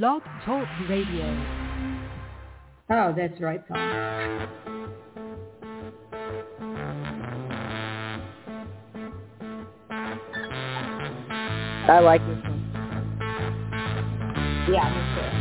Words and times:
Blog 0.00 0.22
Talk 0.46 0.66
Radio. 0.88 1.26
Oh, 2.88 3.12
that's 3.14 3.38
right, 3.42 3.60
Tom. 3.68 3.76
I 11.90 12.00
like 12.00 12.22
this 12.26 12.42
one. 12.42 12.70
Yeah, 14.72 15.31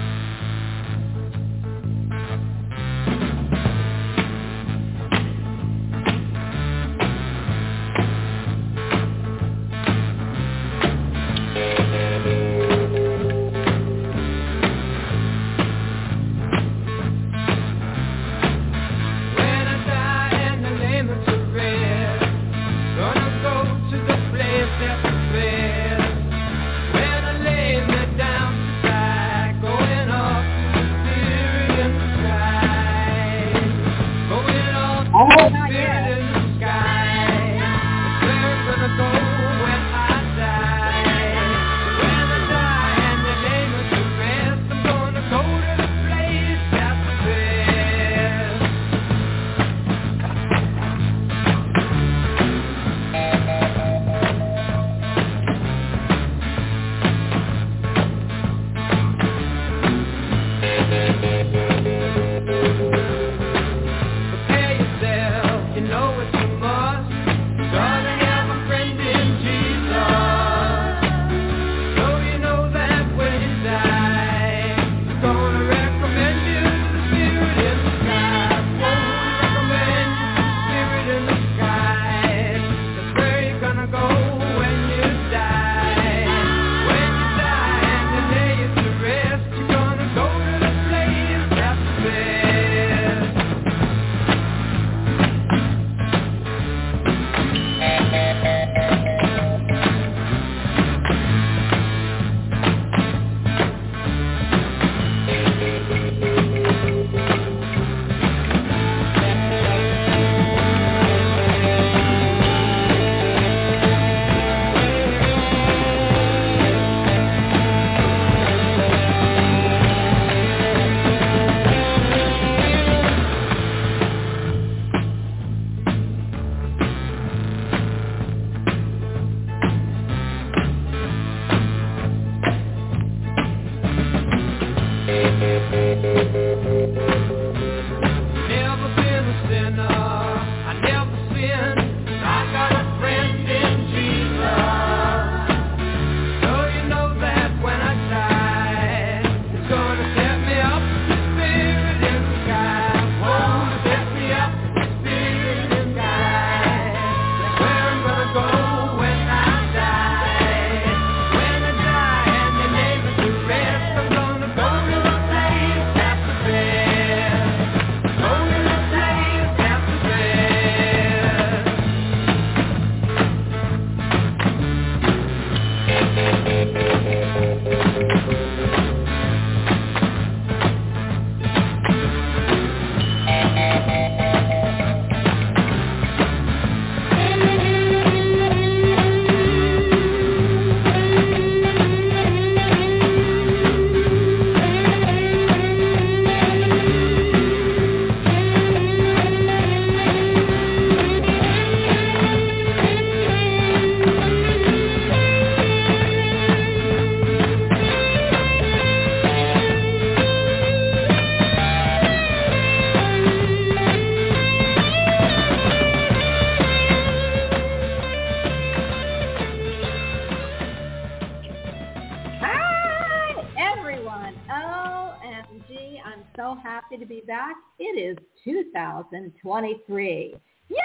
2023. 229.61 230.35
Yay! 230.69 230.77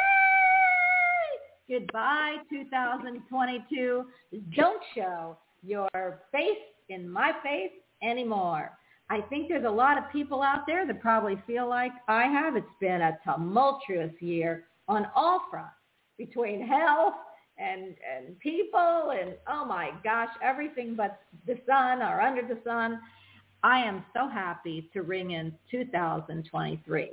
Goodbye, 1.69 2.37
2022. 2.51 4.05
Don't 4.55 4.83
show 4.95 5.37
your 5.63 5.89
face 6.31 6.49
in 6.89 7.09
my 7.09 7.33
face 7.43 7.73
anymore. 8.03 8.71
I 9.09 9.21
think 9.23 9.49
there's 9.49 9.65
a 9.65 9.71
lot 9.71 9.99
of 9.99 10.05
people 10.13 10.43
out 10.43 10.67
there 10.67 10.87
that 10.87 11.01
probably 11.01 11.41
feel 11.47 11.69
like 11.69 11.93
I 12.09 12.25
have. 12.25 12.57
It's 12.57 12.67
been 12.81 13.01
a 13.01 13.19
tumultuous 13.25 14.13
year 14.21 14.65
on 14.89 15.07
all 15.15 15.43
fronts 15.51 15.71
between 16.19 16.67
health 16.67 17.15
and 17.59 17.95
and 18.15 18.39
people 18.41 19.13
and 19.19 19.35
oh 19.49 19.65
my 19.65 19.91
gosh, 20.05 20.29
everything 20.43 20.95
but 20.95 21.21
the 21.47 21.59
sun 21.67 22.03
or 22.03 22.21
under 22.21 22.43
the 22.43 22.61
sun. 22.65 23.01
I 23.63 23.79
am 23.79 24.05
so 24.15 24.29
happy 24.29 24.91
to 24.93 25.03
ring 25.03 25.31
in 25.31 25.53
2023. 25.71 27.13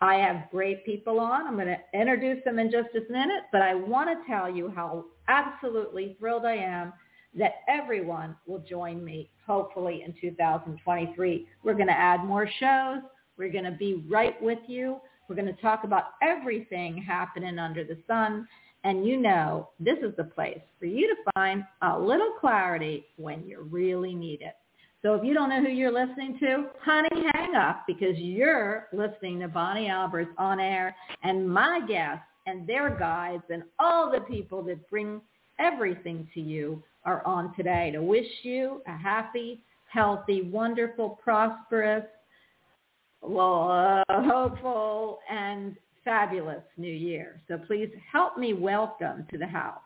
I 0.00 0.14
have 0.14 0.50
great 0.50 0.84
people 0.86 1.20
on. 1.20 1.46
I'm 1.46 1.56
going 1.56 1.66
to 1.66 1.98
introduce 1.98 2.42
them 2.44 2.58
in 2.58 2.70
just 2.70 2.88
a 2.94 3.12
minute, 3.12 3.44
but 3.52 3.60
I 3.60 3.74
want 3.74 4.08
to 4.08 4.26
tell 4.30 4.48
you 4.48 4.72
how 4.74 5.04
absolutely 5.28 6.16
thrilled 6.18 6.46
I 6.46 6.54
am 6.54 6.92
that 7.34 7.56
everyone 7.68 8.34
will 8.46 8.60
join 8.60 9.04
me 9.04 9.30
hopefully 9.46 10.02
in 10.04 10.14
2023. 10.20 11.46
We're 11.62 11.74
going 11.74 11.86
to 11.86 11.92
add 11.92 12.24
more 12.24 12.48
shows. 12.58 13.02
We're 13.36 13.52
going 13.52 13.64
to 13.64 13.72
be 13.72 14.04
right 14.08 14.40
with 14.42 14.58
you. 14.66 15.00
We're 15.28 15.36
going 15.36 15.54
to 15.54 15.60
talk 15.60 15.84
about 15.84 16.04
everything 16.22 16.96
happening 16.96 17.58
under 17.58 17.84
the 17.84 17.98
sun. 18.06 18.48
And 18.84 19.06
you 19.06 19.18
know, 19.18 19.68
this 19.78 19.98
is 19.98 20.16
the 20.16 20.24
place 20.24 20.60
for 20.78 20.86
you 20.86 21.06
to 21.08 21.32
find 21.34 21.64
a 21.82 21.98
little 21.98 22.32
clarity 22.40 23.06
when 23.16 23.46
you 23.46 23.68
really 23.70 24.14
need 24.14 24.40
it. 24.40 24.54
So 25.02 25.14
if 25.14 25.24
you 25.24 25.32
don't 25.32 25.48
know 25.48 25.62
who 25.62 25.70
you're 25.70 25.92
listening 25.92 26.38
to, 26.40 26.66
honey, 26.82 27.08
hang 27.32 27.54
up 27.54 27.84
because 27.86 28.16
you're 28.18 28.88
listening 28.92 29.40
to 29.40 29.48
Bonnie 29.48 29.88
Albers 29.88 30.28
on 30.36 30.60
air 30.60 30.94
and 31.22 31.48
my 31.48 31.80
guests 31.88 32.24
and 32.46 32.66
their 32.66 32.90
guides 32.90 33.42
and 33.48 33.62
all 33.78 34.10
the 34.10 34.20
people 34.20 34.62
that 34.64 34.88
bring 34.90 35.22
everything 35.58 36.28
to 36.34 36.40
you 36.40 36.82
are 37.04 37.26
on 37.26 37.54
today 37.56 37.90
to 37.92 38.02
wish 38.02 38.26
you 38.42 38.82
a 38.86 38.94
happy, 38.94 39.62
healthy, 39.90 40.42
wonderful, 40.42 41.18
prosperous, 41.22 42.04
well, 43.22 44.04
uh, 44.08 44.22
hopeful, 44.22 45.20
and 45.30 45.76
fabulous 46.04 46.62
new 46.76 46.92
year. 46.92 47.40
So 47.48 47.58
please 47.66 47.88
help 48.10 48.36
me 48.36 48.52
welcome 48.52 49.26
to 49.30 49.38
the 49.38 49.46
house. 49.46 49.80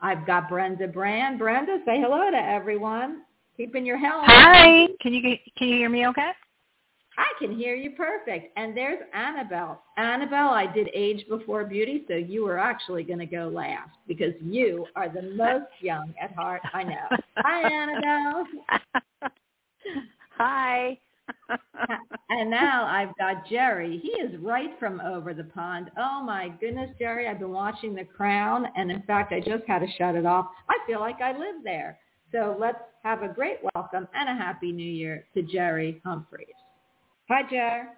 I've 0.00 0.26
got 0.26 0.48
Brenda 0.48 0.86
Brand. 0.86 1.40
Brenda, 1.40 1.78
say 1.84 2.00
hello 2.00 2.30
to 2.30 2.36
everyone. 2.36 3.22
Keeping 3.56 3.86
your 3.86 3.98
health. 3.98 4.24
Hi. 4.26 4.88
Can 5.00 5.14
you 5.14 5.22
can 5.56 5.68
you 5.68 5.76
hear 5.76 5.88
me 5.88 6.06
okay? 6.08 6.32
I 7.16 7.26
can 7.38 7.56
hear 7.56 7.74
you 7.76 7.92
perfect. 7.92 8.52
And 8.56 8.76
there's 8.76 8.98
Annabelle. 9.12 9.82
Annabelle, 9.96 10.48
I 10.48 10.66
did 10.72 10.88
age 10.92 11.24
before 11.28 11.64
beauty, 11.64 12.04
so 12.08 12.14
you 12.14 12.46
are 12.48 12.58
actually 12.58 13.04
going 13.04 13.20
to 13.20 13.26
go 13.26 13.48
last 13.48 13.90
because 14.08 14.34
you 14.40 14.86
are 14.96 15.08
the 15.08 15.22
most 15.22 15.66
young 15.80 16.12
at 16.20 16.34
heart 16.34 16.62
I 16.72 16.82
know. 16.82 17.16
Hi, 17.36 17.70
Annabelle. 17.70 18.46
Hi. 20.36 20.98
and 22.30 22.50
now 22.50 22.86
I've 22.86 23.16
got 23.16 23.48
Jerry. 23.48 23.98
He 24.02 24.10
is 24.10 24.36
right 24.40 24.70
from 24.78 25.00
over 25.00 25.32
the 25.32 25.44
pond. 25.44 25.90
Oh 25.96 26.22
my 26.22 26.48
goodness, 26.60 26.90
Jerry, 26.98 27.28
I've 27.28 27.38
been 27.38 27.52
watching 27.52 27.94
The 27.94 28.04
Crown, 28.04 28.66
and 28.76 28.90
in 28.90 29.02
fact, 29.02 29.32
I 29.32 29.40
just 29.40 29.64
had 29.66 29.78
to 29.80 29.86
shut 29.96 30.16
it 30.16 30.26
off. 30.26 30.46
I 30.68 30.76
feel 30.86 31.00
like 31.00 31.20
I 31.20 31.32
live 31.32 31.62
there. 31.62 31.98
So 32.34 32.56
let's 32.58 32.78
have 33.04 33.22
a 33.22 33.28
great 33.28 33.58
welcome 33.76 34.08
and 34.12 34.28
a 34.28 34.34
happy 34.34 34.72
new 34.72 34.82
year 34.82 35.24
to 35.34 35.42
Jerry 35.42 36.02
Humphreys. 36.04 36.48
Hi, 37.28 37.42
Jer. 37.48 37.90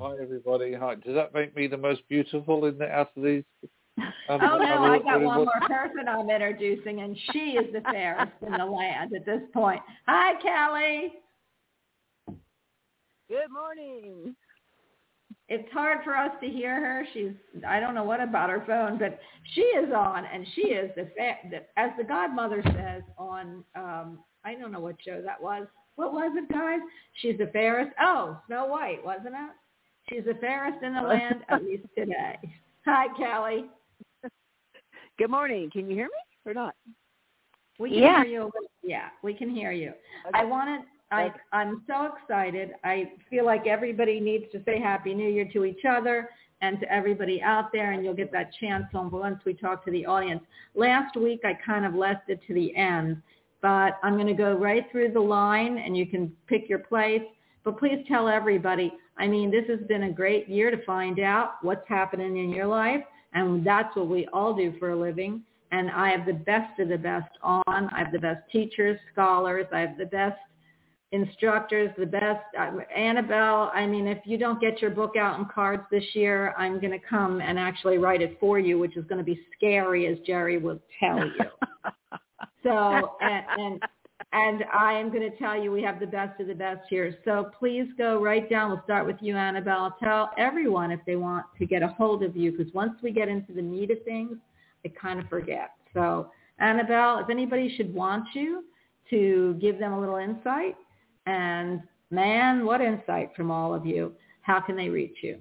Hi, 0.00 0.14
everybody. 0.18 0.72
Hi. 0.72 0.94
Does 0.94 1.14
that 1.14 1.34
make 1.34 1.54
me 1.54 1.66
the 1.66 1.76
most 1.76 2.00
beautiful 2.08 2.64
in 2.64 2.78
the 2.78 2.88
out 2.88 3.10
of 3.14 3.22
these? 3.22 3.44
Um, 3.98 4.08
oh 4.30 4.38
no, 4.38 4.84
I 4.84 4.98
got 4.98 5.20
one 5.20 5.44
more 5.44 5.60
person 5.68 6.08
I'm 6.08 6.30
introducing, 6.30 7.02
and 7.02 7.14
she 7.32 7.58
is 7.58 7.70
the 7.74 7.82
fairest 7.82 8.32
in 8.46 8.52
the 8.52 8.64
land 8.64 9.12
at 9.14 9.26
this 9.26 9.42
point. 9.52 9.82
Hi, 10.08 10.40
Kelly. 10.40 11.12
Good 13.28 13.50
morning. 13.52 14.34
It's 15.54 15.70
hard 15.70 15.98
for 16.02 16.16
us 16.16 16.30
to 16.40 16.48
hear 16.48 16.74
her. 16.76 17.04
She's 17.12 17.32
I 17.68 17.78
don't 17.78 17.94
know 17.94 18.04
what 18.04 18.22
about 18.22 18.48
her 18.48 18.64
phone, 18.66 18.98
but 18.98 19.18
she 19.52 19.60
is 19.60 19.92
on, 19.94 20.24
and 20.24 20.46
she 20.54 20.62
is 20.62 20.90
the, 20.96 21.10
fa- 21.14 21.46
the 21.50 21.58
as 21.76 21.90
the 21.98 22.04
godmother 22.04 22.62
says 22.74 23.02
on 23.18 23.62
um 23.74 24.20
I 24.46 24.54
don't 24.54 24.72
know 24.72 24.80
what 24.80 24.96
show 25.06 25.20
that 25.20 25.42
was. 25.42 25.66
What 25.96 26.14
was 26.14 26.32
it, 26.36 26.50
guys? 26.50 26.80
She's 27.20 27.36
the 27.36 27.48
fairest. 27.52 27.92
Oh, 28.00 28.38
Snow 28.46 28.64
White, 28.64 29.04
wasn't 29.04 29.34
it? 29.34 29.50
She's 30.08 30.24
the 30.24 30.38
fairest 30.40 30.82
in 30.82 30.94
the 30.94 31.02
land, 31.02 31.40
at 31.50 31.62
least 31.62 31.84
today. 31.98 32.38
Hi, 32.86 33.08
Kelly. 33.18 33.66
Good 35.18 35.30
morning. 35.30 35.68
Can 35.70 35.86
you 35.90 35.94
hear 35.94 36.06
me 36.06 36.50
or 36.50 36.54
not? 36.54 36.74
We 37.78 37.90
can 37.90 37.98
Yeah. 37.98 38.24
hear 38.24 38.32
you. 38.32 38.52
Yeah, 38.82 39.08
we 39.22 39.34
can 39.34 39.50
hear 39.50 39.72
you. 39.72 39.90
Okay. 40.26 40.30
I 40.40 40.44
wanted. 40.44 40.80
I. 41.12 41.32
I'm 41.52 41.82
so 41.86 42.10
excited. 42.14 42.70
I 42.84 43.12
feel 43.30 43.44
like 43.44 43.66
everybody 43.66 44.20
needs 44.20 44.44
to 44.52 44.62
say 44.64 44.80
Happy 44.80 45.14
New 45.14 45.28
Year 45.28 45.48
to 45.52 45.64
each 45.64 45.84
other 45.88 46.28
and 46.62 46.78
to 46.80 46.90
everybody 46.90 47.42
out 47.42 47.70
there, 47.72 47.92
and 47.92 48.04
you'll 48.04 48.14
get 48.14 48.32
that 48.32 48.52
chance 48.60 48.86
on 48.94 49.10
once 49.10 49.40
we 49.44 49.52
talk 49.52 49.84
to 49.84 49.90
the 49.90 50.06
audience. 50.06 50.42
Last 50.74 51.16
week, 51.16 51.40
I 51.44 51.58
kind 51.66 51.84
of 51.84 51.94
left 51.94 52.30
it 52.30 52.40
to 52.46 52.54
the 52.54 52.74
end, 52.76 53.20
but 53.60 53.98
I'm 54.02 54.14
going 54.14 54.28
to 54.28 54.32
go 54.32 54.54
right 54.54 54.86
through 54.90 55.12
the 55.12 55.20
line, 55.20 55.78
and 55.78 55.96
you 55.96 56.06
can 56.06 56.32
pick 56.46 56.68
your 56.68 56.78
place. 56.78 57.22
But 57.64 57.78
please 57.78 58.04
tell 58.08 58.28
everybody. 58.28 58.92
I 59.18 59.26
mean, 59.26 59.50
this 59.50 59.64
has 59.68 59.80
been 59.88 60.04
a 60.04 60.12
great 60.12 60.48
year 60.48 60.70
to 60.70 60.84
find 60.84 61.20
out 61.20 61.54
what's 61.62 61.86
happening 61.88 62.38
in 62.38 62.50
your 62.50 62.66
life, 62.66 63.02
and 63.34 63.66
that's 63.66 63.94
what 63.96 64.08
we 64.08 64.26
all 64.32 64.54
do 64.54 64.72
for 64.78 64.90
a 64.90 64.96
living. 64.96 65.42
And 65.72 65.90
I 65.90 66.10
have 66.10 66.26
the 66.26 66.32
best 66.32 66.78
of 66.80 66.88
the 66.88 66.98
best 66.98 67.30
on. 67.42 67.62
I 67.66 67.98
have 67.98 68.12
the 68.12 68.18
best 68.18 68.42
teachers, 68.52 68.98
scholars. 69.12 69.66
I 69.72 69.80
have 69.80 69.98
the 69.98 70.06
best 70.06 70.38
instructors, 71.12 71.90
the 71.98 72.06
best. 72.06 72.40
Uh, 72.58 72.78
Annabelle, 72.96 73.70
I 73.74 73.86
mean, 73.86 74.06
if 74.06 74.18
you 74.24 74.38
don't 74.38 74.60
get 74.60 74.82
your 74.82 74.90
book 74.90 75.16
out 75.16 75.38
in 75.38 75.46
cards 75.46 75.82
this 75.90 76.04
year, 76.14 76.54
I'm 76.58 76.80
going 76.80 76.92
to 76.92 77.06
come 77.06 77.40
and 77.40 77.58
actually 77.58 77.98
write 77.98 78.22
it 78.22 78.38
for 78.40 78.58
you, 78.58 78.78
which 78.78 78.96
is 78.96 79.04
going 79.06 79.18
to 79.18 79.24
be 79.24 79.40
scary, 79.56 80.06
as 80.06 80.18
Jerry 80.26 80.58
will 80.58 80.80
tell 81.00 81.18
you. 81.18 81.44
So, 82.64 83.16
and, 83.20 83.44
and 83.58 83.82
and 84.32 84.64
I 84.72 84.94
am 84.94 85.10
going 85.10 85.28
to 85.28 85.36
tell 85.36 85.60
you 85.60 85.70
we 85.70 85.82
have 85.82 86.00
the 86.00 86.06
best 86.06 86.40
of 86.40 86.46
the 86.46 86.54
best 86.54 86.80
here. 86.88 87.16
So 87.24 87.50
please 87.58 87.86
go 87.98 88.22
right 88.22 88.48
down. 88.48 88.70
We'll 88.70 88.82
start 88.84 89.06
with 89.06 89.16
you, 89.20 89.36
Annabelle. 89.36 89.94
Tell 90.02 90.30
everyone 90.38 90.90
if 90.90 91.00
they 91.06 91.16
want 91.16 91.44
to 91.58 91.66
get 91.66 91.82
a 91.82 91.88
hold 91.88 92.22
of 92.22 92.36
you, 92.36 92.52
because 92.52 92.72
once 92.72 92.94
we 93.02 93.12
get 93.12 93.28
into 93.28 93.52
the 93.52 93.62
meat 93.62 93.90
of 93.90 94.02
things, 94.04 94.36
I 94.84 94.88
kind 94.88 95.20
of 95.20 95.28
forget. 95.28 95.72
So 95.92 96.30
Annabelle, 96.58 97.18
if 97.18 97.28
anybody 97.28 97.74
should 97.76 97.92
want 97.92 98.24
you 98.32 98.64
to 99.10 99.58
give 99.60 99.78
them 99.78 99.92
a 99.92 100.00
little 100.00 100.16
insight, 100.16 100.76
and 101.26 101.80
man, 102.10 102.64
what 102.64 102.80
insight 102.80 103.30
from 103.36 103.50
all 103.50 103.74
of 103.74 103.86
you. 103.86 104.12
How 104.42 104.60
can 104.60 104.76
they 104.76 104.88
reach 104.88 105.16
you? 105.22 105.38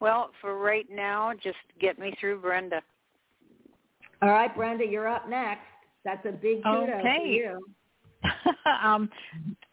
Well, 0.00 0.30
for 0.40 0.58
right 0.58 0.86
now, 0.90 1.32
just 1.42 1.56
get 1.80 1.98
me 1.98 2.14
through 2.20 2.40
Brenda. 2.40 2.82
All 4.22 4.28
right, 4.28 4.54
Brenda, 4.54 4.84
you're 4.84 5.08
up 5.08 5.28
next. 5.28 5.62
That's 6.04 6.24
a 6.26 6.32
big 6.32 6.62
kudos 6.62 6.88
for 6.88 7.00
Okay. 7.00 7.22
you. 7.24 7.66
um, 8.82 9.08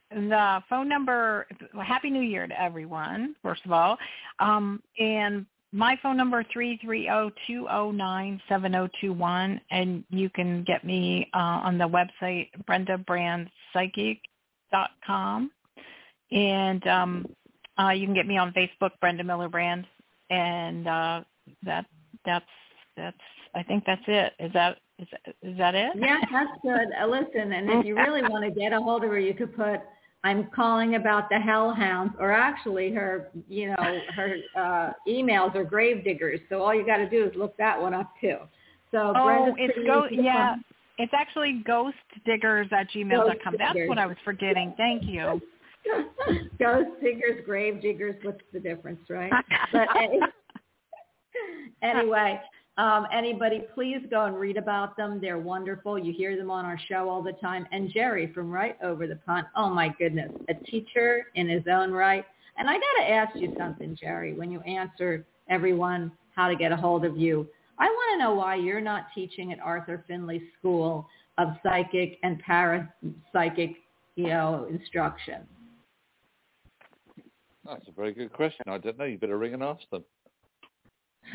the 0.09 0.61
phone 0.69 0.87
number. 0.87 1.47
Well, 1.73 1.85
Happy 1.85 2.09
New 2.09 2.21
Year 2.21 2.47
to 2.47 2.61
everyone. 2.61 3.35
First 3.41 3.65
of 3.65 3.71
all, 3.71 3.97
um, 4.39 4.81
and 4.99 5.45
my 5.71 5.97
phone 6.03 6.17
number 6.17 6.43
three 6.51 6.77
three 6.83 7.03
zero 7.03 7.31
two 7.47 7.63
zero 7.63 7.91
nine 7.91 8.41
seven 8.49 8.73
zero 8.73 8.89
two 8.99 9.13
one, 9.13 9.59
and 9.71 10.03
you 10.09 10.29
can 10.29 10.63
get 10.63 10.83
me 10.83 11.29
uh, 11.33 11.61
on 11.63 11.77
the 11.77 11.87
website 11.87 12.49
brendabrandpsychic.com, 13.75 15.51
and 16.31 16.87
um, 16.87 17.25
uh, 17.79 17.89
you 17.89 18.05
can 18.05 18.13
get 18.13 18.27
me 18.27 18.37
on 18.37 18.53
Facebook, 18.53 18.91
Brenda 18.99 19.23
Miller 19.23 19.49
Brand, 19.49 19.85
and 20.29 20.87
uh, 20.87 21.23
that 21.63 21.85
that's 22.25 22.45
that's. 22.95 23.17
I 23.53 23.63
think 23.63 23.83
that's 23.85 24.03
it. 24.07 24.33
Is 24.39 24.53
that 24.53 24.77
is 24.99 25.07
is 25.41 25.57
that 25.57 25.75
it? 25.75 25.91
Yeah, 25.95 26.19
that's 26.31 26.51
good. 26.61 26.87
Uh, 27.01 27.07
listen, 27.07 27.51
and 27.51 27.69
if 27.69 27.85
you 27.85 27.95
really 27.95 28.21
want 28.21 28.45
to 28.45 28.59
get 28.59 28.71
a 28.71 28.79
hold 28.79 29.03
of 29.03 29.09
her, 29.09 29.19
you 29.19 29.33
could 29.33 29.55
put 29.55 29.81
I'm 30.23 30.49
calling 30.55 30.95
about 30.95 31.29
the 31.29 31.39
hellhounds, 31.39 32.13
or 32.19 32.31
actually 32.31 32.91
her, 32.93 33.31
you 33.49 33.69
know, 33.69 33.99
her 34.15 34.35
uh, 34.55 34.93
emails 35.07 35.55
are 35.55 35.63
gravediggers. 35.63 36.39
So 36.49 36.61
all 36.61 36.75
you 36.75 36.85
got 36.85 36.97
to 36.97 37.09
do 37.09 37.25
is 37.25 37.31
look 37.35 37.57
that 37.57 37.79
one 37.81 37.93
up 37.93 38.13
too. 38.21 38.37
So 38.91 39.13
Oh, 39.15 39.25
Brenda's 39.25 39.55
it's 39.57 39.87
go 39.87 40.07
yeah. 40.11 40.51
find. 40.51 40.63
It's 40.97 41.13
actually 41.15 41.63
ghostdiggers 41.67 42.71
at 42.71 42.89
gmail.com. 42.91 43.55
That's 43.57 43.79
what 43.87 43.97
I 43.97 44.05
was 44.05 44.17
forgetting. 44.23 44.73
Thank 44.77 45.03
you. 45.03 45.41
Ghost 46.59 46.89
diggers, 47.01 47.43
grave 47.45 47.81
diggers. 47.81 48.15
What's 48.21 48.41
the 48.53 48.59
difference, 48.59 48.99
right? 49.09 49.31
But 49.71 49.87
anyway, 51.81 52.39
um, 52.77 53.07
anybody, 53.11 53.63
please 53.73 53.99
go 54.09 54.25
and 54.25 54.39
read 54.39 54.57
about 54.57 54.95
them. 54.95 55.19
They're 55.21 55.39
wonderful. 55.39 55.97
You 55.97 56.13
hear 56.13 56.37
them 56.37 56.49
on 56.49 56.65
our 56.65 56.79
show 56.87 57.09
all 57.09 57.21
the 57.21 57.33
time. 57.33 57.67
And 57.71 57.91
Jerry 57.91 58.31
from 58.33 58.51
right 58.51 58.77
over 58.83 59.07
the 59.07 59.17
pond. 59.17 59.47
Oh 59.55 59.69
my 59.69 59.89
goodness, 59.99 60.31
a 60.49 60.53
teacher 60.53 61.27
in 61.35 61.49
his 61.49 61.63
own 61.71 61.91
right. 61.91 62.25
And 62.57 62.69
I 62.69 62.73
got 62.73 63.03
to 63.03 63.09
ask 63.09 63.35
you 63.35 63.53
something, 63.57 63.97
Jerry. 63.99 64.33
When 64.33 64.51
you 64.51 64.61
answer 64.61 65.25
everyone 65.49 66.11
how 66.35 66.47
to 66.47 66.55
get 66.55 66.71
a 66.71 66.77
hold 66.77 67.05
of 67.05 67.17
you, 67.17 67.47
I 67.81 67.85
want 67.85 68.13
to 68.13 68.23
know 68.23 68.35
why 68.35 68.55
you're 68.55 68.79
not 68.79 69.07
teaching 69.15 69.51
at 69.51 69.59
Arthur 69.59 70.05
Findlay 70.07 70.39
School 70.59 71.07
of 71.39 71.47
Psychic 71.63 72.19
and 72.21 72.39
Parapsychic, 72.43 73.75
you 74.15 74.27
know, 74.27 74.67
instruction. 74.69 75.41
That's 77.65 77.87
a 77.87 77.91
very 77.91 78.13
good 78.13 78.31
question. 78.33 78.65
I 78.67 78.77
don't 78.77 78.99
know. 78.99 79.05
You 79.05 79.17
better 79.17 79.39
ring 79.39 79.55
and 79.55 79.63
ask 79.63 79.81
them. 79.89 80.03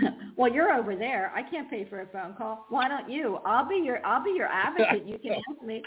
well, 0.36 0.52
you're 0.52 0.72
over 0.72 0.94
there. 0.94 1.32
I 1.34 1.42
can't 1.42 1.68
pay 1.68 1.84
for 1.84 2.02
a 2.02 2.06
phone 2.06 2.34
call. 2.34 2.66
Why 2.68 2.86
don't 2.86 3.10
you? 3.10 3.38
I'll 3.44 3.68
be 3.68 3.82
your 3.84 4.04
I'll 4.06 4.22
be 4.22 4.30
your 4.30 4.46
advocate. 4.46 5.04
You 5.04 5.18
can 5.18 5.32
ask 5.32 5.62
me. 5.64 5.82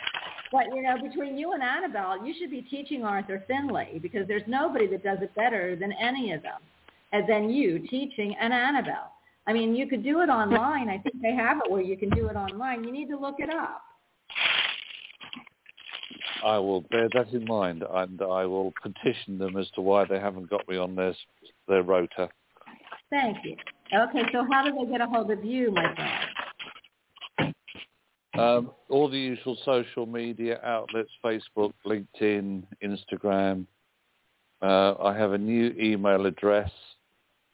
But 0.51 0.65
you 0.75 0.81
know, 0.81 0.95
between 1.01 1.37
you 1.37 1.53
and 1.53 1.63
Annabelle, 1.63 2.25
you 2.25 2.33
should 2.37 2.51
be 2.51 2.63
teaching 2.63 3.05
Arthur 3.05 3.45
Findlay 3.47 3.99
because 4.01 4.27
there's 4.27 4.43
nobody 4.47 4.87
that 4.87 5.03
does 5.03 5.19
it 5.21 5.33
better 5.35 5.77
than 5.77 5.93
any 5.93 6.33
of 6.33 6.41
them, 6.41 6.59
and 7.13 7.29
than 7.29 7.49
you 7.49 7.79
teaching 7.87 8.35
and 8.41 8.51
Annabelle. 8.51 9.13
I 9.49 9.53
mean, 9.53 9.75
you 9.75 9.87
could 9.87 10.03
do 10.03 10.21
it 10.21 10.29
online. 10.29 10.89
I 10.89 10.99
think 10.99 11.23
they 11.23 11.33
have 11.33 11.57
it 11.65 11.71
where 11.71 11.81
you 11.81 11.97
can 11.97 12.11
do 12.11 12.27
it 12.27 12.35
online. 12.35 12.83
You 12.83 12.91
need 12.91 13.07
to 13.07 13.17
look 13.17 13.37
it 13.39 13.49
up. 13.49 13.81
I 16.45 16.59
will 16.59 16.81
bear 16.81 17.09
that 17.15 17.33
in 17.33 17.45
mind, 17.45 17.83
and 17.91 18.21
I 18.21 18.45
will 18.45 18.71
petition 18.79 19.39
them 19.39 19.57
as 19.57 19.67
to 19.71 19.81
why 19.81 20.05
they 20.05 20.19
haven't 20.19 20.51
got 20.51 20.69
me 20.69 20.77
on 20.77 20.93
their 20.95 21.15
their 21.67 21.81
rota. 21.81 22.29
Thank 23.09 23.37
you. 23.43 23.55
Okay, 23.91 24.21
so 24.31 24.45
how 24.51 24.63
do 24.63 24.71
they 24.71 24.91
get 24.91 25.01
a 25.01 25.07
hold 25.07 25.31
of 25.31 25.43
you, 25.43 25.71
my 25.71 25.95
friend? 25.95 27.55
Um, 28.37 28.71
all 28.87 29.09
the 29.09 29.17
usual 29.17 29.57
social 29.65 30.05
media 30.05 30.59
outlets, 30.63 31.09
Facebook, 31.25 31.73
LinkedIn, 31.87 32.65
Instagram. 32.83 33.65
Uh, 34.61 34.93
I 35.03 35.17
have 35.17 35.31
a 35.33 35.39
new 35.39 35.73
email 35.79 36.27
address, 36.27 36.69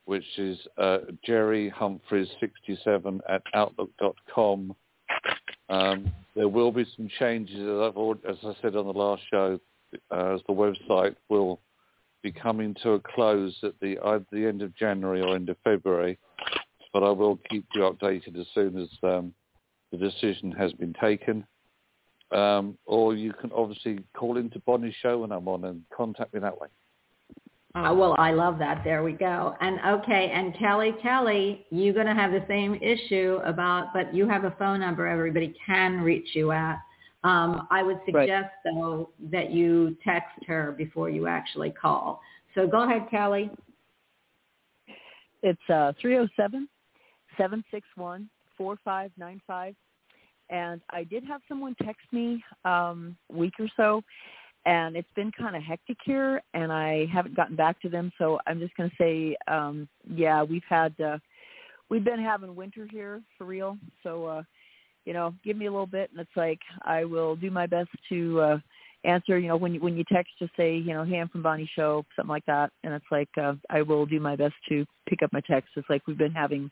which 0.06 0.26
is 0.38 0.58
uh, 0.78 1.00
jerryhumphreys67 1.28 3.20
at 3.28 3.42
outlook.com. 3.54 4.76
Um, 5.70 6.12
there 6.36 6.48
will 6.48 6.72
be 6.72 6.86
some 6.96 7.10
changes, 7.20 7.58
as, 7.58 7.96
already, 7.96 8.22
as 8.30 8.38
I 8.44 8.54
said 8.62 8.76
on 8.76 8.86
the 8.86 8.94
last 8.94 9.24
show, 9.32 9.60
uh, 10.12 10.36
as 10.36 10.42
the 10.48 10.54
website 10.54 11.16
will 11.30 11.60
be 12.22 12.32
coming 12.32 12.76
to 12.84 12.92
a 12.92 13.00
close 13.00 13.56
at 13.64 13.80
the 13.82 14.00
either 14.04 14.26
the 14.32 14.46
end 14.48 14.62
of 14.62 14.76
January 14.76 15.22
or 15.22 15.36
end 15.36 15.50
of 15.50 15.58
February. 15.64 16.18
But 16.94 17.04
I 17.04 17.10
will 17.10 17.40
keep 17.50 17.66
you 17.74 17.82
updated 17.82 18.40
as 18.40 18.48
soon 18.54 18.78
as 18.78 18.90
um, 19.04 19.34
the 19.92 19.98
decision 19.98 20.52
has 20.52 20.72
been 20.74 20.94
taken. 21.02 21.46
Um, 22.32 22.78
or 22.86 23.16
you 23.16 23.34
can 23.34 23.52
obviously 23.52 24.00
call 24.16 24.38
into 24.38 24.60
Bonnie's 24.60 24.96
show 25.02 25.20
when 25.20 25.32
I'm 25.32 25.48
on 25.48 25.66
and 25.66 25.84
contact 25.96 26.34
me 26.34 26.40
that 26.40 26.60
way. 26.60 26.68
Uh, 27.76 27.94
well, 27.94 28.16
I 28.18 28.32
love 28.32 28.58
that. 28.60 28.86
There 28.86 29.04
we 29.04 29.12
go. 29.12 29.54
And 29.60 29.80
okay, 30.00 30.32
and 30.34 30.58
Kelly, 30.58 30.94
Kelly, 31.02 31.66
you're 31.72 31.94
going 31.94 32.08
to 32.08 32.14
have 32.14 32.32
the 32.32 32.46
same 32.48 32.76
issue 32.76 33.42
about, 33.44 33.88
but 33.94 34.16
you 34.16 34.30
have 34.30 34.46
a 34.46 34.52
phone 34.52 34.80
number 34.80 35.06
everybody 35.06 35.54
can 35.66 36.00
reach 36.00 36.30
you 36.34 36.54
at. 36.54 36.78
Um, 37.26 37.68
I 37.72 37.84
would 37.84 38.00
suggest, 38.06 38.54
Right. 38.64 38.64
though, 38.64 39.10
that 39.30 39.52
you 39.52 39.98
text 40.06 40.38
her 40.48 40.74
before 40.78 41.10
you 41.10 41.28
actually 41.28 41.72
call. 41.72 42.22
So 42.54 42.66
go 42.66 42.84
ahead, 42.84 43.10
Kelly. 43.12 43.52
It's 45.44 45.70
uh, 45.70 45.92
307-761-4595. 47.38 49.76
And 50.50 50.82
I 50.92 51.04
did 51.04 51.26
have 51.26 51.42
someone 51.50 51.76
text 51.84 52.06
me 52.14 52.42
um, 52.64 53.18
a 53.34 53.36
week 53.36 53.56
or 53.60 53.68
so, 53.76 54.02
and 54.66 54.96
it's 54.96 55.08
been 55.16 55.32
kind 55.32 55.56
of 55.56 55.62
hectic 55.62 55.98
here, 56.06 56.42
and 56.54 56.72
I 56.72 57.06
haven't 57.14 57.36
gotten 57.36 57.56
back 57.56 57.80
to 57.82 57.90
them. 57.90 58.12
So 58.18 58.40
I'm 58.48 58.60
just 58.60 58.76
going 58.76 58.90
to 58.90 58.96
say, 58.98 59.38
um, 59.48 59.88
yeah, 60.10 60.42
we've 60.44 60.64
had, 60.68 61.00
uh, 61.00 61.20
we've 61.90 62.04
been 62.04 62.20
having 62.20 62.56
winter 62.56 62.88
here 62.90 63.22
for 63.38 63.46
real. 63.46 63.78
So, 64.02 64.26
uh, 64.26 64.44
you 65.06 65.14
know, 65.14 65.34
give 65.44 65.56
me 65.56 65.68
a 65.68 65.72
little 65.72 65.86
bit, 65.86 66.10
and 66.12 66.20
it's 66.20 66.36
like 66.36 66.60
I 66.84 67.06
will 67.06 67.36
do 67.36 67.52
my 67.52 67.68
best 67.68 67.90
to 68.10 68.42
uh, 68.42 68.58
answer. 69.04 69.38
You 69.38 69.50
know, 69.50 69.58
when 69.58 69.76
you 69.76 69.80
when 69.80 69.96
you 69.96 70.04
text, 70.12 70.34
just 70.40 70.56
say, 70.58 70.76
you 70.76 70.94
know, 70.94 71.04
hey, 71.04 71.20
I'm 71.20 71.30
from 71.30 71.44
Bonnie 71.44 71.70
Show, 71.76 72.04
something 72.16 72.30
like 72.30 72.46
that, 72.48 72.72
and 72.84 72.92
it's 72.92 73.06
like 73.12 73.30
uh, 73.40 73.54
I 73.70 73.84
will 73.84 74.08
do 74.08 74.20
my 74.20 74.36
best 74.36 74.56
to 74.70 74.84
pick 75.08 75.22
up 75.22 75.32
my 75.32 75.42
text. 75.42 75.70
It's 75.76 75.90
like 75.92 76.08
we've 76.08 76.18
been 76.18 76.32
having 76.32 76.72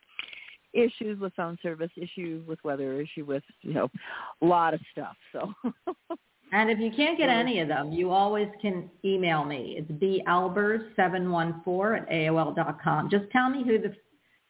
issues 0.72 1.20
with 1.20 1.32
phone 1.34 1.56
service, 1.62 1.90
issue 1.96 2.42
with 2.48 2.58
weather, 2.64 3.00
issue 3.00 3.24
with 3.24 3.44
you 3.62 3.74
know, 3.74 3.88
a 4.42 4.44
lot 4.44 4.74
of 4.74 4.80
stuff. 4.90 5.16
So 5.32 5.52
And 6.54 6.70
if 6.70 6.78
you 6.78 6.90
can't 6.92 7.18
get 7.18 7.28
any 7.28 7.58
of 7.58 7.66
them, 7.66 7.90
you 7.90 8.12
always 8.12 8.46
can 8.62 8.88
email 9.04 9.44
me. 9.44 9.74
It's 9.76 9.90
balbers714 9.90 12.02
at 12.02 12.08
AOL 12.08 12.54
dot 12.54 12.80
com. 12.80 13.10
Just 13.10 13.28
tell 13.32 13.50
me 13.50 13.64
who 13.64 13.76
the 13.76 13.92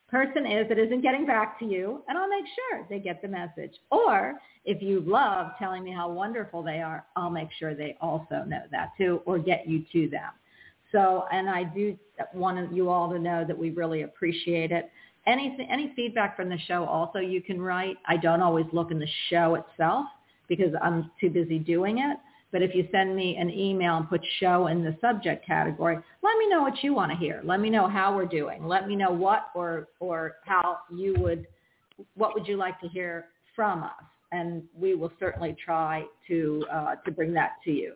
person 0.06 0.44
is 0.44 0.68
that 0.68 0.78
isn't 0.78 1.00
getting 1.00 1.24
back 1.24 1.58
to 1.60 1.64
you, 1.64 2.04
and 2.06 2.18
I'll 2.18 2.28
make 2.28 2.44
sure 2.44 2.86
they 2.90 2.98
get 2.98 3.22
the 3.22 3.28
message. 3.28 3.72
Or 3.90 4.34
if 4.66 4.82
you 4.82 5.00
love 5.00 5.52
telling 5.58 5.82
me 5.82 5.92
how 5.92 6.10
wonderful 6.10 6.62
they 6.62 6.82
are, 6.82 7.06
I'll 7.16 7.30
make 7.30 7.48
sure 7.58 7.74
they 7.74 7.96
also 8.02 8.44
know 8.46 8.64
that 8.70 8.90
too, 8.98 9.22
or 9.24 9.38
get 9.38 9.66
you 9.66 9.82
to 9.92 10.06
them. 10.10 10.32
So, 10.92 11.24
and 11.32 11.48
I 11.48 11.64
do 11.64 11.98
want 12.34 12.70
you 12.70 12.90
all 12.90 13.10
to 13.12 13.18
know 13.18 13.46
that 13.48 13.56
we 13.56 13.70
really 13.70 14.02
appreciate 14.02 14.72
it. 14.72 14.90
Any 15.26 15.56
any 15.70 15.94
feedback 15.96 16.36
from 16.36 16.50
the 16.50 16.58
show 16.68 16.84
also 16.84 17.20
you 17.20 17.40
can 17.40 17.62
write. 17.62 17.96
I 18.06 18.18
don't 18.18 18.42
always 18.42 18.66
look 18.74 18.90
in 18.90 18.98
the 18.98 19.08
show 19.30 19.54
itself 19.54 20.04
because 20.48 20.72
I'm 20.82 21.10
too 21.20 21.30
busy 21.30 21.58
doing 21.58 21.98
it. 21.98 22.16
But 22.54 22.62
if 22.62 22.72
you 22.72 22.86
send 22.92 23.16
me 23.16 23.36
an 23.36 23.50
email 23.50 23.96
and 23.96 24.08
put 24.08 24.20
show 24.38 24.68
in 24.68 24.84
the 24.84 24.96
subject 25.00 25.44
category, 25.44 25.96
let 26.22 26.38
me 26.38 26.48
know 26.48 26.62
what 26.62 26.84
you 26.84 26.94
want 26.94 27.10
to 27.10 27.18
hear. 27.18 27.40
Let 27.42 27.58
me 27.58 27.68
know 27.68 27.88
how 27.88 28.14
we're 28.14 28.26
doing. 28.26 28.64
Let 28.64 28.86
me 28.86 28.94
know 28.94 29.10
what 29.10 29.46
or 29.56 29.88
or 29.98 30.36
how 30.44 30.78
you 30.88 31.16
would 31.18 31.48
what 32.14 32.32
would 32.34 32.46
you 32.46 32.56
like 32.56 32.80
to 32.80 32.86
hear 32.86 33.26
from 33.56 33.82
us, 33.82 34.04
and 34.30 34.62
we 34.78 34.94
will 34.94 35.10
certainly 35.18 35.56
try 35.64 36.04
to 36.28 36.64
uh, 36.72 36.94
to 37.04 37.10
bring 37.10 37.34
that 37.34 37.54
to 37.64 37.72
you. 37.72 37.94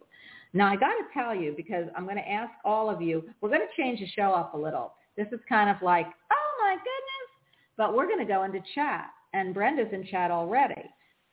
Now 0.54 0.66
I 0.66 0.74
got 0.74 0.88
to 0.88 1.04
tell 1.14 1.36
you 1.36 1.54
because 1.56 1.86
I'm 1.96 2.02
going 2.02 2.16
to 2.16 2.28
ask 2.28 2.50
all 2.64 2.90
of 2.90 3.00
you. 3.00 3.22
We're 3.40 3.50
going 3.50 3.60
to 3.60 3.80
change 3.80 4.00
the 4.00 4.08
show 4.08 4.32
up 4.32 4.54
a 4.54 4.58
little. 4.58 4.94
This 5.16 5.28
is 5.30 5.38
kind 5.48 5.70
of 5.70 5.76
like 5.82 6.06
oh 6.06 6.50
my 6.60 6.74
goodness, 6.74 7.28
but 7.76 7.94
we're 7.94 8.06
going 8.06 8.18
to 8.18 8.24
go 8.24 8.42
into 8.42 8.58
chat, 8.74 9.10
and 9.34 9.54
Brenda's 9.54 9.92
in 9.92 10.04
chat 10.04 10.32
already. 10.32 10.82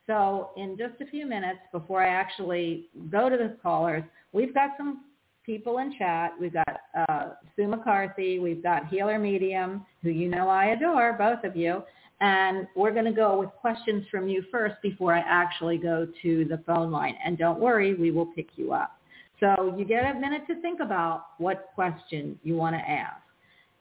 So 0.06 0.50
in 0.56 0.76
just 0.78 1.00
a 1.00 1.06
few 1.06 1.26
minutes 1.26 1.60
before 1.72 2.02
I 2.02 2.08
actually 2.08 2.88
go 3.10 3.28
to 3.28 3.36
the 3.36 3.56
callers, 3.62 4.04
we've 4.32 4.54
got 4.54 4.70
some 4.76 5.04
people 5.44 5.78
in 5.78 5.96
chat. 5.96 6.32
We've 6.40 6.52
got 6.52 6.80
uh, 7.08 7.30
Sue 7.54 7.68
McCarthy. 7.68 8.38
We've 8.38 8.62
got 8.62 8.88
Healer 8.88 9.18
Medium, 9.18 9.84
who 10.02 10.10
you 10.10 10.28
know 10.28 10.48
I 10.48 10.66
adore, 10.66 11.14
both 11.14 11.44
of 11.44 11.56
you. 11.56 11.82
And 12.20 12.66
we're 12.74 12.92
going 12.92 13.04
to 13.04 13.12
go 13.12 13.38
with 13.38 13.50
questions 13.60 14.04
from 14.10 14.28
you 14.28 14.42
first 14.50 14.76
before 14.82 15.12
I 15.14 15.22
actually 15.26 15.76
go 15.76 16.06
to 16.22 16.44
the 16.46 16.62
phone 16.66 16.90
line. 16.90 17.14
And 17.24 17.36
don't 17.36 17.60
worry, 17.60 17.94
we 17.94 18.10
will 18.10 18.26
pick 18.26 18.48
you 18.56 18.72
up. 18.72 18.98
So 19.40 19.74
you 19.76 19.84
get 19.84 20.16
a 20.16 20.18
minute 20.18 20.42
to 20.46 20.60
think 20.62 20.80
about 20.80 21.26
what 21.38 21.70
question 21.74 22.38
you 22.42 22.56
want 22.56 22.74
to 22.74 22.80
ask. 22.80 23.20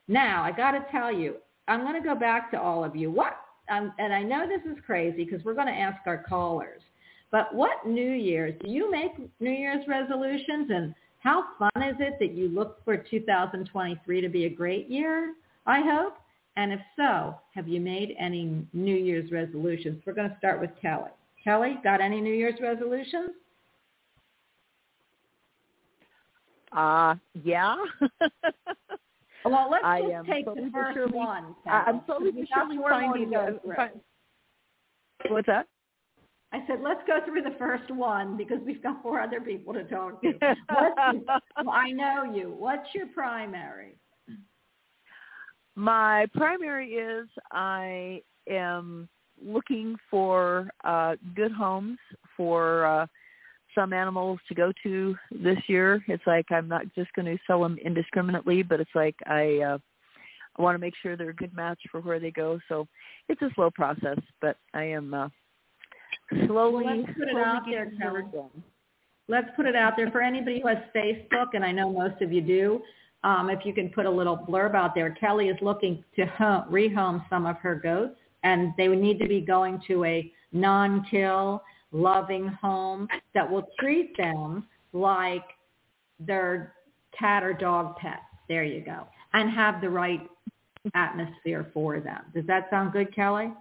Now, 0.08 0.44
I 0.44 0.51
got 0.51 0.72
to 0.72 0.86
tell 0.91 1.13
you, 1.13 1.36
I'm 1.67 1.82
going 1.82 2.00
to 2.00 2.05
go 2.05 2.13
back 2.13 2.51
to 2.51 2.60
all 2.60 2.84
of 2.84 2.96
you. 2.96 3.10
What 3.10 3.38
um, 3.70 3.94
and 4.00 4.14
I 4.14 4.24
know 4.24 4.48
this 4.48 4.62
is 4.72 4.78
crazy 4.86 5.26
because 5.26 5.44
we're 5.46 5.54
going 5.54 5.68
to 5.68 5.74
ask 5.74 6.00
our 6.06 6.24
callers, 6.24 6.82
but 7.32 7.54
what 7.54 7.86
New 7.86 8.12
Year's, 8.12 8.54
do 8.64 8.70
you 8.70 8.90
make 8.90 9.12
New 9.40 9.52
Year's 9.52 9.86
resolutions 9.88 10.70
and 10.70 10.96
how 11.20 11.44
fun 11.58 11.84
is 11.84 11.96
it 12.00 12.14
that 12.20 12.34
you 12.34 12.50
look 12.50 12.84
for 12.86 12.98
2023 12.98 14.22
to 14.22 14.30
be 14.30 14.46
a 14.46 14.50
great 14.50 14.90
year, 14.90 15.34
I 15.66 15.82
hope? 15.82 16.18
And 16.56 16.72
if 16.72 16.80
so, 16.96 17.36
have 17.54 17.68
you 17.68 17.82
made 17.82 18.16
any 18.20 18.66
New 18.74 18.96
Year's 18.96 19.32
resolutions? 19.32 20.02
We're 20.06 20.14
going 20.14 20.30
to 20.30 20.38
start 20.38 20.62
with 20.62 20.70
Kelly. 20.82 21.10
Kelly, 21.44 21.78
got 21.84 22.00
any 22.00 22.22
New 22.22 22.34
Year's 22.34 22.60
resolutions? 22.62 23.32
uh 26.76 27.16
yeah. 27.44 27.76
Well, 29.46 29.70
let's 29.70 29.86
I 29.86 30.02
just 30.02 30.12
am 30.14 30.25
take 30.25 30.46
the 30.46 30.70
first 30.74 30.96
surely- 30.96 31.14
one. 31.14 31.56
I- 31.66 31.84
I'm 31.88 32.02
Kelly, 32.02 32.04
slowly 32.06 32.32
'cause 32.32 32.34
but 32.34 32.36
we've 32.36 32.48
surely 32.54 32.78
four 32.78 32.90
to 32.90 32.96
finding 32.96 33.30
go 33.30 33.60
find- 33.75 34.02
What's 35.30 35.48
that? 35.48 35.68
I 36.52 36.66
said, 36.68 36.82
let's 36.82 37.02
go 37.08 37.20
through 37.25 37.42
the 37.42 37.56
first 37.58 37.90
one 37.92 38.38
because 38.38 38.60
we've 38.66 38.82
got 38.82 39.02
four 39.04 39.20
other 39.20 39.42
people 39.42 39.74
to 39.74 39.84
talk 39.84 40.22
to. 40.22 40.34
What's 40.40 41.14
your, 41.14 41.24
well, 41.66 41.70
I 41.72 41.92
know 41.92 42.24
you. 42.34 42.54
What's 42.58 42.88
your 42.94 43.08
primary? 43.08 43.98
My 45.75 46.28
primary 46.34 46.94
is 46.94 47.28
I 47.52 48.22
am 48.50 49.10
looking 49.44 49.98
for 50.10 50.70
uh, 50.86 51.16
good 51.36 51.52
homes 51.52 51.98
for 52.38 52.86
uh, 52.86 53.08
some 53.75 53.94
animals 53.94 54.39
to 54.48 54.55
go 54.55 54.72
to 54.84 55.15
this 55.32 55.60
year. 55.67 56.03
It's 56.08 56.25
like 56.25 56.51
I'm 56.51 56.67
not 56.67 56.86
just 56.96 57.13
going 57.13 57.25
to 57.25 57.38
sell 57.46 57.62
them 57.62 57.77
indiscriminately, 57.84 58.63
but 58.63 58.79
it's 58.79 58.96
like 58.96 59.15
I 59.27 59.60
uh, 59.60 59.77
I 60.58 60.62
want 60.62 60.75
to 60.75 60.79
make 60.79 60.94
sure 61.01 61.15
they're 61.15 61.29
a 61.29 61.36
good 61.36 61.53
match 61.53 61.79
for 61.91 62.00
where 62.01 62.20
they 62.20 62.32
go. 62.32 62.60
So 62.70 62.88
it's 63.27 63.41
a 63.41 63.50
slow 63.55 63.70
process, 63.70 64.17
but 64.41 64.58
I 64.74 64.84
am 64.84 65.13
uh, 65.13 65.29
slowly, 66.48 66.86
Well, 66.86 66.98
let's 66.98 67.13
put 67.17 67.27
it 67.27 67.32
slowly 67.32 67.44
out 67.44 67.63
there, 67.70 67.91
Kelly. 68.01 68.24
Let's 69.27 69.48
put 69.55 69.65
it 69.65 69.75
out 69.75 69.94
there 69.98 70.12
for 70.12 70.22
anybody 70.22 70.62
who 70.62 70.67
has 70.67 70.77
Facebook, 70.96 71.48
and 71.53 71.65
I 71.65 71.72
know 71.72 71.91
most 71.91 72.22
of 72.22 72.32
you 72.32 72.41
do. 72.41 72.82
Um, 73.24 73.50
if 73.50 73.65
you 73.65 73.74
can 73.74 73.89
put 73.89 74.05
a 74.05 74.10
little 74.10 74.38
blurb 74.38 74.75
out 74.75 74.94
there, 74.94 75.10
Kelly 75.12 75.50
is 75.50 75.58
looking 75.62 76.03
to 76.15 76.27
home, 76.27 76.65
rehome 76.72 77.27
some 77.27 77.48
of 77.48 77.58
her 77.58 77.75
goats, 77.75 78.15
and 78.44 78.72
they 78.77 78.88
would 78.88 79.00
need 79.00 79.20
to 79.20 79.27
be 79.27 79.41
going 79.41 79.82
to 79.88 80.05
a 80.05 80.32
non-kill, 80.51 81.63
loving 81.96 82.48
home 82.48 83.08
that 83.34 83.50
will 83.50 83.68
treat 83.80 84.16
them 84.18 84.68
like 84.94 85.46
their 86.20 86.74
cat 87.18 87.44
or 87.44 87.54
dog 87.54 87.96
pets. 87.98 88.22
There 88.50 88.64
you 88.64 88.82
go, 88.82 89.08
and 89.34 89.50
have 89.50 89.82
the 89.82 89.90
right 89.90 90.22
atmosphere 90.94 91.72
for 91.74 92.00
them. 92.00 92.22
Does 92.34 92.46
that 92.48 92.68
sound 92.70 92.92
good, 92.92 93.14
Kelly? 93.16 93.52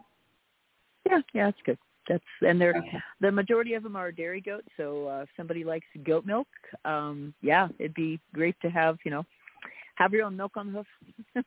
Yeah, 1.07 1.21
yeah, 1.33 1.47
that's 1.47 1.63
good. 1.65 1.79
That's 2.09 2.25
and 2.47 2.61
they're 2.61 2.77
Okay. 2.77 3.01
the 3.21 3.33
majority 3.33 3.75
of 3.75 3.83
them 3.83 3.97
are 3.97 4.13
dairy 4.13 4.41
goats. 4.41 4.69
So 4.77 5.09
uh, 5.09 5.23
if 5.23 5.29
somebody 5.37 5.65
likes 5.65 5.87
goat 6.05 6.27
milk, 6.27 6.49
um, 6.85 7.33
yeah, 7.41 7.69
it'd 7.79 7.95
be 7.95 8.21
great 8.35 8.57
to 8.61 8.69
have 8.69 8.99
you 9.05 9.11
know 9.11 9.25
have 9.95 10.13
your 10.13 10.25
own 10.27 10.37
milk 10.37 10.57
on 10.57 10.73
the 10.73 10.85
hoof. 11.35 11.45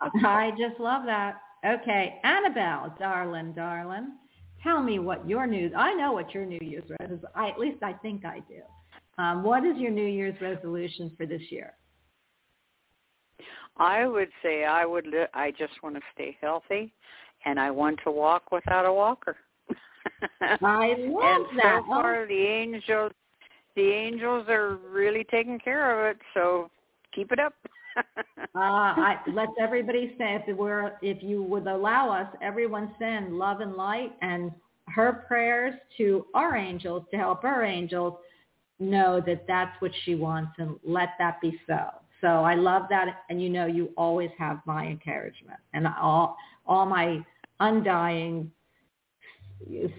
I 0.24 0.52
just 0.52 0.80
love 0.80 1.02
that. 1.06 1.40
Okay, 1.66 2.20
Annabelle, 2.22 2.94
darling, 2.98 3.52
darling, 3.52 4.12
tell 4.62 4.82
me 4.82 4.98
what 4.98 5.28
your 5.28 5.46
news. 5.46 5.72
I 5.76 5.94
know 5.94 6.12
what 6.12 6.32
your 6.34 6.44
New 6.44 6.60
Year's 6.60 6.84
resolution. 6.98 7.26
I, 7.34 7.48
at 7.48 7.58
least 7.58 7.82
I 7.82 7.92
think 7.94 8.24
I 8.24 8.40
do. 8.48 9.22
Um, 9.22 9.42
what 9.42 9.64
is 9.64 9.76
your 9.76 9.90
New 9.90 10.06
Year's 10.06 10.40
resolution 10.40 11.12
for 11.16 11.26
this 11.26 11.42
year? 11.50 11.74
I 13.76 14.06
would 14.06 14.28
say 14.42 14.64
I 14.64 14.84
would. 14.84 15.06
Li- 15.06 15.26
I 15.34 15.52
just 15.52 15.72
want 15.82 15.94
to 15.94 16.00
stay 16.14 16.36
healthy, 16.40 16.92
and 17.44 17.58
I 17.60 17.70
want 17.70 18.00
to 18.04 18.10
walk 18.10 18.50
without 18.50 18.86
a 18.86 18.92
walker. 18.92 19.36
I 20.40 20.94
love 20.98 21.46
and 21.50 21.58
that. 21.58 21.82
so 21.82 21.86
far, 21.86 22.26
the 22.26 22.34
angels, 22.34 23.12
the 23.76 23.90
angels 23.90 24.46
are 24.48 24.76
really 24.90 25.24
taking 25.30 25.58
care 25.58 26.08
of 26.08 26.16
it. 26.16 26.20
So 26.34 26.70
keep 27.14 27.30
it 27.30 27.38
up. 27.38 27.54
Uh, 27.98 28.38
I, 28.54 29.16
let's 29.32 29.52
everybody 29.60 30.14
say 30.18 30.42
if 30.46 30.56
we're 30.56 30.92
if 31.02 31.22
you 31.22 31.42
would 31.42 31.66
allow 31.66 32.10
us, 32.10 32.28
everyone 32.42 32.94
send 32.98 33.38
love 33.38 33.60
and 33.60 33.74
light 33.74 34.12
and 34.22 34.50
her 34.88 35.24
prayers 35.28 35.74
to 35.98 36.26
our 36.34 36.56
angels 36.56 37.04
to 37.10 37.16
help 37.16 37.44
our 37.44 37.64
angels 37.64 38.14
know 38.78 39.22
that 39.26 39.44
that's 39.46 39.80
what 39.80 39.92
she 40.04 40.14
wants 40.14 40.52
and 40.58 40.76
let 40.84 41.10
that 41.18 41.40
be 41.40 41.58
so. 41.66 41.88
So 42.20 42.26
I 42.26 42.54
love 42.54 42.84
that, 42.90 43.22
and 43.30 43.40
you 43.42 43.48
know 43.48 43.66
you 43.66 43.90
always 43.96 44.30
have 44.38 44.60
my 44.66 44.86
encouragement 44.86 45.60
and 45.72 45.86
all 45.86 46.36
all 46.66 46.84
my 46.86 47.24
undying 47.60 48.50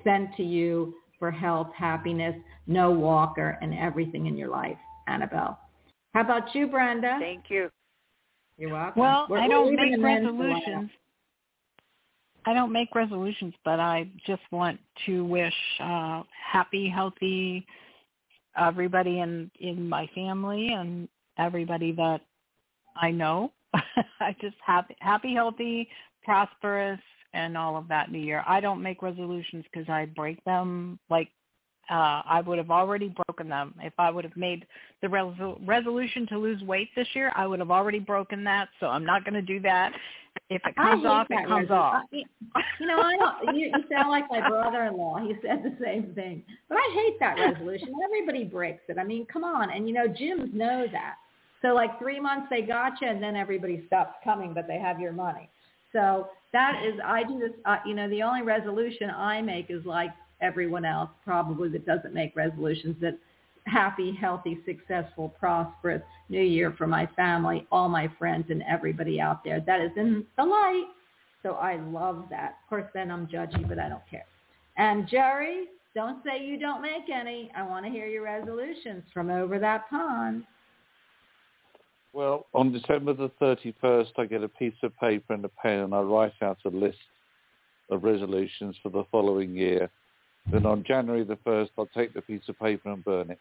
sent 0.04 0.36
to 0.38 0.44
you 0.44 0.96
for 1.18 1.32
health, 1.32 1.70
happiness, 1.76 2.36
no 2.68 2.92
walker, 2.92 3.58
and 3.62 3.74
everything 3.74 4.28
in 4.28 4.38
your 4.38 4.50
life, 4.50 4.78
Annabelle. 5.08 5.60
How 6.14 6.22
about 6.22 6.56
you, 6.56 6.68
Brenda? 6.68 7.18
Thank 7.20 7.46
you. 7.50 7.70
You're 8.60 8.72
welcome. 8.72 9.02
Well, 9.02 9.26
We're- 9.30 9.42
I 9.42 9.48
don't 9.48 9.74
make 9.74 9.92
them 9.92 10.06
in 10.06 10.24
for 10.24 10.30
a 10.30 10.34
while. 10.34 10.50
resolutions. 10.50 10.92
I 12.46 12.54
don't 12.54 12.72
make 12.72 12.94
resolutions, 12.94 13.54
but 13.64 13.80
I 13.80 14.10
just 14.26 14.42
want 14.52 14.80
to 15.06 15.24
wish 15.26 15.56
uh 15.80 16.24
happy, 16.32 16.90
healthy 16.90 17.66
everybody 18.58 19.20
in 19.20 19.50
in 19.60 19.88
my 19.88 20.08
family 20.08 20.74
and 20.74 21.08
everybody 21.38 21.92
that 21.94 22.22
I 22.96 23.12
know. 23.12 23.54
I 24.20 24.36
just 24.42 24.58
happy, 24.66 24.96
happy, 25.00 25.34
healthy, 25.34 25.88
prosperous, 26.24 27.00
and 27.34 27.58
all 27.58 27.78
of 27.78 27.88
that 27.88 28.12
new 28.12 28.20
year. 28.20 28.44
I 28.48 28.60
don't 28.60 28.82
make 28.82 29.02
resolutions 29.02 29.64
because 29.72 29.88
I 29.90 30.06
break 30.06 30.44
them. 30.44 31.00
Like 31.10 31.30
uh 31.90 32.22
I 32.26 32.42
would 32.46 32.58
have 32.58 32.72
already 32.72 33.14
broken 33.26 33.50
them 33.50 33.74
if 33.82 33.94
I 33.98 34.12
would 34.12 34.24
have 34.24 34.38
made 34.38 34.66
the 35.02 35.08
resol- 35.08 35.60
resolution 35.66 36.28
to 36.28 36.38
lose 36.38 36.62
weight 36.64 36.90
this 36.96 37.08
year. 37.14 37.32
I 37.36 37.48
would 37.48 37.60
have 37.60 37.72
already 37.72 38.00
broken 38.00 38.44
that, 38.46 38.70
so 38.80 38.88
I'm 38.88 39.06
not 39.06 39.24
going 39.24 39.34
to 39.34 39.42
do 39.42 39.60
that. 39.62 39.92
If 40.50 40.62
it 40.66 40.76
comes 40.76 41.06
off, 41.06 41.28
it 41.30 41.48
comes 41.48 41.70
resol- 41.70 41.72
off. 41.72 42.04
You 42.12 42.88
know, 42.88 43.02
I 43.02 43.18
don't. 43.18 43.56
You, 43.56 43.68
you 43.68 43.84
sound 43.92 44.10
like 44.10 44.26
my 44.30 44.48
brother-in-law. 44.48 45.28
He 45.28 45.34
said 45.42 45.64
the 45.64 45.76
same 45.84 46.14
thing. 46.14 46.44
But 46.68 46.78
I 46.78 46.92
hate 46.94 47.20
that 47.20 47.36
resolution. 47.40 47.90
Everybody 48.04 48.44
breaks 48.46 48.84
it. 48.88 48.98
I 48.98 49.04
mean, 49.04 49.26
come 49.32 49.44
on. 49.44 49.72
And 49.72 49.88
you 49.88 49.94
know, 49.94 50.08
gyms 50.08 50.54
know 50.54 50.86
that. 50.92 51.16
So 51.62 51.70
like 51.70 52.00
three 52.00 52.20
months 52.20 52.48
they 52.50 52.62
got 52.62 53.02
you, 53.02 53.08
and 53.08 53.22
then 53.22 53.36
everybody 53.36 53.84
stops 53.88 54.16
coming, 54.24 54.54
but 54.54 54.68
they 54.68 54.80
have 54.80 55.00
your 55.00 55.12
money. 55.12 55.50
So 55.92 56.30
that 56.54 56.84
is, 56.86 56.94
I 57.04 57.24
do 57.24 57.40
this. 57.40 57.52
Uh, 57.66 57.78
you 57.86 57.96
know, 57.96 58.10
the 58.10 58.24
only 58.24 58.44
resolution 58.44 59.10
I 59.10 59.42
make 59.42 59.68
is 59.70 59.86
like 59.86 60.12
everyone 60.42 60.86
else, 60.86 61.10
probably 61.24 61.70
that 61.70 61.86
doesn't 61.86 62.14
make 62.14 62.36
resolutions. 62.36 62.96
That 63.02 63.18
happy, 63.66 64.18
healthy, 64.20 64.60
successful, 64.66 65.30
prosperous 65.40 66.02
new 66.30 66.42
year 66.42 66.74
for 66.78 66.88
my 66.88 67.08
family, 67.16 67.68
all 67.72 67.90
my 67.90 68.10
friends, 68.18 68.46
and 68.50 68.64
everybody 68.64 69.22
out 69.22 69.44
there. 69.44 69.62
That 69.62 69.82
is 69.82 69.92
in 69.96 70.26
the 70.38 70.44
light. 70.44 70.88
So 71.44 71.54
I 71.54 71.78
love 71.78 72.26
that. 72.30 72.58
Of 72.64 72.70
course, 72.70 72.86
then 72.94 73.12
I'm 73.12 73.28
judgy, 73.28 73.68
but 73.68 73.80
I 73.80 73.90
don't 73.90 74.08
care. 74.10 74.26
And 74.78 75.08
Jerry, 75.08 75.66
don't 75.96 76.24
say 76.24 76.44
you 76.44 76.60
don't 76.60 76.82
make 76.82 77.10
any. 77.14 77.52
I 77.56 77.64
want 77.64 77.86
to 77.86 77.92
hear 77.92 78.08
your 78.08 78.24
resolutions 78.24 79.04
from 79.14 79.30
over 79.30 79.60
that 79.60 79.90
pond. 79.90 80.44
Well, 82.12 82.48
on 82.54 82.72
December 82.72 83.14
the 83.14 83.30
31st, 83.42 84.12
I 84.18 84.26
get 84.26 84.44
a 84.44 84.50
piece 84.50 84.74
of 84.84 84.98
paper 84.98 85.34
and 85.34 85.46
a 85.46 85.50
pen 85.50 85.80
and 85.80 85.94
I 85.94 86.02
write 86.02 86.34
out 86.42 86.58
a 86.66 86.70
list 86.70 86.98
of 87.92 88.04
resolutions 88.04 88.76
for 88.82 88.90
the 88.90 89.04
following 89.12 89.56
year. 89.56 89.90
Then 90.52 90.66
on 90.66 90.84
January 90.88 91.24
the 91.24 91.38
1st, 91.46 91.70
I'll 91.78 91.90
take 91.96 92.14
the 92.14 92.22
piece 92.22 92.42
of 92.48 92.58
paper 92.60 92.92
and 92.92 93.04
burn 93.04 93.30
it. 93.30 93.40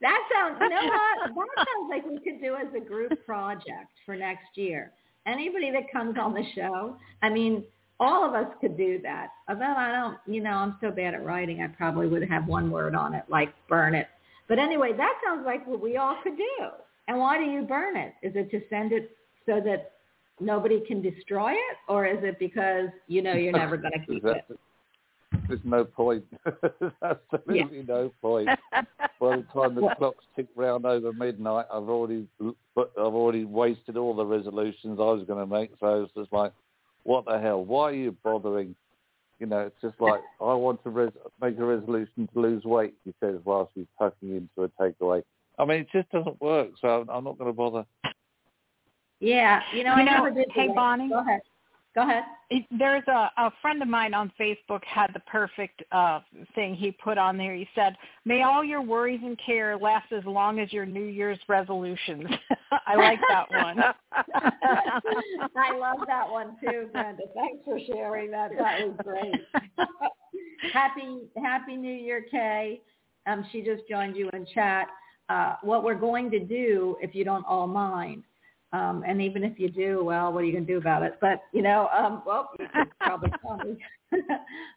that 0.00 0.20
sounds, 0.32 0.58
you 0.60 0.68
know 0.68 0.84
what? 0.86 1.34
That 1.34 1.66
sounds 1.66 1.90
like 1.90 2.06
we 2.06 2.20
could 2.20 2.40
do 2.40 2.54
as 2.54 2.68
a 2.76 2.80
group 2.80 3.12
project 3.26 3.90
for 4.06 4.16
next 4.16 4.56
year. 4.56 4.92
Anybody 5.26 5.70
that 5.72 5.90
comes 5.92 6.16
on 6.20 6.34
the 6.34 6.44
show, 6.54 6.96
I 7.22 7.30
mean, 7.30 7.64
all 7.98 8.24
of 8.26 8.34
us 8.34 8.52
could 8.60 8.76
do 8.76 9.00
that. 9.02 9.28
Although 9.48 9.64
I 9.64 9.90
don't, 9.90 10.18
you 10.32 10.42
know, 10.42 10.50
I'm 10.50 10.76
so 10.80 10.90
bad 10.90 11.14
at 11.14 11.24
writing, 11.24 11.62
I 11.62 11.68
probably 11.68 12.06
would 12.06 12.28
have 12.28 12.46
one 12.46 12.70
word 12.70 12.94
on 12.94 13.14
it, 13.14 13.24
like 13.28 13.52
burn 13.68 13.94
it. 13.94 14.08
But 14.48 14.58
anyway, 14.58 14.92
that 14.96 15.14
sounds 15.24 15.44
like 15.44 15.66
what 15.66 15.80
we 15.80 15.96
all 15.96 16.16
could 16.22 16.36
do. 16.36 16.66
And 17.08 17.18
why 17.18 17.38
do 17.38 17.44
you 17.44 17.62
burn 17.62 17.96
it? 17.96 18.14
Is 18.22 18.34
it 18.36 18.50
to 18.50 18.60
send 18.70 18.92
it 18.92 19.16
so 19.46 19.60
that 19.64 19.93
nobody 20.40 20.80
can 20.86 21.00
destroy 21.02 21.52
it, 21.52 21.76
or 21.88 22.06
is 22.06 22.18
it 22.22 22.38
because 22.38 22.88
you 23.06 23.22
know 23.22 23.34
you're 23.34 23.52
never 23.52 23.76
going 23.76 23.92
to 24.06 24.06
keep 24.06 24.24
it? 24.24 24.44
There's 25.48 25.60
no 25.64 25.84
point. 25.84 26.24
Absolutely 27.02 27.84
no 27.86 28.12
point. 28.22 28.48
By 29.20 29.36
the 29.36 29.44
time 29.52 29.74
the 29.74 29.88
clocks 29.98 30.24
tick 30.36 30.46
round 30.56 30.86
over 30.86 31.12
midnight, 31.12 31.66
I've 31.72 31.88
already 31.88 32.26
I've 32.42 32.96
already 32.96 33.44
wasted 33.44 33.96
all 33.96 34.14
the 34.14 34.24
resolutions 34.24 34.98
I 34.98 35.04
was 35.04 35.24
going 35.26 35.40
to 35.40 35.46
make. 35.46 35.72
So 35.80 36.04
it's 36.04 36.14
just 36.14 36.32
like, 36.32 36.52
what 37.02 37.24
the 37.26 37.38
hell? 37.38 37.64
Why 37.64 37.90
are 37.90 37.94
you 37.94 38.16
bothering? 38.22 38.74
You 39.40 39.46
know, 39.46 39.60
it's 39.60 39.80
just 39.82 40.00
like 40.00 40.20
I 40.40 40.54
want 40.54 40.82
to 40.84 40.90
res- 40.90 41.12
make 41.40 41.58
a 41.58 41.64
resolution 41.64 42.28
to 42.32 42.40
lose 42.40 42.64
weight. 42.64 42.94
He 43.04 43.12
says 43.20 43.36
while 43.44 43.70
he's 43.74 43.86
tucking 43.98 44.30
into 44.36 44.62
a 44.62 44.68
takeaway. 44.80 45.22
I 45.58 45.64
mean, 45.64 45.80
it 45.80 45.88
just 45.92 46.10
doesn't 46.10 46.40
work. 46.40 46.70
So 46.80 47.04
I'm 47.08 47.24
not 47.24 47.38
going 47.38 47.50
to 47.50 47.56
bother. 47.56 47.84
Yeah, 49.20 49.60
you 49.72 49.84
know, 49.84 49.94
You 49.94 50.02
I 50.02 50.04
know, 50.04 50.12
never 50.24 50.30
did. 50.30 50.46
hey, 50.52 50.64
the 50.66 50.68
way- 50.72 50.74
Bonnie? 50.74 51.08
Go 51.08 51.20
ahead. 51.20 51.40
Go 51.94 52.02
ahead. 52.02 52.24
There's 52.76 53.04
a, 53.06 53.30
a 53.36 53.52
friend 53.62 53.80
of 53.80 53.86
mine 53.86 54.14
on 54.14 54.32
Facebook 54.38 54.82
had 54.84 55.12
the 55.14 55.20
perfect 55.20 55.80
uh 55.92 56.20
thing 56.56 56.74
he 56.74 56.90
put 56.90 57.18
on 57.18 57.36
there. 57.38 57.54
He 57.54 57.68
said, 57.72 57.96
"May 58.24 58.42
all 58.42 58.64
your 58.64 58.82
worries 58.82 59.20
and 59.22 59.38
care 59.44 59.76
last 59.78 60.10
as 60.12 60.24
long 60.24 60.58
as 60.58 60.72
your 60.72 60.86
New 60.86 61.04
Year's 61.04 61.38
resolutions." 61.48 62.24
I 62.88 62.96
like 62.96 63.20
that 63.28 63.46
one. 63.50 63.78
I 65.56 65.76
love 65.78 65.98
that 66.08 66.28
one 66.28 66.56
too, 66.60 66.88
Brenda. 66.92 67.22
Thanks 67.34 67.64
for 67.64 67.78
sharing 67.86 68.30
that. 68.32 68.50
That 68.58 68.80
was 68.88 68.96
great. 69.04 69.34
happy 70.72 71.20
Happy 71.40 71.76
New 71.76 71.94
Year, 71.94 72.24
Kay. 72.28 72.80
Um, 73.26 73.46
she 73.52 73.62
just 73.62 73.82
joined 73.88 74.16
you 74.16 74.28
in 74.32 74.46
chat. 74.52 74.88
Uh, 75.28 75.54
what 75.62 75.84
we're 75.84 75.94
going 75.94 76.30
to 76.32 76.40
do, 76.40 76.96
if 77.00 77.14
you 77.14 77.24
don't 77.24 77.44
all 77.46 77.66
mind, 77.66 78.24
um, 78.74 79.04
and 79.06 79.22
even 79.22 79.44
if 79.44 79.58
you 79.60 79.70
do, 79.70 80.02
well, 80.04 80.32
what 80.32 80.42
are 80.42 80.46
you 80.46 80.52
going 80.52 80.66
to 80.66 80.72
do 80.72 80.78
about 80.78 81.04
it? 81.04 81.16
But 81.20 81.42
you 81.52 81.62
know, 81.62 81.88
um, 81.96 82.22
well, 82.26 82.50
you 82.58 82.66
could 82.74 82.88
probably 83.00 83.30
tell 83.40 83.56
me. 83.58 83.78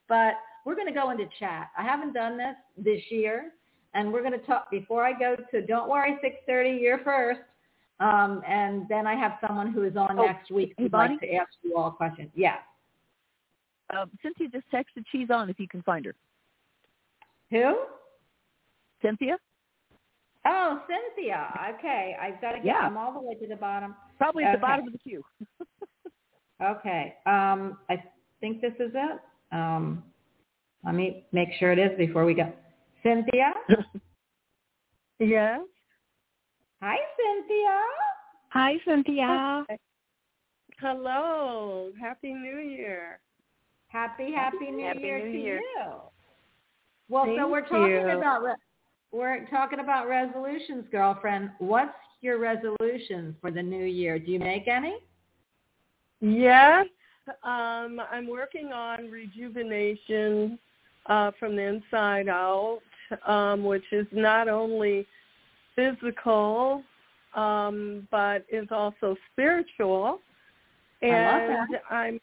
but 0.07 0.33
we're 0.65 0.75
going 0.75 0.87
to 0.87 0.93
go 0.93 1.09
into 1.09 1.25
chat. 1.39 1.69
I 1.75 1.83
haven't 1.83 2.13
done 2.13 2.37
this 2.37 2.55
this 2.77 3.01
year, 3.09 3.53
and 3.95 4.13
we're 4.13 4.21
going 4.21 4.39
to 4.39 4.45
talk 4.45 4.69
before 4.69 5.03
I 5.03 5.17
go 5.17 5.35
to. 5.51 5.65
Don't 5.65 5.89
worry, 5.89 6.15
six 6.21 6.35
thirty. 6.45 6.77
You're 6.79 6.99
first. 6.99 7.41
Um, 7.99 8.43
and 8.47 8.85
then 8.87 9.07
I 9.07 9.15
have 9.15 9.39
someone 9.45 9.73
who 9.73 9.83
is 9.83 9.97
on 9.97 10.19
Oh, 10.19 10.25
next 10.25 10.51
week 10.51 10.75
who'd 10.77 10.93
like 10.93 11.09
Bonnie? 11.09 11.17
to 11.17 11.33
ask 11.33 11.49
you 11.63 11.75
all 11.75 11.89
questions. 11.89 12.29
Yeah. 12.35 12.57
Um, 13.97 14.11
Cynthia 14.21 14.49
just 14.49 14.71
texted 14.71 15.03
she's 15.11 15.31
on 15.31 15.49
if 15.49 15.59
you 15.59 15.67
can 15.67 15.81
find 15.81 16.05
her. 16.05 16.13
Who? 17.49 17.79
Cynthia? 19.01 19.37
Oh, 20.47 20.81
Cynthia. 20.87 21.75
Okay. 21.77 22.15
I've 22.21 22.39
got 22.41 22.51
to 22.53 22.57
get 22.57 22.65
Yeah. 22.67 22.79
I'm 22.79 22.95
all 22.97 23.11
the 23.13 23.19
way 23.19 23.35
to 23.35 23.47
the 23.47 23.55
bottom. 23.55 23.95
Probably 24.17 24.43
at 24.45 24.53
the 24.53 24.59
bottom 24.59 24.87
of 24.87 24.93
the 24.93 24.99
queue. 24.99 25.23
Okay. 26.59 27.13
Um, 27.27 27.77
I 27.87 28.01
think 28.41 28.61
this 28.61 28.73
is 28.79 28.91
it. 28.95 29.19
Um, 29.51 30.03
let 30.83 30.95
me 30.95 31.27
make 31.31 31.49
sure 31.59 31.71
it 31.71 31.77
is 31.77 31.95
before 31.99 32.25
we 32.25 32.33
go. 32.33 32.51
Cynthia? 33.03 33.53
Yes. 35.19 35.61
Hi, 36.81 36.95
Cynthia. 37.17 37.81
Hi, 38.49 38.73
Cynthia. 38.85 39.65
Hello. 40.79 41.91
Happy 41.99 42.33
New 42.33 42.57
Year. 42.59 43.19
Happy, 43.87 44.31
happy 44.31 44.69
New 44.71 44.85
Happy 44.85 44.99
Year 44.99 45.25
New 45.25 45.31
to 45.31 45.37
Year. 45.39 45.55
you. 45.57 45.91
Well, 47.09 47.25
so 47.35 47.47
we're 47.49 47.61
talking 47.61 47.91
you. 47.91 48.09
about 48.17 48.43
re- 48.43 48.53
we're 49.11 49.45
talking 49.47 49.79
about 49.79 50.07
resolutions, 50.07 50.85
girlfriend. 50.91 51.51
What's 51.59 51.93
your 52.21 52.39
resolution 52.39 53.35
for 53.41 53.51
the 53.51 53.61
new 53.61 53.85
year? 53.85 54.19
Do 54.19 54.31
you 54.31 54.39
make 54.39 54.67
any? 54.67 54.97
Yes. 56.19 56.87
Um, 57.43 58.01
I'm 58.11 58.27
working 58.27 58.71
on 58.73 59.09
rejuvenation 59.11 60.57
uh, 61.07 61.31
from 61.39 61.55
the 61.55 61.61
inside 61.61 62.27
out, 62.27 62.79
um, 63.25 63.63
which 63.63 63.83
is 63.91 64.07
not 64.11 64.47
only 64.47 65.05
physical, 65.75 66.83
um, 67.35 68.07
but 68.11 68.45
is 68.49 68.67
also 68.71 69.15
spiritual. 69.31 70.19
I 71.03 71.07
love 71.07 71.67
And 71.69 71.79
I'm 71.89 72.19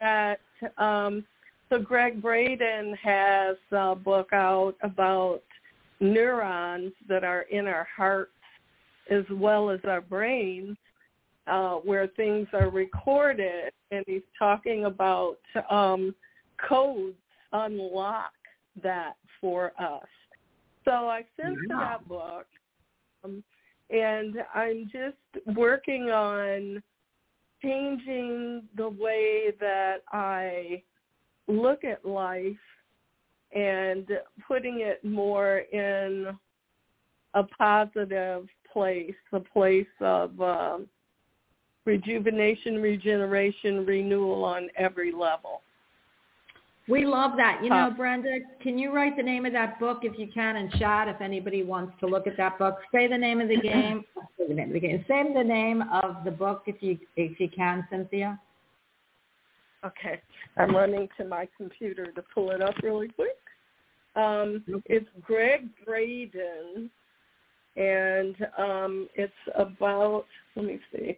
at 0.00 0.40
um, 0.78 1.24
so 1.68 1.78
Gregg 1.78 2.22
Braden 2.22 2.96
has 3.02 3.56
a 3.72 3.94
book 3.94 4.32
out 4.32 4.74
about 4.82 5.42
neurons 6.00 6.92
that 7.08 7.24
are 7.24 7.42
in 7.42 7.66
our 7.66 7.86
hearts 7.96 8.32
as 9.10 9.24
well 9.30 9.70
as 9.70 9.80
our 9.84 10.00
brains. 10.00 10.76
uh, 11.48 11.76
where 11.76 12.06
things 12.08 12.46
are 12.52 12.68
recorded, 12.68 13.72
and 13.90 14.04
he's 14.06 14.22
talking 14.38 14.84
about 14.84 15.38
um, 15.70 16.14
codes 16.68 17.16
unlock 17.52 18.32
that 18.82 19.14
for 19.40 19.72
us. 19.80 20.06
So 20.84 20.90
I 20.90 21.24
sent 21.36 21.70
Wow. 21.70 21.78
that 21.80 22.08
book, 22.08 22.46
um, 23.24 23.42
and 23.90 24.36
I'm 24.54 24.90
just 24.92 25.56
working 25.56 26.10
on 26.10 26.82
changing 27.62 28.68
the 28.76 28.90
way 28.90 29.52
that 29.58 30.02
I 30.12 30.82
look 31.46 31.82
at 31.84 32.04
life 32.04 32.44
and 33.54 34.06
putting 34.46 34.80
it 34.80 35.04
more 35.04 35.58
in 35.72 36.28
a 37.34 37.42
positive 37.42 38.46
place, 38.72 39.14
a 39.32 39.40
place 39.40 39.86
of 40.00 40.40
um, 40.40 40.86
rejuvenation, 41.84 42.80
regeneration, 42.80 43.86
renewal 43.86 44.44
on 44.44 44.68
every 44.76 45.12
level. 45.12 45.62
We 46.88 47.04
love 47.04 47.32
that. 47.36 47.60
You 47.62 47.68
know, 47.68 47.88
Uh, 47.88 47.90
Brenda, 47.90 48.38
can 48.62 48.78
you 48.78 48.94
write 48.94 49.14
the 49.16 49.22
name 49.22 49.44
of 49.44 49.52
that 49.52 49.78
book 49.78 50.00
if 50.04 50.18
you 50.18 50.26
can 50.32 50.56
in 50.56 50.70
chat 50.78 51.06
if 51.06 51.20
anybody 51.20 51.62
wants 51.62 51.92
to 52.00 52.06
look 52.06 52.26
at 52.26 52.36
that 52.38 52.58
book? 52.58 52.78
Say 52.92 53.06
the 53.06 53.18
name 53.18 53.42
of 53.42 53.48
the 53.48 53.56
game. 53.60 54.04
Say 54.38 54.48
the 54.48 54.54
name 54.54 54.68
of 54.68 54.72
the 54.72 54.80
game. 54.80 55.04
Say 55.06 55.32
the 55.34 55.44
name 55.44 55.82
of 55.92 56.24
the 56.24 56.30
book 56.30 56.62
if 56.66 56.82
you 56.82 56.98
if 57.16 57.38
you 57.38 57.48
can, 57.50 57.86
Cynthia. 57.90 58.40
Okay, 59.84 60.20
I'm 60.56 60.74
running 60.74 61.08
to 61.18 61.24
my 61.24 61.48
computer 61.56 62.06
to 62.12 62.24
pull 62.34 62.50
it 62.50 62.60
up 62.60 62.74
really 62.82 63.08
quick. 63.08 63.36
Um, 64.16 64.64
it's 64.86 65.06
Gregg 65.22 65.68
Braden, 65.84 66.90
and 67.76 68.34
um, 68.56 69.08
it's 69.14 69.32
about. 69.54 70.24
Let 70.56 70.64
me 70.64 70.80
see. 70.92 71.16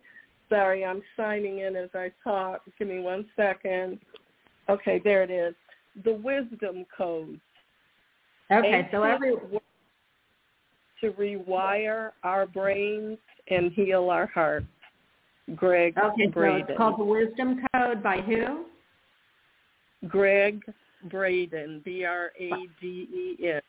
Sorry, 0.51 0.85
I'm 0.85 1.01
signing 1.16 1.61
in 1.61 1.77
as 1.77 1.88
I 1.94 2.12
talk. 2.23 2.62
Give 2.79 2.88
me 2.88 3.01
one 3.01 3.27
second. 3.37 3.99
Okay, 4.68 5.01
there 5.03 5.23
it 5.23 5.31
is. 5.31 5.55
The 6.05 6.12
Wisdom 6.12 6.85
Codes. 6.96 7.40
Okay, 8.53 8.88
so 8.90 9.05
every 9.05 9.37
to 11.01 11.12
rewire 11.12 12.11
our 12.25 12.46
brains 12.46 13.18
and 13.49 13.73
heal 13.73 14.11
our 14.11 14.27
hearts. 14.27 14.66
Greg 15.56 15.96
okay, 15.98 16.30
so 16.32 16.42
it's 16.42 16.76
called 16.76 16.98
the 16.98 17.04
Wisdom 17.04 17.60
Code 17.74 18.02
by 18.02 18.20
who? 18.20 18.64
Gregg 20.08 20.62
Braden, 21.10 21.82
B 21.84 22.04
R 22.04 22.30
A 22.38 22.50
D 22.80 23.36
E 23.40 23.46
N. 23.46 23.60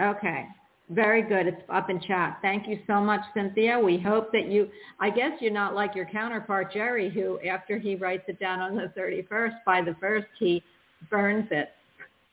Okay. 0.00 0.46
Very 0.90 1.20
good. 1.20 1.46
It's 1.46 1.60
up 1.68 1.90
in 1.90 2.00
chat. 2.00 2.38
Thank 2.40 2.66
you 2.66 2.78
so 2.86 3.00
much, 3.00 3.20
Cynthia. 3.34 3.78
We 3.78 3.98
hope 3.98 4.32
that 4.32 4.50
you, 4.50 4.70
I 4.98 5.10
guess 5.10 5.32
you're 5.38 5.52
not 5.52 5.74
like 5.74 5.94
your 5.94 6.06
counterpart, 6.06 6.72
Jerry, 6.72 7.10
who 7.10 7.38
after 7.40 7.78
he 7.78 7.94
writes 7.94 8.24
it 8.26 8.40
down 8.40 8.60
on 8.60 8.74
the 8.74 8.90
31st, 8.98 9.56
by 9.66 9.82
the 9.82 9.90
1st, 10.02 10.24
he 10.38 10.62
burns 11.10 11.48
it. 11.50 11.72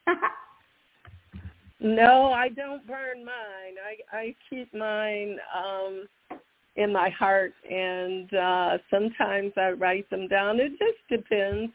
No, 1.79 2.31
I 2.31 2.49
don't 2.49 2.85
burn 2.87 3.23
mine. 3.23 3.75
I 3.85 4.17
I 4.17 4.35
keep 4.49 4.73
mine 4.73 5.37
um 5.55 6.07
in 6.75 6.91
my 6.91 7.09
heart 7.09 7.53
and 7.69 8.33
uh 8.33 8.77
sometimes 8.89 9.53
I 9.57 9.71
write 9.71 10.09
them 10.09 10.27
down. 10.27 10.59
It 10.59 10.71
just 10.71 10.99
depends. 11.09 11.71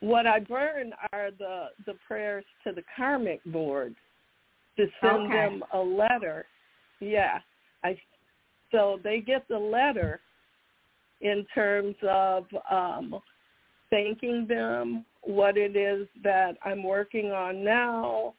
What 0.00 0.26
I 0.26 0.40
burn 0.40 0.92
are 1.12 1.30
the 1.38 1.66
the 1.86 1.94
prayers 2.06 2.44
to 2.64 2.72
the 2.72 2.82
karmic 2.96 3.42
board 3.46 3.94
to 4.76 4.86
send 5.00 5.26
Okay. 5.26 5.34
them 5.34 5.64
a 5.72 5.78
letter. 5.78 6.46
Yeah. 7.00 7.40
I 7.84 7.98
so 8.70 9.00
they 9.02 9.20
get 9.20 9.46
the 9.48 9.58
letter 9.58 10.20
in 11.20 11.44
terms 11.54 11.96
of 12.02 12.44
um 12.70 13.20
thanking 13.90 14.46
them, 14.46 15.04
what 15.22 15.56
it 15.56 15.76
is 15.76 16.06
that 16.22 16.56
I'm 16.64 16.82
working 16.82 17.32
on 17.32 17.64
now, 17.64 18.34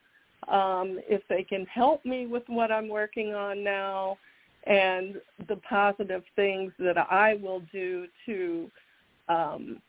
um, 0.48 1.00
if 1.08 1.22
they 1.28 1.42
can 1.42 1.66
help 1.66 2.04
me 2.04 2.26
with 2.26 2.44
what 2.46 2.70
I'm 2.70 2.88
working 2.88 3.34
on 3.34 3.62
now, 3.62 4.16
and 4.64 5.16
the 5.48 5.56
positive 5.68 6.22
things 6.36 6.72
that 6.78 6.98
I 6.98 7.34
will 7.34 7.62
do 7.72 8.06
to 8.26 8.70
um, 9.28 9.80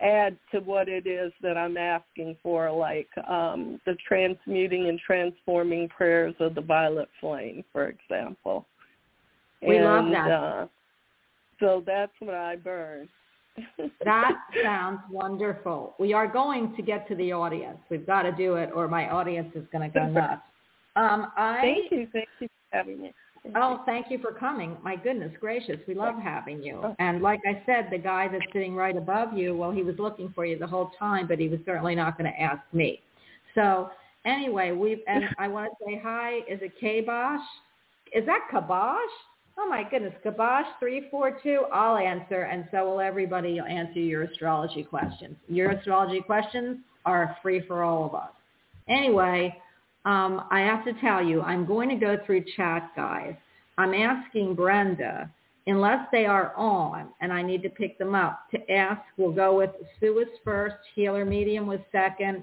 add 0.00 0.36
to 0.52 0.60
what 0.60 0.88
it 0.88 1.06
is 1.06 1.32
that 1.42 1.56
I'm 1.56 1.76
asking 1.76 2.36
for, 2.42 2.70
like 2.70 3.08
um, 3.28 3.80
the 3.86 3.96
transmuting 4.06 4.88
and 4.88 4.98
transforming 4.98 5.88
prayers 5.88 6.34
of 6.40 6.54
the 6.54 6.60
violet 6.60 7.08
flame, 7.20 7.64
for 7.72 7.88
example. 7.88 8.66
We 9.66 9.80
love 9.80 10.06
that. 10.12 10.30
Uh, 10.30 10.66
so 11.60 11.82
that's 11.84 12.12
what 12.20 12.34
I 12.34 12.56
burn. 12.56 13.08
That 14.04 14.36
sounds 14.62 15.00
wonderful. 15.10 15.96
We 15.98 16.12
are 16.12 16.28
going 16.28 16.76
to 16.76 16.82
get 16.82 17.08
to 17.08 17.16
the 17.16 17.32
audience. 17.32 17.78
We've 17.90 18.06
got 18.06 18.22
to 18.22 18.30
do 18.30 18.54
it 18.54 18.70
or 18.72 18.86
my 18.86 19.10
audience 19.10 19.50
is 19.56 19.64
going 19.72 19.90
to 19.90 19.98
go 19.98 20.06
nuts. 20.10 20.42
Um, 20.94 21.32
I, 21.36 21.58
Thank 21.60 21.92
you. 21.92 22.08
Thank 22.12 22.28
you 22.38 22.46
for 22.46 22.76
having 22.76 23.02
me. 23.02 23.12
Oh, 23.56 23.82
thank 23.86 24.10
you 24.10 24.18
for 24.18 24.32
coming. 24.32 24.76
My 24.82 24.96
goodness 24.96 25.32
gracious, 25.40 25.76
we 25.86 25.94
love 25.94 26.14
having 26.22 26.62
you. 26.62 26.80
Oh. 26.82 26.96
And 26.98 27.22
like 27.22 27.40
I 27.46 27.62
said, 27.66 27.88
the 27.90 27.98
guy 27.98 28.28
that's 28.28 28.44
sitting 28.52 28.74
right 28.74 28.96
above 28.96 29.32
you, 29.32 29.56
well, 29.56 29.70
he 29.70 29.82
was 29.82 29.96
looking 29.98 30.32
for 30.34 30.44
you 30.44 30.58
the 30.58 30.66
whole 30.66 30.90
time, 30.98 31.26
but 31.26 31.38
he 31.38 31.48
was 31.48 31.60
certainly 31.64 31.94
not 31.94 32.18
going 32.18 32.30
to 32.30 32.40
ask 32.40 32.62
me. 32.72 33.00
So 33.54 33.90
anyway, 34.24 34.72
we've 34.72 35.00
and 35.06 35.24
I 35.38 35.48
want 35.48 35.70
to 35.70 35.84
say 35.84 36.00
hi. 36.02 36.38
Is 36.48 36.60
it 36.62 36.72
Kabosh? 36.82 37.44
Is 38.14 38.24
that 38.26 38.48
Kabosh? 38.52 38.96
Oh 39.58 39.68
my 39.68 39.82
goodness, 39.90 40.14
Kabosh 40.24 40.66
three 40.78 41.08
four 41.10 41.38
two. 41.42 41.64
I'll 41.72 41.96
answer, 41.96 42.42
and 42.42 42.66
so 42.70 42.88
will 42.88 43.00
everybody. 43.00 43.58
Answer 43.58 44.00
your 44.00 44.22
astrology 44.22 44.84
questions. 44.84 45.36
Your 45.48 45.70
astrology 45.72 46.20
questions 46.20 46.78
are 47.04 47.36
free 47.42 47.62
for 47.66 47.82
all 47.82 48.04
of 48.04 48.14
us. 48.14 48.30
Anyway, 48.88 49.54
um, 50.08 50.44
I 50.50 50.60
have 50.60 50.86
to 50.86 50.94
tell 51.02 51.22
you, 51.22 51.42
I'm 51.42 51.66
going 51.66 51.90
to 51.90 51.94
go 51.94 52.16
through 52.24 52.44
chat, 52.56 52.90
guys. 52.96 53.34
I'm 53.76 53.92
asking 53.92 54.54
Brenda, 54.54 55.30
unless 55.66 56.08
they 56.10 56.24
are 56.24 56.56
on, 56.56 57.08
and 57.20 57.30
I 57.30 57.42
need 57.42 57.62
to 57.64 57.68
pick 57.68 57.98
them 57.98 58.14
up, 58.14 58.50
to 58.52 58.72
ask. 58.72 59.02
We'll 59.18 59.32
go 59.32 59.58
with 59.58 59.68
Sue 60.00 60.14
was 60.14 60.28
first, 60.42 60.76
Healer 60.94 61.26
Medium 61.26 61.66
was 61.66 61.80
second, 61.92 62.42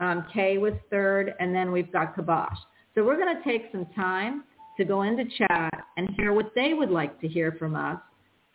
um, 0.00 0.26
Kay 0.34 0.58
was 0.58 0.72
third, 0.90 1.34
and 1.38 1.54
then 1.54 1.70
we've 1.70 1.92
got 1.92 2.16
Kabosh. 2.16 2.56
So 2.96 3.04
we're 3.04 3.16
going 3.16 3.36
to 3.36 3.44
take 3.44 3.70
some 3.70 3.86
time 3.94 4.42
to 4.76 4.84
go 4.84 5.02
into 5.02 5.24
chat 5.38 5.86
and 5.96 6.08
hear 6.16 6.32
what 6.32 6.50
they 6.56 6.74
would 6.74 6.90
like 6.90 7.20
to 7.20 7.28
hear 7.28 7.52
from 7.60 7.76
us 7.76 8.00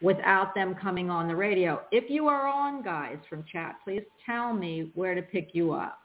without 0.02 0.54
them 0.54 0.76
coming 0.76 1.10
on 1.10 1.30
the 1.30 1.36
radio. 1.36 1.82
If 1.94 2.10
you 2.10 2.28
are 2.28 2.46
on, 2.46 2.84
guys, 2.84 3.20
from 3.30 3.46
chat, 3.50 3.78
please 3.86 4.04
tell 4.26 4.52
me 4.52 4.92
where 4.96 5.16
to 5.16 5.22
pick 5.22 5.52
you 5.54 5.72
up. 5.72 6.02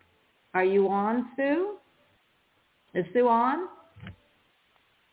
Are 0.54 0.64
you 0.64 0.88
on, 0.88 1.30
Sue? 1.36 1.78
Is 2.94 3.04
Sue 3.12 3.28
on? 3.28 3.68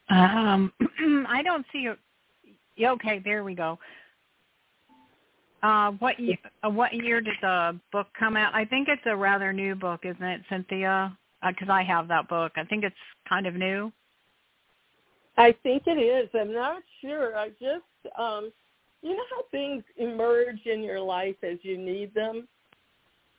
Um, 0.09 0.73
I 1.29 1.41
don't 1.43 1.65
see 1.71 1.79
you. 1.79 1.95
Okay, 2.79 3.21
there 3.23 3.43
we 3.43 3.55
go. 3.55 3.77
Uh, 5.63 5.91
what 5.99 6.19
year, 6.19 6.37
uh, 6.65 6.69
what 6.69 6.93
year 6.93 7.21
did 7.21 7.35
the 7.41 7.79
book 7.91 8.07
come 8.17 8.35
out? 8.35 8.53
I 8.55 8.65
think 8.65 8.87
it's 8.87 9.01
a 9.05 9.15
rather 9.15 9.53
new 9.53 9.75
book, 9.75 10.01
isn't 10.03 10.23
it, 10.23 10.41
Cynthia? 10.49 11.15
Because 11.47 11.69
I 11.69 11.83
have 11.83 12.07
that 12.07 12.27
book. 12.29 12.53
I 12.55 12.63
think 12.65 12.83
it's 12.83 12.95
kind 13.27 13.45
of 13.47 13.55
new. 13.55 13.91
I 15.37 15.55
think 15.63 15.83
it 15.85 15.97
is. 15.99 16.29
I'm 16.33 16.53
not 16.53 16.81
sure. 16.99 17.37
I 17.37 17.49
just, 17.49 18.15
um, 18.17 18.51
you 19.01 19.15
know 19.15 19.23
how 19.31 19.43
things 19.51 19.83
emerge 19.97 20.65
in 20.65 20.83
your 20.83 20.99
life 20.99 21.35
as 21.43 21.57
you 21.63 21.77
need 21.77 22.13
them. 22.13 22.47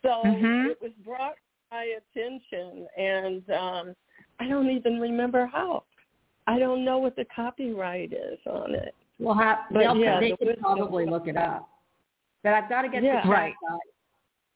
So 0.02 0.08
Mhm. 0.08 0.70
it 0.70 0.80
was 0.82 0.92
brought 1.04 1.34
to 1.36 1.40
my 1.70 1.84
attention, 1.84 2.88
and 2.96 3.50
um, 3.50 3.96
I 4.42 4.48
don't 4.48 4.68
even 4.70 4.98
remember 4.98 5.46
how. 5.46 5.84
I 6.48 6.58
don't 6.58 6.84
know 6.84 6.98
what 6.98 7.14
the 7.14 7.24
copyright 7.34 8.12
is 8.12 8.38
on 8.46 8.74
it. 8.74 8.94
We'll 9.20 9.34
have, 9.34 9.58
But 9.70 9.78
they'll, 9.80 9.96
yeah, 9.96 10.18
they 10.18 10.30
the 10.32 10.36
can 10.38 10.46
wisdom- 10.48 10.64
probably 10.64 11.06
look 11.06 11.28
it 11.28 11.36
up. 11.36 11.68
But 12.42 12.54
I've 12.54 12.68
got 12.68 12.82
to 12.82 12.88
get 12.88 13.04
Yeah. 13.04 13.16
to 13.20 13.22
chat, 13.22 13.30
Right. 13.30 13.54
guys. 13.68 13.78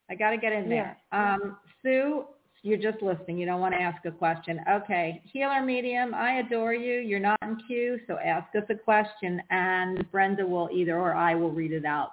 I 0.09 0.15
got 0.17 0.31
to 0.31 0.39
get 0.39 0.53
in 0.53 0.69
there. 0.69 0.97
Um, 1.13 1.57
Sue, 1.83 2.25
you're 2.63 2.79
just 2.79 3.01
listening. 3.01 3.39
You 3.39 3.47
don't 3.47 3.61
want 3.61 3.75
to 3.75 3.81
ask 3.81 4.05
a 4.07 4.11
question. 4.11 4.61
Okay. 4.69 5.23
Healer 5.33 5.63
Medium, 5.63 6.15
I 6.15 6.39
adore 6.39 6.75
you. 6.75 6.99
You're 6.99 7.21
not 7.21 7.39
in 7.43 7.57
queue, 7.69 8.01
so 8.09 8.19
ask 8.19 8.53
us 8.57 8.65
a 8.69 8.75
question, 8.75 9.41
and 9.51 10.11
Brenda 10.11 10.45
will 10.45 10.69
either 10.73 10.99
or 10.99 11.15
I 11.15 11.37
will 11.37 11.53
read 11.53 11.71
it 11.73 11.85
out 11.85 12.13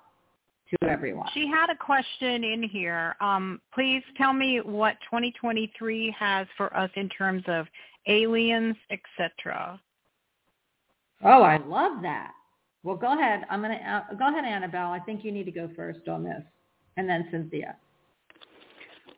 to 0.82 0.90
everyone. 0.90 1.28
She 1.34 1.48
had 1.48 1.70
a 1.70 1.76
question 1.76 2.44
in 2.44 2.64
here. 2.64 3.16
Um, 3.22 3.62
please 3.74 4.04
tell 4.18 4.34
me 4.34 4.60
what 4.64 4.96
2023 5.06 6.16
has 6.18 6.48
for 6.58 6.76
us 6.76 6.90
in 6.96 7.10
terms 7.10 7.44
of 7.48 7.66
aliens, 8.08 8.76
etc. 8.92 9.80
Oh, 11.24 11.44
I 11.44 11.58
love 11.58 12.02
that. 12.02 12.32
Well, 12.84 12.98
go 12.98 13.18
ahead. 13.18 13.46
I'm 13.50 13.62
going 13.62 13.78
to 13.78 13.90
uh, 13.90 14.14
go 14.18 14.28
ahead, 14.28 14.44
Annabelle. 14.46 14.92
I 14.92 15.00
think 15.00 15.24
you 15.24 15.32
need 15.32 15.46
to 15.46 15.52
go 15.52 15.70
first 15.76 16.08
on 16.08 16.24
this, 16.24 16.42
and 16.98 17.08
then 17.08 17.28
Cynthia. 17.32 17.76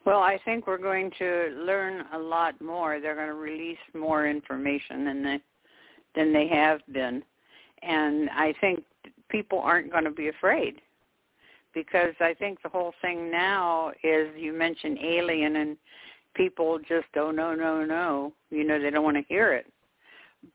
Well, 0.05 0.19
I 0.19 0.39
think 0.45 0.67
we're 0.67 0.77
going 0.77 1.11
to 1.17 1.49
learn 1.65 2.05
a 2.13 2.19
lot 2.19 2.61
more. 2.61 2.99
They're 2.99 3.15
going 3.15 3.27
to 3.27 3.33
release 3.33 3.77
more 3.95 4.27
information 4.27 5.05
than 5.05 5.23
they 5.23 5.41
than 6.15 6.31
they 6.31 6.47
have 6.47 6.81
been, 6.91 7.23
and 7.81 8.29
I 8.29 8.53
think 8.61 8.83
people 9.29 9.59
aren't 9.59 9.91
going 9.91 10.03
to 10.03 10.11
be 10.11 10.27
afraid 10.27 10.75
because 11.75 12.15
I 12.19 12.33
think 12.33 12.63
the 12.63 12.69
whole 12.69 12.93
thing 13.01 13.29
now 13.29 13.91
is 14.03 14.29
you 14.35 14.51
mentioned 14.53 14.97
alien 15.03 15.57
and 15.57 15.77
people 16.33 16.79
just 16.79 17.05
oh 17.15 17.29
no 17.29 17.53
no 17.53 17.85
no 17.85 18.33
you 18.49 18.63
know 18.63 18.81
they 18.81 18.89
don't 18.89 19.03
want 19.03 19.17
to 19.17 19.23
hear 19.27 19.53
it 19.53 19.67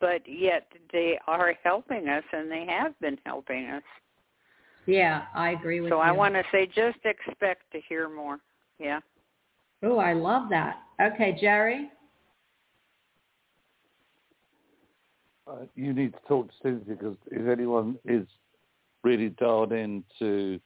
but 0.00 0.22
yet 0.26 0.66
they 0.92 1.18
are 1.28 1.54
helping 1.62 2.08
us 2.08 2.24
and 2.32 2.50
they 2.50 2.66
have 2.68 2.98
been 3.00 3.18
helping 3.24 3.66
us 3.66 3.82
Yeah, 4.86 5.22
I 5.34 5.50
agree 5.50 5.80
with 5.80 5.90
so 5.90 5.96
you. 5.96 6.02
So 6.02 6.08
i 6.08 6.10
want 6.10 6.34
to 6.34 6.42
say 6.50 6.66
just 6.66 6.98
expect 7.04 7.62
to 7.72 7.80
hear 7.88 8.08
more 8.08 8.40
yeah 8.78 9.00
Oh, 9.82 9.98
I 9.98 10.12
love 10.12 10.50
that. 10.50 10.80
Okay, 11.00 11.36
Jerry. 11.40 11.90
Uh, 15.46 15.64
you 15.74 15.92
need 15.92 16.12
to 16.12 16.18
talk 16.28 16.48
to 16.48 16.54
Cynthia 16.62 16.94
because 16.94 17.16
if 17.30 17.48
anyone 17.48 17.98
is 18.04 18.26
really 19.02 19.30
dialed 19.30 19.72
into 19.72 20.60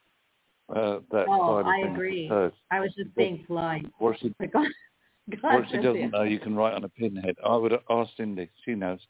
uh, 0.71 1.01
that 1.11 1.27
Oh, 1.29 1.57
side 1.57 1.61
of 1.61 1.67
I 1.67 1.93
agree. 1.93 2.29
it's. 2.31 2.57
I 2.71 2.81
was 2.81 2.95
just 2.95 3.15
being 3.15 3.45
polite. 3.47 3.87
What 3.99 4.19
she, 4.21 4.35
But 4.39 4.53
go- 4.53 4.65
go 5.31 5.49
what 5.49 5.65
she 5.71 5.79
doesn't 5.79 6.11
know, 6.11 6.23
you 6.23 6.39
can 6.39 6.55
write 6.55 6.75
on 6.75 6.85
a 6.85 6.89
pinhead. 6.89 7.37
I 7.45 7.57
would 7.57 7.73
ask 7.91 8.11
Cindy. 8.17 8.49
She 8.65 8.75
knows. 8.75 9.01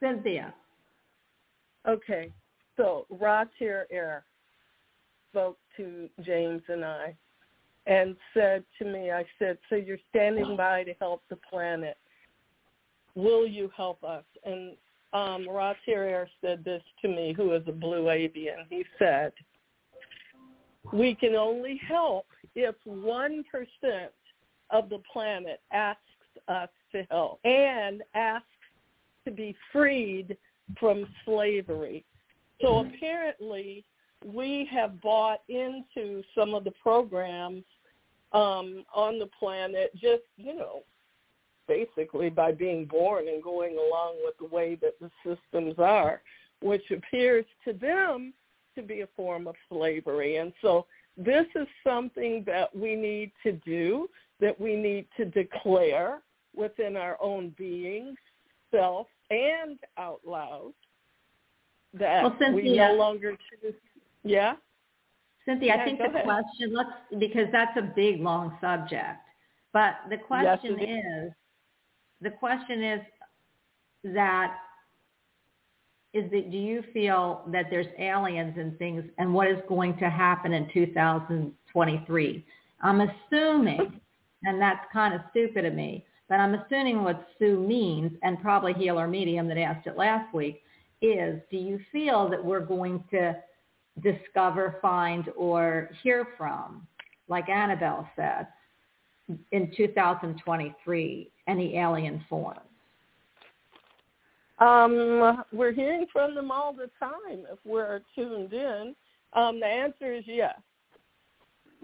Cynthia. 0.00 0.54
Okay, 1.86 2.32
so 2.76 3.06
Rotier 3.10 3.86
Air 3.90 4.24
spoke 5.30 5.58
to 5.76 6.08
James 6.22 6.62
and 6.68 6.84
I 6.84 7.16
and 7.86 8.16
said 8.34 8.64
to 8.78 8.84
me, 8.84 9.10
I 9.10 9.24
said, 9.38 9.56
so 9.70 9.76
you're 9.76 9.98
standing 10.10 10.56
by 10.56 10.84
to 10.84 10.92
help 11.00 11.22
the 11.30 11.36
planet. 11.36 11.96
Will 13.14 13.46
you 13.46 13.70
help 13.74 14.04
us? 14.04 14.24
And 14.44 14.76
um, 15.14 15.48
Rotier 15.48 16.04
Air 16.04 16.28
said 16.42 16.64
this 16.64 16.82
to 17.02 17.08
me, 17.08 17.32
who 17.34 17.54
is 17.54 17.62
a 17.66 17.72
blue 17.72 18.10
avian. 18.10 18.66
He 18.68 18.84
said, 18.98 19.32
we 20.92 21.14
can 21.14 21.34
only 21.34 21.80
help 21.86 22.26
if 22.54 22.74
1% 22.86 23.44
of 24.70 24.88
the 24.88 25.00
planet 25.12 25.60
asks 25.72 26.00
us 26.48 26.68
to 26.92 27.02
help 27.10 27.40
and 27.44 28.02
asks 28.14 28.46
to 29.24 29.30
be 29.30 29.54
freed 29.72 30.36
from 30.78 31.06
slavery. 31.24 32.04
So 32.60 32.80
apparently 32.80 33.84
we 34.24 34.68
have 34.72 35.00
bought 35.00 35.40
into 35.48 36.22
some 36.34 36.54
of 36.54 36.64
the 36.64 36.72
programs 36.82 37.64
um, 38.32 38.84
on 38.94 39.18
the 39.18 39.28
planet 39.38 39.92
just, 39.94 40.24
you 40.36 40.54
know, 40.54 40.82
basically 41.66 42.30
by 42.30 42.52
being 42.52 42.86
born 42.86 43.28
and 43.28 43.42
going 43.42 43.76
along 43.76 44.16
with 44.24 44.36
the 44.38 44.54
way 44.54 44.76
that 44.76 44.98
the 45.00 45.10
systems 45.24 45.74
are, 45.78 46.22
which 46.60 46.90
appears 46.90 47.44
to 47.64 47.72
them 47.72 48.32
to 48.78 48.82
be 48.86 49.00
a 49.02 49.08
form 49.16 49.46
of 49.46 49.54
slavery. 49.68 50.36
And 50.36 50.52
so 50.62 50.86
this 51.16 51.46
is 51.54 51.66
something 51.84 52.44
that 52.46 52.74
we 52.74 52.94
need 52.94 53.32
to 53.42 53.52
do, 53.52 54.08
that 54.40 54.58
we 54.60 54.76
need 54.76 55.06
to 55.16 55.24
declare 55.24 56.20
within 56.56 56.96
our 56.96 57.16
own 57.20 57.54
being, 57.58 58.14
self, 58.70 59.06
and 59.30 59.78
out 59.98 60.20
loud 60.26 60.72
that 61.94 62.22
Well, 62.22 62.36
we 62.38 62.44
Cynthia- 62.62 62.88
no 62.88 62.94
longer 62.94 63.36
choose. 63.62 63.74
Yeah. 64.24 64.54
Cynthia, 65.44 65.74
Yeah, 65.74 65.82
I 65.82 65.84
think 65.84 65.98
the 65.98 66.04
ahead. 66.06 66.24
question, 66.24 66.74
let's, 66.74 66.90
because 67.18 67.48
that's 67.50 67.76
a 67.76 67.82
big, 67.82 68.20
long 68.20 68.56
subject. 68.60 69.18
But 69.72 69.94
the 70.10 70.18
question 70.18 70.78
is, 70.80 71.32
the 72.20 72.30
question 72.30 72.82
is 72.82 73.00
that, 74.04 74.56
is 76.24 76.30
that, 76.30 76.50
do 76.50 76.56
you 76.56 76.82
feel 76.92 77.42
that 77.48 77.66
there's 77.70 77.86
aliens 77.98 78.54
and 78.58 78.76
things, 78.78 79.04
and 79.18 79.32
what 79.32 79.48
is 79.48 79.58
going 79.68 79.96
to 79.98 80.10
happen 80.10 80.52
in 80.52 80.68
2023? 80.72 82.44
I'm 82.82 83.00
assuming, 83.00 84.00
and 84.44 84.60
that's 84.60 84.84
kind 84.92 85.14
of 85.14 85.20
stupid 85.30 85.64
of 85.64 85.74
me, 85.74 86.04
but 86.28 86.36
I'm 86.36 86.54
assuming 86.54 87.02
what 87.02 87.26
Sue 87.38 87.58
means, 87.58 88.12
and 88.22 88.40
probably 88.40 88.74
Healer 88.74 89.08
Medium 89.08 89.48
that 89.48 89.58
asked 89.58 89.86
it 89.86 89.96
last 89.96 90.32
week, 90.34 90.62
is 91.00 91.40
do 91.50 91.56
you 91.56 91.80
feel 91.92 92.28
that 92.28 92.44
we're 92.44 92.60
going 92.60 93.02
to 93.10 93.36
discover, 94.02 94.78
find, 94.82 95.30
or 95.36 95.90
hear 96.02 96.28
from, 96.36 96.86
like 97.28 97.48
Annabelle 97.48 98.08
said, 98.16 98.48
in 99.52 99.72
2023, 99.76 101.30
any 101.46 101.76
alien 101.76 102.24
forms? 102.28 102.67
Um, 104.60 105.44
we're 105.52 105.72
hearing 105.72 106.06
from 106.12 106.34
them 106.34 106.50
all 106.50 106.72
the 106.72 106.90
time 106.98 107.46
if 107.52 107.58
we're 107.64 108.00
tuned 108.14 108.52
in. 108.52 108.94
Um, 109.34 109.60
the 109.60 109.66
answer 109.66 110.12
is 110.12 110.24
yes. 110.26 110.58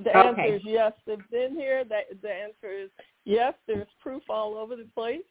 The 0.03 0.17
Okay. 0.17 0.29
answer 0.29 0.55
is 0.57 0.63
yes. 0.65 0.93
They've 1.07 1.31
been 1.31 1.55
here. 1.55 1.85
The, 1.85 2.01
the 2.21 2.33
answer 2.33 2.71
is 2.71 2.91
yes. 3.25 3.55
There's 3.67 3.87
proof 4.03 4.23
all 4.29 4.57
over 4.57 4.75
the 4.75 4.89
place. 4.95 5.23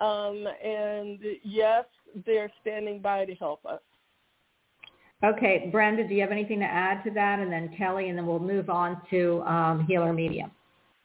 Um, 0.00 0.46
and 0.62 1.18
yes, 1.42 1.84
they're 2.26 2.50
standing 2.60 3.00
by 3.00 3.24
to 3.24 3.34
help 3.34 3.64
us. 3.66 3.80
Okay, 5.24 5.70
Brenda, 5.72 6.06
do 6.06 6.14
you 6.14 6.20
have 6.20 6.30
anything 6.30 6.60
to 6.60 6.66
add 6.66 7.02
to 7.04 7.10
that? 7.12 7.38
And 7.38 7.50
then 7.50 7.74
Kelly, 7.76 8.10
and 8.10 8.18
then 8.18 8.26
we'll 8.26 8.38
move 8.38 8.68
on 8.68 9.00
to 9.10 9.42
um, 9.42 9.86
Healer 9.86 10.12
Medium. 10.12 10.50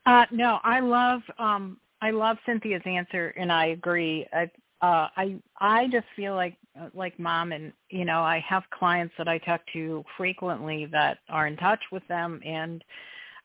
Uh, 0.05 0.25
no, 0.31 0.59
I 0.63 0.79
love 0.81 1.21
um, 1.39 1.77
I 2.01 2.11
love 2.11 2.37
Cynthia's 2.45 2.81
answer, 2.85 3.29
and 3.37 3.51
I 3.51 3.67
agree. 3.67 4.27
I 4.33 4.49
uh, 4.81 5.07
I 5.15 5.35
I 5.59 5.87
just 5.91 6.07
feel 6.15 6.33
like 6.35 6.57
uh, 6.79 6.89
like 6.93 7.17
mom, 7.19 7.51
and 7.51 7.71
you 7.89 8.05
know, 8.05 8.21
I 8.21 8.43
have 8.47 8.63
clients 8.71 9.13
that 9.17 9.27
I 9.27 9.37
talk 9.37 9.61
to 9.73 10.03
frequently 10.17 10.87
that 10.87 11.19
are 11.29 11.47
in 11.47 11.55
touch 11.57 11.81
with 11.91 12.07
them, 12.07 12.41
and 12.45 12.83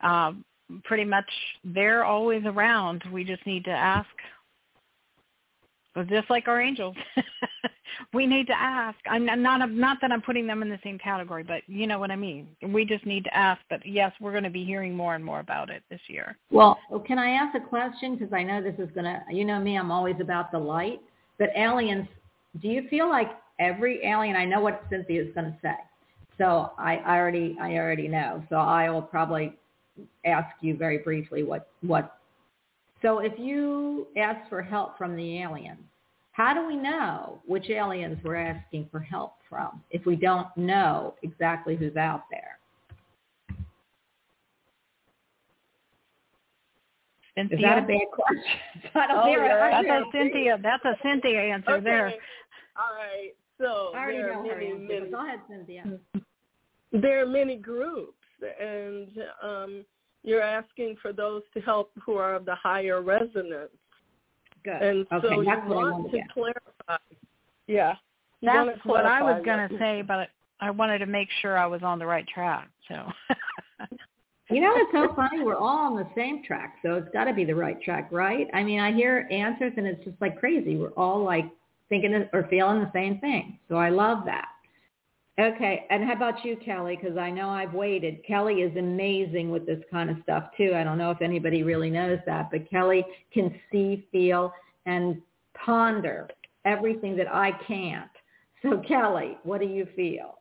um, 0.00 0.44
pretty 0.84 1.04
much 1.04 1.28
they're 1.64 2.04
always 2.04 2.42
around. 2.46 3.02
We 3.12 3.24
just 3.24 3.44
need 3.46 3.64
to 3.64 3.70
ask. 3.70 4.08
Just 6.10 6.28
like 6.28 6.46
our 6.46 6.60
angels, 6.60 6.94
we 8.12 8.26
need 8.26 8.46
to 8.48 8.52
ask. 8.52 8.98
I'm 9.10 9.24
not, 9.24 9.38
not 9.38 9.70
not 9.70 9.98
that 10.02 10.12
I'm 10.12 10.20
putting 10.20 10.46
them 10.46 10.60
in 10.60 10.68
the 10.68 10.78
same 10.84 10.98
category, 10.98 11.42
but 11.42 11.62
you 11.66 11.86
know 11.86 11.98
what 11.98 12.10
I 12.10 12.16
mean. 12.16 12.48
We 12.68 12.84
just 12.84 13.06
need 13.06 13.24
to 13.24 13.34
ask. 13.34 13.62
But 13.70 13.80
yes, 13.86 14.12
we're 14.20 14.32
going 14.32 14.44
to 14.44 14.50
be 14.50 14.62
hearing 14.62 14.94
more 14.94 15.14
and 15.14 15.24
more 15.24 15.40
about 15.40 15.70
it 15.70 15.82
this 15.90 16.00
year. 16.08 16.36
Well, 16.50 16.78
can 17.06 17.18
I 17.18 17.30
ask 17.30 17.56
a 17.56 17.66
question? 17.66 18.14
Because 18.14 18.32
I 18.34 18.42
know 18.42 18.62
this 18.62 18.74
is 18.78 18.90
going 18.94 19.04
to, 19.04 19.22
you 19.30 19.46
know 19.46 19.58
me, 19.58 19.78
I'm 19.78 19.90
always 19.90 20.16
about 20.20 20.52
the 20.52 20.58
light. 20.58 21.00
But 21.38 21.50
aliens, 21.56 22.06
do 22.60 22.68
you 22.68 22.88
feel 22.88 23.08
like 23.08 23.28
every 23.58 24.04
alien, 24.04 24.36
I 24.36 24.44
know 24.44 24.60
what 24.60 24.84
Cynthia 24.90 25.22
is 25.22 25.34
going 25.34 25.46
to 25.52 25.58
say. 25.62 25.76
So 26.38 26.72
I, 26.78 26.96
I 26.98 27.16
already, 27.16 27.56
I 27.60 27.74
already 27.74 28.08
know. 28.08 28.42
So 28.50 28.56
I 28.56 28.90
will 28.90 29.02
probably 29.02 29.54
ask 30.24 30.48
you 30.60 30.76
very 30.76 30.98
briefly 30.98 31.42
what, 31.42 31.68
what. 31.80 32.18
So 33.02 33.18
if 33.20 33.32
you 33.38 34.06
ask 34.16 34.48
for 34.48 34.62
help 34.62 34.98
from 34.98 35.16
the 35.16 35.42
aliens, 35.42 35.80
how 36.32 36.52
do 36.52 36.66
we 36.66 36.76
know 36.76 37.40
which 37.46 37.70
aliens 37.70 38.18
we're 38.22 38.36
asking 38.36 38.88
for 38.90 39.00
help 39.00 39.34
from 39.48 39.82
if 39.90 40.04
we 40.04 40.16
don't 40.16 40.48
know 40.56 41.14
exactly 41.22 41.76
who's 41.76 41.96
out 41.96 42.24
there? 42.30 42.55
Cynthia, 47.36 47.56
Is 47.58 47.62
that 47.62 47.78
a 47.78 47.86
bad 47.86 48.06
question? 48.12 48.42
I 48.94 49.06
don't 49.06 49.18
Oh, 49.18 49.26
hear 49.26 49.44
yeah. 49.44 49.82
That's 49.82 49.88
a. 49.88 50.04
Cynthia. 50.12 50.58
That's 50.62 50.84
a 50.84 50.94
Cynthia 51.02 51.40
answer 51.40 51.72
Okay. 51.72 51.84
there. 51.84 52.06
All 52.76 52.94
right. 52.96 53.32
So 53.58 53.92
I 53.94 53.98
already 54.00 54.18
there 54.18 54.32
are 54.32 54.42
know 54.42 54.48
her 54.50 54.56
many, 54.56 54.70
answer. 54.70 55.00
many 55.00 55.10
Go 55.10 55.24
ahead, 55.26 55.40
Cynthia. 55.48 55.84
there 56.92 57.22
are 57.22 57.26
many 57.26 57.56
groups 57.56 58.12
and 58.60 59.08
um, 59.42 59.84
you're 60.22 60.42
asking 60.42 60.96
for 61.00 61.12
those 61.12 61.42
to 61.54 61.60
help 61.60 61.90
who 62.04 62.14
are 62.16 62.34
of 62.34 62.44
the 62.44 62.54
higher 62.54 63.00
resonance. 63.02 63.70
Good. 64.64 64.82
And 64.82 65.06
okay, 65.12 65.28
so 65.28 65.40
you 65.40 65.44
that's 65.44 65.66
what 65.68 65.78
I 65.78 65.80
want 65.80 65.92
wanted 65.94 66.10
to 66.10 66.10
to 66.10 66.16
get. 66.18 66.32
clarify. 66.32 67.02
Yeah. 67.66 67.94
You 68.40 68.50
That's 68.52 68.84
what 68.84 69.06
I 69.06 69.22
was 69.22 69.42
going 69.44 69.68
to 69.68 69.78
say, 69.78 70.02
but 70.02 70.28
I 70.60 70.70
wanted 70.70 70.98
to 70.98 71.06
make 71.06 71.28
sure 71.40 71.56
I 71.56 71.66
was 71.66 71.82
on 71.82 71.98
the 71.98 72.06
right 72.06 72.26
track. 72.28 72.68
So, 72.88 72.94
You 74.48 74.60
know, 74.60 74.72
it's 74.76 74.92
so 74.92 75.12
funny. 75.16 75.42
We're 75.42 75.56
all 75.56 75.92
on 75.92 75.96
the 75.96 76.08
same 76.14 76.42
track, 76.44 76.76
so 76.82 76.94
it's 76.94 77.08
got 77.12 77.24
to 77.24 77.34
be 77.34 77.44
the 77.44 77.54
right 77.54 77.80
track, 77.82 78.08
right? 78.12 78.46
I 78.54 78.62
mean, 78.62 78.78
I 78.78 78.92
hear 78.92 79.26
answers, 79.30 79.72
and 79.76 79.86
it's 79.86 80.04
just 80.04 80.20
like 80.20 80.38
crazy. 80.38 80.76
We're 80.76 80.90
all 80.90 81.24
like 81.24 81.46
thinking 81.88 82.28
or 82.32 82.46
feeling 82.48 82.80
the 82.80 82.90
same 82.92 83.18
thing. 83.18 83.58
So 83.68 83.74
I 83.74 83.88
love 83.88 84.24
that. 84.26 84.48
Okay, 85.38 85.84
and 85.90 86.02
how 86.04 86.14
about 86.14 86.44
you, 86.44 86.56
Kelly? 86.56 86.96
Because 87.00 87.18
I 87.18 87.30
know 87.30 87.50
I've 87.50 87.74
waited. 87.74 88.24
Kelly 88.26 88.62
is 88.62 88.74
amazing 88.76 89.50
with 89.50 89.66
this 89.66 89.82
kind 89.90 90.08
of 90.08 90.16
stuff 90.22 90.44
too. 90.56 90.72
I 90.74 90.82
don't 90.82 90.96
know 90.96 91.10
if 91.10 91.20
anybody 91.20 91.62
really 91.62 91.90
knows 91.90 92.20
that, 92.24 92.50
but 92.50 92.70
Kelly 92.70 93.04
can 93.34 93.54
see, 93.70 94.06
feel, 94.12 94.52
and 94.86 95.20
ponder 95.54 96.28
everything 96.64 97.16
that 97.16 97.32
I 97.32 97.50
can't. 97.66 98.10
So 98.62 98.82
Kelly, 98.88 99.36
what 99.42 99.60
do 99.60 99.66
you 99.66 99.86
feel? 99.94 100.38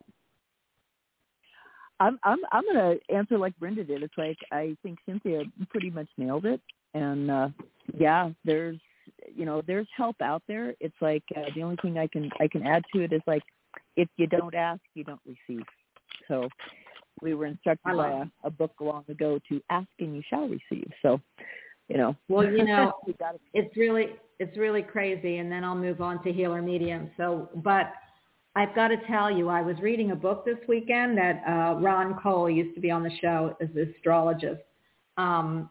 I'm 2.00 2.18
I'm 2.24 2.38
I'm 2.52 2.64
gonna 2.66 2.96
answer 3.08 3.38
like 3.38 3.58
Brenda 3.58 3.84
did. 3.84 4.02
It's 4.02 4.18
like 4.18 4.38
I 4.52 4.76
think 4.82 4.98
Cynthia 5.06 5.42
pretty 5.70 5.90
much 5.90 6.08
nailed 6.18 6.46
it. 6.46 6.60
And 6.94 7.30
uh 7.30 7.48
yeah, 7.98 8.30
there's 8.44 8.78
you 9.34 9.44
know, 9.44 9.62
there's 9.66 9.86
help 9.96 10.16
out 10.20 10.42
there. 10.48 10.74
It's 10.80 10.96
like 11.00 11.22
uh, 11.36 11.50
the 11.54 11.62
only 11.62 11.76
thing 11.80 11.98
I 11.98 12.06
can 12.06 12.30
I 12.40 12.48
can 12.48 12.66
add 12.66 12.82
to 12.94 13.02
it 13.02 13.12
is 13.12 13.22
like 13.26 13.42
if 13.96 14.08
you 14.16 14.26
don't 14.26 14.54
ask, 14.54 14.80
you 14.94 15.04
don't 15.04 15.20
receive. 15.26 15.64
So 16.28 16.48
we 17.22 17.34
were 17.34 17.46
instructed 17.46 17.96
by 17.96 18.10
a, 18.10 18.46
a 18.46 18.50
book 18.50 18.72
long 18.80 19.04
ago 19.08 19.38
to 19.48 19.60
ask 19.70 19.88
and 20.00 20.14
you 20.14 20.22
shall 20.28 20.48
receive. 20.48 20.90
So, 21.02 21.20
you 21.88 21.96
know. 21.96 22.16
Well, 22.28 22.44
you 22.44 22.64
know, 22.66 22.92
it's 23.54 23.76
really 23.76 24.16
it's 24.38 24.56
really 24.58 24.82
crazy 24.82 25.38
and 25.38 25.50
then 25.50 25.64
I'll 25.64 25.76
move 25.76 26.00
on 26.00 26.22
to 26.24 26.32
healer 26.32 26.60
medium. 26.60 27.10
So 27.16 27.48
but 27.56 27.92
I've 28.56 28.74
got 28.74 28.88
to 28.88 28.96
tell 29.06 29.30
you, 29.30 29.50
I 29.50 29.60
was 29.60 29.76
reading 29.82 30.12
a 30.12 30.16
book 30.16 30.46
this 30.46 30.56
weekend 30.66 31.18
that 31.18 31.42
uh, 31.46 31.74
Ron 31.78 32.18
Cole 32.22 32.48
used 32.48 32.74
to 32.74 32.80
be 32.80 32.90
on 32.90 33.02
the 33.02 33.10
show 33.20 33.54
as 33.60 33.68
an 33.76 33.94
astrologist. 33.94 34.62
Um, 35.18 35.70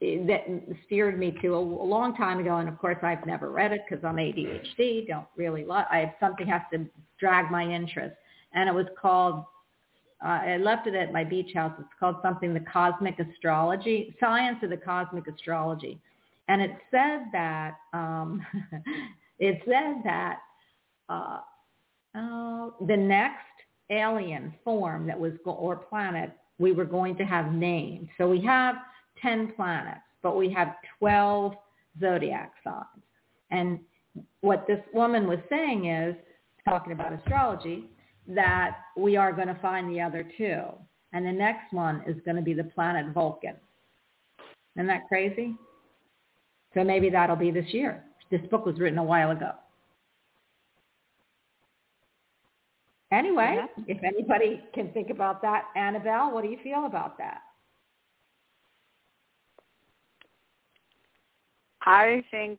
that 0.00 0.44
steered 0.86 1.18
me 1.18 1.36
to 1.42 1.54
a, 1.54 1.58
a 1.58 1.86
long 1.86 2.14
time 2.16 2.38
ago, 2.38 2.58
and 2.58 2.68
of 2.68 2.78
course 2.78 2.98
I've 3.02 3.26
never 3.26 3.50
read 3.50 3.72
it 3.72 3.80
because 3.88 4.04
I'm 4.04 4.16
ADHD. 4.16 5.08
Don't 5.08 5.26
really 5.36 5.64
love. 5.64 5.86
I 5.90 5.98
have 6.00 6.14
something 6.20 6.46
has 6.46 6.60
to 6.72 6.86
drag 7.18 7.50
my 7.50 7.64
interest, 7.64 8.14
and 8.52 8.68
it 8.68 8.74
was 8.74 8.86
called. 9.00 9.44
Uh, 10.24 10.28
I 10.28 10.56
left 10.58 10.86
it 10.86 10.94
at 10.94 11.12
my 11.12 11.24
beach 11.24 11.52
house. 11.54 11.72
It's 11.78 11.88
called 11.98 12.16
something 12.22 12.52
the 12.52 12.60
cosmic 12.60 13.18
astrology, 13.18 14.14
science 14.20 14.58
of 14.62 14.70
the 14.70 14.76
cosmic 14.76 15.26
astrology, 15.26 15.98
and 16.46 16.60
it 16.60 16.72
said 16.90 17.22
that 17.32 17.78
um, 17.92 18.44
it 19.40 19.62
said 19.64 20.02
that 20.04 20.38
uh, 21.08 21.38
uh, 22.14 22.70
the 22.86 22.96
next 22.96 23.44
alien 23.90 24.54
form 24.64 25.06
that 25.06 25.18
was 25.18 25.32
go- 25.44 25.52
or 25.52 25.76
planet 25.76 26.32
we 26.58 26.72
were 26.72 26.84
going 26.84 27.16
to 27.16 27.24
have 27.24 27.52
named. 27.52 28.08
So 28.18 28.28
we 28.28 28.40
have 28.42 28.76
10 29.22 29.52
planets, 29.54 30.00
but 30.22 30.36
we 30.36 30.50
have 30.50 30.74
12 30.98 31.54
zodiac 32.00 32.52
signs. 32.64 32.84
And 33.50 33.80
what 34.40 34.66
this 34.66 34.80
woman 34.92 35.26
was 35.26 35.38
saying 35.48 35.86
is, 35.86 36.16
talking 36.68 36.92
about 36.92 37.12
astrology, 37.12 37.84
that 38.26 38.78
we 38.96 39.16
are 39.16 39.32
going 39.32 39.48
to 39.48 39.58
find 39.60 39.88
the 39.88 40.00
other 40.00 40.28
two. 40.36 40.62
And 41.12 41.24
the 41.24 41.32
next 41.32 41.72
one 41.72 42.02
is 42.06 42.16
going 42.24 42.36
to 42.36 42.42
be 42.42 42.52
the 42.52 42.64
planet 42.64 43.14
Vulcan. 43.14 43.56
Isn't 44.76 44.86
that 44.88 45.08
crazy? 45.08 45.54
So 46.74 46.84
maybe 46.84 47.08
that'll 47.08 47.36
be 47.36 47.50
this 47.50 47.72
year. 47.72 48.04
This 48.30 48.42
book 48.50 48.66
was 48.66 48.78
written 48.78 48.98
a 48.98 49.04
while 49.04 49.30
ago. 49.30 49.52
Anyway, 53.10 53.64
if 53.86 54.02
anybody 54.04 54.62
can 54.74 54.90
think 54.92 55.08
about 55.08 55.40
that, 55.40 55.64
Annabelle, 55.76 56.30
what 56.30 56.44
do 56.44 56.50
you 56.50 56.58
feel 56.62 56.84
about 56.84 57.16
that? 57.16 57.40
I 61.82 62.22
think 62.30 62.58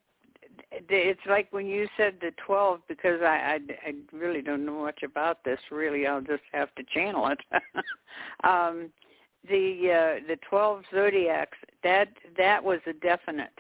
it's 0.72 1.22
like 1.28 1.48
when 1.52 1.68
you 1.68 1.88
said 1.98 2.16
the 2.20 2.32
12 2.46 2.82
because 2.88 3.22
I, 3.22 3.60
I, 3.86 3.90
I 3.90 3.94
really 4.12 4.42
don't 4.42 4.66
know 4.66 4.82
much 4.82 5.04
about 5.04 5.44
this 5.44 5.60
really 5.72 6.08
I'll 6.08 6.22
just 6.22 6.44
have 6.52 6.74
to 6.76 6.84
channel 6.94 7.28
it. 7.28 7.40
Um 8.44 8.90
the 9.48 10.20
uh 10.22 10.28
the 10.28 10.38
12 10.50 10.84
zodiacs 10.94 11.58
that 11.84 12.10
that 12.38 12.64
was 12.64 12.80
a 12.88 12.94
definite. 12.94 13.58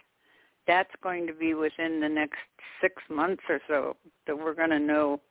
That's 0.67 0.91
going 1.01 1.27
to 1.27 1.33
be 1.33 1.53
within 1.53 1.99
the 1.99 2.09
next 2.09 2.39
6 2.81 2.95
months 3.09 3.43
or 3.47 3.59
so 3.67 3.95
that 4.25 4.37
we're 4.37 4.55
going 4.55 4.71
to 4.71 4.79
know 4.79 5.21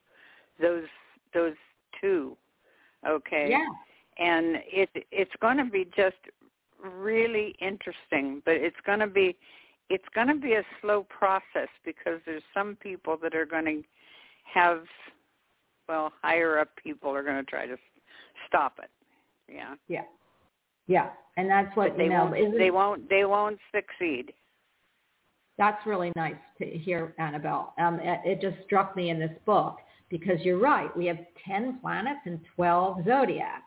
those 0.61 0.85
those 1.33 1.55
two 2.01 2.37
okay 3.07 3.49
Yeah. 3.51 3.67
and 4.19 4.57
it 4.67 4.91
it's 5.11 5.31
going 5.41 5.59
to 5.59 5.65
be 5.65 5.87
just 5.97 6.17
really 6.83 7.55
interesting 7.61 8.43
but 8.45 8.55
it's 8.55 8.77
going 8.87 9.01
to 9.01 9.07
be 9.07 9.37
it's 9.91 10.09
going 10.15 10.29
to 10.29 10.35
be 10.35 10.53
a 10.55 10.63
slow 10.81 11.05
process 11.05 11.69
because 11.85 12.21
there's 12.27 12.43
some 12.53 12.77
people 12.77 13.17
that 13.23 13.35
are 13.35 13.47
going 13.47 13.65
to 13.65 13.83
have 14.53 14.83
well 15.89 16.13
higher 16.23 16.59
up 16.59 16.69
people 16.83 17.11
are 17.11 17.23
going 17.23 17.37
to 17.37 17.51
try 17.51 17.67
to 17.67 17.77
stop 18.47 18.79
it 18.83 18.91
yeah 19.53 19.75
Yeah. 19.89 20.05
Yeah. 20.87 21.11
And 21.37 21.49
that's 21.51 21.77
what, 21.77 21.91
but 21.91 21.99
they 21.99 22.05
you 22.05 22.11
know, 22.11 22.33
won't 22.33 22.59
they 22.59 22.71
won't 22.71 23.11
they 23.11 23.25
won't 23.25 23.59
succeed 23.75 24.33
that's 25.59 25.85
really 25.85 26.13
nice 26.15 26.37
to 26.59 26.65
hear, 26.65 27.15
Annabelle. 27.19 27.75
Um, 27.79 27.99
it, 28.01 28.21
it 28.25 28.41
just 28.41 28.65
struck 28.65 28.97
me 28.97 29.11
in 29.11 29.19
this 29.19 29.37
book 29.45 29.79
because 30.11 30.41
you're 30.43 30.59
right. 30.59 30.95
We 30.97 31.07
have 31.07 31.19
10 31.47 31.79
planets 31.81 32.21
and 32.25 32.41
12 32.57 33.05
zodiacs. 33.07 33.63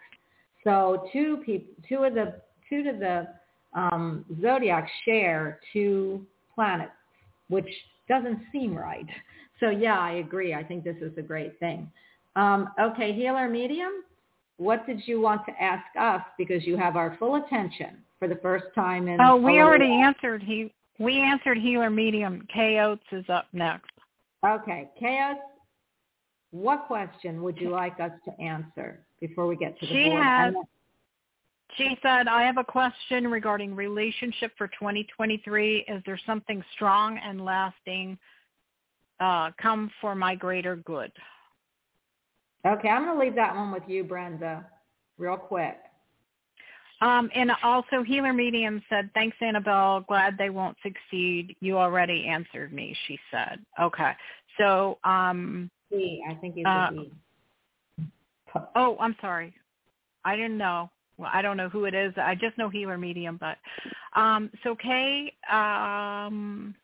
So 0.63 1.05
two 1.11 1.37
people, 1.45 1.73
two 1.87 2.03
of 2.03 2.13
the, 2.13 2.41
two 2.69 2.83
of 2.89 2.99
the 2.99 3.27
um, 3.73 4.25
zodiacs 4.41 4.91
share 5.05 5.59
two 5.73 6.25
planets, 6.53 6.91
which 7.49 7.69
doesn't 8.07 8.39
seem 8.51 8.75
right. 8.75 9.07
So 9.59 9.69
yeah, 9.69 9.99
I 9.99 10.13
agree. 10.13 10.55
I 10.55 10.63
think 10.63 10.83
this 10.83 10.95
is 11.03 11.15
a 11.19 11.21
great 11.21 11.59
thing. 11.59 11.87
Um, 12.35 12.69
okay, 12.81 13.13
healer 13.13 13.47
medium, 13.47 13.91
what 14.57 14.87
did 14.87 15.01
you 15.05 15.21
want 15.21 15.45
to 15.45 15.51
ask 15.61 15.83
us 15.99 16.21
because 16.37 16.65
you 16.65 16.77
have 16.77 16.95
our 16.95 17.15
full 17.19 17.35
attention 17.35 17.97
for 18.17 18.27
the 18.27 18.37
first 18.37 18.65
time 18.73 19.07
in 19.07 19.21
Oh, 19.21 19.35
we 19.35 19.59
already 19.59 19.89
while. 19.89 20.05
answered. 20.05 20.41
He 20.41 20.73
we 20.99 21.19
answered 21.19 21.57
healer 21.57 21.89
medium. 21.89 22.47
K 22.53 22.79
Oates 22.79 23.03
is 23.11 23.25
up 23.29 23.45
next. 23.53 23.91
Okay, 24.45 24.89
Chaos, 24.99 25.37
what 26.51 26.85
question 26.87 27.41
would 27.43 27.57
you 27.57 27.69
like 27.69 27.99
us 27.99 28.11
to 28.25 28.43
answer 28.43 29.05
before 29.19 29.47
we 29.47 29.55
get 29.55 29.79
to 29.79 29.85
the 29.87 29.93
She 29.93 30.09
board? 30.09 30.23
has- 30.23 30.53
She 31.77 31.97
said, 32.01 32.27
I 32.27 32.43
have 32.43 32.57
a 32.57 32.63
question 32.63 33.27
regarding 33.29 33.73
relationship 33.73 34.51
for 34.57 34.67
2023. 34.67 35.85
Is 35.87 36.03
there 36.05 36.19
something 36.25 36.61
strong 36.73 37.17
and 37.17 37.43
lasting 37.43 38.17
uh, 39.21 39.51
come 39.61 39.89
for 40.01 40.13
my 40.13 40.35
greater 40.35 40.75
good? 40.75 41.11
Okay, 42.67 42.89
I'm 42.89 43.05
going 43.05 43.17
to 43.17 43.23
leave 43.25 43.35
that 43.35 43.55
one 43.55 43.71
with 43.71 43.83
you, 43.87 44.03
Brenda, 44.03 44.65
real 45.17 45.37
quick. 45.37 45.77
Um, 47.01 47.31
and 47.33 47.51
also, 47.63 48.03
Healer 48.03 48.33
Medium 48.33 48.81
said, 48.87 49.09
thanks, 49.13 49.35
Annabelle. 49.41 50.01
Glad 50.01 50.37
they 50.37 50.51
won't 50.51 50.77
succeed. 50.83 51.55
You 51.59 51.77
already 51.77 52.27
answered 52.27 52.71
me, 52.73 52.95
she 53.07 53.17
said. 53.31 53.59
Okay. 53.81 54.11
So, 54.59 54.99
um, 55.03 55.71
I 55.93 56.35
think 56.39 56.55
it's 56.57 56.67
Uh, 56.67 56.91
a 58.55 58.69
oh, 58.75 58.97
I'm 58.99 59.15
sorry. 59.21 59.53
I 60.23 60.35
didn't 60.35 60.57
know. 60.57 60.89
Well, 61.17 61.29
I 61.33 61.41
don't 61.41 61.57
know 61.57 61.69
who 61.69 61.85
it 61.85 61.93
is. 61.93 62.13
I 62.17 62.35
just 62.35 62.57
know 62.57 62.69
Healer 62.69 62.97
Medium. 62.97 63.37
But 63.37 63.57
um, 64.19 64.49
so, 64.63 64.75
Kay, 64.75 65.33
um, 65.51 66.75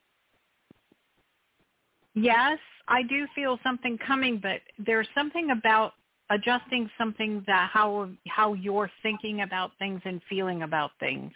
yes, 2.13 2.59
I 2.87 3.03
do 3.03 3.27
feel 3.35 3.59
something 3.63 3.97
coming, 4.05 4.39
but 4.41 4.61
there's 4.77 5.07
something 5.15 5.51
about 5.51 5.93
adjusting 6.29 6.89
something 6.97 7.43
that 7.47 7.69
how 7.71 8.09
how 8.27 8.53
you're 8.53 8.91
thinking 9.01 9.41
about 9.41 9.71
things 9.79 10.01
and 10.05 10.21
feeling 10.29 10.63
about 10.63 10.91
things. 10.99 11.31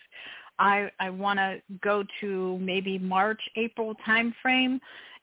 I 0.59 0.91
I 0.99 1.09
want 1.09 1.39
to 1.39 1.61
go 1.81 2.03
to 2.21 2.57
maybe 2.59 2.99
March 2.99 3.41
April 3.55 3.95
time 4.05 4.33
frame, 4.41 4.79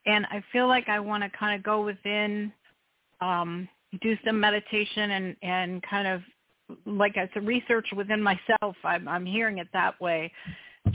and 0.08 0.26
I 0.26 0.42
feel 0.52 0.66
like 0.66 0.88
I 0.88 0.98
want 0.98 1.22
to 1.22 1.30
kind 1.38 1.56
of 1.56 1.62
go 1.62 1.84
within, 1.84 2.50
um, 3.20 3.68
do 4.00 4.16
some 4.26 4.40
meditation 4.40 5.10
and 5.12 5.36
and 5.42 5.82
kind 5.88 6.08
of 6.08 6.22
like 6.86 7.12
it's 7.16 7.32
a 7.36 7.40
research 7.40 7.86
within 7.96 8.22
myself. 8.22 8.76
I'm 8.84 9.06
I'm 9.06 9.26
hearing 9.26 9.58
it 9.58 9.68
that 9.72 10.00
way 10.00 10.32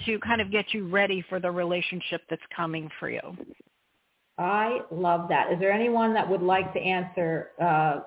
to 0.05 0.19
kind 0.19 0.41
of 0.41 0.51
get 0.51 0.73
you 0.73 0.87
ready 0.87 1.23
for 1.29 1.39
the 1.39 1.51
relationship 1.51 2.21
that's 2.29 2.41
coming 2.55 2.89
for 2.99 3.09
you. 3.09 3.21
I 4.39 4.79
love 4.91 5.29
that. 5.29 5.51
Is 5.51 5.59
there 5.59 5.71
anyone 5.71 6.13
that 6.15 6.27
would 6.27 6.41
like 6.41 6.73
to 6.73 6.79
answer 6.79 7.51
uh, 7.61 7.99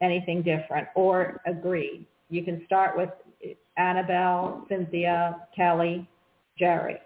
anything 0.00 0.42
different 0.42 0.88
or 0.94 1.42
agree? 1.46 2.06
You 2.30 2.42
can 2.42 2.62
start 2.64 2.96
with 2.96 3.10
Annabelle, 3.76 4.64
Cynthia, 4.70 5.36
Kelly, 5.54 6.08
Jerry. 6.58 6.98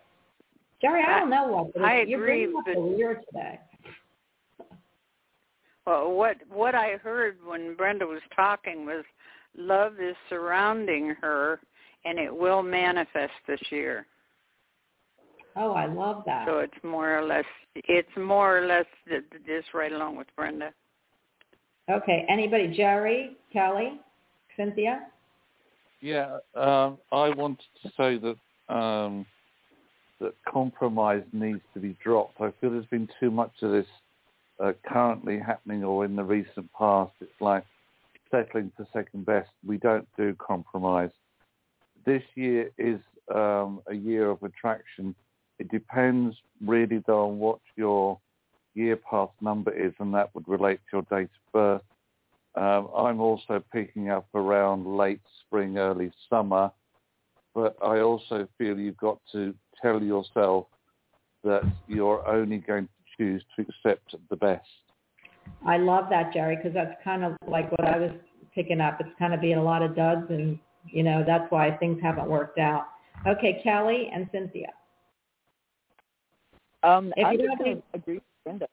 Jerry, 0.83 1.03
I 1.07 1.21
don't 1.21 1.31
know 1.31 1.47
what, 1.47 1.73
but 1.73 1.83
I 1.85 2.03
you're 2.03 2.21
agree, 2.21 2.47
bringing 2.47 2.57
up 2.59 2.65
but- 2.67 2.75
the 2.75 3.23
today. 3.33 3.61
well 5.87 6.13
what 6.13 6.37
what 6.49 6.75
i 6.77 6.93
heard 7.03 7.37
when 7.45 7.75
brenda 7.75 8.07
was 8.07 8.21
talking 8.37 8.87
was 8.87 9.05
love 9.57 9.95
is 10.01 10.15
surrounding 10.29 11.15
her 11.21 11.59
and 12.05 12.19
it 12.21 12.35
will 12.35 12.63
manifest 12.63 13.33
this 13.49 13.61
year 13.71 14.07
Oh, 15.55 15.73
I 15.73 15.85
love 15.85 16.23
that. 16.25 16.47
so 16.49 16.61
it's 16.61 16.83
more 16.83 17.19
or 17.19 17.23
less 17.27 17.45
it's 17.75 18.17
more 18.17 18.57
or 18.59 18.67
less 18.67 18.87
th- 19.09 19.23
th- 19.31 19.43
just 19.45 19.75
right 19.75 19.93
along 19.93 20.17
with 20.17 20.29
brenda 20.37 20.73
Okay, 21.91 22.25
anybody? 22.29 22.69
Jerry, 22.77 23.37
Kelly, 23.53 24.01
Cynthia? 24.57 25.09
Yeah, 26.01 26.39
um, 26.55 26.97
I 27.11 27.29
wanted 27.31 27.59
to 27.83 27.89
say 27.97 28.19
that 28.19 28.73
um, 28.75 29.27
that 30.23 30.35
compromise 30.49 31.23
needs 31.33 31.61
to 31.75 31.81
be 31.81 31.97
dropped. 32.03 32.41
I 32.41 32.53
feel 32.61 32.71
there's 32.71 32.87
been 32.87 33.09
too 33.21 33.31
much 33.31 33.53
of 33.63 33.73
this 33.73 33.87
uh, 34.63 34.73
currently 34.87 35.39
happening 35.39 35.85
or 35.85 36.05
in 36.05 36.17
the 36.17 36.25
recent 36.25 36.73
past. 36.73 37.13
It's 37.21 37.41
like 37.41 37.65
settling 38.31 38.73
for 38.77 38.87
second 38.93 39.27
best. 39.27 39.51
We 39.67 39.79
don't 39.79 40.09
do 40.17 40.35
compromise. 40.35 41.11
This 42.05 42.23
year 42.35 42.71
is 42.79 43.01
um, 43.35 43.81
a 43.87 43.95
year 43.95 44.31
of 44.31 44.43
attraction. 44.43 45.15
It 45.59 45.71
depends 45.71 46.37
really 46.65 47.03
though 47.07 47.29
on 47.29 47.39
what 47.39 47.61
your 47.77 48.19
year 48.75 48.97
pass 48.97 49.29
number 49.41 49.73
is, 49.73 49.93
and 49.99 50.15
that 50.15 50.35
would 50.35 50.49
relate 50.49 50.81
to 50.91 50.97
your 50.97 51.03
date 51.03 51.31
of 51.47 51.53
birth. 51.53 51.83
Um, 52.55 52.89
I'm 52.97 53.21
also 53.21 53.63
picking 53.73 54.11
up 54.11 54.27
around 54.35 54.87
late 54.97 55.21
spring, 55.41 55.79
early 55.79 56.13
summer, 56.29 56.71
but 57.55 57.77
I 57.83 58.01
also 58.01 58.49
feel 58.59 58.79
you've 58.79 58.97
got 58.97 59.19
to 59.33 59.55
tell 59.81 60.03
yourself 60.03 60.67
that 61.45 61.63
you're 61.89 62.27
only 62.29 62.59
going 62.59 62.87
to 62.87 62.91
choose 63.17 63.45
to 63.57 63.63
accept 63.63 64.15
the 64.31 64.37
best. 64.37 64.67
I 65.67 65.77
love 65.77 66.05
that, 66.11 66.33
Jerry, 66.33 66.57
because 66.57 66.73
that's 66.73 66.95
kind 67.03 67.25
of 67.25 67.37
like 67.49 67.71
what 67.73 67.85
I 67.85 67.99
was 67.99 68.13
picking 68.55 68.81
up. 68.81 69.01
It's 69.01 69.11
kind 69.19 69.35
of 69.35 69.41
being 69.41 69.59
a 69.59 69.63
lot 69.63 69.83
of 69.83 69.97
duds, 69.97 70.27
and 70.31 70.59
you 70.87 71.03
know 71.03 71.25
that's 71.27 71.51
why 71.51 71.71
things 71.79 71.99
haven't 72.03 72.29
worked 72.29 72.59
out. 72.59 72.87
Okay, 73.27 73.61
Kelly 73.63 74.09
and 74.15 74.29
Cynthia. 74.33 74.69
Um, 76.83 77.13
If 77.17 77.27
I'm 77.27 77.33
you 77.35 77.39
just 77.39 77.49
don't 77.59 77.65
think- 77.65 77.85
agree 77.95 78.15
with 78.15 78.23
Brenda. 78.45 78.69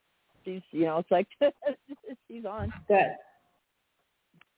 She's, 0.46 0.62
you 0.72 0.86
know, 0.86 0.98
it's 1.00 1.12
like 1.12 1.28
she's 2.28 2.46
on. 2.46 2.72
Good. 2.88 3.12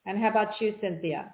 And 0.05 0.17
how 0.17 0.29
about 0.29 0.59
you, 0.61 0.75
Cynthia? 0.79 1.33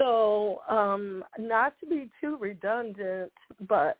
So, 0.00 0.62
um, 0.66 1.22
not 1.38 1.78
to 1.80 1.86
be 1.86 2.08
too 2.22 2.38
redundant, 2.40 3.30
but 3.68 3.98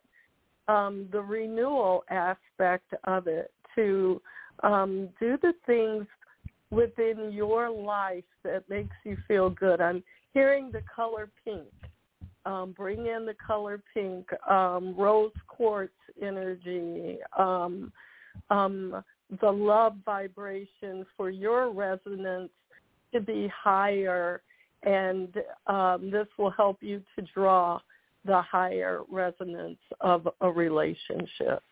um, 0.67 1.07
the 1.11 1.21
renewal 1.21 2.03
aspect 2.09 2.91
of 3.03 3.27
it 3.27 3.51
to 3.75 4.19
um, 4.63 5.09
do 5.19 5.37
the 5.43 5.53
things 5.67 6.07
within 6.71 7.31
your 7.31 7.69
life 7.69 8.23
that 8.43 8.67
makes 8.67 8.95
you 9.03 9.15
feel 9.27 9.51
good. 9.51 9.79
I'm 9.79 10.03
hearing 10.33 10.71
the 10.71 10.81
color 10.93 11.29
pink. 11.45 11.67
Um, 12.47 12.73
bring 12.75 13.05
in 13.05 13.27
the 13.27 13.35
color 13.45 13.83
pink, 13.93 14.25
um, 14.49 14.95
rose 14.97 15.31
quartz 15.47 15.93
energy, 16.19 17.19
um, 17.37 17.93
um, 18.49 19.03
the 19.39 19.51
love 19.51 19.97
vibration 20.03 21.05
for 21.15 21.29
your 21.29 21.71
resonance 21.71 22.49
to 23.13 23.19
be 23.19 23.47
higher 23.55 24.41
and 24.83 25.35
um, 25.67 26.09
this 26.11 26.27
will 26.37 26.51
help 26.51 26.77
you 26.81 27.01
to 27.15 27.25
draw 27.33 27.79
the 28.25 28.41
higher 28.41 29.01
resonance 29.09 29.79
of 29.99 30.27
a 30.41 30.49
relationship. 30.49 31.63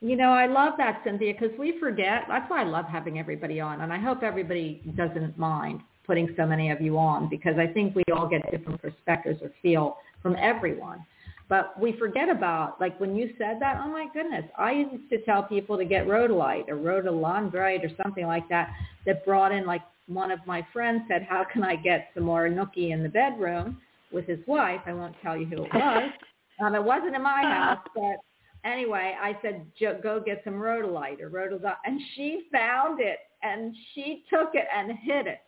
You 0.00 0.16
know, 0.16 0.30
I 0.30 0.46
love 0.46 0.74
that, 0.78 1.00
Cynthia, 1.04 1.32
because 1.32 1.56
we 1.58 1.78
forget. 1.80 2.24
That's 2.28 2.48
why 2.50 2.62
I 2.62 2.64
love 2.64 2.84
having 2.86 3.18
everybody 3.18 3.60
on, 3.60 3.80
and 3.80 3.92
I 3.92 3.98
hope 3.98 4.22
everybody 4.22 4.82
doesn't 4.96 5.38
mind 5.38 5.80
putting 6.06 6.32
so 6.36 6.46
many 6.46 6.70
of 6.70 6.80
you 6.80 6.98
on 6.98 7.28
because 7.28 7.58
I 7.58 7.66
think 7.66 7.94
we 7.94 8.04
all 8.14 8.28
get 8.28 8.48
different 8.50 8.80
perspectives 8.80 9.40
or 9.42 9.50
feel 9.62 9.96
from 10.22 10.36
everyone. 10.38 11.04
But 11.48 11.80
we 11.80 11.92
forget 11.98 12.28
about, 12.28 12.80
like 12.80 12.98
when 12.98 13.14
you 13.14 13.30
said 13.38 13.58
that, 13.60 13.80
oh 13.82 13.88
my 13.88 14.08
goodness, 14.12 14.44
I 14.58 14.72
used 14.72 15.08
to 15.10 15.22
tell 15.24 15.44
people 15.44 15.76
to 15.76 15.84
get 15.84 16.06
rhodolite 16.06 16.68
or 16.68 16.76
rhodolandrite 16.76 17.84
or 17.84 18.02
something 18.02 18.26
like 18.26 18.48
that 18.48 18.70
that 19.06 19.24
brought 19.24 19.52
in, 19.52 19.64
like 19.64 19.82
one 20.06 20.30
of 20.30 20.38
my 20.46 20.66
friends 20.72 21.02
said, 21.08 21.26
how 21.28 21.44
can 21.50 21.62
I 21.62 21.76
get 21.76 22.08
some 22.14 22.24
more 22.24 22.48
nookie 22.48 22.90
in 22.92 23.02
the 23.02 23.08
bedroom 23.08 23.80
with 24.12 24.26
his 24.26 24.38
wife? 24.46 24.80
I 24.86 24.92
won't 24.92 25.14
tell 25.22 25.36
you 25.36 25.46
who 25.46 25.64
it 25.64 25.74
was. 25.74 26.10
um, 26.64 26.74
it 26.74 26.82
wasn't 26.82 27.16
in 27.16 27.22
my 27.22 27.42
house, 27.42 27.86
but 27.94 28.16
anyway, 28.64 29.14
I 29.20 29.38
said, 29.42 29.66
"Jo- 29.78 30.00
go 30.02 30.20
get 30.20 30.42
some 30.44 30.54
rhodolite 30.54 31.20
or 31.20 31.30
rhodolite. 31.30 31.76
And 31.84 32.00
she 32.14 32.46
found 32.52 33.00
it 33.00 33.18
and 33.42 33.74
she 33.94 34.24
took 34.30 34.54
it 34.54 34.66
and 34.74 34.92
hid 35.02 35.26
it. 35.26 35.40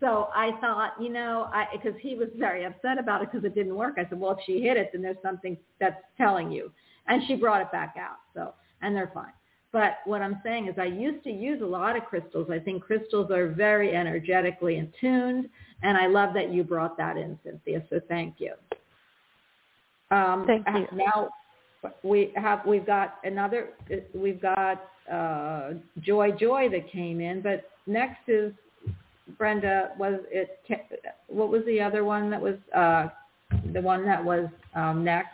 So 0.00 0.28
I 0.34 0.50
thought, 0.60 0.92
you 1.00 1.08
know, 1.08 1.48
I 1.52 1.66
because 1.72 1.98
he 2.00 2.14
was 2.14 2.28
very 2.36 2.64
upset 2.64 2.98
about 2.98 3.22
it 3.22 3.30
because 3.30 3.44
it 3.44 3.54
didn't 3.54 3.74
work. 3.74 3.94
I 3.96 4.08
said, 4.08 4.18
well, 4.20 4.32
if 4.32 4.38
she 4.44 4.60
hid 4.60 4.76
it, 4.76 4.90
then 4.92 5.02
there's 5.02 5.16
something 5.22 5.56
that's 5.80 6.00
telling 6.18 6.50
you. 6.50 6.70
And 7.06 7.22
she 7.26 7.36
brought 7.36 7.60
it 7.60 7.70
back 7.70 7.94
out. 7.98 8.16
So, 8.34 8.54
and 8.82 8.94
they're 8.94 9.10
fine. 9.14 9.32
But 9.74 9.98
what 10.04 10.22
I'm 10.22 10.40
saying 10.44 10.68
is 10.68 10.76
I 10.78 10.84
used 10.84 11.24
to 11.24 11.32
use 11.32 11.60
a 11.60 11.66
lot 11.66 11.96
of 11.96 12.04
crystals. 12.04 12.48
I 12.48 12.60
think 12.60 12.84
crystals 12.84 13.32
are 13.32 13.48
very 13.48 13.92
energetically 13.92 14.78
attuned. 14.78 15.48
And 15.82 15.98
I 15.98 16.06
love 16.06 16.32
that 16.34 16.52
you 16.52 16.62
brought 16.62 16.96
that 16.96 17.16
in, 17.16 17.36
Cynthia. 17.42 17.82
So 17.90 18.00
thank 18.08 18.36
you. 18.38 18.52
Um, 20.12 20.46
Thank 20.46 20.64
you. 20.68 20.86
Now 20.96 21.28
we 22.04 22.32
have 22.36 22.60
we've 22.64 22.86
got 22.86 23.16
another 23.24 23.70
we've 24.14 24.40
got 24.40 24.90
uh, 25.10 25.72
Joy 26.00 26.30
Joy 26.38 26.68
that 26.70 26.90
came 26.92 27.20
in, 27.20 27.42
but 27.42 27.68
next 27.88 28.28
is 28.28 28.52
Brenda. 29.36 29.90
Was 29.98 30.20
it 30.30 30.60
what 31.26 31.50
was 31.50 31.62
the 31.66 31.80
other 31.80 32.04
one 32.04 32.30
that 32.30 32.40
was 32.40 32.56
uh, 32.76 33.08
the 33.72 33.80
one 33.80 34.04
that 34.04 34.24
was 34.24 34.48
um, 34.76 35.02
next 35.02 35.30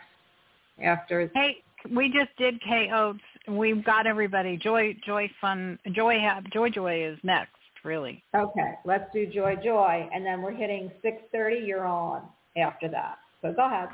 after? 0.83 1.29
Hey, 1.35 1.57
we 1.95 2.07
just 2.07 2.35
did 2.39 2.59
KO. 2.63 3.13
We've 3.47 3.83
got 3.83 4.05
everybody. 4.05 4.57
Joy, 4.57 4.95
Joy, 5.05 5.29
fun. 5.39 5.79
Joy, 5.91 6.19
Joy, 6.53 6.69
Joy 6.69 7.03
is 7.03 7.17
next. 7.23 7.51
Really. 7.83 8.23
Okay, 8.35 8.73
let's 8.85 9.11
do 9.11 9.25
Joy 9.25 9.55
Joy, 9.63 10.07
and 10.13 10.23
then 10.23 10.43
we're 10.43 10.51
hitting 10.51 10.91
6:30. 11.03 11.65
You're 11.65 11.85
on 11.85 12.21
after 12.55 12.87
that. 12.89 13.17
So 13.41 13.51
go 13.53 13.65
ahead. 13.65 13.89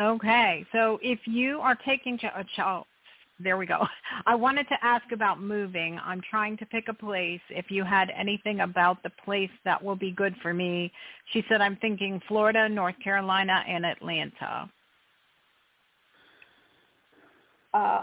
Okay, 0.00 0.64
so 0.72 0.98
if 1.02 1.18
you 1.26 1.60
are 1.60 1.74
taking 1.74 2.16
ch- 2.16 2.24
a 2.24 2.44
ch- 2.44 2.60
oh, 2.60 2.86
there 3.40 3.56
we 3.56 3.66
go. 3.66 3.86
I 4.26 4.34
wanted 4.34 4.68
to 4.68 4.76
ask 4.82 5.04
about 5.12 5.40
moving. 5.40 5.98
I'm 6.02 6.22
trying 6.22 6.56
to 6.58 6.66
pick 6.66 6.88
a 6.88 6.94
place. 6.94 7.40
If 7.50 7.70
you 7.70 7.84
had 7.84 8.10
anything 8.16 8.60
about 8.60 9.02
the 9.02 9.10
place 9.24 9.50
that 9.64 9.82
will 9.82 9.96
be 9.96 10.12
good 10.12 10.34
for 10.40 10.54
me, 10.54 10.90
she 11.32 11.44
said 11.48 11.60
I'm 11.60 11.76
thinking 11.76 12.20
Florida, 12.28 12.68
North 12.68 12.98
Carolina, 13.02 13.62
and 13.68 13.84
Atlanta. 13.84 14.70
Uh, 17.78 18.02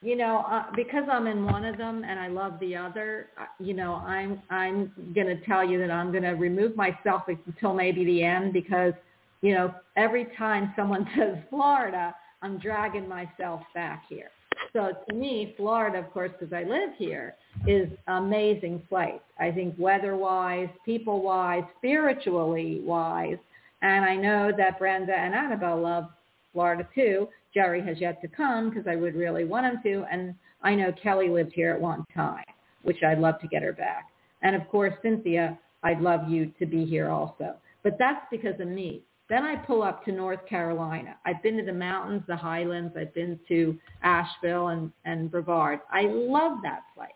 you 0.00 0.16
know, 0.16 0.44
uh, 0.50 0.64
because 0.74 1.04
I'm 1.10 1.28
in 1.28 1.44
one 1.44 1.64
of 1.64 1.78
them 1.78 2.02
and 2.04 2.18
I 2.18 2.26
love 2.26 2.58
the 2.58 2.74
other, 2.74 3.28
uh, 3.40 3.44
you 3.60 3.72
know, 3.72 3.94
I'm 3.94 4.42
I'm 4.50 4.92
going 5.14 5.28
to 5.28 5.44
tell 5.44 5.64
you 5.64 5.78
that 5.78 5.90
I'm 5.92 6.10
going 6.10 6.24
to 6.24 6.32
remove 6.32 6.74
myself 6.76 7.22
until 7.28 7.72
maybe 7.72 8.04
the 8.04 8.22
end 8.24 8.52
because, 8.52 8.92
you 9.40 9.54
know, 9.54 9.72
every 9.96 10.26
time 10.36 10.72
someone 10.76 11.06
says 11.16 11.36
Florida, 11.50 12.14
I'm 12.42 12.58
dragging 12.58 13.08
myself 13.08 13.60
back 13.74 14.04
here. 14.08 14.30
So 14.72 14.90
to 15.08 15.14
me, 15.14 15.54
Florida, 15.56 15.98
of 15.98 16.10
course, 16.12 16.30
because 16.38 16.52
I 16.52 16.64
live 16.64 16.90
here, 16.96 17.34
is 17.66 17.88
amazing 18.08 18.82
place. 18.88 19.20
I 19.38 19.50
think 19.50 19.74
weather-wise, 19.78 20.68
people-wise, 20.84 21.64
spiritually-wise, 21.78 23.38
and 23.82 24.04
I 24.04 24.16
know 24.16 24.50
that 24.56 24.78
Brenda 24.78 25.14
and 25.14 25.34
Annabelle 25.34 25.80
love 25.80 26.04
Florida 26.52 26.86
too. 26.94 27.28
Jerry 27.54 27.82
has 27.82 28.00
yet 28.00 28.20
to 28.22 28.28
come 28.28 28.70
because 28.70 28.86
I 28.86 28.96
would 28.96 29.14
really 29.14 29.44
want 29.44 29.66
him 29.66 29.80
to. 29.82 30.04
And 30.10 30.34
I 30.62 30.74
know 30.74 30.92
Kelly 31.02 31.28
lived 31.28 31.52
here 31.54 31.72
at 31.72 31.80
one 31.80 32.04
time, 32.14 32.44
which 32.82 33.02
I'd 33.02 33.18
love 33.18 33.40
to 33.40 33.48
get 33.48 33.62
her 33.62 33.72
back. 33.72 34.08
And 34.42 34.56
of 34.56 34.68
course, 34.68 34.94
Cynthia, 35.02 35.58
I'd 35.82 36.00
love 36.00 36.28
you 36.28 36.52
to 36.58 36.66
be 36.66 36.84
here 36.84 37.10
also. 37.10 37.56
But 37.82 37.96
that's 37.98 38.24
because 38.30 38.58
of 38.60 38.68
me. 38.68 39.02
Then 39.28 39.44
I 39.44 39.56
pull 39.56 39.82
up 39.82 40.04
to 40.04 40.12
North 40.12 40.44
Carolina. 40.46 41.16
I've 41.24 41.42
been 41.42 41.56
to 41.56 41.64
the 41.64 41.72
mountains, 41.72 42.22
the 42.26 42.36
highlands. 42.36 42.94
I've 42.98 43.14
been 43.14 43.38
to 43.48 43.78
Asheville 44.02 44.68
and, 44.68 44.92
and 45.04 45.30
Brevard. 45.30 45.80
I 45.90 46.02
love 46.02 46.58
that 46.62 46.82
place. 46.94 47.10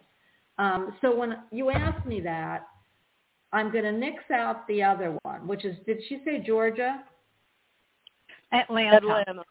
Um, 0.59 0.97
so 1.03 1.14
when 1.14 1.37
you 1.51 1.70
ask 1.70 2.07
me 2.07 2.20
that, 2.20 2.68
I'm 3.53 3.70
going 3.70 3.84
to 3.84 3.93
nix 3.93 4.22
out 4.32 4.66
the 4.66 4.82
other 4.82 5.18
one, 5.22 5.47
which 5.47 5.64
is, 5.64 5.76
did 5.87 5.99
she 6.09 6.22
say 6.24 6.43
Georgia? 6.45 7.03
Atlanta. 8.53 8.97
Atlanta. 8.97 9.43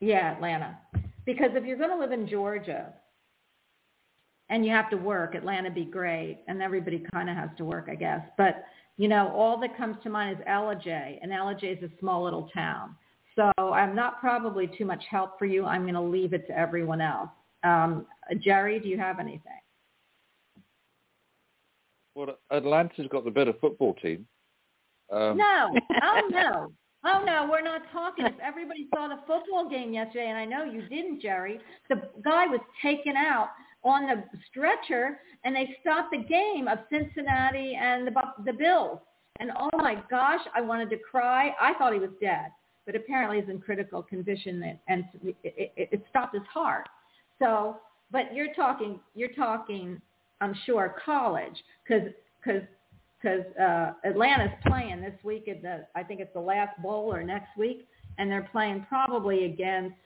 Yeah, 0.00 0.32
Atlanta. 0.32 0.78
Because 1.26 1.50
if 1.54 1.64
you're 1.64 1.76
going 1.76 1.90
to 1.90 1.98
live 1.98 2.12
in 2.12 2.28
Georgia 2.28 2.92
and 4.48 4.64
you 4.64 4.70
have 4.70 4.88
to 4.90 4.96
work, 4.96 5.34
Atlanta 5.34 5.70
be 5.70 5.84
great. 5.84 6.38
And 6.48 6.62
everybody 6.62 7.04
kind 7.12 7.28
of 7.28 7.36
has 7.36 7.50
to 7.58 7.64
work, 7.64 7.88
I 7.90 7.94
guess. 7.94 8.22
But, 8.36 8.64
you 8.96 9.08
know, 9.08 9.28
all 9.34 9.58
that 9.60 9.76
comes 9.76 9.96
to 10.04 10.10
mind 10.10 10.38
is 10.38 10.44
Ellijay. 10.46 11.18
And 11.20 11.30
Ellijay 11.32 11.76
is 11.76 11.90
a 11.90 12.00
small 12.00 12.24
little 12.24 12.48
town. 12.54 12.94
So 13.36 13.52
I'm 13.58 13.94
not 13.94 14.20
probably 14.20 14.66
too 14.66 14.84
much 14.84 15.04
help 15.10 15.38
for 15.38 15.46
you. 15.46 15.64
I'm 15.64 15.82
going 15.82 15.94
to 15.94 16.00
leave 16.00 16.32
it 16.32 16.46
to 16.48 16.58
everyone 16.58 17.00
else. 17.00 17.30
Um, 17.62 18.06
Jerry, 18.40 18.80
do 18.80 18.88
you 18.88 18.98
have 18.98 19.20
anything? 19.20 19.52
Well, 22.14 22.36
Atlanta's 22.50 23.06
got 23.10 23.24
the 23.24 23.30
better 23.30 23.52
football 23.60 23.94
team. 23.94 24.26
Um, 25.12 25.38
No. 25.38 25.74
Oh, 26.02 26.28
no. 26.30 26.72
Oh, 27.04 27.22
no, 27.24 27.46
we're 27.50 27.62
not 27.62 27.82
talking. 27.92 28.26
If 28.26 28.34
everybody 28.42 28.88
saw 28.94 29.08
the 29.08 29.20
football 29.26 29.68
game 29.68 29.92
yesterday, 29.92 30.28
and 30.28 30.38
I 30.38 30.44
know 30.44 30.64
you 30.64 30.82
didn't, 30.88 31.22
Jerry, 31.22 31.60
the 31.88 32.02
guy 32.24 32.46
was 32.46 32.60
taken 32.82 33.16
out 33.16 33.50
on 33.84 34.06
the 34.06 34.22
stretcher, 34.50 35.20
and 35.44 35.54
they 35.54 35.76
stopped 35.80 36.10
the 36.10 36.18
game 36.18 36.66
of 36.66 36.78
Cincinnati 36.90 37.78
and 37.80 38.06
the, 38.06 38.12
the 38.44 38.52
Bills. 38.52 38.98
And 39.40 39.52
oh, 39.58 39.70
my 39.76 40.02
gosh, 40.10 40.40
I 40.54 40.60
wanted 40.60 40.90
to 40.90 40.96
cry. 40.98 41.54
I 41.60 41.74
thought 41.74 41.92
he 41.92 42.00
was 42.00 42.10
dead, 42.20 42.50
but 42.86 42.96
apparently 42.96 43.40
he's 43.40 43.48
in 43.48 43.60
critical 43.60 44.02
condition, 44.02 44.62
and, 44.64 44.78
and 44.88 45.04
it, 45.22 45.36
it, 45.44 45.88
it 45.92 46.04
stopped 46.10 46.34
his 46.34 46.44
heart. 46.52 46.88
So, 47.38 47.76
but 48.10 48.34
you're 48.34 48.52
talking, 48.54 48.98
you're 49.14 49.32
talking, 49.34 50.00
I'm 50.40 50.54
sure, 50.66 50.96
college, 51.04 51.62
because 51.86 52.08
because 52.44 52.62
because 53.20 53.44
uh, 53.60 53.92
Atlanta's 54.04 54.56
playing 54.66 55.00
this 55.00 55.14
week 55.24 55.48
at 55.48 55.62
the 55.62 55.86
I 55.94 56.02
think 56.02 56.20
it's 56.20 56.32
the 56.34 56.40
last 56.40 56.80
bowl 56.82 57.12
or 57.12 57.22
next 57.22 57.56
week, 57.56 57.86
and 58.18 58.30
they're 58.30 58.48
playing 58.52 58.86
probably 58.88 59.44
against 59.44 59.96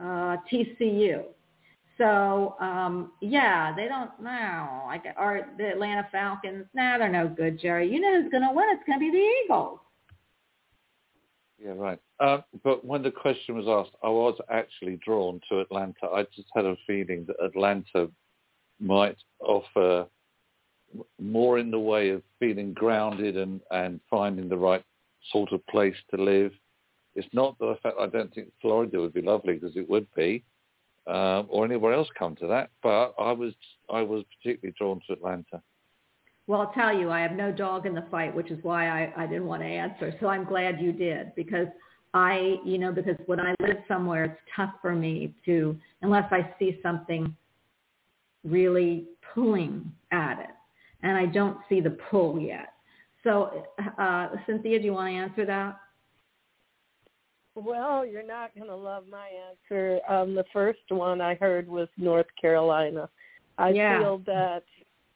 uh, 0.00 0.36
TCU. 0.50 1.24
So 1.98 2.56
um, 2.60 3.12
yeah, 3.20 3.74
they 3.74 3.86
don't 3.86 4.10
know. 4.20 4.84
Like 4.86 5.04
or 5.18 5.46
the 5.58 5.68
Atlanta 5.68 6.06
Falcons, 6.10 6.64
nah, 6.74 6.98
they're 6.98 7.08
no 7.08 7.28
good, 7.28 7.60
Jerry. 7.60 7.90
You 7.92 8.00
know 8.00 8.20
who's 8.22 8.30
going 8.30 8.42
to 8.42 8.54
win? 8.54 8.66
It's 8.70 8.82
going 8.86 8.98
to 8.98 9.00
be 9.00 9.10
the 9.10 9.44
Eagles. 9.44 9.78
Yeah, 11.62 11.72
right. 11.76 11.98
Um, 12.18 12.42
but 12.64 12.84
when 12.84 13.02
the 13.02 13.10
question 13.10 13.54
was 13.54 13.66
asked, 13.68 13.96
I 14.02 14.08
was 14.08 14.36
actually 14.50 14.98
drawn 15.04 15.40
to 15.48 15.60
Atlanta. 15.60 16.06
I 16.12 16.24
just 16.34 16.48
had 16.54 16.64
a 16.64 16.76
feeling 16.86 17.24
that 17.28 17.36
Atlanta 17.44 18.10
might 18.80 19.18
offer 19.40 20.06
more 21.20 21.58
in 21.58 21.70
the 21.70 21.78
way 21.78 22.10
of 22.10 22.22
feeling 22.38 22.72
grounded 22.72 23.36
and, 23.36 23.60
and 23.70 24.00
finding 24.10 24.48
the 24.48 24.56
right 24.56 24.84
sort 25.30 25.52
of 25.52 25.66
place 25.66 25.96
to 26.14 26.22
live. 26.22 26.52
It's 27.14 27.28
not 27.32 27.58
the 27.58 27.76
fact 27.82 27.96
I 28.00 28.06
don't 28.06 28.34
think 28.34 28.48
Florida 28.60 29.00
would 29.00 29.14
be 29.14 29.22
lovely 29.22 29.54
because 29.54 29.76
it 29.76 29.88
would 29.88 30.06
be, 30.14 30.44
um, 31.06 31.46
or 31.48 31.64
anywhere 31.64 31.92
else 31.92 32.08
come 32.18 32.36
to 32.36 32.46
that. 32.48 32.70
But 32.82 33.14
I 33.18 33.32
was 33.32 33.52
I 33.92 34.02
was 34.02 34.24
particularly 34.38 34.74
drawn 34.78 35.00
to 35.06 35.12
Atlanta. 35.12 35.62
Well, 36.46 36.62
I'll 36.62 36.72
tell 36.72 36.96
you, 36.96 37.10
I 37.10 37.20
have 37.20 37.32
no 37.32 37.52
dog 37.52 37.86
in 37.86 37.94
the 37.94 38.04
fight, 38.10 38.34
which 38.34 38.50
is 38.50 38.58
why 38.62 38.88
I, 38.88 39.12
I 39.16 39.26
didn't 39.26 39.46
want 39.46 39.62
to 39.62 39.68
answer. 39.68 40.14
So 40.20 40.26
I'm 40.26 40.44
glad 40.44 40.80
you 40.80 40.92
did 40.92 41.34
because 41.36 41.68
I, 42.14 42.56
you 42.64 42.78
know, 42.78 42.92
because 42.92 43.16
when 43.26 43.40
I 43.40 43.54
live 43.60 43.76
somewhere, 43.86 44.24
it's 44.24 44.40
tough 44.54 44.74
for 44.82 44.94
me 44.94 45.34
to, 45.46 45.78
unless 46.02 46.30
I 46.32 46.52
see 46.58 46.78
something 46.82 47.34
really 48.44 49.06
pulling 49.34 49.90
at 50.10 50.40
it. 50.40 50.50
And 51.02 51.16
I 51.16 51.26
don't 51.26 51.58
see 51.68 51.80
the 51.80 51.96
pull 52.10 52.38
yet. 52.38 52.74
So, 53.24 53.64
uh, 53.98 54.28
Cynthia, 54.46 54.78
do 54.78 54.84
you 54.84 54.92
want 54.92 55.10
to 55.10 55.16
answer 55.16 55.46
that? 55.46 55.76
Well, 57.54 58.06
you're 58.06 58.26
not 58.26 58.54
going 58.54 58.68
to 58.68 58.76
love 58.76 59.04
my 59.10 59.28
answer. 59.48 60.00
Um, 60.08 60.34
the 60.34 60.44
first 60.52 60.80
one 60.88 61.20
I 61.20 61.34
heard 61.34 61.68
was 61.68 61.88
North 61.96 62.26
Carolina. 62.40 63.08
I 63.58 63.70
Yeah. 63.70 63.98
feel 63.98 64.18
that 64.26 64.64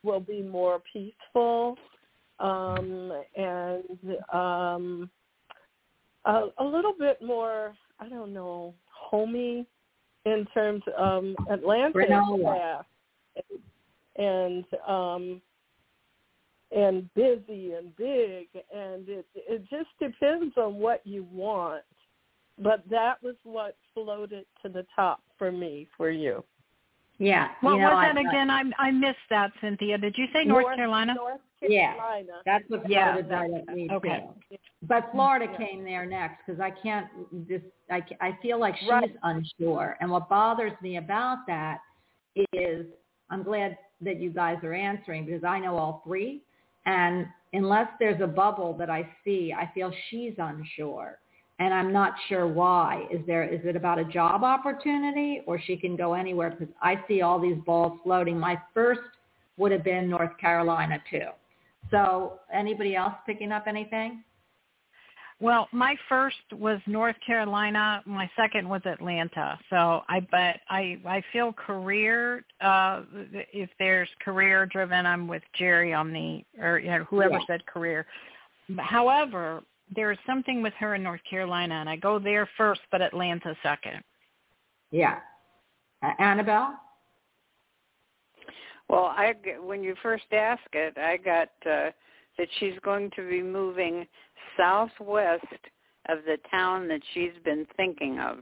will 0.03 0.21
be 0.21 0.43
more 0.43 0.81
peaceful 0.93 1.77
um, 2.39 3.13
and 3.35 4.19
um, 4.33 5.11
a, 6.27 6.49
a 6.59 6.65
little 6.65 6.93
bit 6.99 7.23
more, 7.23 7.75
I 7.99 8.09
don't 8.09 8.35
know, 8.35 8.75
homey 8.91 9.67
in 10.27 10.47
terms 10.53 10.83
of 10.97 11.25
um, 11.25 11.37
Atlanta. 11.49 11.95
and 14.17 14.65
um, 14.87 15.41
and 16.75 17.13
busy 17.15 17.73
and 17.73 17.95
big, 17.97 18.49
and 18.75 19.09
it 19.09 19.27
it 19.35 19.63
just 19.71 19.91
depends 20.01 20.57
on 20.57 20.77
what 20.77 21.01
you 21.07 21.25
want. 21.33 21.83
But 22.59 22.83
that 22.91 23.23
was 23.23 23.37
what 23.45 23.77
floated 23.95 24.47
to 24.63 24.69
the 24.69 24.87
top 24.95 25.21
for 25.39 25.53
me, 25.53 25.87
for 25.97 26.11
you. 26.11 26.43
Yeah. 27.19 27.49
What 27.61 27.75
you 27.75 27.79
know, 27.81 27.91
was 27.91 27.95
I- 27.97 28.13
that 28.13 28.17
I- 28.19 28.29
again? 28.29 28.51
I 28.51 28.63
I 28.79 28.91
missed 28.91 29.19
that, 29.31 29.53
Cynthia. 29.61 29.97
Did 29.99 30.17
you 30.19 30.27
say 30.33 30.45
North, 30.45 30.75
Carolina? 30.77 31.15
North 31.15 31.41
Yeah. 31.63 31.95
Carolina. 31.95 32.43
That's 32.45 32.65
what 32.69 32.89
Yeah. 32.89 33.13
floated 33.15 33.31
right 33.31 33.51
at 33.55 33.69
me 33.75 33.89
Okay. 33.91 34.27
too. 34.51 34.57
But 34.83 35.11
Florida 35.13 35.47
Yeah. 35.51 35.57
came 35.67 35.85
there 35.85 36.05
next 36.07 36.45
because 36.45 36.61
I 36.61 36.71
can't 36.71 37.09
just 37.49 37.65
I, 37.91 38.03
I 38.21 38.33
feel 38.43 38.59
like 38.59 38.77
she's 38.79 38.89
Right. 38.89 39.17
unsure. 39.23 39.97
And 40.01 40.11
what 40.11 40.29
bothers 40.29 40.73
me 40.83 40.97
about 40.97 41.47
that 41.47 41.81
is 42.53 42.87
I'm 43.31 43.43
glad 43.45 43.79
that 44.01 44.17
you 44.17 44.31
guys 44.31 44.63
are 44.65 44.75
answering 44.75 45.25
because 45.25 45.45
I 45.45 45.59
know 45.61 45.77
all 45.77 46.03
three. 46.05 46.43
And 46.87 47.27
unless 47.53 47.89
there's 47.99 48.21
a 48.23 48.27
bubble 48.27 48.73
that 48.79 48.89
I 48.91 49.09
see, 49.25 49.53
I 49.57 49.71
feel 49.75 49.93
she's 50.11 50.35
unsure. 50.39 51.19
And 51.59 51.73
I'm 51.73 51.93
not 51.93 52.15
sure 52.29 52.47
why. 52.47 53.07
Is 53.11 53.21
there 53.27 53.43
is 53.43 53.61
it 53.65 53.77
about 53.77 53.99
a 53.99 54.05
job 54.05 54.45
opportunity 54.45 55.43
or 55.47 55.59
she 55.61 55.77
can 55.77 55.97
go 55.97 56.15
anywhere 56.15 56.51
because 56.51 56.73
I 56.83 57.03
see 57.09 57.23
all 57.23 57.41
these 57.41 57.57
balls 57.65 57.99
floating. 58.05 58.39
My 58.39 58.61
first 58.75 59.01
would 59.57 59.73
have 59.73 59.83
been 59.83 60.09
North 60.11 60.37
Carolina 60.39 60.99
too. 61.11 61.29
So 61.91 62.41
anybody 62.53 62.95
else 62.95 63.15
picking 63.25 63.53
up 63.53 63.65
anything? 63.67 64.23
Well, 65.39 65.69
my 65.71 65.97
first 66.09 66.37
was 66.53 66.81
North 66.87 67.17
Carolina. 67.27 68.03
My 68.07 68.31
second 68.37 68.67
was 68.67 68.81
Atlanta. 68.87 69.59
So 69.69 70.03
I 70.09 70.21
but 70.31 70.57
I 70.71 70.99
I 71.07 71.23
feel 71.33 71.53
career 71.53 72.45
uh 72.63 73.03
if 73.53 73.69
there's 73.79 74.09
career 74.25 74.65
driven 74.67 75.05
I'm 75.05 75.29
with 75.29 75.43
Jerry 75.59 75.93
on 75.93 76.13
the 76.13 76.43
or 76.59 76.79
you 76.79 76.89
know, 76.91 77.05
whoever 77.05 77.35
Yeah. 77.35 77.41
said 77.47 77.67
career. 77.67 78.07
However, 78.79 79.63
there 79.95 80.11
is 80.11 80.19
something 80.27 80.63
with 80.63 80.73
her 80.79 80.95
in 80.95 81.03
North 81.03 81.21
Carolina 81.29 81.75
and 81.75 81.89
I 81.89 81.97
go 81.97 82.19
there 82.19 82.49
first 82.57 82.81
but 82.91 83.03
Atlanta 83.03 83.55
second. 83.63 84.03
Yeah. 84.91 85.21
Uh, 86.03 86.13
Annabelle? 86.19 86.81
Well, 88.89 89.07
I 89.07 89.35
g- 89.45 89.59
when 89.61 89.83
you 89.83 89.97
first 90.03 90.25
asked 90.33 90.73
it, 90.73 90.97
I 90.97 91.17
got 91.19 91.49
uh, 91.71 91.91
that 92.39 92.49
she's 92.59 92.79
going 92.83 93.11
to 93.17 93.29
be 93.29 93.43
moving 93.43 94.07
southwest 94.57 95.45
of 96.09 96.19
the 96.27 96.39
town 96.51 96.89
that 96.89 97.01
she's 97.15 97.33
been 97.45 97.67
thinking 97.77 98.19
of. 98.19 98.39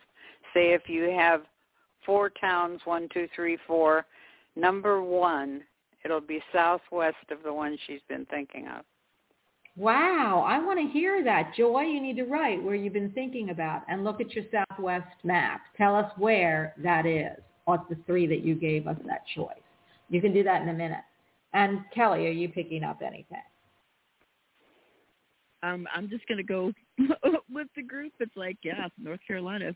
Say 0.53 0.73
if 0.73 0.83
you 0.89 1.11
have 1.11 1.43
four 2.05 2.31
towns, 2.31 2.81
one, 2.85 3.09
two, 3.13 3.29
three, 3.35 3.59
four, 3.67 4.07
number 4.57 5.03
one, 5.03 5.63
it'll 6.05 6.21
be 6.21 6.43
southwest 6.53 7.17
of 7.31 7.39
the 7.43 7.53
one 7.53 7.79
she's 7.87 8.03
been 8.09 8.27
thinking 8.27 8.69
of. 8.69 8.85
Wow, 9.77 10.45
I 10.47 10.65
want 10.65 10.79
to 10.79 10.93
hear 10.93 11.25
that. 11.25 11.53
Joy, 11.57 11.81
you 11.83 12.01
need 12.01 12.17
to 12.17 12.25
write 12.25 12.63
where 12.63 12.77
you've 12.77 12.93
been 12.93 13.11
thinking 13.11 13.51
about 13.51 13.83
and 13.89 14.05
look 14.05 14.21
at 14.21 14.33
your 14.33 14.45
Southwest 14.53 15.17
map. 15.25 15.63
Tell 15.77 15.97
us 15.97 16.11
where 16.17 16.75
that 16.79 17.07
is. 17.07 17.37
What's 17.65 17.89
the 17.89 17.97
three 18.07 18.29
that 18.29 18.45
you 18.45 18.55
gave 18.55 18.87
us 18.87 18.97
that 19.07 19.25
choice? 19.35 19.57
You 20.11 20.21
can 20.21 20.33
do 20.33 20.45
that 20.45 20.63
in 20.63 20.69
a 20.69 20.73
minute. 20.73 21.03
And 21.55 21.81
Kelly, 21.93 22.27
are 22.27 22.31
you 22.31 22.49
picking 22.49 22.85
up 22.85 23.01
anything? 23.03 23.43
Um, 25.65 25.87
I'm 25.95 26.09
just 26.09 26.27
gonna 26.27 26.43
go 26.43 26.73
with 27.51 27.69
the 27.75 27.83
group. 27.83 28.13
It's 28.21 28.37
like, 28.37 28.59
yeah, 28.63 28.89
North 29.01 29.21
Carolina 29.27 29.75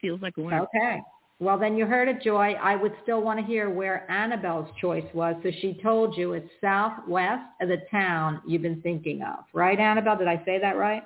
feels 0.00 0.20
like 0.20 0.36
a 0.36 0.42
winner. 0.42 0.62
Okay. 0.62 1.00
Well, 1.38 1.58
then 1.58 1.76
you 1.76 1.86
heard 1.86 2.08
it, 2.08 2.20
Joy. 2.22 2.54
I 2.60 2.76
would 2.76 2.92
still 3.02 3.22
want 3.22 3.40
to 3.40 3.46
hear 3.46 3.70
where 3.70 4.10
Annabelle's 4.10 4.68
choice 4.78 5.06
was. 5.14 5.34
So 5.42 5.50
she 5.62 5.80
told 5.82 6.14
you 6.16 6.34
it's 6.34 6.48
southwest 6.60 7.44
of 7.62 7.68
the 7.68 7.78
town 7.90 8.42
you've 8.46 8.60
been 8.60 8.82
thinking 8.82 9.22
of. 9.22 9.44
Right, 9.54 9.78
Annabelle? 9.78 10.18
Did 10.18 10.28
I 10.28 10.42
say 10.44 10.58
that 10.60 10.76
right? 10.76 11.02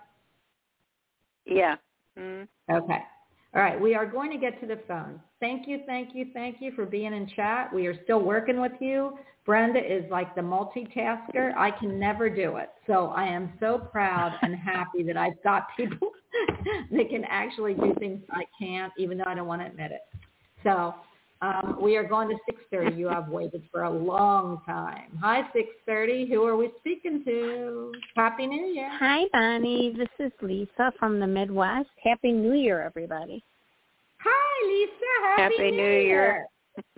Yeah. 1.47 1.77
Mm. 2.19 2.49
Okay. 2.69 2.99
All 3.55 3.63
right. 3.63 3.81
We 3.81 3.95
are 3.95 4.07
going 4.07 4.31
to 4.33 4.39
get 4.39 4.61
to 4.61 4.67
the 4.67 4.81
phone. 4.89 5.21
Thank 5.39 5.69
you, 5.69 5.81
thank 5.87 6.15
you, 6.15 6.27
thank 6.35 6.57
you 6.61 6.73
for 6.73 6.87
being 6.87 7.13
in 7.13 7.29
chat. 7.37 7.73
We 7.73 7.87
are 7.87 8.03
still 8.05 8.21
working 8.21 8.61
with 8.61 8.73
you. 8.81 9.17
Brenda 9.47 9.79
is 9.79 10.11
like 10.11 10.35
the 10.35 10.41
multitasker. 10.41 11.55
I 11.57 11.71
can 11.71 11.99
never 11.99 12.31
do 12.31 12.57
it. 12.57 12.71
So 12.87 13.09
I 13.15 13.27
am 13.27 13.53
so 13.61 13.79
proud 13.79 14.33
and 14.43 14.57
happy 14.59 15.03
that 15.05 15.17
I've 15.17 15.41
got 15.45 15.69
people 15.77 16.11
that 16.91 17.11
can 17.11 17.25
actually 17.29 17.75
do 17.75 17.95
things 17.99 18.23
I 18.31 18.45
can't, 18.59 18.93
even 18.99 19.19
though 19.19 19.25
I 19.27 19.35
don't 19.35 19.47
want 19.47 19.61
to 19.61 19.67
admit 19.67 19.93
it. 19.93 20.01
So 20.65 20.95
um, 21.45 21.77
we 21.81 21.97
are 21.97 22.05
going 22.05 22.29
to 22.29 22.37
6.30. 22.75 22.97
You 22.97 23.09
have 23.09 23.29
waited 23.29 23.63
for 23.71 23.83
a 23.83 23.91
long 23.91 24.63
time. 24.65 25.19
Hi, 25.21 25.43
6.30. 25.55 26.29
Who 26.31 26.45
are 26.45 26.57
we 26.57 26.71
speaking 26.79 27.23
to? 27.25 27.93
Happy 28.17 28.47
New 28.47 28.65
Year. 28.67 28.89
Hi, 28.99 29.25
Bonnie. 29.33 29.95
This 29.97 30.09
is 30.19 30.33
Lisa 30.41 30.93
from 30.99 31.21
the 31.21 31.27
Midwest. 31.27 31.89
Happy 32.03 32.33
New 32.33 32.55
Year, 32.55 32.81
everybody. 32.81 33.45
Hi, 34.21 34.67
Lisa. 34.69 35.43
Happy, 35.43 35.55
Happy 35.57 35.71
New 35.73 35.83
Year. 36.01 36.47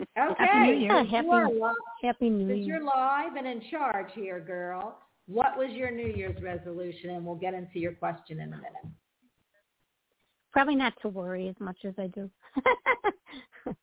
Okay. 0.01 0.05
Happy 0.15 0.59
New 0.71 0.77
Year. 0.79 0.97
since 1.01 1.11
Happy- 1.11 1.27
you 1.27 1.33
are 1.33 1.51
li- 1.51 1.75
Happy 2.03 2.31
New 2.31 2.49
since 2.49 2.67
Year. 2.67 2.77
you're 2.77 2.85
live 2.85 3.35
and 3.37 3.47
in 3.47 3.61
charge 3.71 4.11
here, 4.15 4.39
girl, 4.41 4.99
what 5.27 5.59
was 5.59 5.71
your 5.73 5.91
New 5.91 6.07
Year's 6.09 6.41
resolution? 6.41 7.11
And 7.11 7.27
we'll 7.27 7.35
get 7.35 7.53
into 7.55 7.79
your 7.81 7.93
question 7.95 8.39
in 8.41 8.53
a 8.53 8.57
minute. 8.57 8.87
Probably 10.53 10.77
not 10.77 10.95
to 11.03 11.09
worry 11.09 11.49
as 11.49 11.57
much 11.59 11.77
as 11.85 11.93
I 11.99 12.07
do. 12.07 12.31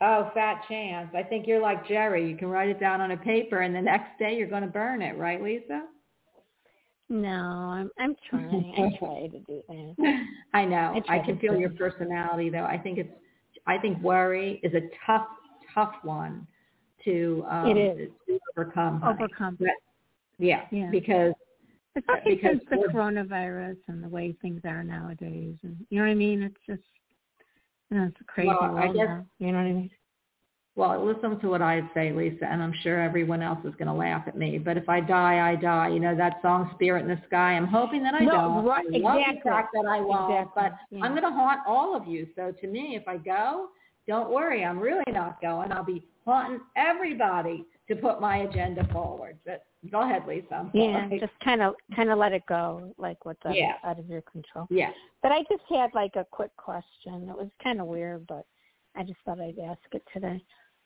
Oh, 0.00 0.30
fat 0.34 0.62
chance. 0.68 1.08
I 1.14 1.22
think 1.22 1.46
you're 1.46 1.60
like 1.62 1.86
Jerry. 1.86 2.28
You 2.28 2.36
can 2.36 2.48
write 2.48 2.68
it 2.68 2.80
down 2.80 3.00
on 3.00 3.12
a 3.12 3.16
paper 3.16 3.60
and 3.60 3.74
the 3.74 3.80
next 3.80 4.18
day 4.18 4.36
you're 4.36 4.48
going 4.48 4.62
to 4.62 4.68
burn 4.68 5.00
it, 5.02 5.16
right, 5.16 5.42
Lisa? 5.42 5.82
no, 7.10 7.28
I'm 7.28 7.90
I'm 7.98 8.16
trying. 8.28 8.74
I 8.76 8.98
try 8.98 9.28
to 9.28 9.38
do 9.40 9.62
that. 9.68 10.24
I 10.54 10.64
know. 10.64 11.00
I 11.08 11.16
I, 11.16 11.18
can 11.20 11.38
feel 11.38 11.56
your 11.56 11.70
personality 11.70 12.48
though. 12.50 12.64
I 12.64 12.78
think 12.78 12.98
it's 12.98 13.12
I 13.66 13.78
think 13.78 14.02
worry 14.02 14.60
is 14.62 14.72
a 14.74 14.80
tough, 15.06 15.26
tough 15.74 15.94
one 16.02 16.46
to 17.04 17.44
um 17.48 17.66
It 17.68 17.76
is. 18.00 18.10
to 18.26 18.38
overcome. 18.56 19.02
Overcome. 19.04 19.56
But, 19.60 19.68
yeah, 20.38 20.62
Yeah. 20.70 20.90
because 20.90 21.34
Especially 21.96 22.34
because 22.34 22.56
since 22.58 22.64
the 22.70 22.88
coronavirus 22.92 23.76
and 23.86 24.02
the 24.02 24.08
way 24.08 24.34
things 24.42 24.60
are 24.64 24.82
nowadays, 24.82 25.54
and 25.62 25.76
you 25.90 25.98
know 25.98 26.04
what 26.06 26.10
I 26.10 26.14
mean. 26.14 26.42
It's 26.42 26.56
just 26.66 26.82
you 27.90 27.98
know, 27.98 28.04
it's 28.06 28.20
a 28.20 28.24
crazy 28.24 28.48
Well, 28.48 28.76
I 28.76 28.86
guess- 28.88 29.06
now. 29.08 29.26
You 29.38 29.52
know 29.52 29.58
what 29.58 29.66
I 29.66 29.72
mean? 29.72 29.90
Well, 30.76 31.04
listen 31.06 31.38
to 31.38 31.48
what 31.48 31.62
I 31.62 31.88
say, 31.94 32.10
Lisa, 32.12 32.46
and 32.50 32.60
I'm 32.60 32.72
sure 32.82 33.00
everyone 33.00 33.42
else 33.42 33.60
is 33.64 33.74
going 33.76 33.86
to 33.86 33.92
laugh 33.92 34.24
at 34.26 34.36
me. 34.36 34.58
But 34.58 34.76
if 34.76 34.88
I 34.88 34.98
die, 35.00 35.48
I 35.48 35.54
die. 35.54 35.88
You 35.90 36.00
know 36.00 36.16
that 36.16 36.42
song, 36.42 36.68
"Spirit 36.74 37.02
in 37.02 37.08
the 37.08 37.20
Sky." 37.28 37.52
I'm 37.52 37.68
hoping 37.68 38.02
that 38.02 38.14
I 38.14 38.24
No, 38.24 38.32
don't. 38.32 38.64
right, 38.64 38.84
I 38.92 38.98
love 38.98 39.18
exactly. 39.18 39.40
the 39.44 39.50
fact 39.50 39.68
that 39.74 39.86
I 39.86 40.00
won't, 40.00 40.32
Exactly, 40.32 40.62
but 40.62 40.72
yeah. 40.90 41.04
I'm 41.04 41.12
going 41.12 41.22
to 41.22 41.30
haunt 41.30 41.60
all 41.64 41.94
of 41.94 42.08
you. 42.08 42.26
So 42.34 42.50
to 42.50 42.66
me, 42.66 42.96
if 42.96 43.06
I 43.06 43.18
go, 43.18 43.68
don't 44.08 44.30
worry, 44.30 44.64
I'm 44.64 44.80
really 44.80 45.04
not 45.12 45.40
going. 45.40 45.70
I'll 45.70 45.84
be 45.84 46.02
haunting 46.24 46.60
everybody 46.74 47.64
to 47.88 47.96
put 47.96 48.20
my 48.20 48.38
agenda 48.38 48.86
forward. 48.92 49.38
But 49.44 49.64
go 49.90 50.02
ahead, 50.02 50.26
Lisa. 50.26 50.70
Yeah, 50.72 51.08
just 51.20 51.32
kind 51.42 51.62
of 51.62 51.74
kind 51.94 52.10
of 52.10 52.18
let 52.18 52.32
it 52.32 52.42
go, 52.48 52.94
like 52.98 53.24
what's 53.24 53.44
out, 53.44 53.56
Yeah. 53.56 53.74
out 53.84 53.98
of 53.98 54.06
your 54.08 54.22
control. 54.22 54.66
yeah. 54.70 54.90
But 55.22 55.32
I 55.32 55.40
just 55.50 55.62
had 55.68 55.90
like 55.94 56.16
a 56.16 56.26
quick 56.30 56.54
question. 56.56 57.28
It 57.28 57.36
was 57.36 57.48
kind 57.62 57.80
of 57.80 57.86
weird, 57.86 58.26
but 58.26 58.46
I 58.96 59.02
just 59.02 59.18
thought 59.24 59.40
I'd 59.40 59.58
ask 59.58 59.80
it 59.92 60.02
today. 60.12 60.42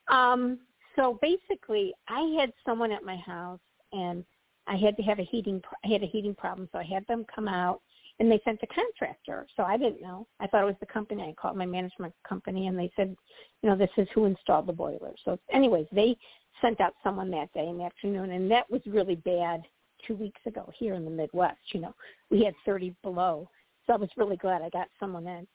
Um, 0.08 0.60
so 0.96 1.18
basically, 1.22 1.94
I 2.08 2.36
had 2.40 2.52
someone 2.66 2.90
at 2.92 3.04
my 3.04 3.16
house, 3.16 3.60
and 3.92 4.24
I 4.66 4.76
had 4.76 4.96
to 4.96 5.02
have 5.04 5.18
a 5.18 5.24
heating. 5.24 5.60
pro- 5.60 5.78
I 5.88 5.92
had 5.92 6.02
a 6.02 6.06
heating 6.06 6.34
problem, 6.34 6.68
so 6.72 6.78
I 6.78 6.84
had 6.84 7.06
them 7.06 7.24
come 7.32 7.46
out, 7.46 7.80
and 8.18 8.30
they 8.30 8.40
sent 8.44 8.60
a 8.62 8.66
contractor. 8.66 9.46
So 9.56 9.62
I 9.62 9.76
didn't 9.76 10.00
know. 10.02 10.26
I 10.40 10.46
thought 10.48 10.62
it 10.62 10.66
was 10.66 10.74
the 10.80 10.86
company. 10.86 11.22
I 11.22 11.34
called 11.40 11.56
my 11.56 11.66
management 11.66 12.14
company, 12.28 12.66
and 12.66 12.76
they 12.78 12.90
said, 12.96 13.14
you 13.62 13.68
know, 13.68 13.76
this 13.76 13.90
is 13.96 14.08
who 14.14 14.24
installed 14.24 14.66
the 14.66 14.72
boiler. 14.72 15.12
So, 15.24 15.38
anyways, 15.52 15.86
they 15.92 16.16
sent 16.60 16.80
out 16.80 16.94
someone 17.02 17.30
that 17.30 17.52
day 17.52 17.68
in 17.68 17.78
the 17.78 17.84
afternoon, 17.84 18.32
and 18.32 18.50
that 18.50 18.70
was 18.70 18.80
really 18.86 19.16
bad 19.16 19.62
two 20.06 20.14
weeks 20.14 20.40
ago 20.46 20.70
here 20.78 20.94
in 20.94 21.04
the 21.04 21.10
Midwest. 21.10 21.58
You 21.72 21.80
know, 21.80 21.94
we 22.30 22.44
had 22.44 22.54
30 22.64 22.94
below, 23.02 23.48
so 23.86 23.92
I 23.92 23.96
was 23.96 24.10
really 24.16 24.36
glad 24.36 24.62
I 24.62 24.68
got 24.70 24.88
someone 25.00 25.26
in. 25.26 25.46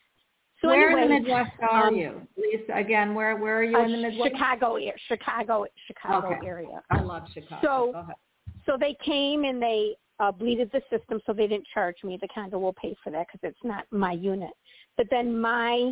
So 0.61 0.69
where 0.69 0.87
anyway, 0.89 1.03
in 1.03 1.23
the 1.23 1.29
Midwest 1.29 1.51
are 1.61 1.87
um, 1.87 1.95
you, 1.95 2.21
Lisa? 2.37 2.73
Again, 2.75 3.15
where 3.15 3.35
where 3.35 3.57
are 3.57 3.63
you 3.63 3.77
uh, 3.77 3.83
in 3.83 3.91
the 3.91 3.97
Midwest? 3.97 4.31
Chicago, 4.31 4.77
Chicago, 5.07 5.65
Chicago 5.87 6.27
Okay. 6.35 6.47
area. 6.47 6.81
I 6.89 7.01
love 7.01 7.23
Chicago. 7.33 7.61
So- 7.93 8.13
So 8.65 8.77
they 8.79 8.95
came 9.03 9.43
and 9.43 9.61
they 9.61 9.95
uh, 10.19 10.31
bleeded 10.31 10.71
the 10.71 10.81
system, 10.89 11.19
so 11.25 11.33
they 11.33 11.47
didn't 11.47 11.67
charge 11.73 11.97
me. 12.03 12.17
The 12.21 12.29
condo 12.33 12.57
will 12.59 12.73
pay 12.73 12.95
for 13.03 13.09
that 13.11 13.27
because 13.27 13.41
it's 13.49 13.63
not 13.65 13.85
my 13.91 14.13
unit. 14.13 14.51
But 14.95 15.07
then 15.09 15.37
my, 15.37 15.91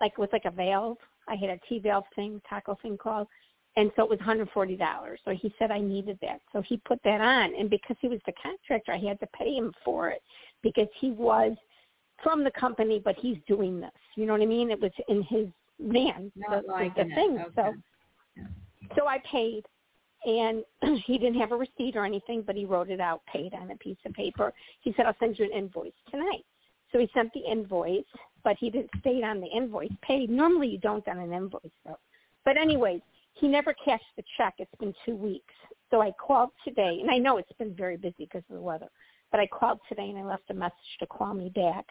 like 0.00 0.18
with 0.18 0.32
like 0.32 0.44
a 0.44 0.50
valve, 0.50 0.96
I 1.28 1.36
had 1.36 1.50
a 1.50 1.58
T 1.68 1.78
valve 1.78 2.04
thing, 2.16 2.40
taco 2.48 2.76
thing 2.82 2.98
called, 2.98 3.28
and 3.76 3.90
so 3.96 4.04
it 4.04 4.10
was 4.10 4.18
$140. 4.20 5.16
So 5.24 5.30
he 5.32 5.52
said 5.58 5.70
I 5.70 5.80
needed 5.80 6.18
that, 6.22 6.40
so 6.52 6.62
he 6.62 6.76
put 6.78 7.00
that 7.04 7.20
on. 7.20 7.54
And 7.54 7.68
because 7.68 7.96
he 8.00 8.08
was 8.08 8.20
the 8.26 8.32
contractor, 8.40 8.92
I 8.92 8.98
had 8.98 9.18
to 9.20 9.26
pay 9.36 9.54
him 9.54 9.72
for 9.84 10.10
it 10.10 10.22
because 10.62 10.88
he 11.00 11.10
was 11.10 11.56
from 12.22 12.44
the 12.44 12.52
company, 12.52 13.00
but 13.04 13.16
he's 13.18 13.36
doing 13.48 13.80
this. 13.80 13.90
You 14.16 14.26
know 14.26 14.32
what 14.32 14.42
I 14.42 14.46
mean? 14.46 14.70
It 14.70 14.80
was 14.80 14.92
in 15.08 15.22
his 15.22 15.48
van, 15.80 16.30
Not 16.36 16.62
the, 16.66 16.90
the, 16.96 17.04
the 17.04 17.14
thing. 17.14 17.38
Okay. 17.38 17.52
So 17.56 17.74
so 18.96 19.06
I 19.06 19.18
paid, 19.30 19.64
and 20.24 20.64
he 21.06 21.18
didn't 21.18 21.40
have 21.40 21.52
a 21.52 21.56
receipt 21.56 21.96
or 21.96 22.04
anything, 22.04 22.42
but 22.42 22.56
he 22.56 22.64
wrote 22.64 22.90
it 22.90 23.00
out, 23.00 23.22
paid 23.32 23.54
on 23.54 23.70
a 23.70 23.76
piece 23.76 23.96
of 24.04 24.12
paper. 24.12 24.52
He 24.80 24.92
said, 24.96 25.06
"I'll 25.06 25.16
send 25.18 25.38
you 25.38 25.44
an 25.46 25.52
invoice 25.52 25.92
tonight." 26.10 26.44
So 26.92 26.98
he 26.98 27.10
sent 27.12 27.32
the 27.32 27.40
invoice, 27.40 28.04
but 28.44 28.56
he 28.58 28.70
didn't 28.70 28.90
state 29.00 29.24
on 29.24 29.40
the 29.40 29.48
invoice 29.48 29.90
paid. 30.02 30.30
Normally 30.30 30.68
you 30.68 30.78
don't 30.78 31.06
on 31.08 31.18
an 31.18 31.32
invoice 31.32 31.72
though. 31.84 31.98
But 32.44 32.56
anyways, 32.56 33.00
he 33.34 33.48
never 33.48 33.74
cashed 33.84 34.04
the 34.16 34.22
check. 34.36 34.54
It's 34.58 34.74
been 34.78 34.94
two 35.04 35.16
weeks. 35.16 35.52
So 35.90 36.00
I 36.00 36.12
called 36.12 36.50
today, 36.64 36.98
and 37.00 37.10
I 37.10 37.18
know 37.18 37.36
it's 37.36 37.52
been 37.58 37.74
very 37.74 37.96
busy 37.96 38.14
because 38.20 38.42
of 38.48 38.56
the 38.56 38.62
weather, 38.62 38.88
but 39.30 39.40
I 39.40 39.46
called 39.46 39.78
today 39.88 40.08
and 40.08 40.18
I 40.18 40.24
left 40.24 40.50
a 40.50 40.54
message 40.54 40.74
to 41.00 41.06
call 41.06 41.34
me 41.34 41.50
back. 41.54 41.86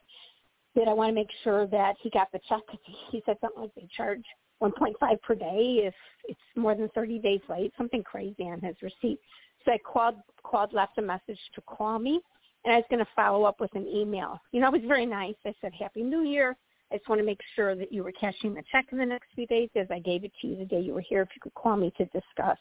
That 0.75 0.87
I 0.87 0.93
want 0.93 1.09
to 1.09 1.13
make 1.13 1.29
sure 1.43 1.67
that 1.67 1.95
he 2.01 2.09
got 2.09 2.31
the 2.31 2.39
check. 2.49 2.61
he 3.11 3.21
said 3.27 3.37
something 3.41 3.61
like 3.61 3.75
they 3.75 3.87
charge 3.95 4.23
1.5 4.61 5.21
per 5.21 5.35
day 5.35 5.81
if 5.83 5.93
it's 6.25 6.39
more 6.55 6.73
than 6.73 6.89
30 6.95 7.19
days 7.19 7.41
late, 7.47 7.71
something 7.77 8.01
crazy 8.01 8.43
on 8.43 8.59
his 8.59 8.75
receipt. 8.81 9.19
So 9.65 9.71
I 9.71 9.77
called, 9.77 10.15
called, 10.41 10.73
left 10.73 10.97
a 10.97 11.01
message 11.01 11.39
to 11.53 11.61
call 11.61 11.99
me, 11.99 12.19
and 12.65 12.73
I 12.73 12.77
was 12.77 12.85
going 12.89 13.05
to 13.05 13.11
follow 13.15 13.43
up 13.43 13.59
with 13.59 13.73
an 13.75 13.85
email. 13.87 14.39
You 14.51 14.61
know, 14.61 14.67
it 14.67 14.81
was 14.81 14.87
very 14.87 15.05
nice. 15.05 15.35
I 15.45 15.53
said, 15.61 15.73
Happy 15.77 16.01
New 16.01 16.23
Year. 16.23 16.55
I 16.93 16.97
just 16.97 17.09
want 17.09 17.19
to 17.19 17.25
make 17.25 17.39
sure 17.55 17.75
that 17.75 17.91
you 17.91 18.03
were 18.03 18.11
cashing 18.11 18.53
the 18.53 18.63
check 18.71 18.85
in 18.91 18.99
the 18.99 19.05
next 19.05 19.29
few 19.33 19.47
days 19.47 19.69
as 19.75 19.87
I 19.89 19.97
gave 19.99 20.23
it 20.23 20.31
to 20.41 20.47
you 20.47 20.55
the 20.57 20.65
day 20.65 20.79
you 20.79 20.93
were 20.93 21.01
here. 21.01 21.23
If 21.23 21.29
you 21.35 21.41
could 21.41 21.53
call 21.55 21.75
me 21.75 21.91
to 21.97 22.05
discuss, 22.05 22.57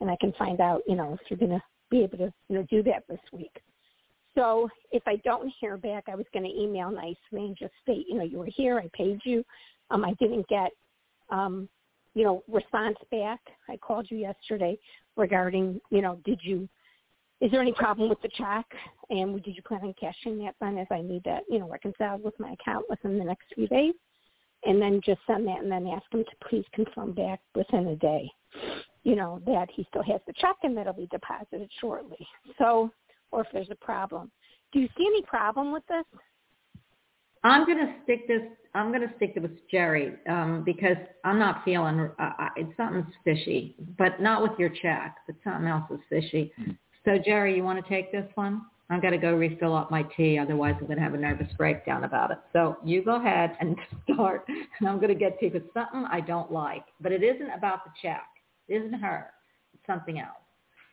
and 0.00 0.10
I 0.10 0.16
can 0.18 0.32
find 0.32 0.60
out, 0.60 0.82
you 0.86 0.96
know, 0.96 1.12
if 1.12 1.20
you're 1.28 1.38
going 1.38 1.58
to 1.58 1.62
be 1.90 2.02
able 2.02 2.18
to, 2.18 2.32
you 2.48 2.56
know, 2.56 2.66
do 2.70 2.82
that 2.84 3.04
this 3.08 3.20
week. 3.32 3.60
So 4.34 4.68
if 4.92 5.02
I 5.06 5.16
don't 5.16 5.52
hear 5.60 5.76
back, 5.76 6.04
I 6.08 6.14
was 6.14 6.26
going 6.32 6.44
to 6.44 6.60
email 6.60 6.90
nicely 6.90 7.16
and 7.32 7.56
just 7.56 7.72
state, 7.82 8.06
you 8.08 8.16
know, 8.16 8.24
you 8.24 8.38
were 8.38 8.48
here, 8.54 8.78
I 8.78 8.88
paid 8.94 9.20
you. 9.24 9.44
Um, 9.90 10.04
I 10.04 10.14
didn't 10.14 10.46
get, 10.48 10.70
um, 11.30 11.68
you 12.14 12.24
know, 12.24 12.42
response 12.48 12.96
back. 13.10 13.40
I 13.68 13.76
called 13.76 14.06
you 14.10 14.18
yesterday 14.18 14.78
regarding, 15.16 15.80
you 15.90 16.02
know, 16.02 16.18
did 16.24 16.40
you, 16.42 16.68
is 17.40 17.50
there 17.50 17.60
any 17.60 17.72
problem 17.72 18.08
with 18.08 18.20
the 18.22 18.30
check? 18.36 18.66
And 19.10 19.42
did 19.42 19.56
you 19.56 19.62
plan 19.62 19.82
on 19.82 19.94
cashing 20.00 20.38
that 20.38 20.54
then 20.60 20.78
as 20.78 20.86
I 20.90 21.02
need 21.02 21.22
that, 21.24 21.42
you 21.48 21.58
know, 21.58 21.68
reconciled 21.68 22.24
with 22.24 22.38
my 22.40 22.52
account 22.52 22.86
within 22.88 23.18
the 23.18 23.24
next 23.24 23.44
few 23.54 23.68
days? 23.68 23.94
And 24.64 24.80
then 24.80 25.00
just 25.04 25.20
send 25.26 25.46
that 25.46 25.62
and 25.62 25.70
then 25.70 25.86
ask 25.86 26.04
him 26.12 26.24
to 26.24 26.48
please 26.48 26.64
confirm 26.72 27.12
back 27.12 27.40
within 27.54 27.88
a 27.88 27.96
day, 27.96 28.28
you 29.04 29.14
know, 29.14 29.40
that 29.46 29.68
he 29.70 29.86
still 29.90 30.02
has 30.02 30.20
the 30.26 30.32
check 30.38 30.56
and 30.62 30.76
that 30.76 30.82
it'll 30.82 30.94
be 30.94 31.08
deposited 31.10 31.70
shortly. 31.80 32.26
So, 32.58 32.90
or 33.30 33.42
if 33.42 33.48
there's 33.52 33.70
a 33.70 33.84
problem. 33.84 34.32
Do 34.72 34.80
you 34.80 34.88
see 34.96 35.04
any 35.06 35.22
problem 35.22 35.72
with 35.72 35.84
this? 35.88 36.04
I'm 37.44 37.64
going 37.64 37.78
to 37.78 37.92
stick 38.02 38.26
this. 38.26 38.42
I'm 38.74 38.88
going 38.92 39.06
to 39.06 39.14
stick 39.16 39.34
this 39.34 39.42
with 39.42 39.70
Jerry 39.70 40.14
um, 40.28 40.64
because 40.64 40.96
I'm 41.24 41.38
not 41.38 41.64
feeling. 41.64 42.00
Uh, 42.00 42.12
I- 42.18 42.50
it's 42.56 42.76
something's 42.76 43.12
fishy, 43.24 43.76
but 43.98 44.20
not 44.20 44.42
with 44.42 44.58
your 44.58 44.70
check. 44.70 45.16
But 45.26 45.36
something 45.44 45.68
else 45.68 45.84
is 45.90 46.00
fishy. 46.08 46.52
So 47.06 47.18
Jerry, 47.18 47.56
you 47.56 47.62
want 47.62 47.82
to 47.82 47.88
take 47.88 48.10
this 48.10 48.28
one? 48.34 48.62
I've 48.90 49.00
got 49.00 49.10
to 49.10 49.18
go 49.18 49.32
refill 49.32 49.76
up 49.76 49.92
my 49.92 50.02
tea. 50.16 50.38
Otherwise, 50.38 50.74
I'm 50.80 50.86
going 50.86 50.98
to 50.98 51.04
have 51.04 51.14
a 51.14 51.18
nervous 51.18 51.46
breakdown 51.56 52.02
about 52.02 52.32
it. 52.32 52.38
So 52.52 52.78
you 52.84 53.04
go 53.04 53.16
ahead 53.16 53.56
and 53.60 53.76
start, 54.12 54.44
and 54.48 54.88
I'm 54.88 54.96
going 54.96 55.08
to 55.08 55.14
get 55.14 55.38
to 55.38 55.46
you. 55.46 55.52
It's 55.54 55.72
something 55.72 56.04
I 56.10 56.20
don't 56.20 56.50
like, 56.50 56.84
but 57.00 57.12
it 57.12 57.22
isn't 57.22 57.50
about 57.50 57.84
the 57.84 57.92
check. 58.02 58.26
It 58.68 58.82
isn't 58.82 59.00
her. 59.00 59.30
It's 59.72 59.86
something 59.86 60.18
else. 60.18 60.30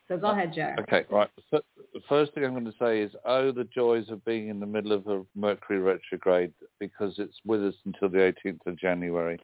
So 0.06 0.16
go 0.16 0.30
ahead, 0.30 0.52
Jerry. 0.54 0.76
Okay, 0.82 1.04
right. 1.10 1.30
So 1.50 1.60
the 1.92 2.00
first 2.08 2.32
thing 2.34 2.44
I'm 2.44 2.52
going 2.52 2.64
to 2.64 2.72
say 2.80 3.00
is, 3.00 3.10
oh, 3.24 3.50
the 3.50 3.64
joys 3.64 4.08
of 4.10 4.24
being 4.24 4.50
in 4.50 4.60
the 4.60 4.66
middle 4.66 4.92
of 4.92 5.08
a 5.08 5.22
Mercury 5.34 5.80
retrograde 5.80 6.52
because 6.78 7.14
it's 7.18 7.38
with 7.44 7.64
us 7.64 7.74
until 7.86 8.08
the 8.08 8.32
18th 8.44 8.66
of 8.66 8.78
January. 8.78 9.40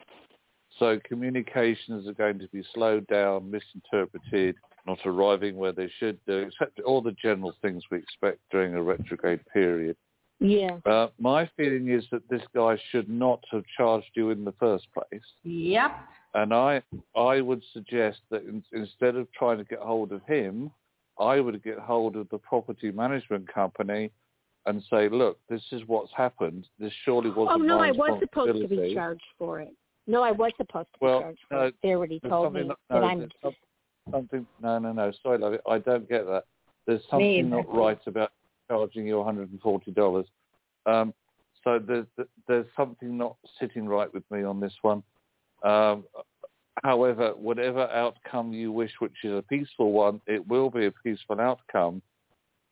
So 0.79 1.01
communications 1.05 2.07
are 2.07 2.15
going 2.15 2.39
to 2.39 2.49
be 2.49 2.63
slowed 2.75 3.07
down, 3.09 3.51
misinterpreted, 3.51 4.57
not 4.87 4.99
arriving 5.05 5.57
where 5.57 5.73
they 5.73 5.91
should 5.99 6.19
do, 6.27 6.39
except 6.39 6.81
all 6.81 7.01
the 7.01 7.13
general 7.13 7.53
things 7.63 7.83
we 7.91 7.99
expect 7.99 8.39
during 8.51 8.75
a 8.75 8.83
retrograde 8.83 9.41
period. 9.53 9.97
Yeah. 10.41 10.79
Uh, 10.87 11.09
my 11.19 11.49
feeling 11.57 11.91
is 11.91 12.05
that 12.11 12.29
this 12.31 12.43
guy 12.55 12.79
should 12.91 13.09
not 13.09 13.45
have 13.53 13.65
charged 13.77 14.11
you 14.15 14.31
in 14.31 14.45
the 14.45 14.55
first 14.59 14.87
place. 14.93 15.23
Yep. 15.45 15.91
And 16.35 16.55
I, 16.55 16.83
I 17.15 17.41
would 17.41 17.63
suggest 17.73 18.21
that 18.31 18.43
in, 18.43 18.63
instead 18.73 19.17
of 19.17 19.31
trying 19.33 19.59
to 19.59 19.65
get 19.65 19.81
hold 19.81 20.13
of 20.13 20.23
him, 20.27 20.71
I 21.19 21.41
would 21.41 21.63
get 21.63 21.79
hold 21.79 22.17
of 22.17 22.29
the 22.31 22.39
property 22.39 22.91
management 22.91 23.53
company 23.53 24.11
and 24.67 24.83
say, 24.91 25.09
look, 25.09 25.39
this 25.49 25.63
is 25.73 25.83
what's 25.87 26.13
happened. 26.17 26.67
This 26.79 26.93
surely 27.05 27.31
wasn't 27.31 27.63
Oh 27.63 27.65
no, 27.65 27.81
I 27.81 27.91
was 27.91 28.19
supposed 28.21 28.61
to 28.61 28.69
be 28.69 28.95
charged 28.95 29.23
for 29.39 29.61
it. 29.61 29.75
No, 30.07 30.23
I 30.23 30.31
was 30.33 30.53
supposed 30.57 30.89
to 30.95 30.99
be 31.01 31.07
Well, 31.07 31.21
charged 31.21 31.41
for 31.49 31.55
no, 31.55 31.63
it. 31.65 31.75
They 31.83 31.91
already 31.91 32.21
told 32.21 32.55
me 32.55 32.69
that 32.69 32.77
no, 32.91 33.05
I'm. 33.05 33.29
Something. 34.11 34.47
No, 34.63 34.79
no, 34.79 34.93
no. 34.93 35.13
Sorry, 35.23 35.39
love 35.39 35.55
it. 35.55 35.63
I 35.69 35.79
don't 35.79 36.09
get 36.09 36.27
that. 36.27 36.45
There's 36.87 37.03
something 37.11 37.51
not 37.51 37.73
right 37.73 38.01
about 38.07 38.33
charging 38.69 39.07
you 39.07 39.15
$140. 39.15 40.25
Um, 40.87 41.15
so 41.63 41.79
there's 41.79 42.07
there's 42.49 42.67
something 42.77 43.19
not 43.19 43.37
sitting 43.59 43.87
right 43.87 44.13
with 44.13 44.25
me 44.31 44.43
on 44.45 44.61
this 44.61 44.73
one. 44.83 45.03
Um, 45.63 46.05
however, 46.83 47.33
whatever 47.37 47.83
outcome 47.91 48.53
you 48.53 48.73
wish, 48.73 48.93
which 48.99 49.25
is 49.25 49.33
a 49.33 49.43
peaceful 49.43 49.93
one, 49.93 50.21
it 50.27 50.47
will 50.49 50.71
be 50.71 50.87
a 50.87 50.91
peaceful 50.91 51.41
outcome. 51.41 52.01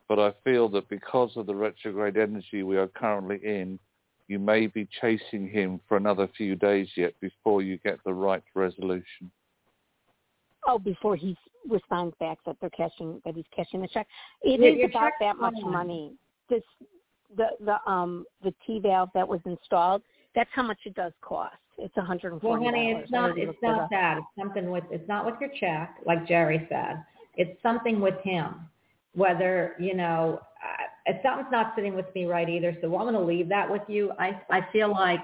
But 0.08 0.18
I 0.18 0.32
feel 0.42 0.70
that 0.70 0.88
because 0.88 1.36
of 1.36 1.46
the 1.46 1.54
retrograde 1.54 2.16
energy 2.16 2.62
we 2.62 2.78
are 2.78 2.88
currently 2.88 3.40
in, 3.44 3.78
you 4.26 4.38
may 4.38 4.66
be 4.66 4.88
chasing 5.00 5.48
him 5.48 5.80
for 5.86 5.98
another 5.98 6.28
few 6.36 6.56
days 6.56 6.88
yet 6.96 7.12
before 7.20 7.60
you 7.60 7.78
get 7.78 7.98
the 8.04 8.14
right 8.14 8.42
resolution. 8.54 9.30
Oh, 10.68 10.78
before 10.78 11.16
he 11.16 11.34
responds 11.68 12.14
back 12.20 12.38
that 12.44 12.56
they're 12.60 12.70
cashing 12.70 13.20
that 13.24 13.34
he's 13.34 13.44
cashing 13.56 13.80
the 13.80 13.88
check. 13.88 14.06
It 14.42 14.60
Yeah, 14.60 14.84
is 14.84 14.90
about 14.90 15.12
that 15.18 15.36
much 15.38 15.54
fine. 15.62 15.72
money. 15.72 16.12
This 16.50 16.62
the 17.34 17.46
the 17.60 17.90
um 17.90 18.26
the 18.44 18.54
T 18.66 18.78
valve 18.78 19.08
that 19.14 19.26
was 19.26 19.40
installed. 19.46 20.02
That's 20.34 20.50
how 20.52 20.62
much 20.62 20.78
it 20.84 20.94
does 20.94 21.12
cost. 21.22 21.56
It's 21.78 21.96
a 21.96 22.02
hundred 22.02 22.32
and 22.34 22.42
Well, 22.42 22.62
honey, 22.62 22.90
it's 22.90 23.10
not. 23.10 23.38
It's 23.38 23.56
not 23.62 23.88
that. 23.90 24.18
It's 24.18 24.26
something 24.38 24.70
with. 24.70 24.84
It's 24.90 25.08
not 25.08 25.24
with 25.24 25.36
your 25.40 25.50
check, 25.58 25.96
like 26.04 26.26
Jerry 26.28 26.66
said. 26.68 27.02
It's 27.36 27.60
something 27.62 27.98
with 28.00 28.20
him. 28.22 28.68
Whether 29.14 29.74
you 29.78 29.94
know, 29.94 30.40
uh, 31.08 31.12
something's 31.22 31.50
not 31.50 31.72
sitting 31.76 31.94
with 31.94 32.12
me 32.14 32.26
right 32.26 32.48
either. 32.48 32.76
So 32.82 32.94
I'm 32.94 33.02
going 33.04 33.14
to 33.14 33.20
leave 33.20 33.48
that 33.48 33.70
with 33.70 33.82
you. 33.88 34.12
I 34.18 34.38
I 34.50 34.66
feel 34.70 34.90
like, 34.90 35.20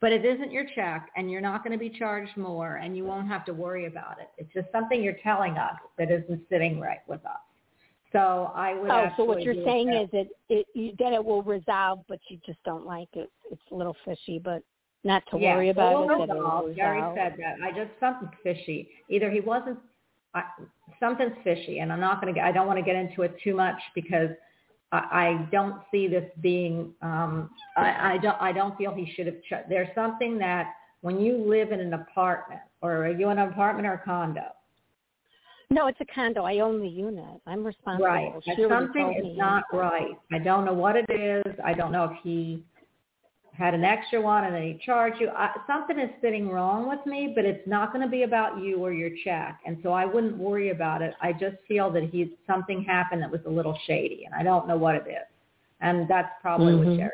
but 0.00 0.12
it 0.12 0.24
isn't 0.24 0.52
your 0.52 0.66
check, 0.74 1.10
and 1.16 1.30
you're 1.30 1.40
not 1.40 1.64
going 1.64 1.72
to 1.72 1.78
be 1.78 1.90
charged 1.90 2.36
more, 2.36 2.76
and 2.76 2.96
you 2.96 3.04
won't 3.04 3.28
have 3.28 3.44
to 3.46 3.54
worry 3.54 3.86
about 3.86 4.20
it. 4.20 4.28
It's 4.36 4.52
just 4.52 4.66
something 4.72 5.02
you're 5.02 5.16
telling 5.22 5.56
us 5.56 5.76
that 5.98 6.10
isn't 6.10 6.42
sitting 6.50 6.80
right 6.80 7.00
with 7.06 7.24
us. 7.24 7.40
So 8.14 8.52
I 8.54 8.74
would. 8.74 8.90
Oh, 8.90 9.08
so 9.16 9.24
what 9.24 9.42
you're 9.42 9.64
saying 9.64 9.88
that. 9.88 10.02
is 10.02 10.08
that 10.12 10.26
it 10.48 10.66
you, 10.74 10.92
that 11.00 11.12
it 11.12 11.24
will 11.24 11.42
resolve, 11.42 12.00
but 12.08 12.20
you 12.28 12.38
just 12.46 12.62
don't 12.64 12.86
like 12.86 13.08
it. 13.14 13.30
It's 13.50 13.62
a 13.72 13.74
little 13.74 13.96
fishy, 14.04 14.38
but 14.38 14.62
not 15.02 15.24
to 15.32 15.38
yeah, 15.38 15.56
worry 15.56 15.70
about 15.70 16.04
it. 16.04 16.22
Resolve. 16.22 16.70
it 16.70 16.76
Jerry 16.76 17.02
said 17.16 17.34
that. 17.38 17.56
I 17.62 17.70
just 17.70 17.90
something's 17.98 18.30
fishy. 18.44 18.88
Either 19.10 19.30
he 19.30 19.40
wasn't. 19.40 19.78
I, 20.32 20.44
something's 21.00 21.36
fishy, 21.42 21.80
and 21.80 21.92
I'm 21.92 22.00
not 22.00 22.20
going 22.20 22.32
to. 22.32 22.38
get 22.38 22.46
I 22.46 22.52
don't 22.52 22.68
want 22.68 22.78
to 22.78 22.84
get 22.84 22.94
into 22.94 23.22
it 23.22 23.36
too 23.42 23.56
much 23.56 23.80
because 23.96 24.30
I, 24.94 25.48
don't 25.50 25.80
see 25.90 26.08
this 26.08 26.28
being. 26.40 26.92
Um, 27.02 27.50
I, 27.76 28.14
I 28.14 28.18
don't. 28.18 28.40
I 28.40 28.52
don't 28.52 28.76
feel 28.76 28.94
he 28.94 29.12
should 29.14 29.26
have. 29.26 29.42
Ch- 29.42 29.68
there's 29.68 29.88
something 29.94 30.38
that 30.38 30.72
when 31.00 31.20
you 31.20 31.36
live 31.36 31.72
in 31.72 31.80
an 31.80 31.94
apartment, 31.94 32.60
or 32.80 33.04
are 33.04 33.10
you 33.10 33.30
in 33.30 33.38
an 33.38 33.48
apartment 33.48 33.86
or 33.86 33.94
a 33.94 33.98
condo? 33.98 34.46
No, 35.70 35.86
it's 35.86 36.00
a 36.00 36.06
condo. 36.14 36.44
I 36.44 36.58
own 36.60 36.80
the 36.80 36.88
unit. 36.88 37.40
I'm 37.46 37.64
responsible. 37.64 38.06
Right. 38.06 38.32
She 38.44 38.66
something 38.68 39.14
is 39.24 39.36
not 39.36 39.64
right. 39.72 40.16
I 40.32 40.38
don't 40.38 40.64
know 40.64 40.74
what 40.74 40.94
it 40.96 41.10
is. 41.10 41.54
I 41.64 41.74
don't 41.74 41.90
know 41.90 42.04
if 42.04 42.12
he 42.22 42.64
had 43.56 43.72
an 43.72 43.84
extra 43.84 44.20
one 44.20 44.44
and 44.44 44.54
then 44.54 44.62
he 44.62 44.80
charged 44.84 45.20
you. 45.20 45.28
I, 45.28 45.50
something 45.66 45.98
is 45.98 46.10
sitting 46.20 46.48
wrong 46.48 46.88
with 46.88 47.04
me, 47.06 47.32
but 47.34 47.44
it's 47.44 47.66
not 47.68 47.92
going 47.92 48.04
to 48.04 48.10
be 48.10 48.24
about 48.24 48.60
you 48.60 48.78
or 48.78 48.92
your 48.92 49.10
check. 49.22 49.60
And 49.64 49.78
so 49.82 49.92
I 49.92 50.04
wouldn't 50.04 50.36
worry 50.36 50.70
about 50.70 51.02
it. 51.02 51.14
I 51.22 51.32
just 51.32 51.56
feel 51.68 51.90
that 51.92 52.04
he 52.04 52.32
something 52.48 52.82
happened 52.82 53.22
that 53.22 53.30
was 53.30 53.40
a 53.46 53.50
little 53.50 53.78
shady, 53.86 54.24
and 54.24 54.34
I 54.34 54.42
don't 54.42 54.66
know 54.66 54.76
what 54.76 54.96
it 54.96 55.04
is. 55.08 55.26
And 55.80 56.08
that's 56.08 56.30
probably 56.40 56.74
what 56.74 56.86
Mhm. 56.88 56.96
Jerry 56.96 57.10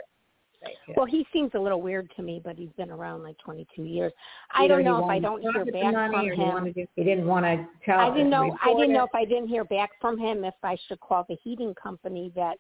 would 0.63 0.69
say 0.69 0.77
too. 0.87 0.95
Well, 0.97 1.07
he 1.07 1.27
seems 1.31 1.55
a 1.55 1.59
little 1.59 1.83
weird 1.83 2.11
to 2.17 2.23
me, 2.23 2.41
but 2.43 2.57
he's 2.57 2.73
been 2.73 2.91
around 2.91 3.23
like 3.23 3.37
22 3.39 3.83
years. 3.83 4.13
I 4.51 4.65
Either 4.65 4.77
don't 4.77 4.85
know 4.85 5.05
if 5.05 5.11
I 5.11 5.19
don't 5.19 5.43
hear 5.43 5.65
back 5.67 5.93
from 6.11 6.15
or 6.15 6.33
he 6.33 6.41
him. 6.41 6.49
wanted 6.49 6.89
He 6.97 7.05
didn't 7.05 7.27
want 7.27 7.45
to 7.45 7.69
tell. 7.85 8.01
I 8.01 8.11
didn't 8.11 8.31
know. 8.31 8.57
I 8.63 8.73
didn't 8.73 8.93
know 8.95 9.05
if 9.05 9.15
I 9.15 9.27
didn't 9.27 9.49
hear 9.49 9.65
back 9.65 9.91
from 10.01 10.17
him 10.17 10.45
if 10.45 10.55
I 10.63 10.77
should 10.89 11.01
call 11.01 11.25
the 11.29 11.37
heating 11.43 11.75
company 11.75 12.33
that 12.35 12.59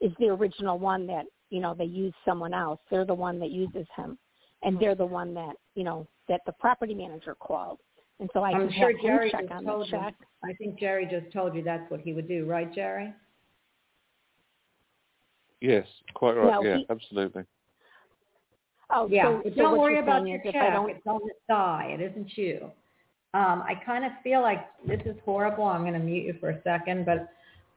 is 0.00 0.12
the 0.18 0.30
original 0.30 0.78
one 0.78 1.06
that 1.06 1.26
you 1.50 1.60
know 1.60 1.74
they 1.74 1.84
use 1.84 2.14
someone 2.24 2.54
else. 2.54 2.80
They're 2.90 3.04
the 3.04 3.14
one 3.14 3.38
that 3.40 3.50
uses 3.50 3.86
him, 3.96 4.18
and 4.62 4.78
they're 4.80 4.94
the 4.94 5.06
one 5.06 5.34
that 5.34 5.54
you 5.74 5.84
know 5.84 6.06
that 6.28 6.40
the 6.46 6.52
property 6.52 6.94
manager 6.94 7.34
called. 7.34 7.78
And 8.20 8.28
so 8.32 8.42
I 8.42 8.50
I'm 8.52 8.70
sure 8.72 8.92
Jerry 9.02 9.30
him 9.30 9.32
check 9.32 9.40
just 9.48 9.52
on 9.52 9.64
the 9.64 9.70
told 9.70 9.86
you. 9.88 9.98
check. 9.98 10.14
I 10.44 10.52
think 10.54 10.78
Jerry 10.78 11.06
just 11.10 11.32
told 11.32 11.54
you 11.54 11.62
that's 11.62 11.90
what 11.90 12.00
he 12.00 12.12
would 12.12 12.28
do, 12.28 12.46
right, 12.46 12.72
Jerry? 12.72 13.12
Yes, 15.60 15.86
quite 16.14 16.36
right. 16.36 16.50
No, 16.50 16.62
yeah, 16.62 16.76
he- 16.78 16.86
absolutely. 16.90 17.44
Oh, 18.92 19.08
Yeah, 19.08 19.24
so, 19.24 19.40
but 19.44 19.52
so 19.52 19.58
don't 19.58 19.70
what 19.72 19.80
worry 19.80 19.98
about 20.00 20.26
your 20.26 20.38
is 20.38 20.52
check. 20.52 20.62
I 20.62 20.70
don't 20.70 20.90
It's 20.90 21.06
on 21.06 21.20
the 21.24 21.32
side. 21.48 22.00
It 22.00 22.10
isn't 22.10 22.36
you. 22.36 22.70
Um, 23.32 23.62
I 23.62 23.74
kind 23.86 24.04
of 24.04 24.10
feel 24.24 24.42
like 24.42 24.66
this 24.86 25.00
is 25.06 25.16
horrible. 25.24 25.64
I'm 25.64 25.82
going 25.82 25.92
to 25.94 26.00
mute 26.00 26.24
you 26.26 26.34
for 26.40 26.50
a 26.50 26.62
second, 26.62 27.06
but 27.06 27.28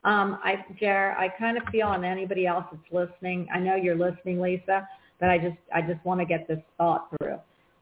um, 0.04 0.38
I, 0.44 0.64
Jer, 0.78 1.14
I 1.18 1.28
kind 1.28 1.56
of 1.56 1.64
feel, 1.72 1.92
and 1.92 2.04
anybody 2.04 2.46
else 2.46 2.64
that's 2.70 2.92
listening, 2.92 3.48
I 3.52 3.58
know 3.58 3.74
you're 3.74 3.96
listening, 3.96 4.40
Lisa, 4.40 4.86
but 5.18 5.30
I 5.30 5.38
just, 5.38 5.56
I 5.74 5.80
just 5.80 6.04
want 6.04 6.20
to 6.20 6.26
get 6.26 6.46
this 6.46 6.60
thought 6.76 7.08
through. 7.16 7.38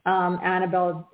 Um, 0.07 0.39
Annabelle, 0.43 1.09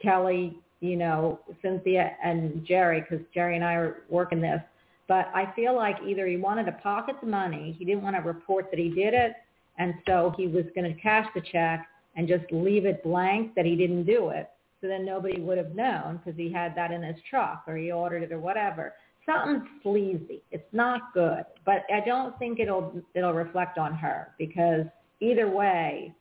Kelly, 0.00 0.58
you 0.80 0.96
know, 0.96 1.40
Cynthia, 1.62 2.12
and 2.22 2.64
Jerry, 2.64 3.00
because 3.00 3.24
Jerry 3.32 3.56
and 3.56 3.64
I 3.64 3.74
are 3.74 4.02
working 4.08 4.40
this. 4.40 4.60
But 5.08 5.30
I 5.34 5.52
feel 5.56 5.74
like 5.74 5.96
either 6.06 6.26
he 6.26 6.36
wanted 6.36 6.66
to 6.66 6.72
pocket 6.72 7.16
the 7.20 7.26
money, 7.26 7.74
he 7.78 7.84
didn't 7.84 8.02
want 8.02 8.16
to 8.16 8.22
report 8.22 8.70
that 8.70 8.78
he 8.78 8.88
did 8.90 9.14
it, 9.14 9.32
and 9.78 9.94
so 10.06 10.32
he 10.36 10.46
was 10.46 10.64
going 10.74 10.94
to 10.94 11.00
cash 11.00 11.26
the 11.34 11.40
check 11.40 11.86
and 12.16 12.28
just 12.28 12.44
leave 12.52 12.86
it 12.86 13.02
blank 13.02 13.54
that 13.56 13.64
he 13.64 13.74
didn't 13.74 14.04
do 14.04 14.28
it. 14.28 14.48
So 14.80 14.88
then 14.88 15.04
nobody 15.04 15.40
would 15.40 15.58
have 15.58 15.74
known 15.74 16.18
because 16.18 16.38
he 16.38 16.52
had 16.52 16.76
that 16.76 16.90
in 16.92 17.02
his 17.02 17.16
truck 17.28 17.64
or 17.66 17.76
he 17.76 17.90
ordered 17.90 18.22
it 18.22 18.32
or 18.32 18.38
whatever. 18.38 18.92
Something 19.26 19.66
sleazy. 19.82 20.42
It's 20.50 20.72
not 20.72 21.12
good, 21.14 21.44
but 21.64 21.84
I 21.92 22.00
don't 22.04 22.38
think 22.38 22.60
it'll 22.60 22.92
it'll 23.14 23.32
reflect 23.32 23.78
on 23.78 23.94
her 23.94 24.32
because 24.38 24.84
either 25.20 25.48
way, 25.48 26.12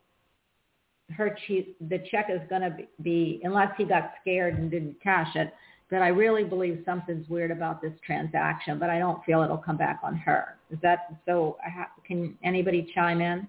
her 1.12 1.36
che- 1.47 1.76
the 1.89 1.99
check 2.10 2.28
is 2.30 2.39
going 2.49 2.62
to 2.62 2.78
be 3.01 3.41
unless 3.43 3.72
he 3.78 3.84
got 3.84 4.14
scared 4.22 4.58
and 4.58 4.72
didn't 4.72 5.01
cash 5.01 5.36
it. 5.36 5.54
That 5.91 6.01
I 6.01 6.08
really 6.08 6.43
believe 6.43 6.82
something's 6.86 7.28
weird 7.30 7.51
about 7.51 7.82
this 7.82 7.93
transaction, 8.06 8.80
but 8.80 8.89
I 8.89 8.97
don't 8.99 9.24
feel 9.26 9.43
it'll 9.43 9.58
come 9.58 9.78
back 9.78 9.99
on 10.01 10.16
her. 10.16 10.56
Is 10.72 10.80
that 10.82 11.14
so? 11.26 11.58
Ha- 11.64 11.91
Can 12.06 12.36
anybody 12.43 12.89
chime 12.95 13.22
in? 13.22 13.47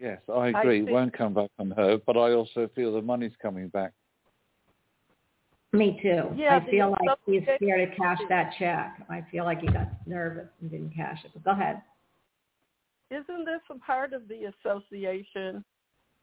Yes, 0.00 0.20
I 0.28 0.48
agree. 0.62 0.78
think- 0.78 0.88
It 0.88 0.92
won't 0.92 1.12
come 1.12 1.34
back 1.34 1.50
on 1.58 1.70
her, 1.72 1.98
but 2.06 2.16
I 2.16 2.32
also 2.32 2.66
feel 2.74 2.92
the 2.94 3.02
money's 3.02 3.36
coming 3.40 3.68
back. 3.68 3.92
Me 5.72 5.98
too. 6.02 6.30
Yeah, 6.34 6.56
I 6.56 6.70
feel 6.70 6.90
like 6.90 7.18
he's 7.26 7.42
scared 7.56 7.90
to 7.90 7.96
cash 7.96 8.18
that 8.28 8.52
check. 8.58 9.06
I 9.08 9.24
feel 9.30 9.44
like 9.44 9.60
he 9.60 9.68
got 9.68 9.88
nervous 10.04 10.48
and 10.60 10.70
didn't 10.70 10.94
cash 10.94 11.18
it. 11.24 11.30
But 11.32 11.44
go 11.44 11.50
ahead. 11.52 11.80
Isn't 13.10 13.44
this 13.44 13.60
a 13.70 13.78
part 13.78 14.12
of 14.12 14.22
the 14.26 14.52
association? 14.52 15.64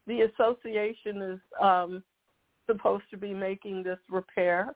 The 0.06 0.22
association 0.22 1.22
is 1.22 1.40
um, 1.60 2.02
supposed 2.66 3.04
to 3.10 3.16
be 3.16 3.32
making 3.32 3.82
this 3.84 3.98
repair. 4.10 4.74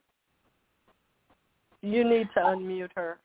You 1.82 2.08
need 2.08 2.28
to 2.34 2.40
unmute 2.40 2.90
her. 2.94 3.18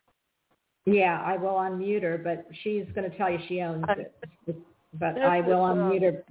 Yeah, 0.84 1.22
I 1.24 1.36
will 1.36 1.54
unmute 1.54 2.02
her, 2.02 2.18
but 2.18 2.46
she's 2.62 2.84
going 2.94 3.10
to 3.10 3.16
tell 3.16 3.30
you 3.30 3.38
she 3.48 3.60
owns 3.60 3.84
it. 3.96 4.14
But 4.94 5.18
I 5.18 5.40
will 5.40 5.64
uh, 5.64 5.74
unmute 5.74 6.02
her. 6.02 6.24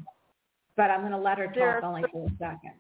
But 0.76 0.92
I'm 0.92 1.02
going 1.02 1.12
to 1.12 1.18
let 1.18 1.40
her 1.40 1.48
talk 1.48 1.84
only 1.84 2.04
for 2.12 2.28
a 2.28 2.30
second. 2.38 2.74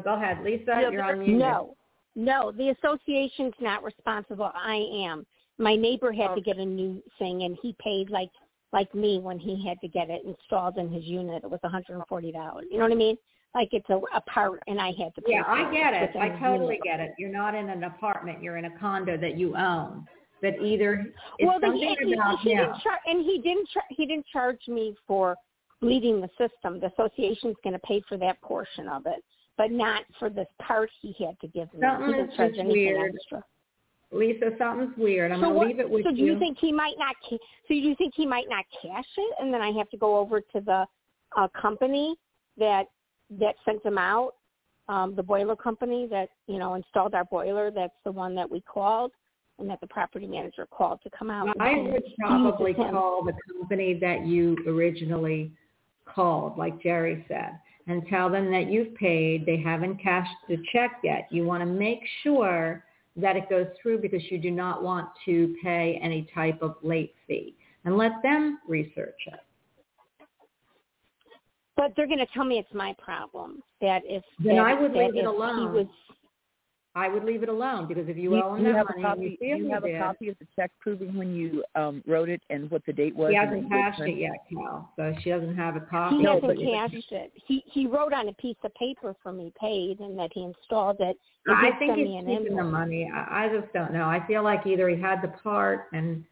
Go 0.00 0.14
ahead, 0.14 0.42
Lisa. 0.42 0.64
Yeah, 0.66 0.80
you're 0.90 1.02
there- 1.02 1.16
unmuted. 1.16 1.38
No, 1.38 1.76
no, 2.16 2.52
the 2.52 2.70
association's 2.70 3.54
not 3.60 3.82
responsible. 3.82 4.50
I 4.54 4.76
am. 5.06 5.26
My 5.58 5.76
neighbor 5.76 6.12
had 6.12 6.30
Okay. 6.30 6.40
to 6.42 6.50
oh. 6.50 6.54
get 6.54 6.62
a 6.62 6.66
new 6.66 7.02
thing, 7.18 7.42
and 7.42 7.56
he 7.62 7.74
paid 7.80 8.10
like 8.10 8.30
like 8.72 8.92
me 8.92 9.20
when 9.20 9.38
he 9.38 9.64
had 9.64 9.80
to 9.80 9.86
get 9.88 10.10
it 10.10 10.24
installed 10.24 10.78
in 10.78 10.90
his 10.90 11.04
unit. 11.04 11.44
It 11.44 11.50
was 11.50 11.60
one 11.62 11.70
hundred 11.72 11.94
and 11.94 12.06
forty 12.08 12.32
dollars. 12.32 12.66
You 12.70 12.78
know 12.78 12.84
what 12.84 12.92
I 12.92 12.96
mean? 12.96 13.16
Like 13.54 13.68
it's 13.72 13.88
a, 13.88 14.00
a 14.14 14.20
part, 14.22 14.60
and 14.66 14.80
I 14.80 14.88
had 14.88 15.14
to 15.14 15.22
pay. 15.22 15.32
Yeah, 15.34 15.44
I 15.46 15.72
get 15.72 15.94
it. 15.94 16.16
I 16.16 16.30
totally 16.40 16.74
unit. 16.74 16.80
get 16.82 17.00
it. 17.00 17.14
You're 17.18 17.30
not 17.30 17.54
in 17.54 17.68
an 17.68 17.84
apartment. 17.84 18.42
You're 18.42 18.56
in 18.56 18.64
a 18.64 18.78
condo 18.78 19.16
that 19.16 19.36
you 19.38 19.56
own. 19.56 20.04
But 20.42 20.60
either 20.60 21.06
well, 21.40 21.60
the, 21.60 21.68
something 21.68 22.08
he, 22.08 22.14
about 22.14 22.40
he 22.40 22.50
him. 22.52 22.58
didn't 22.58 22.82
char- 22.82 23.00
and 23.06 23.24
he 23.24 23.40
didn't 23.40 23.68
char- 23.68 23.84
he 23.90 24.06
didn't 24.06 24.26
charge 24.26 24.60
me 24.66 24.96
for 25.06 25.36
bleeding 25.80 26.20
the 26.20 26.28
system. 26.30 26.80
The 26.80 26.90
association's 26.98 27.56
going 27.62 27.74
to 27.74 27.78
pay 27.78 28.02
for 28.08 28.18
that 28.18 28.40
portion 28.42 28.88
of 28.88 29.06
it, 29.06 29.22
but 29.56 29.70
not 29.70 30.04
for 30.18 30.30
this 30.30 30.48
part 30.60 30.90
he 31.00 31.14
had 31.24 31.38
to 31.40 31.48
give 31.48 31.72
me. 31.74 31.80
Something 31.80 32.20
is 32.20 32.30
just 32.36 32.64
weird. 32.66 33.14
extra. 33.14 33.44
Lisa, 34.12 34.50
something's 34.58 34.96
weird. 34.96 35.32
I'm 35.32 35.40
so 35.40 35.46
going 35.46 35.54
what, 35.56 35.62
to 35.64 35.68
leave 35.68 35.80
it 35.80 35.90
with 35.90 36.04
so 36.04 36.10
do 36.10 36.16
you. 36.16 36.32
you 36.32 36.38
think 36.38 36.58
he 36.60 36.72
might 36.72 36.94
not? 36.98 37.16
So 37.28 37.38
do 37.68 37.74
you 37.74 37.96
think 37.96 38.14
he 38.16 38.26
might 38.26 38.46
not 38.48 38.64
cash 38.80 39.04
it, 39.16 39.34
and 39.40 39.52
then 39.52 39.60
I 39.60 39.70
have 39.72 39.90
to 39.90 39.96
go 39.96 40.16
over 40.16 40.40
to 40.40 40.60
the 40.60 40.86
uh, 41.36 41.48
company 41.60 42.14
that 42.56 42.84
that 43.38 43.56
sent 43.64 43.84
him 43.84 43.98
out, 43.98 44.34
um, 44.88 45.16
the 45.16 45.22
boiler 45.22 45.56
company 45.56 46.06
that 46.10 46.28
you 46.46 46.58
know 46.58 46.74
installed 46.74 47.14
our 47.14 47.24
boiler. 47.24 47.70
That's 47.70 47.94
the 48.04 48.12
one 48.12 48.34
that 48.36 48.48
we 48.48 48.60
called, 48.60 49.10
and 49.58 49.68
that 49.68 49.80
the 49.80 49.88
property 49.88 50.26
manager 50.26 50.66
called 50.70 51.00
to 51.02 51.10
come 51.10 51.30
out. 51.30 51.48
I 51.60 51.76
would 51.76 52.04
probably 52.20 52.74
call 52.74 53.24
the 53.24 53.34
company 53.52 53.98
that 54.00 54.26
you 54.26 54.56
originally 54.66 55.50
called, 56.04 56.56
like 56.56 56.80
Jerry 56.82 57.24
said, 57.28 57.58
and 57.86 58.06
tell 58.08 58.30
them 58.30 58.50
that 58.50 58.70
you've 58.70 58.94
paid. 58.94 59.44
They 59.46 59.58
haven't 59.58 60.02
cashed 60.02 60.34
the 60.48 60.56
check 60.72 61.00
yet. 61.02 61.28
You 61.30 61.44
want 61.44 61.60
to 61.62 61.66
make 61.66 62.00
sure 62.22 62.84
that 63.16 63.36
it 63.36 63.48
goes 63.48 63.66
through 63.80 64.00
because 64.00 64.22
you 64.30 64.38
do 64.38 64.50
not 64.50 64.82
want 64.82 65.08
to 65.24 65.54
pay 65.62 66.00
any 66.02 66.28
type 66.34 66.60
of 66.62 66.76
late 66.82 67.14
fee. 67.26 67.54
And 67.84 67.98
let 67.98 68.12
them 68.22 68.60
research 68.66 69.18
it. 69.26 69.40
But 71.76 71.92
they're 71.96 72.06
going 72.06 72.20
to 72.20 72.26
tell 72.32 72.44
me 72.44 72.58
it's 72.58 72.72
my 72.72 72.94
problem. 72.98 73.62
That 73.80 74.02
if 74.04 74.22
Then 74.42 74.56
that, 74.56 74.66
I 74.66 74.80
would 74.80 74.92
leave 74.92 75.16
it 75.16 75.26
alone. 75.26 75.74
Was, 75.74 75.86
I 76.96 77.08
would 77.08 77.24
leave 77.24 77.42
it 77.42 77.48
alone 77.48 77.88
because 77.88 78.08
if 78.08 78.16
you, 78.16 78.30
Do 78.30 78.42
owe 78.42 78.54
him 78.54 78.66
you 78.66 78.72
that 78.72 78.76
have 78.76 78.86
money 78.96 78.96
a 78.96 78.98
you 78.98 79.06
copy? 79.06 79.38
Do 79.40 79.46
you 79.46 79.64
he 79.64 79.70
have 79.70 79.84
a 79.84 79.88
did, 79.88 80.00
copy 80.00 80.28
of 80.28 80.38
the 80.38 80.46
check 80.54 80.70
proving 80.80 81.16
when 81.16 81.34
you 81.34 81.64
um, 81.74 82.04
wrote 82.06 82.28
it 82.28 82.40
and 82.50 82.70
what 82.70 82.86
the 82.86 82.92
date 82.92 83.16
was? 83.16 83.32
she 83.32 83.36
and 83.36 83.48
hasn't 83.48 83.68
cashed 83.68 84.00
it 84.02 84.16
yet, 84.16 84.44
Cal. 84.52 84.92
So 84.96 85.12
she 85.22 85.30
doesn't 85.30 85.56
have 85.56 85.74
a 85.74 85.80
copy. 85.80 86.18
he 86.18 86.24
hasn't 86.24 86.46
but 86.46 86.56
cashed 86.56 87.12
it. 87.12 87.32
He 87.46 87.64
he 87.66 87.86
wrote 87.88 88.12
on 88.12 88.28
a 88.28 88.32
piece 88.34 88.56
of 88.62 88.72
paper 88.74 89.14
for 89.22 89.32
me 89.32 89.52
paid, 89.60 89.98
and 90.00 90.16
that 90.18 90.30
he 90.32 90.42
installed 90.42 90.98
it. 91.00 91.16
He 91.46 91.52
I 91.52 91.64
did 91.64 91.78
think 91.80 91.90
send 91.90 92.00
he's 92.00 92.08
me 92.08 92.16
an 92.18 92.26
keeping 92.26 92.56
the 92.56 92.62
money. 92.62 93.10
I, 93.12 93.46
I 93.46 93.48
just 93.48 93.72
don't 93.72 93.92
know. 93.92 94.04
I 94.04 94.24
feel 94.26 94.44
like 94.44 94.66
either 94.66 94.88
he 94.88 95.00
had 95.00 95.20
the 95.20 95.28
part 95.28 95.86
and 95.92 96.24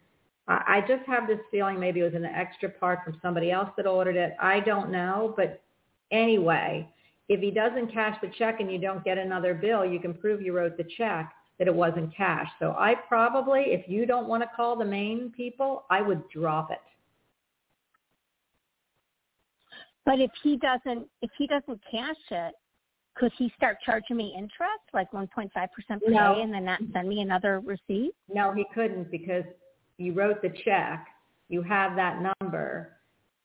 I, 0.49 0.63
I 0.77 0.81
just 0.83 1.07
have 1.07 1.27
this 1.27 1.39
feeling 1.51 1.79
maybe 1.79 2.01
it 2.01 2.05
was 2.05 2.15
an 2.15 2.25
extra 2.25 2.69
part 2.69 3.01
from 3.05 3.19
somebody 3.23 3.51
else 3.51 3.69
that 3.77 3.87
ordered 3.87 4.17
it. 4.17 4.35
I 4.41 4.61
don't 4.61 4.91
know. 4.91 5.35
But 5.37 5.63
anyway, 6.11 6.89
if 7.29 7.41
he 7.41 7.51
doesn't 7.51 7.93
cash 7.93 8.17
the 8.21 8.31
check 8.39 8.61
and 8.61 8.71
you 8.71 8.79
don't 8.79 9.05
get 9.05 9.19
another 9.19 9.55
bill, 9.55 9.85
you 9.85 10.01
can 10.01 10.15
prove 10.15 10.43
you 10.43 10.57
wrote 10.57 10.77
the 10.77 10.87
check 10.97 11.33
that 11.59 11.69
it 11.69 11.75
wasn't 11.75 12.15
cashed. 12.15 12.53
So 12.59 12.75
I 12.79 12.95
probably, 13.09 13.61
if 13.67 13.89
you 13.89 14.07
don't 14.07 14.29
want 14.29 14.43
to 14.43 14.51
call 14.55 14.77
the 14.77 14.85
main 14.85 15.33
people, 15.37 15.85
I 15.91 16.03
would 16.03 16.29
drop 16.31 16.71
it. 16.71 16.79
But 20.05 20.19
if 20.19 20.31
he 20.43 20.57
doesn't, 20.57 21.07
if 21.23 21.31
he 21.39 21.47
doesn't 21.47 21.81
cash 21.89 22.17
it, 22.31 22.55
could 23.15 23.31
he 23.39 23.53
start 23.57 23.79
charging 23.85 24.17
me 24.17 24.35
interest, 24.37 24.83
like 24.93 25.11
1.5 25.13 25.51
percent 25.53 26.03
per 26.05 26.11
No. 26.11 26.35
day, 26.35 26.43
and 26.43 26.53
then 26.53 26.65
not 26.65 26.81
send 26.93 27.09
me 27.09 27.21
another 27.21 27.61
receipt? 27.61 28.13
No, 28.29 28.53
he 28.53 28.65
couldn't 28.75 29.11
because 29.11 29.45
you 29.99 30.15
wrote 30.15 30.43
the 30.43 30.53
check. 30.65 31.07
You 31.49 31.63
have 31.63 31.95
that 31.97 32.35
number. 32.41 32.97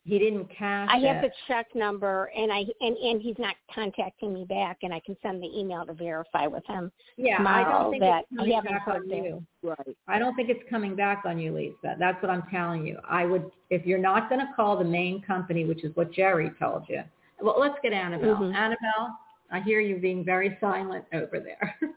He 0.07 0.17
didn't 0.17 0.45
cash 0.57 0.87
I 0.89 0.99
have 0.99 1.17
it. 1.17 1.21
the 1.23 1.31
check 1.47 1.67
number, 1.75 2.31
and 2.35 2.51
I 2.51 2.63
and 2.79 2.95
and 2.95 3.21
he's 3.21 3.35
not 3.37 3.55
contacting 3.73 4.33
me 4.33 4.45
back, 4.45 4.77
and 4.83 4.93
I 4.93 5.01
can 5.01 5.17
send 5.21 5.43
the 5.43 5.47
email 5.59 5.85
to 5.85 5.93
verify 5.93 6.47
with 6.47 6.65
him. 6.65 6.89
yeah, 7.17 7.43
I 7.45 7.63
don't 7.63 7.91
think 7.91 8.01
that 8.03 8.23
it's 8.31 8.37
coming 8.39 8.61
back 8.63 8.87
on 8.87 9.09
back. 9.09 9.17
you. 9.17 9.43
Right. 9.63 9.97
I 10.07 10.17
don't 10.17 10.33
think 10.35 10.49
it's 10.49 10.63
coming 10.69 10.95
back 10.95 11.23
on 11.25 11.37
you, 11.37 11.53
Lisa. 11.53 11.95
That's 11.99 12.21
what 12.23 12.29
I'm 12.29 12.43
telling 12.49 12.87
you. 12.87 12.97
I 13.07 13.25
would, 13.25 13.51
if 13.69 13.85
you're 13.85 13.97
not 13.99 14.29
going 14.29 14.39
to 14.39 14.47
call 14.55 14.77
the 14.77 14.85
main 14.85 15.21
company, 15.23 15.65
which 15.65 15.83
is 15.83 15.93
what 15.95 16.13
Jerry 16.13 16.51
told 16.57 16.83
you. 16.87 17.01
Well, 17.41 17.57
let's 17.59 17.75
get 17.83 17.91
Annabelle. 17.91 18.35
Mhm. 18.37 18.55
Annabelle, 18.55 19.19
I 19.51 19.59
hear 19.59 19.81
you 19.81 19.97
being 19.97 20.23
very 20.23 20.57
silent 20.61 21.03
over 21.13 21.39
there. 21.39 21.75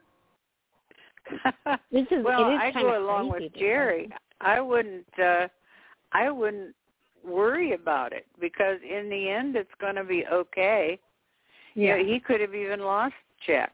This 1.92 2.06
is 2.10 2.24
well, 2.24 2.50
it 2.50 2.54
is 2.54 2.60
I 2.60 2.72
go 2.72 2.98
along 3.06 3.30
with 3.30 3.52
Jerry. 3.54 4.08
me. 4.08 4.14
I 4.40 4.60
wouldn't. 4.60 5.06
uh 5.22 5.46
I 6.12 6.28
wouldn't 6.28 6.74
worry 7.24 7.72
about 7.72 8.12
it 8.12 8.26
because 8.40 8.78
in 8.88 9.08
the 9.08 9.28
end, 9.28 9.56
it's 9.56 9.70
going 9.80 9.96
to 9.96 10.04
be 10.04 10.24
okay. 10.32 10.98
yeah. 11.74 11.96
You 11.96 12.02
know, 12.02 12.12
he 12.12 12.20
could 12.20 12.40
have 12.40 12.54
even 12.54 12.80
lost 12.80 13.14
check. 13.46 13.72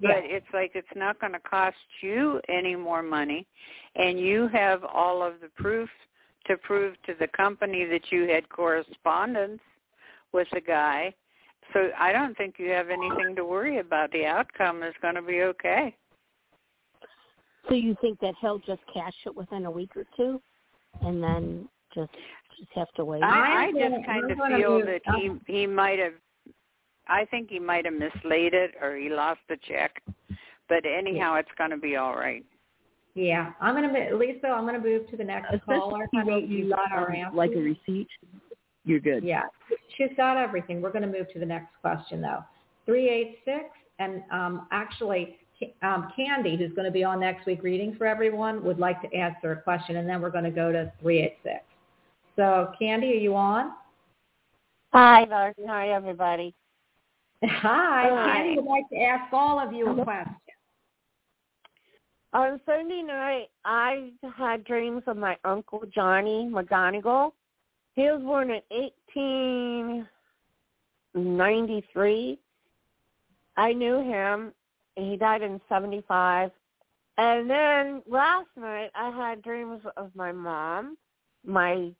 But 0.00 0.24
Yeah. 0.24 0.36
it's 0.36 0.46
like 0.52 0.72
it's 0.74 0.94
not 0.94 1.18
going 1.18 1.32
to 1.32 1.40
cost 1.40 1.76
you 2.02 2.40
any 2.48 2.76
more 2.76 3.02
money, 3.02 3.46
and 3.96 4.20
you 4.20 4.46
have 4.48 4.84
all 4.84 5.22
of 5.22 5.40
the 5.40 5.48
proof 5.48 5.88
to 6.46 6.56
prove 6.58 6.94
to 7.06 7.14
the 7.14 7.28
company 7.28 7.84
that 7.86 8.12
you 8.12 8.28
had 8.28 8.48
correspondence 8.48 9.60
with 10.32 10.48
the 10.52 10.60
guy. 10.60 11.14
So 11.72 11.90
I 11.98 12.12
don't 12.12 12.36
think 12.36 12.58
you 12.58 12.70
have 12.70 12.90
anything 12.90 13.34
to 13.36 13.44
worry 13.44 13.78
about. 13.78 14.12
The 14.12 14.26
outcome 14.26 14.82
is 14.82 14.94
going 15.02 15.16
to 15.16 15.22
be 15.22 15.42
okay. 15.42 15.96
So 17.68 17.74
you 17.74 17.96
think 18.00 18.20
that 18.20 18.34
he'll 18.40 18.58
just 18.60 18.80
cash 18.92 19.14
it 19.26 19.34
within 19.34 19.66
a 19.66 19.70
week 19.70 19.96
or 19.96 20.04
two, 20.16 20.40
and 21.02 21.22
then 21.22 21.68
just 21.94 22.10
just 22.58 22.70
have 22.74 22.88
to 22.96 23.04
wait? 23.04 23.22
I, 23.22 23.68
I 23.68 23.72
just 23.72 24.06
kind 24.06 24.30
of 24.30 24.38
feel 24.56 24.78
that 24.84 25.00
he 25.16 25.30
he 25.46 25.66
might 25.66 25.98
have. 25.98 26.14
I 27.06 27.24
think 27.26 27.48
he 27.48 27.58
might 27.58 27.84
have 27.86 27.94
mislaid 27.94 28.52
it, 28.54 28.72
or 28.82 28.96
he 28.96 29.08
lost 29.08 29.40
the 29.48 29.56
check. 29.66 30.02
But 30.68 30.84
anyhow, 30.84 31.36
it's 31.36 31.48
going 31.56 31.70
to 31.70 31.78
be 31.78 31.96
all 31.96 32.14
right. 32.14 32.44
Yeah, 33.14 33.52
I'm 33.60 33.74
gonna 33.74 33.92
mo- 33.92 34.16
Lisa. 34.16 34.48
I'm 34.48 34.66
gonna 34.66 34.78
move 34.78 35.08
to 35.10 35.16
the 35.16 35.24
next 35.24 35.48
caller. 35.64 36.04
Especially 36.04 36.04
if 36.04 36.10
he 36.12 36.30
wrote 36.30 36.44
You 36.44 36.64
you 36.64 36.70
got 36.70 36.92
our 36.92 37.10
answer. 37.10 37.36
like 37.36 37.50
a 37.52 37.58
receipt. 37.58 38.08
You're 38.84 39.00
good. 39.00 39.24
Yeah, 39.24 39.42
she's 39.96 40.10
got 40.16 40.36
everything. 40.36 40.80
We're 40.80 40.92
going 40.92 41.10
to 41.10 41.18
move 41.18 41.30
to 41.32 41.38
the 41.38 41.46
next 41.46 41.68
question 41.82 42.20
though. 42.22 42.44
Three 42.86 43.08
eight 43.08 43.38
six, 43.44 43.64
and 43.98 44.22
um, 44.30 44.66
actually, 44.70 45.36
um, 45.82 46.10
Candy, 46.16 46.56
who's 46.56 46.72
going 46.72 46.86
to 46.86 46.90
be 46.92 47.04
on 47.04 47.20
next 47.20 47.44
week 47.44 47.62
reading 47.62 47.96
for 47.96 48.06
everyone, 48.06 48.64
would 48.64 48.78
like 48.78 49.02
to 49.02 49.12
answer 49.14 49.52
a 49.52 49.60
question, 49.60 49.96
and 49.96 50.08
then 50.08 50.22
we're 50.22 50.30
going 50.30 50.44
to 50.44 50.50
go 50.50 50.70
to 50.72 50.90
three 51.02 51.18
eight 51.20 51.36
six. 51.42 51.60
So, 52.38 52.72
Candy, 52.78 53.08
are 53.08 53.14
you 53.14 53.34
on? 53.34 53.72
Hi, 54.92 55.24
Darcy. 55.24 55.62
Hi, 55.66 55.88
everybody. 55.88 56.54
Hi, 57.42 58.08
Hi. 58.12 58.36
Candy 58.36 58.54
would 58.54 58.64
like 58.64 58.88
to 58.90 58.96
ask 58.96 59.32
all 59.32 59.58
of 59.58 59.72
you 59.72 59.88
a 59.88 60.04
question. 60.04 60.36
On 62.32 62.60
Sunday 62.64 63.02
night, 63.02 63.48
I 63.64 64.12
had 64.36 64.62
dreams 64.62 65.02
of 65.08 65.16
my 65.16 65.36
uncle 65.44 65.82
Johnny 65.92 66.48
McGonigal. 66.48 67.32
He 67.96 68.02
was 68.02 68.22
born 68.22 68.52
in 68.52 68.62
1893. 71.14 72.38
I 73.56 73.72
knew 73.72 73.98
him. 73.98 74.52
He 74.94 75.16
died 75.16 75.42
in 75.42 75.60
75. 75.68 76.52
And 77.16 77.50
then 77.50 78.00
last 78.08 78.46
night, 78.56 78.92
I 78.94 79.10
had 79.10 79.42
dreams 79.42 79.82
of 79.96 80.14
my 80.14 80.30
mom, 80.30 80.96
my 81.44 81.90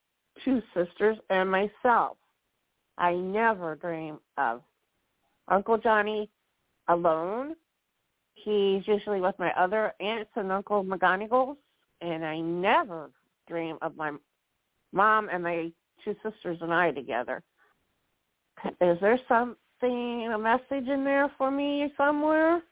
two 0.44 0.62
sisters, 0.74 1.16
and 1.30 1.50
myself. 1.50 2.16
I 2.96 3.14
never 3.14 3.76
dream 3.76 4.18
of 4.36 4.62
Uncle 5.48 5.78
Johnny 5.78 6.28
alone. 6.88 7.54
He's 8.34 8.86
usually 8.86 9.20
with 9.20 9.34
my 9.38 9.52
other 9.52 9.92
aunts 10.00 10.30
and 10.36 10.50
Uncle 10.52 10.84
McGonigals, 10.84 11.56
and 12.00 12.24
I 12.24 12.40
never 12.40 13.10
dream 13.48 13.78
of 13.82 13.96
my 13.96 14.12
mom 14.92 15.28
and 15.32 15.42
my 15.42 15.70
two 16.04 16.14
sisters 16.22 16.58
and 16.60 16.72
I 16.72 16.92
together. 16.92 17.42
Is 18.80 18.98
there 19.00 19.18
something, 19.28 20.30
a 20.32 20.38
message 20.38 20.88
in 20.88 21.04
there 21.04 21.30
for 21.38 21.50
me 21.50 21.92
somewhere? 21.96 22.62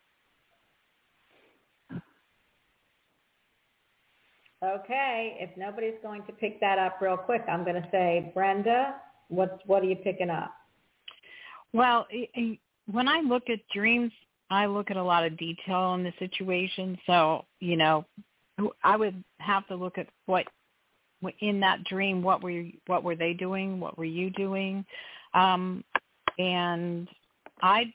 Okay, 4.64 5.36
if 5.38 5.54
nobody's 5.56 5.94
going 6.02 6.24
to 6.24 6.32
pick 6.32 6.60
that 6.60 6.78
up 6.78 6.98
real 7.00 7.16
quick, 7.16 7.42
I'm 7.48 7.62
going 7.62 7.80
to 7.80 7.88
say, 7.90 8.30
Brenda, 8.34 8.94
what 9.28 9.60
what 9.66 9.82
are 9.82 9.86
you 9.86 9.96
picking 9.96 10.30
up? 10.30 10.52
Well, 11.72 12.06
when 12.90 13.08
I 13.08 13.20
look 13.20 13.50
at 13.50 13.58
dreams, 13.74 14.12
I 14.50 14.66
look 14.66 14.90
at 14.90 14.96
a 14.96 15.02
lot 15.02 15.24
of 15.26 15.36
detail 15.36 15.94
in 15.94 16.04
the 16.04 16.12
situation. 16.18 16.96
So, 17.06 17.44
you 17.60 17.76
know, 17.76 18.06
I 18.82 18.96
would 18.96 19.22
have 19.38 19.66
to 19.68 19.74
look 19.76 19.98
at 19.98 20.08
what 20.26 20.46
what- 21.20 21.34
in 21.40 21.60
that 21.60 21.82
dream 21.84 22.22
what 22.22 22.42
were 22.42 22.50
you, 22.50 22.72
what 22.86 23.02
were 23.02 23.16
they 23.16 23.32
doing? 23.32 23.80
What 23.80 23.98
were 23.98 24.04
you 24.04 24.30
doing? 24.30 24.84
Um 25.34 25.84
and 26.38 27.08
I 27.62 27.92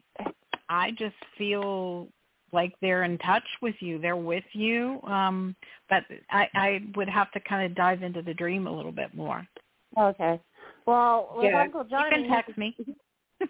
I 0.70 0.92
just 0.92 1.16
feel 1.38 2.08
like 2.54 2.74
they're 2.82 3.04
in 3.04 3.18
touch 3.20 3.44
with 3.62 3.76
you. 3.80 4.00
They're 4.00 4.16
with 4.16 4.44
you. 4.54 5.02
Um 5.04 5.56
but 5.90 6.04
I 6.30 6.48
I 6.56 6.80
would 6.96 7.10
have 7.10 7.32
to 7.32 7.40
kind 7.42 7.66
of 7.66 7.76
dive 7.76 8.04
into 8.04 8.22
the 8.22 8.34
dream 8.34 8.68
a 8.68 8.76
little 8.76 8.92
bit 8.92 9.14
more. 9.16 9.48
Okay. 9.98 10.40
Well, 10.86 11.34
with 11.36 11.46
Yeah. 11.52 11.62
Uncle 11.62 11.86
You 11.90 11.98
can 12.10 12.28
text 12.30 12.58
me. 12.58 12.76
with 13.40 13.50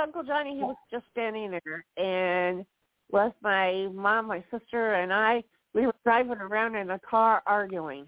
Uncle 0.00 0.22
Johnny, 0.22 0.56
he 0.56 0.62
was 0.62 0.76
just 0.90 1.04
standing 1.12 1.50
there, 1.50 1.84
and 1.96 2.64
with 3.10 3.34
my 3.42 3.88
mom, 3.92 4.26
my 4.26 4.42
sister, 4.50 4.94
and 4.94 5.12
I, 5.12 5.44
we 5.74 5.86
were 5.86 5.94
driving 6.04 6.38
around 6.38 6.76
in 6.76 6.90
a 6.90 6.98
car 6.98 7.42
arguing. 7.46 8.06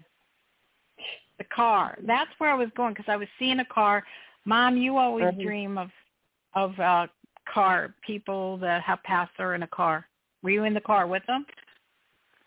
the 1.37 1.43
car. 1.45 1.97
That's 2.03 2.29
where 2.37 2.49
I 2.49 2.55
was 2.55 2.69
going 2.75 2.93
because 2.93 3.09
I 3.09 3.17
was 3.17 3.27
seeing 3.37 3.59
a 3.59 3.65
car. 3.65 4.03
Mom, 4.45 4.77
you 4.77 4.97
always 4.97 5.25
Mhm. 5.25 5.41
dream 5.41 5.77
of 5.77 5.91
of 6.53 6.79
uh 6.79 7.07
car 7.51 7.93
people 8.05 8.57
that 8.57 8.81
have 8.81 9.01
passed 9.03 9.33
her 9.37 9.55
in 9.55 9.63
a 9.63 9.67
car. 9.67 10.05
Were 10.43 10.49
you 10.51 10.63
in 10.63 10.73
the 10.73 10.81
car 10.81 11.07
with 11.07 11.23
them? 11.27 11.45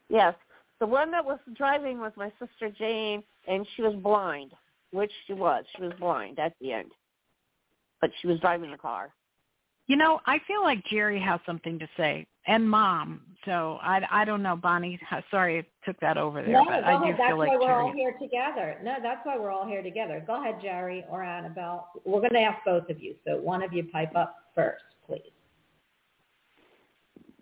Yes, 0.08 0.34
the 0.80 0.86
one 0.86 1.10
that 1.10 1.24
was 1.24 1.38
driving 1.56 2.00
was 2.00 2.12
my 2.16 2.32
sister 2.38 2.70
Jane, 2.78 3.22
and 3.46 3.66
she 3.74 3.82
was 3.82 3.94
blind, 3.96 4.52
which 4.92 5.12
she 5.26 5.32
was. 5.32 5.64
She 5.76 5.82
was 5.82 5.92
blind 5.98 6.38
at 6.38 6.54
the 6.60 6.72
end, 6.72 6.92
but 8.00 8.10
she 8.20 8.26
was 8.26 8.38
driving 8.40 8.70
the 8.70 8.78
car. 8.78 9.10
You 9.86 9.96
know, 9.96 10.20
I 10.26 10.38
feel 10.46 10.62
like 10.62 10.84
Jerry 10.84 11.18
has 11.20 11.40
something 11.46 11.78
to 11.78 11.88
say, 11.96 12.26
and 12.46 12.68
Mom. 12.68 13.22
So 13.44 13.78
I 13.82 14.02
I 14.10 14.24
don't 14.24 14.42
know, 14.42 14.54
Bonnie. 14.54 15.00
Sorry, 15.30 15.58
I 15.58 15.64
took 15.86 15.98
that 16.00 16.18
over 16.18 16.42
there, 16.42 16.52
No, 16.52 16.64
but 16.64 16.82
go 16.82 16.86
I 16.86 16.92
do 16.98 17.02
ahead. 17.04 17.16
That's 17.18 17.28
feel 17.30 17.38
like 17.38 17.48
why 17.48 17.56
we're 17.56 17.82
all 17.82 17.92
here 17.92 18.14
together. 18.20 18.76
No, 18.82 18.96
that's 19.02 19.24
why 19.24 19.38
we're 19.38 19.50
all 19.50 19.66
here 19.66 19.82
together. 19.82 20.22
Go 20.26 20.40
ahead, 20.40 20.60
Jerry 20.60 21.04
or 21.08 21.22
Annabelle. 21.22 21.88
We're 22.04 22.20
going 22.20 22.34
to 22.34 22.40
ask 22.40 22.62
both 22.64 22.90
of 22.90 23.02
you. 23.02 23.14
So 23.26 23.38
one 23.38 23.62
of 23.62 23.72
you 23.72 23.84
pipe 23.84 24.14
up 24.14 24.36
first, 24.54 24.84
please. 25.08 25.22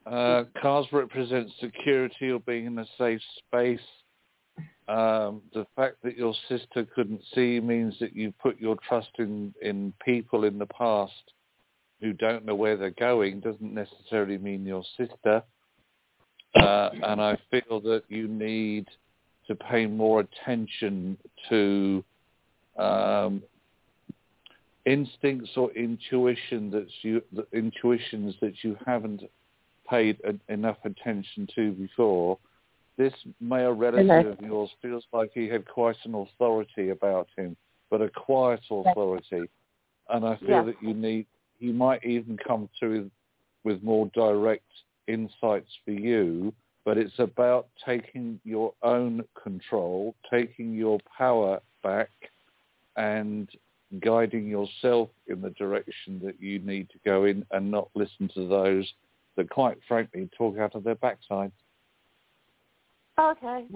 Uh, 0.07 0.45
cars 0.63 0.87
represent 0.93 1.51
security 1.61 2.31
or 2.31 2.39
being 2.41 2.67
in 2.67 2.79
a 2.79 2.87
safe 2.97 3.21
space. 3.39 3.81
Um, 4.89 5.43
the 5.53 5.67
fact 5.75 5.97
that 6.05 6.17
your 6.17 6.33
sister 6.49 6.87
couldn't 6.95 7.23
see 7.35 7.59
means 7.59 7.97
that 7.99 8.15
you 8.15 8.33
put 8.41 8.61
your 8.61 8.77
trust 8.89 9.11
in, 9.19 9.53
in 9.61 9.93
people 10.05 10.45
in 10.45 10.59
the 10.59 10.67
past 10.67 11.13
who 12.01 12.13
don't 12.13 12.45
know 12.45 12.55
where 12.55 12.77
they're 12.77 12.91
going 12.91 13.41
doesn't 13.41 13.75
necessarily 13.75 14.39
mean 14.39 14.65
your 14.65 14.85
sister. 14.97 15.43
Uh, 16.55 16.91
and 17.03 17.21
I 17.21 17.37
feel 17.51 17.81
that 17.81 18.05
you 18.09 18.29
need 18.29 18.87
to 19.49 19.57
pay 19.57 19.87
more 19.87 20.21
attention 20.21 21.19
to 21.49 22.05
um, 22.79 23.43
instincts 24.87 25.51
or 25.57 25.71
intuition 25.73 26.71
that's 26.71 26.93
you, 27.03 27.21
the 27.33 27.47
intuitions 27.53 28.35
that 28.41 28.55
you 28.63 28.77
haven't 28.87 29.23
paid 29.89 30.19
a, 30.25 30.53
enough 30.53 30.79
attention 30.85 31.47
to 31.55 31.73
before. 31.73 32.39
This 32.97 33.13
male 33.41 33.73
relative 33.73 34.27
of 34.27 34.41
yours 34.41 34.71
feels 34.81 35.05
like 35.13 35.31
he 35.35 35.49
had 35.49 35.69
quite 35.69 35.97
an 36.05 36.15
authority 36.15 36.91
about 36.91 37.29
him, 37.37 37.57
but 37.91 38.01
a 38.01 38.09
quiet 38.09 38.61
authority. 38.71 39.51
And 40.09 40.25
I 40.25 40.37
feel 40.37 40.49
Yeah. 40.49 40.63
that 40.63 40.83
you 40.83 40.95
need, 40.95 41.27
he 41.59 41.73
might 41.73 42.05
even 42.05 42.39
come 42.39 42.71
through 42.79 43.11
with 43.65 43.83
more 43.83 44.07
direct 44.15 44.71
insights 45.09 45.71
for 45.85 45.91
you, 45.91 46.55
but 46.85 46.97
it's 46.97 47.19
about 47.19 47.67
taking 47.85 48.41
your 48.45 48.73
own 48.83 49.25
control, 49.43 50.15
taking 50.31 50.73
your 50.73 51.01
power 51.19 51.61
back 51.83 52.11
and 52.97 53.51
guiding 54.01 54.49
yourself 54.49 55.09
in 55.27 55.41
the 55.41 55.51
direction 55.51 56.21
that 56.25 56.41
you 56.41 56.59
need 56.61 56.89
to 56.91 56.99
go 57.05 57.25
in 57.25 57.45
and 57.51 57.71
not 57.71 57.89
listen 57.95 58.29
to 58.35 58.49
those 58.49 58.91
that 59.37 59.51
quite 59.51 59.79
frankly 59.87 60.29
talk 60.37 60.59
out 60.59 60.75
of 60.75 60.85
their 60.85 60.95
backside. 60.97 61.53
Okay. 63.19 63.67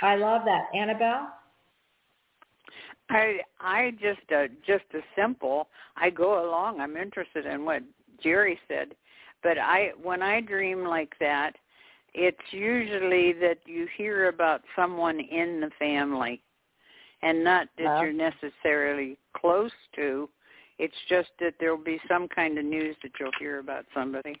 I 0.00 0.16
love 0.16 0.42
that. 0.44 0.66
Annabelle? 0.74 1.28
I 3.10 3.40
I 3.60 3.90
just 3.92 4.20
uh, 4.34 4.46
just 4.66 4.84
a 4.94 5.00
simple. 5.16 5.68
I 5.96 6.10
go 6.10 6.48
along. 6.48 6.80
I'm 6.80 6.96
interested 6.96 7.46
in 7.46 7.64
what 7.64 7.82
Jerry 8.22 8.58
said, 8.68 8.94
but 9.42 9.58
I 9.58 9.90
when 10.02 10.22
I 10.22 10.40
dream 10.40 10.84
like 10.84 11.14
that, 11.20 11.52
it's 12.14 12.38
usually 12.50 13.32
that 13.34 13.58
you 13.66 13.86
hear 13.96 14.28
about 14.28 14.62
someone 14.76 15.20
in 15.20 15.60
the 15.60 15.70
family, 15.78 16.42
and 17.22 17.42
not 17.42 17.68
that 17.78 17.84
Well. 17.84 18.02
you're 18.02 18.12
necessarily 18.12 19.18
close 19.34 19.72
to. 19.96 20.28
It's 20.78 20.94
just 21.08 21.30
that 21.38 21.54
there'll 21.60 21.76
be 21.76 22.00
some 22.08 22.28
kind 22.28 22.58
of 22.58 22.64
news 22.64 22.96
that 23.02 23.12
you'll 23.18 23.30
hear 23.38 23.58
about 23.58 23.84
somebody. 23.94 24.40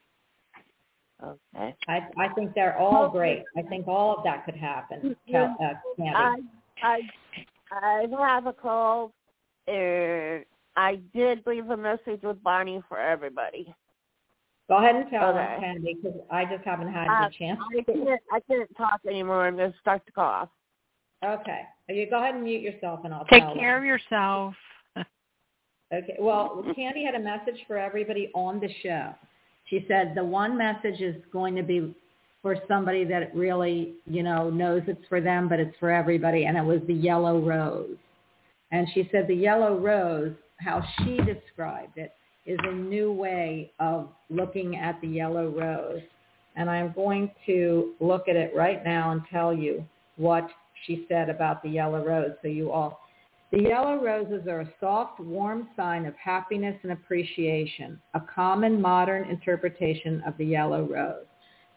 Okay. 1.22 1.74
I 1.86 2.08
I 2.18 2.28
think 2.34 2.54
they're 2.54 2.76
all 2.76 3.08
great. 3.08 3.44
I 3.56 3.62
think 3.62 3.86
all 3.86 4.16
of 4.16 4.24
that 4.24 4.44
could 4.44 4.56
happen. 4.56 5.14
Cal- 5.30 5.56
uh, 5.60 5.74
I 6.02 6.40
I 6.82 7.00
I 7.70 8.06
have 8.18 8.46
a 8.46 8.52
call. 8.52 9.12
Uh, 9.68 10.42
I 10.74 10.96
did 11.14 11.46
leave 11.46 11.70
a 11.70 11.76
message 11.76 12.22
with 12.22 12.42
Bonnie 12.42 12.82
for 12.88 12.98
everybody. 12.98 13.72
Go 14.68 14.78
ahead 14.78 14.96
and 14.96 15.08
tell 15.10 15.28
Okay. 15.28 15.38
them, 15.38 15.60
Candy, 15.60 15.94
because 16.02 16.18
I 16.30 16.44
just 16.44 16.64
haven't 16.64 16.92
had 16.92 17.08
Uh, 17.08 17.28
the 17.28 17.34
chance. 17.34 17.60
I 17.76 17.82
can't 17.82 18.20
I 18.32 18.40
can't 18.40 18.76
talk 18.76 19.00
anymore. 19.06 19.46
I'm 19.46 19.56
gonna 19.56 19.74
start 19.80 20.04
to 20.06 20.12
cough. 20.12 20.48
Okay. 21.24 21.60
You 21.88 22.08
go 22.08 22.18
ahead 22.18 22.34
and 22.34 22.44
mute 22.44 22.62
yourself, 22.62 23.00
and 23.04 23.12
I'll 23.12 23.24
Take 23.26 23.42
care 23.54 23.74
them. 23.74 23.82
of 23.82 23.84
yourself. 23.84 24.54
Okay. 25.94 26.16
Well, 26.18 26.64
Candy 26.74 27.04
had 27.04 27.14
a 27.14 27.20
message 27.22 27.60
for 27.66 27.76
everybody 27.76 28.30
on 28.34 28.60
the 28.60 28.68
show. 28.82 29.14
She 29.68 29.84
said 29.88 30.14
the 30.16 30.24
one 30.24 30.56
message 30.56 31.02
is 31.02 31.16
going 31.30 31.54
to 31.56 31.62
be 31.62 31.94
for 32.40 32.56
somebody 32.66 33.04
that 33.04 33.34
really, 33.34 33.92
you 34.06 34.22
know, 34.22 34.48
knows 34.48 34.80
it's 34.86 35.06
for 35.10 35.20
them, 35.20 35.50
but 35.50 35.60
it's 35.60 35.76
for 35.78 35.90
everybody, 35.90 36.46
and 36.46 36.56
it 36.56 36.64
was 36.64 36.80
the 36.86 36.94
yellow 36.94 37.40
rose. 37.40 37.96
And 38.70 38.86
she 38.94 39.06
said 39.12 39.28
the 39.28 39.34
yellow 39.34 39.78
rose, 39.78 40.32
how 40.58 40.82
she 40.98 41.18
described 41.18 41.98
it, 41.98 42.12
is 42.46 42.58
a 42.64 42.72
new 42.72 43.12
way 43.12 43.70
of 43.78 44.08
looking 44.30 44.76
at 44.76 45.00
the 45.02 45.08
yellow 45.08 45.50
rose. 45.50 46.00
And 46.56 46.68
I'm 46.68 46.92
going 46.92 47.30
to 47.46 47.92
look 48.00 48.28
at 48.28 48.36
it 48.36 48.52
right 48.56 48.82
now 48.84 49.12
and 49.12 49.22
tell 49.30 49.54
you 49.54 49.84
what 50.16 50.48
she 50.86 51.06
said 51.08 51.28
about 51.28 51.62
the 51.62 51.68
yellow 51.68 52.04
rose 52.04 52.32
so 52.42 52.48
you 52.48 52.70
all 52.70 53.00
the 53.52 53.60
yellow 53.60 54.02
roses 54.02 54.46
are 54.48 54.62
a 54.62 54.72
soft, 54.80 55.20
warm 55.20 55.68
sign 55.76 56.06
of 56.06 56.14
happiness 56.16 56.74
and 56.82 56.92
appreciation, 56.92 58.00
a 58.14 58.20
common 58.20 58.80
modern 58.80 59.28
interpretation 59.28 60.22
of 60.26 60.34
the 60.38 60.44
yellow 60.46 60.86
rose. 60.86 61.26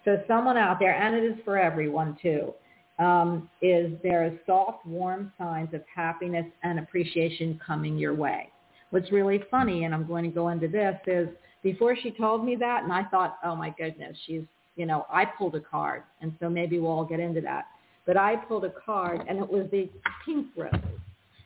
So 0.06 0.24
someone 0.26 0.56
out 0.56 0.80
there, 0.80 0.96
and 0.96 1.14
it 1.14 1.26
is 1.26 1.38
for 1.44 1.58
everyone 1.58 2.18
too, 2.22 2.54
um, 2.98 3.50
is 3.62 3.92
there 4.04 4.24
are 4.24 4.32
soft, 4.46 4.86
warm 4.86 5.34
signs 5.38 5.74
of 5.74 5.82
happiness 5.94 6.46
and 6.64 6.80
appreciation 6.80 7.60
coming 7.66 7.98
your 7.98 8.14
way. 8.14 8.50
What's 8.92 9.12
really 9.12 9.44
funny, 9.52 9.84
and 9.84 9.94
I'm 9.94 10.08
going 10.08 10.24
to 10.24 10.30
go 10.30 10.50
into 10.50 10.70
this, 10.70 10.96
is 11.08 11.28
before 11.62 11.98
she 12.02 12.12
told 12.12 12.46
me 12.46 12.56
that, 12.56 12.84
and 12.84 12.94
I 12.94 13.04
thought, 13.04 13.38
oh 13.44 13.54
my 13.54 13.72
goodness, 13.78 14.16
she's, 14.26 14.44
you 14.78 14.86
know, 14.86 15.06
I 15.12 15.26
pulled 15.26 15.56
a 15.56 15.60
card, 15.60 16.04
and 16.22 16.34
so 16.40 16.50
maybe 16.50 16.80
we'll 16.80 16.92
all 16.92 17.04
get 17.04 17.20
into 17.20 17.42
that. 17.42 17.66
But 18.06 18.18
I 18.18 18.36
pulled 18.36 18.66
a 18.66 18.74
card, 18.86 19.22
and 19.28 19.40
it 19.40 19.50
was 19.50 19.68
the 19.72 19.90
pink 20.26 20.48
rose 20.56 20.72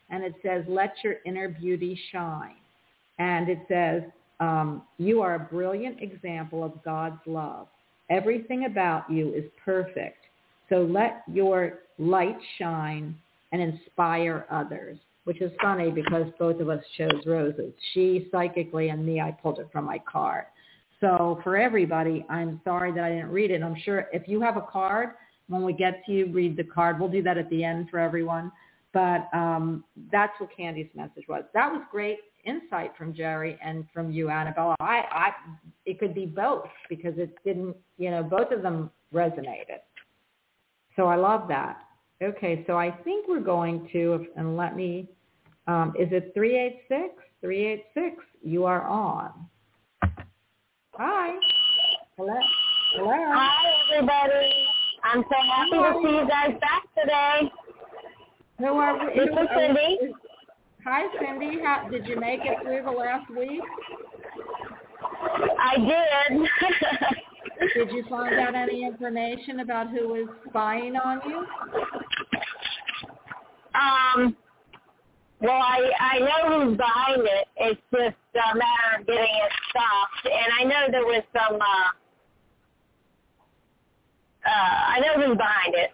and 0.10 0.24
it 0.24 0.36
says, 0.43 0.64
let 0.68 0.93
your 1.03 1.16
inner 1.26 1.49
beauty 1.49 1.99
shine. 2.12 2.55
And 3.20 3.49
it 3.49 3.60
says, 3.68 4.03
um, 4.39 4.84
you 4.97 5.22
are 5.22 5.36
a 5.36 5.39
brilliant 5.39 6.01
example 6.01 6.64
of 6.64 6.84
God's 6.84 7.20
love. 7.26 7.68
Everything 8.10 8.66
about 8.66 9.10
you 9.10 9.34
is 9.34 9.43
perfect. 9.64 10.18
So 10.70 10.82
let 10.89 11.24
your 11.32 11.80
light 11.97 12.38
shine 12.57 13.16
and 13.51 13.62
inspire 13.62 14.45
others, 14.49 14.97
which 15.26 15.41
is 15.41 15.51
funny 15.62 15.91
because 15.91 16.26
both 16.39 16.60
of 16.60 16.70
us 16.70 16.84
chose 16.97 17.26
roses. 17.26 17.74
She 17.93 18.28
psychically 18.32 18.89
and 18.89 19.05
me, 19.05 19.20
I 19.20 19.32
pulled 19.32 19.60
it 19.60 19.68
from 19.72 19.86
my 19.86 19.99
card. 19.99 20.45
So 21.01 21.39
for 21.43 21.57
everybody, 21.57 22.26
I'm 22.30 22.62
sorry 22.64 22.91
that 22.93 23.03
I 23.03 23.10
didn't 23.10 23.30
read 23.30 23.51
it. 23.51 23.62
I'm 23.62 23.80
sure 23.84 24.07
if 24.12 24.28
you 24.28 24.41
have 24.41 24.57
a 24.57 24.62
card, 24.62 25.12
when 25.50 25.64
we 25.64 25.74
get 25.74 26.06
to 26.06 26.12
you, 26.12 26.32
read 26.32 26.56
the 26.56 26.64
card. 26.64 27.00
We'll 27.00 27.10
do 27.10 27.22
that 27.24 27.38
at 27.38 27.50
the 27.50 27.64
end 27.64 27.89
for 27.89 28.00
everyone. 28.00 28.52
But 28.93 29.28
um, 29.34 29.84
that's 30.12 30.34
what 30.39 30.50
Candy's 30.56 30.89
message 30.95 31.26
was. 31.28 31.43
That 31.54 31.72
was 31.72 31.82
great 31.91 32.20
insight 32.45 32.91
from 32.97 33.14
Jerry 33.14 33.58
and 33.64 33.86
from 33.93 34.12
you, 34.12 34.30
Annabella. 34.30 34.76
I, 34.80 35.04
I, 35.12 35.32
it 35.86 36.00
could 36.00 36.16
be 36.16 36.26
both 36.26 36.68
because 36.88 37.14
it 37.18 37.36
didn't, 37.43 37.76
you 37.97 38.10
know, 38.10 38.24
both 38.24 38.52
of 38.52 38.62
them 38.62 38.89
resonated. 39.14 39.82
So 40.95 41.06
I 41.06 41.16
love 41.16 41.47
that. 41.50 41.80
Okay, 42.22 42.64
so 42.68 42.78
I 42.78 42.91
think 42.91 43.28
we're 43.28 43.39
going 43.39 43.88
to, 43.93 44.26
and 44.36 44.58
let 44.58 44.76
me, 44.76 45.10
um, 45.68 45.93
is 45.97 46.10
it 46.12 46.32
386? 46.34 47.14
386, 47.41 48.24
you 48.41 48.66
are 48.66 48.84
on. 48.84 49.32
Hi. 50.93 51.36
Hello. 52.18 52.34
Hello. 52.95 53.12
Hi 53.14 53.95
everybody. 53.95 54.79
I'm 55.04 55.24
so 55.24 55.36
happy 55.56 55.72
to 55.72 56.00
see 56.04 56.16
you 56.16 56.28
guys 56.28 56.60
back 56.60 56.84
today. 56.97 57.52
Who 58.60 58.66
are 58.66 58.97
we? 59.00 59.14
This 59.20 59.30
is 59.30 59.47
Cindy. 59.56 60.14
Hi, 60.86 61.04
Cindy. 61.20 61.60
How, 61.64 61.88
did 61.89 62.08
you 62.08 62.20
make 62.20 62.41
it 62.43 62.58
through 62.64 62.84
the 62.84 62.91
last 62.91 63.30
week? 63.32 63.62
I 65.60 65.76
did. 65.78 66.50
Did 67.76 67.91
you 67.91 68.06
find 68.10 68.36
out 68.36 68.56
any 68.56 68.86
information 68.86 69.60
about 69.60 69.89
who 69.89 70.08
was 70.08 70.30
spying 70.47 70.95
on 70.95 71.20
you? 71.28 71.45
um 73.76 74.36
well 75.41 75.62
I 75.62 75.91
I 76.00 76.20
know 76.20 76.66
who's 76.66 76.78
behind 76.78 77.22
it. 77.22 77.47
It's 77.58 77.82
just 77.91 78.16
a 78.34 78.56
matter 78.56 79.00
of 79.00 79.08
getting 79.08 79.22
it 79.22 79.52
stopped. 79.70 80.26
And 80.26 80.54
I 80.60 80.64
know 80.64 80.91
there 80.91 81.06
was 81.06 81.24
some 81.34 81.62
uh 81.62 81.99
uh 84.46 84.50
I 84.96 85.00
know 85.02 85.14
who's 85.26 85.38
behind 85.38 85.76
it. 85.76 85.92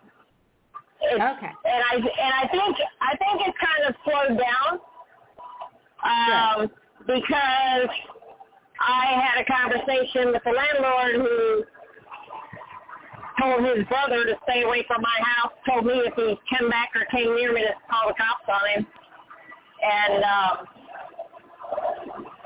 It's, 1.02 1.22
Okay. 1.22 1.52
and 1.66 1.82
I 1.92 1.96
and 1.96 2.34
I 2.34 2.48
think 2.52 2.78
I 3.02 3.16
think 3.18 3.42
it's 3.48 3.58
kind 3.60 3.84
of 3.90 3.96
slowed 4.04 4.40
down 4.40 4.80
um, 6.06 6.72
because 7.06 7.90
I 8.80 9.06
had 9.18 9.42
a 9.42 9.46
conversation 9.46 10.32
with 10.32 10.44
the 10.44 10.52
landlord 10.52 11.16
who 11.16 11.64
told 13.42 13.66
his 13.66 13.86
brother 13.88 14.26
to 14.26 14.36
stay 14.50 14.64
away 14.64 14.84
from 14.88 15.02
my 15.02 15.20
house. 15.36 15.52
Told 15.68 15.86
me 15.86 15.94
if 16.06 16.14
he 16.16 16.38
came 16.56 16.70
back 16.70 16.90
or 16.96 17.06
came 17.12 17.36
near 17.36 17.54
me 17.54 17.62
to 17.62 17.74
call 17.90 18.08
the 18.08 18.14
cops 18.14 18.48
on 18.48 18.70
him. 18.70 18.88
And 19.84 20.24
um, 20.24 20.68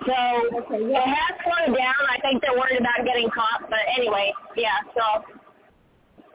so 0.05 0.15
Okay, 0.63 0.83
it 0.83 1.07
has 1.07 1.33
slowed 1.43 1.77
down. 1.77 2.01
I 2.09 2.19
think 2.21 2.41
they're 2.41 2.57
worried 2.57 2.79
about 2.79 3.05
getting 3.05 3.29
caught. 3.29 3.69
But 3.69 3.79
anyway, 3.95 4.33
yeah. 4.55 4.79
So 4.95 5.38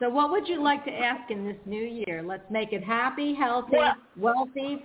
so 0.01 0.11
what 0.11 0.31
would 0.31 0.49
you 0.49 0.63
like 0.63 0.85
to 0.87 0.91
ask 0.91 1.31
in 1.31 1.45
this 1.45 1.57
new 1.67 1.85
year? 1.85 2.23
Let's 2.23 2.49
make 2.51 2.73
it 2.73 2.83
happy, 2.83 3.35
healthy, 3.35 3.77
wealthy, 4.17 4.85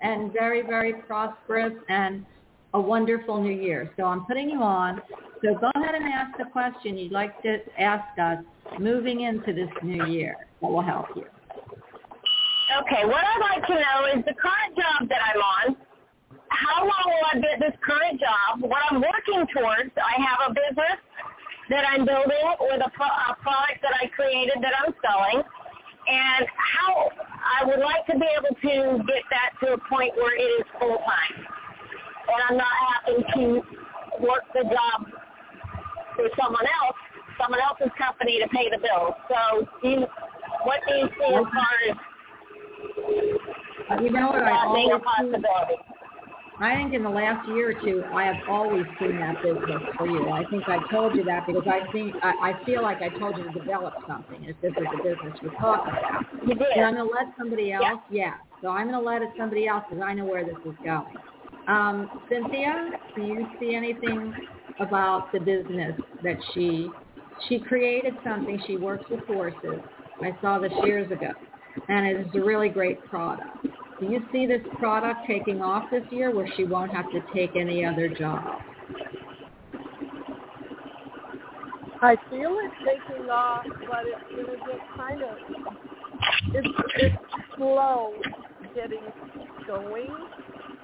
and 0.00 0.32
very, 0.32 0.62
very 0.62 0.94
prosperous 0.94 1.74
and 1.88 2.24
a 2.74 2.80
wonderful 2.80 3.42
new 3.42 3.52
year. 3.52 3.90
So 3.96 4.04
I'm 4.04 4.24
putting 4.24 4.48
you 4.50 4.62
on. 4.62 5.02
So 5.44 5.54
go 5.54 5.70
ahead 5.74 5.94
and 5.94 6.04
ask 6.04 6.36
the 6.38 6.44
question 6.44 6.96
you'd 6.96 7.12
like 7.12 7.40
to 7.42 7.58
ask 7.78 8.18
us 8.18 8.38
moving 8.78 9.22
into 9.22 9.52
this 9.52 9.70
new 9.82 10.06
year. 10.06 10.36
That 10.62 10.70
will 10.70 10.82
help 10.82 11.06
you. 11.14 11.24
Okay, 12.80 13.04
what 13.04 13.22
I'd 13.22 13.40
like 13.40 13.66
to 13.66 13.74
know 13.74 14.18
is 14.18 14.24
the 14.24 14.34
current 14.34 14.74
job 14.74 15.08
that 15.08 15.20
I'm 15.22 15.40
on. 15.40 15.76
How 16.48 16.80
long 16.80 17.04
will 17.06 17.26
I 17.32 17.40
be 17.40 17.46
at 17.52 17.60
this 17.60 17.78
current 17.84 18.20
job? 18.20 18.60
What 18.60 18.80
I'm 18.90 19.00
working 19.00 19.46
towards, 19.54 19.90
I 19.96 20.20
have 20.20 20.50
a 20.50 20.54
business 20.54 20.98
that 21.70 21.84
I'm 21.88 22.04
building 22.04 22.46
with 22.60 22.80
a, 22.84 22.90
pro- 22.94 23.06
a 23.06 23.36
product 23.42 23.82
that 23.82 23.94
I 24.00 24.06
created 24.14 24.62
that 24.62 24.72
I'm 24.84 24.94
selling. 25.02 25.42
And 26.06 26.46
how 26.54 27.10
I 27.42 27.66
would 27.66 27.80
like 27.80 28.06
to 28.06 28.14
be 28.14 28.26
able 28.38 28.54
to 28.54 29.02
get 29.06 29.22
that 29.30 29.50
to 29.66 29.74
a 29.74 29.78
point 29.90 30.14
where 30.14 30.36
it 30.36 30.62
is 30.62 30.64
full 30.78 30.98
time. 30.98 31.34
And 32.30 32.40
I'm 32.48 32.56
not 32.56 32.76
having 32.94 33.24
to 33.34 33.44
work 34.22 34.44
the 34.54 34.62
job 34.62 35.10
for 36.14 36.28
someone 36.40 36.66
else, 36.82 36.96
someone 37.40 37.60
else's 37.60 37.90
company 37.98 38.38
to 38.40 38.48
pay 38.48 38.70
the 38.70 38.78
bills. 38.78 39.14
So 39.28 39.66
do 39.82 39.88
you, 39.88 40.06
what 40.62 40.80
do 40.86 40.94
you 40.94 41.08
see 41.18 41.34
as 41.34 41.44
far 41.50 41.74
as 41.90 41.96
Uh, 43.90 44.02
you 44.02 44.10
know 44.10 44.28
what? 44.28 44.42
I 44.42 44.50
that 44.50 44.74
being 44.74 44.92
a 44.92 44.98
possibility. 44.98 45.78
I 46.58 46.74
think 46.74 46.94
in 46.94 47.02
the 47.02 47.10
last 47.10 47.46
year 47.48 47.70
or 47.70 47.74
two, 47.74 48.02
I 48.14 48.24
have 48.24 48.36
always 48.48 48.84
seen 48.98 49.18
that 49.18 49.42
business 49.42 49.82
for 49.98 50.06
you. 50.08 50.30
I 50.30 50.44
think 50.48 50.64
I 50.68 50.78
told 50.90 51.14
you 51.14 51.22
that 51.24 51.46
because 51.46 51.66
I 51.66 51.90
think 51.92 52.14
I, 52.22 52.52
I 52.52 52.64
feel 52.64 52.82
like 52.82 53.02
I 53.02 53.10
told 53.10 53.36
you 53.36 53.44
to 53.44 53.52
develop 53.52 53.92
something. 54.08 54.42
If 54.44 54.58
this 54.62 54.70
is 54.70 54.86
the 54.96 55.02
business 55.02 55.38
we're 55.42 55.50
talking 55.60 55.92
about, 55.92 56.24
You 56.48 56.54
did. 56.54 56.68
and 56.76 56.84
I'm 56.86 56.94
going 56.94 57.06
to 57.08 57.12
let 57.12 57.26
somebody 57.38 57.72
else. 57.72 58.00
Yeah. 58.10 58.34
So 58.62 58.68
I'm 58.68 58.88
going 58.88 58.98
to 58.98 59.06
let 59.06 59.20
it 59.20 59.28
somebody 59.38 59.68
else 59.68 59.84
because 59.88 60.02
I 60.02 60.14
know 60.14 60.24
where 60.24 60.44
this 60.46 60.56
is 60.64 60.74
going. 60.82 61.14
Um, 61.68 62.08
Cynthia, 62.30 62.90
do 63.14 63.22
you 63.22 63.46
see 63.60 63.74
anything 63.74 64.32
about 64.80 65.30
the 65.32 65.40
business 65.40 66.00
that 66.22 66.36
she 66.54 66.88
she 67.48 67.58
created 67.58 68.14
something? 68.24 68.58
She 68.66 68.78
works 68.78 69.04
with 69.10 69.20
horses. 69.26 69.80
I 70.22 70.34
saw 70.40 70.58
this 70.58 70.72
years 70.84 71.10
ago, 71.12 71.32
and 71.88 72.06
it 72.06 72.20
is 72.26 72.34
a 72.34 72.40
really 72.40 72.70
great 72.70 73.04
product. 73.10 73.66
Do 74.00 74.06
you 74.06 74.20
see 74.30 74.46
this 74.46 74.60
product 74.78 75.20
taking 75.26 75.62
off 75.62 75.90
this 75.90 76.04
year 76.10 76.34
where 76.34 76.48
she 76.56 76.64
won't 76.64 76.92
have 76.92 77.10
to 77.12 77.20
take 77.34 77.56
any 77.56 77.84
other 77.84 78.08
job? 78.08 78.60
I 82.02 82.16
feel 82.28 82.58
it 82.60 82.70
taking 82.84 83.30
off, 83.30 83.64
but 83.88 84.02
to 84.36 84.44
get 84.44 84.96
kind 84.96 85.22
of 85.22 85.36
it's 86.52 86.68
it's 86.96 87.16
slow 87.56 88.12
getting 88.74 89.00
going. 89.66 90.10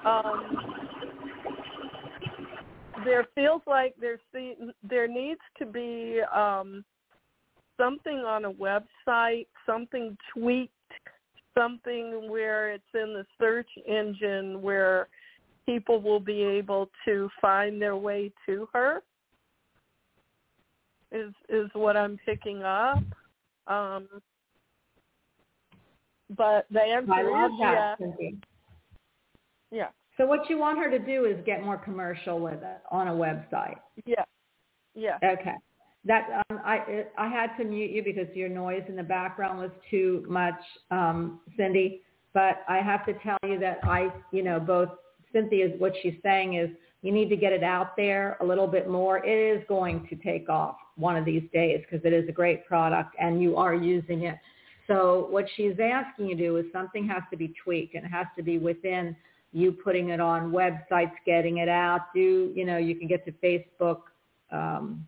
Um, 0.05 0.57
there 3.05 3.25
feels 3.35 3.61
like 3.67 3.93
there 4.01 4.17
se- 4.33 4.57
there 4.83 5.07
needs 5.07 5.39
to 5.59 5.65
be 5.65 6.21
um, 6.35 6.83
something 7.77 8.19
on 8.19 8.45
a 8.45 8.51
website, 8.51 9.47
something 9.65 10.17
tweaked, 10.33 10.73
something 11.57 12.29
where 12.29 12.71
it's 12.71 12.83
in 12.93 13.13
the 13.13 13.25
search 13.39 13.69
engine 13.87 14.61
where 14.61 15.07
people 15.65 16.01
will 16.01 16.19
be 16.19 16.41
able 16.41 16.89
to 17.05 17.29
find 17.41 17.81
their 17.81 17.95
way 17.95 18.31
to 18.45 18.67
her. 18.73 19.01
Is 21.11 21.33
is 21.47 21.69
what 21.73 21.95
I'm 21.95 22.17
picking 22.25 22.63
up. 22.63 23.03
Um, 23.67 24.07
but 26.35 26.65
the 26.71 26.81
answer 26.81 27.13
I 27.13 27.21
love 27.21 27.51
is 27.51 27.57
that, 27.59 27.97
yeah. 28.19 28.29
Yeah. 29.71 29.87
So 30.17 30.25
what 30.25 30.49
you 30.49 30.57
want 30.57 30.77
her 30.79 30.89
to 30.89 30.99
do 30.99 31.25
is 31.25 31.37
get 31.45 31.63
more 31.63 31.77
commercial 31.77 32.39
with 32.39 32.61
it 32.61 32.81
on 32.91 33.07
a 33.07 33.11
website. 33.11 33.77
Yeah. 34.05 34.23
Yeah. 34.95 35.17
Okay. 35.23 35.55
That 36.05 36.43
um, 36.49 36.59
I 36.65 37.05
I 37.17 37.27
had 37.29 37.55
to 37.57 37.63
mute 37.63 37.91
you 37.91 38.03
because 38.03 38.27
your 38.35 38.49
noise 38.49 38.83
in 38.89 38.95
the 38.95 39.03
background 39.03 39.59
was 39.59 39.71
too 39.89 40.25
much, 40.27 40.59
um, 40.91 41.39
Cindy. 41.55 42.01
But 42.33 42.63
I 42.67 42.77
have 42.77 43.05
to 43.05 43.13
tell 43.23 43.37
you 43.45 43.59
that 43.59 43.79
I, 43.83 44.11
you 44.31 44.43
know, 44.43 44.59
both 44.59 44.89
Cynthia's 45.31 45.71
what 45.77 45.93
she's 46.01 46.15
saying 46.23 46.55
is 46.55 46.69
you 47.03 47.11
need 47.11 47.29
to 47.29 47.35
get 47.35 47.53
it 47.53 47.63
out 47.63 47.95
there 47.95 48.37
a 48.41 48.45
little 48.45 48.67
bit 48.67 48.89
more. 48.89 49.23
It 49.23 49.57
is 49.57 49.63
going 49.67 50.07
to 50.09 50.15
take 50.15 50.49
off 50.49 50.75
one 50.95 51.15
of 51.15 51.25
these 51.25 51.43
days 51.53 51.81
because 51.81 52.03
it 52.05 52.13
is 52.13 52.27
a 52.29 52.31
great 52.31 52.65
product 52.65 53.15
and 53.19 53.41
you 53.41 53.57
are 53.57 53.75
using 53.75 54.23
it. 54.23 54.37
So 54.87 55.27
what 55.29 55.45
she's 55.55 55.75
asking 55.81 56.27
you 56.27 56.35
to 56.35 56.43
do 56.43 56.57
is 56.57 56.65
something 56.73 57.07
has 57.07 57.23
to 57.31 57.37
be 57.37 57.53
tweaked 57.63 57.95
and 57.95 58.05
it 58.05 58.09
has 58.09 58.27
to 58.37 58.43
be 58.43 58.57
within 58.57 59.15
you 59.51 59.71
putting 59.71 60.09
it 60.09 60.19
on 60.19 60.51
websites, 60.51 61.11
getting 61.25 61.57
it 61.57 61.69
out. 61.69 62.13
Do 62.13 62.51
you 62.55 62.65
know 62.65 62.77
you 62.77 62.95
can 62.95 63.07
get 63.07 63.25
to 63.25 63.31
Facebook, 63.33 64.01
um, 64.51 65.05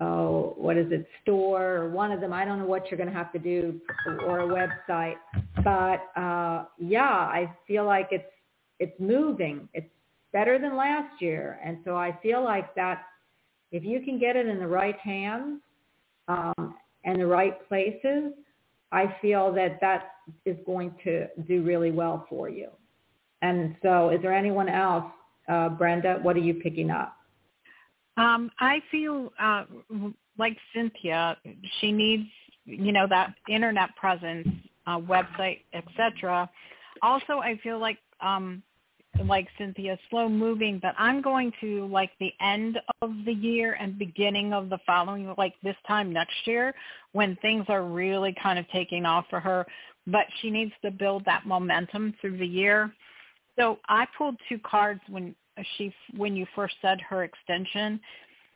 oh, 0.00 0.54
what 0.56 0.76
is 0.76 0.90
it, 0.92 1.06
store 1.22 1.76
or 1.76 1.90
one 1.90 2.12
of 2.12 2.20
them. 2.20 2.32
I 2.32 2.44
don't 2.44 2.58
know 2.58 2.66
what 2.66 2.90
you're 2.90 2.98
going 2.98 3.08
to 3.08 3.14
have 3.14 3.32
to 3.32 3.38
do 3.38 3.80
or 4.26 4.40
a 4.40 4.46
website, 4.46 5.16
but 5.64 6.20
uh, 6.20 6.66
yeah, 6.78 7.02
I 7.02 7.52
feel 7.66 7.84
like 7.84 8.08
it's 8.10 8.24
it's 8.78 8.98
moving. 9.00 9.68
It's 9.72 9.88
better 10.32 10.58
than 10.58 10.76
last 10.76 11.20
year, 11.22 11.58
and 11.64 11.78
so 11.84 11.96
I 11.96 12.18
feel 12.22 12.44
like 12.44 12.74
that 12.74 13.02
if 13.72 13.84
you 13.84 14.00
can 14.00 14.18
get 14.18 14.36
it 14.36 14.46
in 14.46 14.58
the 14.58 14.66
right 14.66 14.98
hands 14.98 15.60
um, 16.28 16.74
and 17.04 17.20
the 17.20 17.26
right 17.26 17.66
places, 17.68 18.32
I 18.92 19.16
feel 19.20 19.52
that 19.54 19.78
that 19.80 20.10
is 20.44 20.56
going 20.66 20.94
to 21.04 21.26
do 21.48 21.62
really 21.62 21.90
well 21.90 22.26
for 22.28 22.48
you. 22.48 22.68
And 23.42 23.76
so 23.82 24.10
is 24.10 24.20
there 24.22 24.34
anyone 24.34 24.68
else, 24.68 25.04
uh, 25.48 25.70
Brenda, 25.70 26.18
what 26.22 26.36
are 26.36 26.40
you 26.40 26.54
picking 26.54 26.90
up? 26.90 27.15
Um, 28.16 28.50
I 28.60 28.80
feel 28.90 29.32
uh, 29.38 29.64
like 30.38 30.56
Cynthia, 30.74 31.36
she 31.80 31.92
needs, 31.92 32.28
you 32.64 32.92
know, 32.92 33.06
that 33.08 33.34
internet 33.48 33.94
presence, 33.96 34.48
uh, 34.86 34.98
website, 34.98 35.60
etc. 35.74 36.48
Also, 37.02 37.38
I 37.38 37.58
feel 37.62 37.78
like, 37.78 37.98
um, 38.20 38.62
like 39.24 39.48
Cynthia, 39.58 39.98
slow 40.10 40.28
moving, 40.28 40.78
but 40.80 40.94
I'm 40.98 41.22
going 41.22 41.52
to 41.60 41.86
like 41.86 42.10
the 42.20 42.32
end 42.40 42.78
of 43.00 43.10
the 43.24 43.32
year 43.32 43.76
and 43.80 43.98
beginning 43.98 44.52
of 44.52 44.68
the 44.68 44.78
following, 44.86 45.32
like 45.38 45.54
this 45.62 45.76
time 45.88 46.12
next 46.12 46.46
year, 46.46 46.74
when 47.12 47.36
things 47.36 47.64
are 47.68 47.82
really 47.82 48.34
kind 48.42 48.58
of 48.58 48.68
taking 48.68 49.06
off 49.06 49.24
for 49.30 49.40
her. 49.40 49.66
But 50.06 50.26
she 50.40 50.50
needs 50.50 50.72
to 50.82 50.90
build 50.90 51.24
that 51.24 51.46
momentum 51.46 52.14
through 52.20 52.38
the 52.38 52.46
year. 52.46 52.92
So 53.58 53.78
I 53.88 54.06
pulled 54.16 54.36
two 54.48 54.58
cards 54.58 55.00
when 55.08 55.34
she 55.76 55.92
when 56.16 56.36
you 56.36 56.46
first 56.54 56.74
said 56.82 57.00
her 57.00 57.24
extension. 57.24 58.00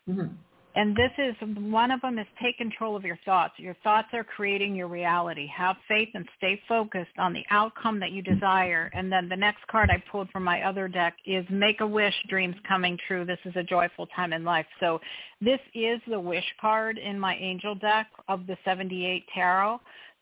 Mm-hmm. 0.09 0.34
And 0.76 0.94
this 0.94 1.11
is 1.18 1.34
one 1.59 1.90
of 1.90 2.01
them 2.01 2.18
is 2.20 2.26
take 2.40 2.57
control 2.57 2.94
of 2.94 3.05
your 3.05 3.18
thoughts. 3.24 3.55
Your 3.57 3.74
thoughts 3.82 4.09
are 4.12 4.22
creating 4.22 4.76
your 4.76 4.86
reality. 4.86 5.48
Have 5.48 5.74
faith 5.88 6.11
and 6.14 6.28
stay 6.38 6.61
focused 6.68 7.18
on 7.18 7.32
the 7.32 7.42
outcome 7.51 7.98
that 7.98 8.12
you 8.12 8.22
desire. 8.22 8.88
And 8.94 9.11
then 9.11 9.28
the 9.28 9.36
next 9.36 9.66
card 9.66 9.90
I 9.90 10.01
pulled 10.11 10.30
from 10.30 10.44
my 10.44 10.62
other 10.62 10.86
deck 10.86 11.16
is 11.26 11.44
make 11.51 11.80
a 11.80 11.86
wish, 11.86 12.14
dreams 12.28 12.55
coming 12.68 12.96
true. 13.09 13.24
This 13.24 13.40
is 13.44 13.57
a 13.57 13.64
joyful 13.64 14.07
time 14.14 14.32
in 14.32 14.44
life. 14.44 14.66
So 14.78 15.01
this 15.40 15.59
is 15.74 16.01
the 16.07 16.20
wish 16.20 16.46
card 16.61 16.98
in 16.98 17.18
my 17.18 17.34
angel 17.36 17.74
deck 17.74 18.07
of 18.28 18.46
the 18.46 18.57
78 18.64 19.24
tarot. 19.34 19.80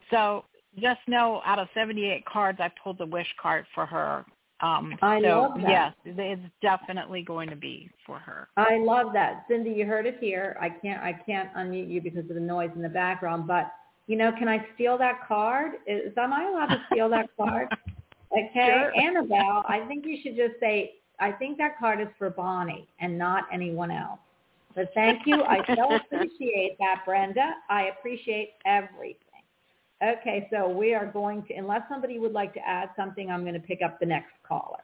So 0.09 0.45
just 0.79 1.01
know 1.07 1.41
out 1.45 1.59
of 1.59 1.67
78 1.75 2.25
cards, 2.25 2.59
I 2.59 2.71
pulled 2.83 2.97
the 2.97 3.05
wish 3.05 3.27
card 3.39 3.65
for 3.75 3.85
her. 3.85 4.25
Um, 4.61 4.95
I 5.01 5.21
so 5.21 5.41
love 5.41 5.61
that. 5.61 5.69
yes, 5.69 5.93
it's 6.05 6.41
definitely 6.61 7.21
going 7.21 7.49
to 7.49 7.55
be 7.55 7.89
for 8.05 8.19
her. 8.19 8.49
I 8.57 8.77
love 8.77 9.13
that. 9.13 9.45
Cindy, 9.47 9.71
you 9.71 9.85
heard 9.85 10.05
it 10.05 10.17
here. 10.19 10.57
I 10.59 10.69
can't 10.69 11.01
I 11.01 11.13
can't 11.13 11.53
unmute 11.53 11.89
you 11.89 12.01
because 12.01 12.29
of 12.29 12.35
the 12.35 12.41
noise 12.41 12.71
in 12.75 12.81
the 12.81 12.89
background, 12.89 13.47
but 13.47 13.71
you 14.07 14.17
know, 14.17 14.31
can 14.31 14.49
I 14.49 14.65
steal 14.75 14.97
that 14.97 15.27
card? 15.27 15.73
Is 15.87 16.11
am 16.17 16.33
I 16.33 16.45
allowed 16.45 16.73
to 16.73 16.81
steal 16.91 17.09
that 17.09 17.29
card? 17.37 17.69
Okay, 18.31 18.51
Sure. 18.53 18.95
Annabelle, 18.95 19.65
I 19.67 19.83
think 19.87 20.05
you 20.05 20.19
should 20.21 20.35
just 20.35 20.59
say 20.59 20.99
I 21.19 21.31
think 21.31 21.57
that 21.57 21.79
card 21.79 21.99
is 21.99 22.07
for 22.17 22.29
Bonnie 22.29 22.87
and 22.99 23.17
not 23.17 23.45
anyone 23.51 23.89
else. 23.89 24.19
But 24.75 24.91
thank 24.93 25.25
you. 25.25 25.43
I 25.43 25.65
so 25.75 25.95
appreciate 26.13 26.77
that, 26.79 27.01
Brenda. 27.05 27.55
I 27.69 27.85
appreciate 27.85 28.51
everything. 28.65 29.15
Okay, 30.01 30.47
so 30.49 30.69
we 30.69 30.93
are 30.93 31.05
going 31.05 31.43
to, 31.43 31.53
unless 31.55 31.81
somebody 31.89 32.19
would 32.19 32.31
like 32.31 32.53
to 32.53 32.65
add 32.65 32.89
something, 32.95 33.29
I'm 33.29 33.41
going 33.41 33.53
to 33.53 33.59
pick 33.59 33.81
up 33.83 33.99
the 33.99 34.05
next 34.05 34.31
caller. 34.47 34.79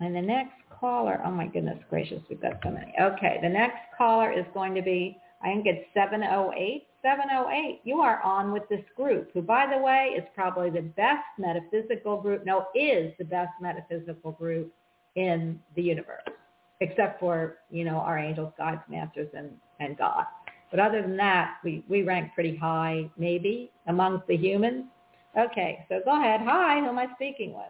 And 0.00 0.14
the 0.14 0.20
next 0.20 0.52
caller, 0.68 1.20
oh 1.24 1.30
my 1.30 1.46
goodness 1.46 1.78
gracious, 1.88 2.20
we've 2.28 2.42
got 2.42 2.60
so 2.62 2.70
many. 2.70 2.92
Okay, 3.00 3.38
the 3.42 3.48
next 3.48 3.78
caller 3.96 4.30
is 4.30 4.44
going 4.52 4.74
to 4.74 4.82
be, 4.82 5.16
I 5.42 5.46
think 5.46 5.66
it's 5.66 5.86
708. 5.94 6.86
708, 7.02 7.80
you 7.84 8.00
are 8.00 8.20
on 8.22 8.52
with 8.52 8.68
this 8.68 8.84
group, 8.96 9.30
who 9.32 9.40
by 9.40 9.66
the 9.66 9.78
way 9.78 10.14
is 10.16 10.24
probably 10.34 10.68
the 10.68 10.82
best 10.82 11.24
metaphysical 11.38 12.20
group, 12.20 12.44
no, 12.44 12.66
is 12.74 13.12
the 13.18 13.24
best 13.24 13.52
metaphysical 13.60 14.32
group 14.32 14.72
in 15.14 15.60
the 15.76 15.82
universe, 15.82 16.22
except 16.80 17.20
for, 17.20 17.58
you 17.70 17.84
know, 17.84 17.96
our 17.96 18.18
angels, 18.18 18.52
guides, 18.58 18.80
masters, 18.88 19.28
and, 19.34 19.50
and 19.80 19.96
God. 19.96 20.24
But 20.74 20.82
other 20.82 21.02
than 21.02 21.16
that, 21.18 21.58
we, 21.62 21.84
we 21.88 22.02
rank 22.02 22.32
pretty 22.34 22.56
high, 22.56 23.08
maybe, 23.16 23.70
amongst 23.86 24.26
the 24.26 24.36
humans. 24.36 24.86
Okay, 25.38 25.86
so 25.88 26.00
go 26.04 26.20
ahead. 26.20 26.40
Hi, 26.42 26.80
who 26.80 26.86
am 26.86 26.98
I 26.98 27.06
speaking 27.14 27.54
with? 27.54 27.62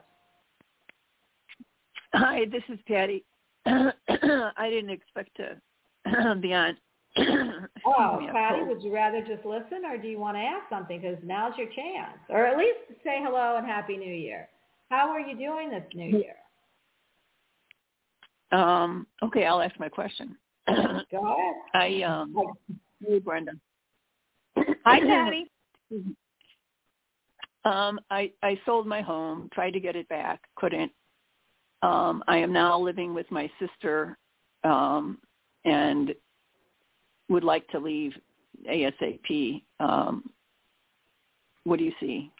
Hi, 2.15 2.47
this 2.51 2.63
is 2.71 2.79
Patty. 2.89 3.23
I 3.67 4.71
didn't 4.71 4.89
expect 4.89 5.37
to 5.37 6.35
be 6.41 6.55
on. 6.55 6.79
Oh, 7.87 8.27
Patty, 8.33 8.63
would 8.63 8.83
you 8.83 8.93
rather 8.93 9.21
just 9.21 9.45
listen 9.45 9.85
or 9.85 9.99
do 9.99 10.09
you 10.09 10.19
want 10.19 10.39
to 10.39 10.41
ask 10.41 10.63
something? 10.71 11.01
Because 11.03 11.19
now's 11.23 11.53
your 11.59 11.67
chance. 11.69 12.19
Or 12.31 12.47
at 12.47 12.57
least 12.57 12.79
say 13.05 13.19
hello 13.23 13.57
and 13.59 13.67
Happy 13.67 13.99
New 13.99 14.13
Year. 14.13 14.49
How 14.89 15.11
are 15.11 15.21
you 15.21 15.37
doing 15.37 15.69
this 15.69 15.85
new 15.95 16.19
year? 16.19 16.35
Um, 18.51 19.07
okay, 19.23 19.45
I'll 19.45 19.61
ask 19.61 19.79
my 19.79 19.91
question. 19.91 20.37
Go 20.67 20.75
ahead. 20.75 21.55
I 21.75 22.03
um, 22.03 22.35
hey 23.07 23.19
Brenda. 23.19 23.53
Hi, 24.57 25.01
Patty. 25.01 25.51
Um, 27.67 27.99
I 28.11 28.31
I 28.43 28.61
sold 28.67 28.87
my 28.87 29.01
home, 29.01 29.49
tried 29.55 29.71
to 29.71 29.81
get 29.81 29.97
it 29.97 30.07
back, 30.11 30.43
couldn't. 30.57 30.93
Um, 31.83 32.23
I 32.29 32.37
am 32.37 32.53
now 32.53 32.79
living 32.79 33.15
with 33.15 33.25
my 33.31 33.51
sister, 33.59 34.19
um, 34.65 35.17
and 35.65 36.15
would 37.31 37.43
like 37.43 37.67
to 37.69 37.79
leave 37.79 38.13
ASAP. 38.69 39.63
Um, 39.81 40.29
what 41.65 41.79
do 41.79 41.87
you 41.87 41.93
see? 42.01 42.31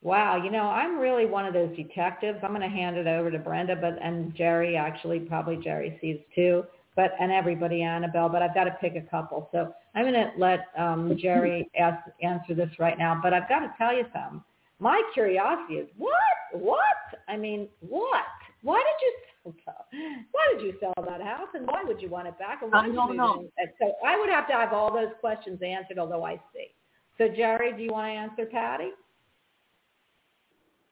Wow, 0.00 0.42
you 0.42 0.50
know, 0.50 0.62
I'm 0.62 0.98
really 0.98 1.26
one 1.26 1.44
of 1.44 1.52
those 1.52 1.74
detectives. 1.76 2.38
I'm 2.42 2.50
going 2.50 2.62
to 2.62 2.68
hand 2.68 2.96
it 2.96 3.06
over 3.06 3.30
to 3.30 3.38
Brenda, 3.38 3.76
but 3.76 3.98
and 4.00 4.34
Jerry 4.34 4.76
actually 4.76 5.18
probably 5.18 5.56
Jerry 5.56 5.98
sees 6.00 6.20
too, 6.34 6.64
but 6.98 7.12
and 7.20 7.30
everybody 7.30 7.82
Annabelle, 7.82 8.28
but 8.28 8.42
I've 8.42 8.54
got 8.54 8.64
to 8.64 8.72
pick 8.72 8.96
a 8.96 9.08
couple. 9.08 9.48
So 9.52 9.72
I'm 9.94 10.02
going 10.02 10.14
to 10.14 10.32
let 10.36 10.66
um, 10.76 11.16
Jerry 11.16 11.70
ask, 11.78 12.02
answer 12.24 12.56
this 12.56 12.70
right 12.80 12.98
now. 12.98 13.20
But 13.22 13.32
I've 13.32 13.48
got 13.48 13.60
to 13.60 13.72
tell 13.78 13.94
you 13.94 14.02
something. 14.12 14.42
My 14.80 15.00
curiosity 15.14 15.74
is 15.74 15.88
what? 15.96 16.12
What? 16.52 16.80
I 17.28 17.36
mean, 17.36 17.68
what? 17.88 18.24
Why 18.62 18.82
did 18.82 19.52
you 19.54 19.54
sell? 19.64 19.86
Why 20.32 20.52
did 20.52 20.62
you 20.66 20.74
sell 20.80 20.92
that 21.08 21.22
house, 21.22 21.46
and 21.54 21.68
why 21.68 21.84
would 21.84 22.02
you 22.02 22.08
want 22.08 22.26
it 22.26 22.36
back? 22.36 22.62
And 22.62 22.72
why 22.72 22.80
I 22.80 22.88
don't 22.88 23.12
you 23.12 23.16
know. 23.16 23.34
even- 23.36 23.52
and 23.58 23.68
So 23.78 23.92
I 24.04 24.18
would 24.18 24.28
have 24.28 24.48
to 24.48 24.54
have 24.54 24.72
all 24.72 24.92
those 24.92 25.12
questions 25.20 25.62
answered, 25.62 26.00
although 26.00 26.24
I 26.24 26.34
see. 26.52 26.74
So 27.16 27.28
Jerry, 27.28 27.76
do 27.76 27.82
you 27.84 27.92
want 27.92 28.08
to 28.08 28.10
answer 28.10 28.50
Patty? 28.50 28.90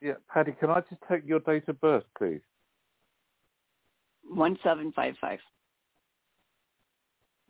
Yeah, 0.00 0.14
Patty, 0.32 0.52
can 0.52 0.70
I 0.70 0.82
just 0.88 1.02
take 1.10 1.22
your 1.26 1.40
date 1.40 1.66
of 1.66 1.80
birth, 1.80 2.04
please? 2.16 2.42
One 4.30 4.56
seven 4.62 4.92
five 4.92 5.16
five. 5.20 5.40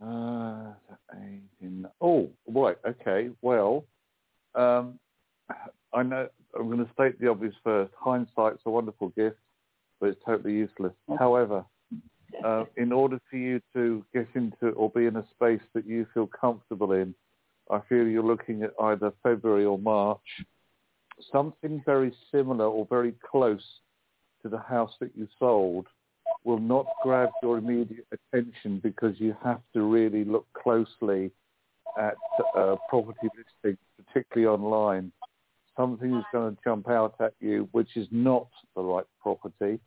Uh, 0.01 0.73
oh, 2.01 2.29
right. 2.47 2.77
Okay. 2.85 3.29
Well, 3.41 3.85
um, 4.55 4.99
I 5.93 6.03
know 6.03 6.27
I'm 6.57 6.67
going 6.67 6.85
to 6.85 6.91
state 6.93 7.19
the 7.19 7.29
obvious 7.29 7.55
first. 7.63 7.93
Hindsight's 7.99 8.61
a 8.65 8.69
wonderful 8.69 9.09
gift, 9.09 9.37
but 9.99 10.09
it's 10.09 10.21
totally 10.25 10.53
useless. 10.53 10.93
However, 11.17 11.65
uh, 12.43 12.65
in 12.77 12.91
order 12.91 13.19
for 13.29 13.37
you 13.37 13.61
to 13.73 14.05
get 14.13 14.27
into 14.35 14.69
or 14.69 14.89
be 14.89 15.05
in 15.05 15.15
a 15.15 15.25
space 15.35 15.65
that 15.73 15.87
you 15.87 16.05
feel 16.13 16.27
comfortable 16.27 16.91
in, 16.91 17.15
I 17.71 17.81
feel 17.89 18.07
you're 18.07 18.23
looking 18.23 18.63
at 18.63 18.73
either 18.81 19.11
February 19.23 19.65
or 19.65 19.77
March. 19.77 20.45
Something 21.31 21.81
very 21.85 22.13
similar 22.31 22.65
or 22.65 22.85
very 22.89 23.13
close 23.29 23.65
to 24.43 24.49
the 24.49 24.59
house 24.59 24.93
that 24.99 25.11
you 25.15 25.27
sold 25.39 25.87
will 26.47 26.59
not 26.59 26.85
grab 27.03 27.29
your 27.43 27.57
immediate 27.57 28.07
attention 28.13 28.79
because 28.81 29.19
you 29.19 29.35
have 29.43 29.59
to 29.73 29.81
really 29.81 30.23
look 30.23 30.47
closely 30.53 31.29
at 31.99 32.15
uh, 32.57 32.77
property 32.87 33.27
listings, 33.35 33.77
particularly 33.97 34.47
online. 34.47 35.11
Something 35.75 36.15
is 36.15 36.23
going 36.31 36.55
to 36.55 36.61
jump 36.63 36.89
out 36.89 37.15
at 37.19 37.33
you, 37.41 37.67
which 37.73 37.97
is 37.97 38.07
not 38.11 38.47
the 38.77 38.81
right 38.81 39.05
property, 39.21 39.81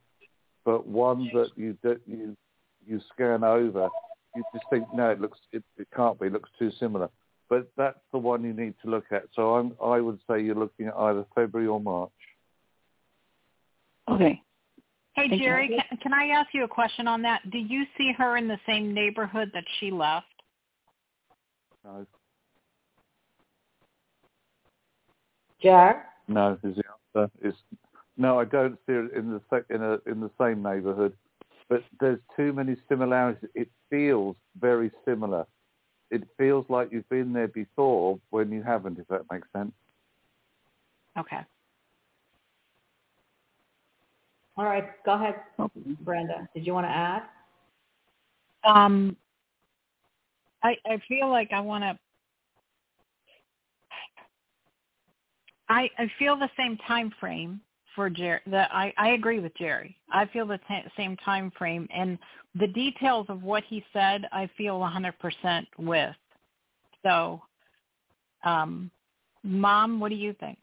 but 0.66 0.86
one 0.86 1.30
that 1.32 1.48
you 1.56 1.78
that 1.82 2.00
you 2.06 2.36
you 2.86 3.00
scan 3.14 3.42
over, 3.42 3.88
you 4.36 4.42
just 4.52 4.66
think, 4.68 4.84
no, 4.92 5.10
it 5.10 5.20
looks 5.20 5.38
it, 5.52 5.64
it 5.78 5.88
can't 5.96 6.20
be, 6.20 6.26
it 6.26 6.32
looks 6.32 6.50
too 6.58 6.70
similar. 6.78 7.08
But 7.48 7.70
that's 7.78 7.98
the 8.12 8.18
one 8.18 8.44
you 8.44 8.52
need 8.52 8.74
to 8.84 8.90
look 8.90 9.06
at. 9.12 9.24
So 9.34 9.54
I'm, 9.54 9.72
I 9.82 10.00
would 10.00 10.18
say 10.28 10.42
you're 10.42 10.54
looking 10.54 10.88
at 10.88 10.94
either 10.94 11.24
February 11.34 11.68
or 11.68 11.80
March. 11.80 12.10
Okay. 14.08 14.42
Hey, 15.14 15.28
Thank 15.28 15.32
you. 15.32 15.48
Jerry, 15.48 15.68
can, 15.68 15.98
can 15.98 16.12
I 16.12 16.28
ask 16.28 16.48
you 16.54 16.64
a 16.64 16.68
question 16.68 17.08
on 17.08 17.22
that? 17.22 17.50
Do 17.50 17.58
you 17.58 17.84
see 17.98 18.12
her 18.16 18.36
in 18.36 18.46
the 18.46 18.58
same 18.66 18.94
neighborhood 18.94 19.50
that 19.54 19.64
she 19.78 19.90
left? 19.90 20.26
No, 21.84 22.06
Jar? 25.62 26.06
no 26.28 26.58
is 26.62 26.76
the 26.76 26.82
answer. 27.16 27.30
Is 27.42 27.54
no, 28.16 28.38
I 28.38 28.44
don't 28.44 28.78
see 28.86 28.92
it 28.92 29.12
in 29.16 29.30
the 29.30 29.64
in 29.74 29.82
a 29.82 29.98
in 30.10 30.20
the 30.20 30.30
same 30.40 30.62
neighbourhood. 30.62 31.14
But 31.68 31.82
there's 32.00 32.18
too 32.36 32.52
many 32.52 32.76
similarities. 32.88 33.48
It 33.54 33.68
feels 33.88 34.36
very 34.60 34.90
similar. 35.04 35.46
It 36.10 36.24
feels 36.36 36.66
like 36.68 36.90
you've 36.92 37.08
been 37.08 37.32
there 37.32 37.48
before 37.48 38.18
when 38.30 38.50
you 38.50 38.62
haven't. 38.62 38.98
If 38.98 39.08
that 39.08 39.22
makes 39.30 39.48
sense. 39.52 39.72
Okay. 41.18 41.40
All 44.56 44.64
right, 44.64 44.84
go 45.04 45.14
ahead, 45.14 45.36
Brenda. 46.02 46.48
Did 46.54 46.66
you 46.66 46.74
want 46.74 46.86
to 46.86 46.90
add? 46.90 47.22
Um, 48.64 49.16
I 50.62 50.76
I 50.86 51.00
feel 51.08 51.28
like 51.30 51.50
I 51.52 51.60
want 51.60 51.84
to. 51.84 51.98
I 55.68 55.90
I 55.98 56.10
feel 56.18 56.36
the 56.36 56.50
same 56.56 56.76
time 56.78 57.12
frame 57.20 57.60
for 57.94 58.10
Jerry. 58.10 58.40
That 58.46 58.70
I 58.72 58.92
I 58.98 59.10
agree 59.10 59.40
with 59.40 59.56
Jerry. 59.56 59.96
I 60.12 60.26
feel 60.26 60.46
the 60.46 60.58
t- 60.68 60.84
same 60.96 61.16
time 61.18 61.52
frame, 61.56 61.88
and 61.94 62.18
the 62.54 62.66
details 62.66 63.26
of 63.28 63.42
what 63.42 63.64
he 63.68 63.84
said, 63.92 64.26
I 64.32 64.48
feel 64.58 64.80
100% 64.80 65.66
with. 65.78 66.16
So, 67.04 67.40
um, 68.44 68.90
Mom, 69.44 70.00
what 70.00 70.10
do 70.10 70.16
you 70.16 70.34
think? 70.40 70.58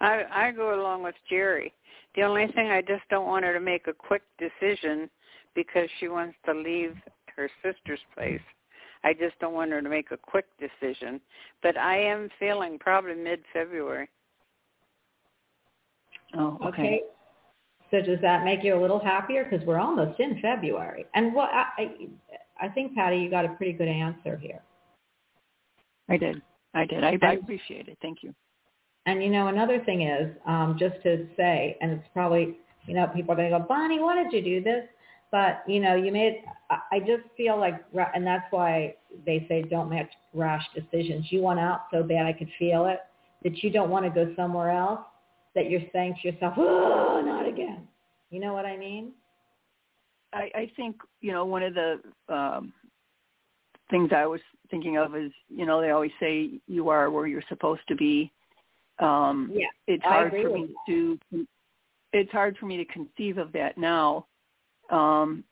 I 0.00 0.24
I 0.32 0.50
go 0.52 0.80
along 0.80 1.02
with 1.02 1.14
Jerry. 1.28 1.72
The 2.16 2.22
only 2.22 2.46
thing 2.48 2.70
I 2.70 2.80
just 2.82 3.02
don't 3.10 3.26
want 3.26 3.44
her 3.44 3.52
to 3.52 3.60
make 3.60 3.86
a 3.86 3.92
quick 3.92 4.22
decision 4.38 5.08
because 5.54 5.88
she 5.98 6.08
wants 6.08 6.36
to 6.46 6.54
leave 6.54 6.96
her 7.36 7.48
sister's 7.62 8.00
place. 8.14 8.40
I 9.04 9.14
just 9.14 9.38
don't 9.40 9.54
want 9.54 9.70
her 9.70 9.80
to 9.80 9.88
make 9.88 10.10
a 10.10 10.16
quick 10.16 10.46
decision. 10.58 11.20
But 11.62 11.78
I 11.78 11.98
am 11.98 12.28
feeling 12.38 12.78
probably 12.78 13.14
mid 13.14 13.40
February. 13.52 14.08
Oh, 16.36 16.58
okay. 16.64 16.68
Okay. 16.68 17.00
So 17.90 18.00
does 18.02 18.20
that 18.22 18.44
make 18.44 18.62
you 18.62 18.76
a 18.76 18.80
little 18.80 19.00
happier? 19.00 19.44
Because 19.44 19.66
we're 19.66 19.80
almost 19.80 20.20
in 20.20 20.40
February. 20.40 21.06
And 21.14 21.34
what 21.34 21.50
I, 21.52 21.64
I, 21.78 22.66
I 22.66 22.68
think, 22.68 22.94
Patty, 22.94 23.16
you 23.16 23.30
got 23.30 23.44
a 23.44 23.48
pretty 23.54 23.72
good 23.72 23.88
answer 23.88 24.36
here. 24.36 24.60
I 26.08 26.16
did. 26.16 26.40
I 26.74 26.84
did. 26.84 27.02
I, 27.02 27.18
I 27.22 27.32
appreciate 27.32 27.88
it. 27.88 27.98
Thank 28.00 28.22
you. 28.22 28.32
And 29.06 29.22
you 29.22 29.30
know, 29.30 29.48
another 29.48 29.82
thing 29.84 30.02
is, 30.02 30.30
um, 30.46 30.76
just 30.78 31.02
to 31.02 31.26
say, 31.36 31.76
and 31.80 31.92
it's 31.92 32.08
probably, 32.12 32.58
you 32.86 32.94
know, 32.94 33.06
people 33.14 33.32
are 33.32 33.36
going 33.36 33.50
to 33.50 33.58
go, 33.58 33.64
Bonnie, 33.66 33.98
why 33.98 34.22
did 34.22 34.32
you 34.32 34.42
do 34.42 34.62
this? 34.62 34.84
But 35.30 35.62
you 35.66 35.80
know, 35.80 35.94
you 35.94 36.12
made. 36.12 36.42
I 36.70 36.78
I 36.92 36.98
just 37.00 37.22
feel 37.36 37.58
like, 37.58 37.74
and 38.14 38.26
that's 38.26 38.46
why 38.50 38.94
they 39.24 39.46
say 39.48 39.62
don't 39.62 39.88
make 39.88 40.08
rash 40.34 40.64
decisions. 40.74 41.26
You 41.30 41.40
want 41.40 41.60
out 41.60 41.82
so 41.92 42.02
bad, 42.02 42.26
I 42.26 42.32
could 42.32 42.50
feel 42.58 42.86
it. 42.86 42.98
That 43.42 43.62
you 43.62 43.70
don't 43.70 43.90
want 43.90 44.04
to 44.04 44.10
go 44.10 44.32
somewhere 44.36 44.70
else. 44.70 45.00
That 45.54 45.70
you're 45.70 45.82
saying 45.92 46.16
to 46.22 46.30
yourself, 46.30 46.54
oh, 46.56 47.22
not 47.24 47.48
again. 47.48 47.86
You 48.30 48.40
know 48.40 48.52
what 48.52 48.66
I 48.66 48.76
mean? 48.76 49.12
I, 50.32 50.50
I 50.54 50.72
think 50.76 50.96
you 51.20 51.32
know 51.32 51.44
one 51.44 51.62
of 51.62 51.74
the 51.74 52.00
um, 52.28 52.72
things 53.90 54.10
I 54.14 54.26
was 54.26 54.40
thinking 54.70 54.96
of 54.96 55.16
is 55.16 55.32
you 55.48 55.66
know 55.66 55.80
they 55.80 55.90
always 55.90 56.12
say 56.20 56.60
you 56.66 56.88
are 56.88 57.10
where 57.10 57.26
you're 57.26 57.42
supposed 57.48 57.82
to 57.88 57.96
be. 57.96 58.32
Um, 59.00 59.50
Yeah, 59.54 59.66
it's 59.86 60.04
I 60.04 60.08
hard 60.08 60.32
for 60.42 60.50
me 60.50 60.68
to 60.86 61.18
it's 62.12 62.30
hard 62.32 62.56
for 62.58 62.66
me 62.66 62.76
to 62.76 62.84
conceive 62.86 63.38
of 63.38 63.52
that 63.52 63.78
now 63.78 64.26
um, 64.90 65.44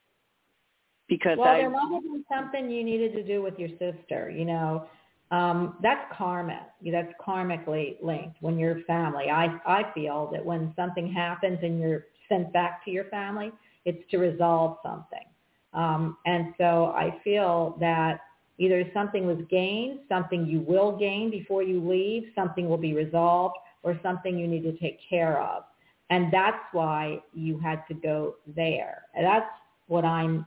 because 1.09 1.39
Well, 1.39 1.49
I 1.49 1.59
there 1.59 1.71
must 1.71 1.93
have 1.93 2.03
been 2.03 2.25
something 2.33 2.71
you 2.71 2.85
needed 2.85 3.13
to 3.15 3.23
do 3.23 3.43
with 3.43 3.59
your 3.59 3.69
sister. 3.79 4.31
You 4.31 4.45
know, 4.45 4.87
um, 5.31 5.77
that's 5.83 6.01
karma. 6.17 6.67
That's 6.91 7.13
karmically 7.25 7.97
linked 8.03 8.37
when 8.41 8.59
you're 8.59 8.81
family. 8.87 9.31
I 9.31 9.59
I 9.67 9.93
feel 9.95 10.29
that 10.33 10.45
when 10.45 10.73
something 10.77 11.13
happens 11.13 11.59
and 11.63 11.81
you're 11.81 12.07
sent 12.29 12.53
back 12.53 12.85
to 12.85 12.91
your 12.91 13.05
family, 13.05 13.53
it's 13.85 14.03
to 14.11 14.19
resolve 14.19 14.79
something. 14.83 15.25
Um, 15.73 16.17
and 16.27 16.55
so 16.59 16.87
I 16.97 17.19
feel 17.23 17.77
that 17.81 18.21
either 18.59 18.85
something 18.93 19.27
was 19.27 19.39
gained, 19.51 20.01
something 20.09 20.47
you 20.47 20.61
will 20.61 20.97
gain 20.97 21.31
before 21.31 21.63
you 21.63 21.81
leave, 21.87 22.25
something 22.35 22.69
will 22.69 22.79
be 22.79 22.95
resolved, 22.95 23.57
or 23.83 23.99
something 24.03 24.39
you 24.39 24.47
need 24.47 24.63
to 24.63 24.77
take 24.79 24.99
care 25.09 25.41
of. 25.41 25.65
And 26.11 26.33
that's 26.33 26.59
why 26.73 27.21
you 27.35 27.59
had 27.59 27.83
to 27.89 27.95
go 27.95 28.37
there. 28.57 29.03
And 29.15 29.25
that's 29.25 29.51
what 29.87 30.05
I'm 30.05 30.47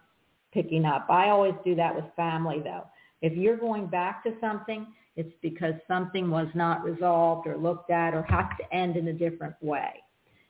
picking 0.53 0.85
up. 0.85 1.07
I 1.09 1.29
always 1.29 1.53
do 1.63 1.75
that 1.75 1.95
with 1.95 2.05
family 2.15 2.61
though. 2.63 2.87
If 3.21 3.33
you're 3.33 3.57
going 3.57 3.87
back 3.87 4.23
to 4.23 4.33
something, 4.41 4.87
it's 5.15 5.33
because 5.41 5.73
something 5.87 6.29
was 6.29 6.47
not 6.55 6.83
resolved 6.83 7.47
or 7.47 7.57
looked 7.57 7.91
at 7.91 8.13
or 8.13 8.23
has 8.23 8.45
to 8.59 8.75
end 8.75 8.97
in 8.97 9.07
a 9.09 9.13
different 9.13 9.55
way. 9.61 9.91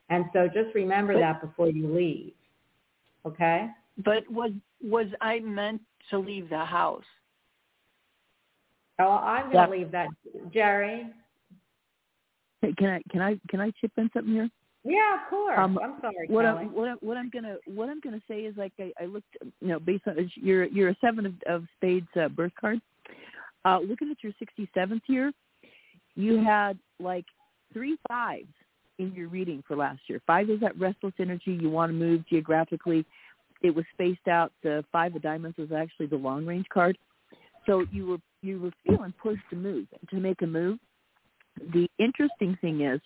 And 0.10 0.26
so 0.34 0.48
just 0.48 0.74
remember 0.74 1.18
that 1.20 1.42
before 1.42 1.70
you 1.70 1.94
leave. 1.94 2.34
Okay? 3.26 3.70
but 3.98 4.30
was 4.30 4.52
was 4.82 5.08
I 5.22 5.40
meant 5.40 5.82
to 6.10 6.20
leave 6.20 6.50
the 6.50 6.66
house? 6.66 7.04
Oh, 9.02 9.12
I'm 9.12 9.52
going 9.52 9.66
to 9.66 9.72
leave 9.72 9.92
that. 9.92 10.08
Jerry? 10.54 11.08
Hey, 12.62 12.74
can 12.78 12.90
I 12.90 13.02
can 13.10 13.22
I 13.22 13.40
can 13.50 13.60
I 13.60 13.72
chip 13.82 13.92
in 13.98 14.10
something 14.14 14.34
here? 14.34 14.50
Yeah, 14.84 15.16
of 15.16 15.30
course. 15.30 15.58
Um, 15.58 15.80
I'm 15.84 15.96
sorry, 16.02 16.28
What 16.28 16.46
Kelly. 16.46 16.62
I'm 16.62 16.74
what 16.74 16.90
I'm 16.90 16.98
what 17.02 17.18
I'm 17.18 17.30
gonna 17.30 17.58
what 17.66 17.90
I'm 17.90 18.00
gonna 18.02 18.22
say 18.28 18.42
is 18.42 18.56
like 18.58 18.74
I, 18.80 18.92
I 19.02 19.06
looked 19.06 19.36
you 19.42 19.68
know 19.68 19.80
based 19.80 20.04
on 20.08 20.30
you're 20.36 20.66
you're 20.66 20.90
a 20.90 20.98
seven 21.02 21.26
of, 21.26 21.34
of 21.48 21.64
spades 21.78 22.08
uh, 22.20 22.30
birth 22.30 22.54
card. 22.60 22.80
Uh, 23.64 23.80
looking 23.80 24.10
at 24.10 24.18
your 24.24 24.34
67th 24.42 25.02
year, 25.08 25.32
you 26.16 26.44
had 26.44 26.80
like 27.00 27.26
three 27.74 27.96
fives 28.08 28.48
in 28.98 29.14
your 29.14 29.28
reading 29.28 29.64
for 29.68 29.76
last 29.76 30.02
year. 30.08 30.20
Five 30.26 30.50
is 30.50 30.60
that 30.62 30.78
restless 30.80 31.14
energy 31.20 31.58
you 31.60 31.70
want 31.70 31.92
to 31.92 31.94
move 31.94 32.28
geographically. 32.28 33.06
It 33.62 33.70
was 33.70 33.86
spaced 33.94 34.28
out. 34.28 34.52
The 34.64 34.84
five 34.92 35.16
of 35.16 35.22
diamonds 35.22 35.58
was 35.58 35.72
actually 35.72 36.08
the 36.08 36.16
long 36.16 36.46
range 36.46 36.66
card. 36.74 36.98
So 37.68 37.86
you 37.92 38.08
were 38.08 38.18
you 38.42 38.60
were 38.60 38.72
feeling 38.86 39.14
pushed 39.22 39.44
to 39.50 39.56
move 39.56 39.88
to 40.10 40.16
make 40.18 40.42
a 40.42 40.48
move. 40.48 40.80
The 41.74 41.88
interesting 42.00 42.58
thing 42.62 42.82
is 42.82 43.00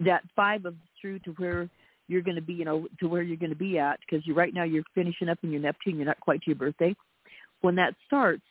that 0.00 0.22
five 0.34 0.64
of 0.64 0.74
through 1.00 1.20
to 1.20 1.30
where 1.32 1.68
you're 2.08 2.22
going 2.22 2.36
to 2.36 2.42
be, 2.42 2.54
you 2.54 2.64
know, 2.64 2.88
to 3.00 3.08
where 3.08 3.22
you're 3.22 3.36
going 3.36 3.50
to 3.50 3.56
be 3.56 3.78
at, 3.78 4.00
because 4.00 4.26
you 4.26 4.34
right 4.34 4.54
now 4.54 4.64
you're 4.64 4.84
finishing 4.94 5.28
up 5.28 5.38
in 5.42 5.50
your 5.50 5.60
Neptune, 5.60 5.96
you're 5.96 6.06
not 6.06 6.20
quite 6.20 6.40
to 6.42 6.50
your 6.50 6.56
birthday. 6.56 6.94
When 7.60 7.74
that 7.76 7.94
starts, 8.06 8.42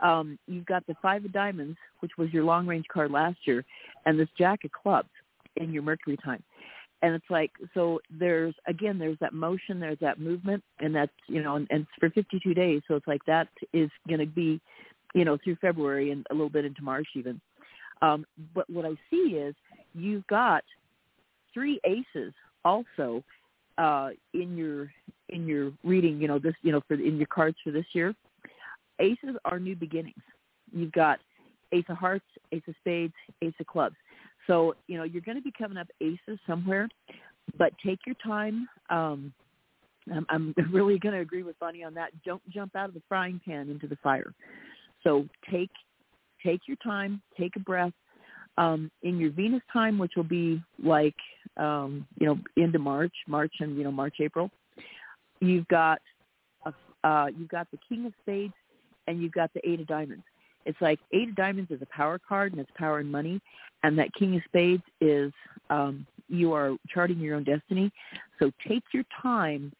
um, 0.00 0.38
you've 0.46 0.66
got 0.66 0.86
the 0.86 0.94
five 1.00 1.24
of 1.24 1.32
diamonds, 1.32 1.76
which 2.00 2.12
was 2.18 2.32
your 2.32 2.44
long 2.44 2.66
range 2.66 2.86
card 2.92 3.10
last 3.10 3.38
year, 3.44 3.64
and 4.06 4.18
this 4.18 4.28
jack 4.36 4.60
of 4.64 4.70
clubs 4.72 5.08
in 5.56 5.72
your 5.72 5.82
Mercury 5.82 6.16
time. 6.24 6.42
And 7.00 7.14
it's 7.14 7.30
like, 7.30 7.52
so 7.74 8.00
there's, 8.10 8.54
again, 8.66 8.98
there's 8.98 9.18
that 9.20 9.32
motion, 9.32 9.78
there's 9.78 9.98
that 10.00 10.18
movement, 10.18 10.62
and 10.80 10.94
that's, 10.94 11.12
you 11.28 11.42
know, 11.42 11.54
and, 11.56 11.66
and 11.70 11.86
for 11.98 12.10
52 12.10 12.54
days. 12.54 12.82
So 12.88 12.96
it's 12.96 13.06
like 13.06 13.24
that 13.26 13.48
is 13.72 13.90
going 14.08 14.20
to 14.20 14.26
be, 14.26 14.60
you 15.14 15.24
know, 15.24 15.38
through 15.42 15.56
February 15.56 16.10
and 16.10 16.26
a 16.30 16.34
little 16.34 16.50
bit 16.50 16.64
into 16.64 16.82
March 16.82 17.08
even. 17.14 17.40
Um, 18.02 18.24
but 18.54 18.68
what 18.70 18.84
I 18.84 18.94
see 19.10 19.36
is 19.36 19.54
you've 19.94 20.26
got 20.26 20.64
three 21.52 21.80
aces 21.84 22.32
also 22.64 23.24
uh, 23.78 24.10
in 24.34 24.56
your 24.56 24.90
in 25.30 25.46
your 25.46 25.72
reading. 25.84 26.20
You 26.20 26.28
know 26.28 26.38
this. 26.38 26.54
You 26.62 26.72
know 26.72 26.80
for 26.86 26.94
in 26.94 27.16
your 27.16 27.26
cards 27.26 27.56
for 27.64 27.70
this 27.70 27.86
year, 27.92 28.14
aces 29.00 29.36
are 29.44 29.58
new 29.58 29.76
beginnings. 29.76 30.22
You've 30.72 30.92
got 30.92 31.18
ace 31.72 31.84
of 31.88 31.96
hearts, 31.96 32.24
ace 32.52 32.62
of 32.68 32.74
spades, 32.80 33.14
ace 33.42 33.54
of 33.60 33.66
clubs. 33.66 33.96
So 34.46 34.74
you 34.86 34.96
know 34.96 35.04
you're 35.04 35.22
going 35.22 35.36
to 35.36 35.42
be 35.42 35.52
coming 35.56 35.78
up 35.78 35.88
aces 36.00 36.38
somewhere, 36.46 36.88
but 37.56 37.72
take 37.84 38.00
your 38.06 38.16
time. 38.24 38.68
Um, 38.90 39.32
I'm, 40.12 40.26
I'm 40.28 40.54
really 40.72 40.98
going 40.98 41.14
to 41.14 41.20
agree 41.20 41.42
with 41.42 41.58
Bonnie 41.58 41.84
on 41.84 41.94
that. 41.94 42.10
Don't 42.24 42.42
jump 42.50 42.76
out 42.76 42.88
of 42.88 42.94
the 42.94 43.02
frying 43.08 43.40
pan 43.44 43.68
into 43.70 43.86
the 43.86 43.96
fire. 43.96 44.32
So 45.04 45.26
take 45.50 45.70
take 46.44 46.60
your 46.66 46.76
time, 46.78 47.20
take 47.38 47.56
a 47.56 47.60
breath. 47.60 47.92
Um, 48.56 48.90
in 49.02 49.18
your 49.18 49.30
Venus 49.30 49.62
time, 49.72 49.98
which 49.98 50.12
will 50.16 50.24
be 50.24 50.60
like 50.82 51.14
um, 51.56 52.06
you 52.18 52.26
know 52.26 52.38
into 52.56 52.78
March, 52.78 53.14
March 53.26 53.52
and 53.60 53.76
you 53.76 53.84
know 53.84 53.92
March 53.92 54.16
April, 54.20 54.50
you've 55.40 55.68
got 55.68 56.00
a, 56.66 56.72
uh, 57.08 57.26
you've 57.36 57.48
got 57.48 57.68
the 57.70 57.78
King 57.88 58.06
of 58.06 58.12
Spades 58.22 58.54
and 59.06 59.22
you've 59.22 59.32
got 59.32 59.52
the 59.54 59.60
Eight 59.68 59.80
of 59.80 59.86
Diamonds. 59.86 60.24
It's 60.66 60.80
like 60.80 60.98
Eight 61.12 61.28
of 61.28 61.36
Diamonds 61.36 61.70
is 61.70 61.80
a 61.82 61.86
power 61.86 62.18
card 62.18 62.52
and 62.52 62.60
it's 62.60 62.70
power 62.76 62.98
and 62.98 63.10
money, 63.10 63.40
and 63.84 63.96
that 63.98 64.12
King 64.14 64.34
of 64.34 64.42
Spades 64.48 64.82
is 65.00 65.32
um, 65.70 66.04
you 66.28 66.52
are 66.52 66.76
charting 66.92 67.18
your 67.18 67.36
own 67.36 67.44
destiny. 67.44 67.90
So 68.38 68.50
take 68.66 68.82
your 68.92 69.04
time 69.22 69.72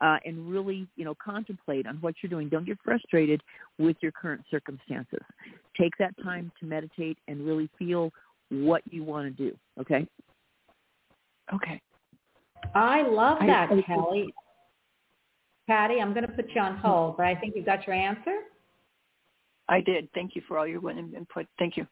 uh, 0.00 0.18
and 0.24 0.48
really, 0.48 0.86
you 0.96 1.04
know, 1.04 1.14
contemplate 1.22 1.86
on 1.86 1.96
what 1.96 2.14
you're 2.22 2.30
doing. 2.30 2.48
Don't 2.48 2.66
get 2.66 2.78
frustrated 2.84 3.42
with 3.78 3.96
your 4.00 4.12
current 4.12 4.42
circumstances. 4.50 5.20
Take 5.78 5.92
that 5.98 6.14
time 6.22 6.52
to 6.60 6.66
meditate 6.66 7.18
and 7.26 7.46
really 7.46 7.68
feel 7.78 8.12
what 8.50 8.82
you 8.90 9.04
want 9.04 9.36
to 9.36 9.50
do. 9.50 9.56
Okay. 9.80 10.06
Okay. 11.52 11.80
I 12.74 13.02
love 13.02 13.38
that, 13.40 13.70
I- 13.70 13.82
Kelly. 13.82 14.32
Patty, 15.66 16.00
I'm 16.00 16.14
going 16.14 16.26
to 16.26 16.32
put 16.32 16.46
you 16.54 16.62
on 16.62 16.78
hold, 16.78 17.18
but 17.18 17.26
I 17.26 17.34
think 17.34 17.54
you 17.54 17.62
got 17.62 17.86
your 17.86 17.94
answer. 17.94 18.38
I 19.68 19.82
did. 19.82 20.08
Thank 20.14 20.34
you 20.34 20.40
for 20.48 20.56
all 20.56 20.66
your 20.66 20.80
input. 20.90 21.46
Thank 21.58 21.76
you. 21.76 21.86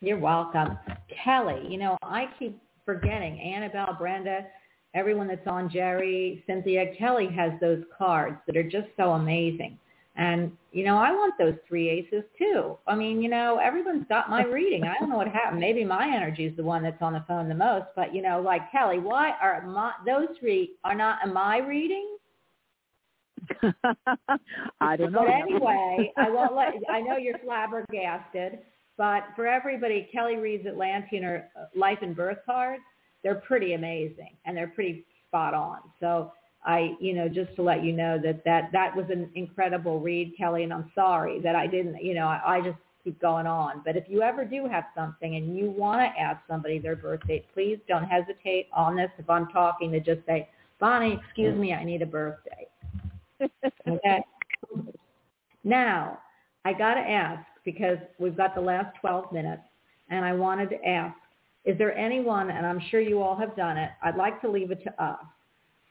You're 0.00 0.20
welcome. 0.20 0.78
Kelly, 1.24 1.66
you 1.68 1.78
know, 1.78 1.96
I 2.02 2.26
keep 2.38 2.60
forgetting 2.84 3.40
Annabelle, 3.40 3.96
Brenda, 3.98 4.46
everyone 4.94 5.28
that's 5.28 5.46
on 5.46 5.70
Jerry, 5.70 6.42
Cynthia, 6.46 6.94
Kelly 6.98 7.28
has 7.34 7.52
those 7.60 7.82
cards 7.96 8.36
that 8.46 8.56
are 8.56 8.68
just 8.68 8.88
so 8.96 9.12
amazing. 9.12 9.78
And, 10.14 10.52
you 10.72 10.84
know, 10.84 10.98
I 10.98 11.10
want 11.10 11.34
those 11.38 11.54
three 11.66 11.88
aces 11.88 12.22
too. 12.36 12.76
I 12.86 12.94
mean, 12.94 13.22
you 13.22 13.30
know, 13.30 13.58
everyone's 13.62 14.04
got 14.08 14.28
my 14.28 14.44
reading. 14.44 14.84
I 14.84 14.98
don't 14.98 15.08
know 15.08 15.16
what 15.16 15.28
happened. 15.28 15.60
Maybe 15.60 15.84
my 15.84 16.06
energy 16.14 16.44
is 16.44 16.56
the 16.56 16.62
one 16.62 16.82
that's 16.82 17.00
on 17.00 17.14
the 17.14 17.24
phone 17.26 17.48
the 17.48 17.54
most. 17.54 17.86
But, 17.96 18.14
you 18.14 18.20
know, 18.20 18.40
like 18.40 18.70
Kelly, 18.70 18.98
why 18.98 19.30
are 19.40 19.66
my, 19.66 19.92
those 20.04 20.28
three 20.38 20.72
are 20.84 20.94
not 20.94 21.20
in 21.24 21.32
my 21.32 21.58
reading? 21.58 22.18
I 24.80 24.96
don't 24.96 25.12
know. 25.12 25.24
But 25.24 25.30
anyway, 25.30 26.12
I 26.16 26.30
won't 26.30 26.54
let. 26.54 26.74
I 26.90 27.00
know 27.00 27.16
you're 27.16 27.38
flabbergasted, 27.38 28.58
but 28.96 29.24
for 29.34 29.46
everybody, 29.46 30.08
Kelly 30.12 30.36
reads 30.36 30.66
Atlantean 30.66 31.24
or 31.24 31.48
uh, 31.58 31.64
life 31.74 31.98
and 32.02 32.14
birth 32.14 32.38
cards. 32.46 32.82
They're 33.22 33.36
pretty 33.36 33.74
amazing 33.74 34.36
and 34.44 34.56
they're 34.56 34.68
pretty 34.68 35.04
spot 35.28 35.54
on. 35.54 35.78
So 36.00 36.32
I, 36.64 36.94
you 37.00 37.14
know, 37.14 37.28
just 37.28 37.54
to 37.56 37.62
let 37.62 37.84
you 37.84 37.92
know 37.92 38.18
that 38.22 38.44
that 38.44 38.70
that 38.72 38.94
was 38.94 39.06
an 39.10 39.30
incredible 39.34 40.00
read, 40.00 40.34
Kelly. 40.36 40.62
And 40.64 40.72
I'm 40.72 40.90
sorry 40.94 41.40
that 41.40 41.56
I 41.56 41.66
didn't. 41.66 42.02
You 42.02 42.14
know, 42.14 42.26
I, 42.26 42.56
I 42.56 42.60
just 42.60 42.78
keep 43.02 43.20
going 43.20 43.46
on. 43.46 43.82
But 43.84 43.96
if 43.96 44.04
you 44.08 44.22
ever 44.22 44.44
do 44.44 44.68
have 44.68 44.84
something 44.94 45.36
and 45.36 45.56
you 45.56 45.70
want 45.70 46.00
to 46.00 46.20
ask 46.20 46.40
somebody 46.48 46.78
their 46.78 46.96
birth 46.96 47.20
date, 47.26 47.46
please 47.52 47.78
don't 47.88 48.04
hesitate 48.04 48.68
on 48.72 48.96
this. 48.96 49.10
If 49.18 49.28
I'm 49.28 49.48
talking, 49.48 49.90
to 49.92 50.00
just 50.00 50.24
say, 50.26 50.48
Bonnie, 50.78 51.18
excuse 51.24 51.58
me, 51.58 51.72
I 51.72 51.84
need 51.84 52.02
a 52.02 52.06
birthday. 52.06 52.68
Okay. 53.88 54.22
Now, 55.64 56.18
I 56.64 56.72
got 56.72 56.94
to 56.94 57.00
ask 57.00 57.44
because 57.64 57.98
we've 58.18 58.36
got 58.36 58.54
the 58.54 58.60
last 58.60 58.96
12 59.00 59.32
minutes 59.32 59.62
and 60.10 60.24
I 60.24 60.32
wanted 60.32 60.70
to 60.70 60.84
ask, 60.84 61.16
is 61.64 61.78
there 61.78 61.96
anyone, 61.96 62.50
and 62.50 62.66
I'm 62.66 62.80
sure 62.90 63.00
you 63.00 63.22
all 63.22 63.36
have 63.36 63.54
done 63.56 63.76
it, 63.76 63.90
I'd 64.02 64.16
like 64.16 64.40
to 64.42 64.50
leave 64.50 64.70
it 64.70 64.82
to 64.84 65.02
us. 65.02 65.18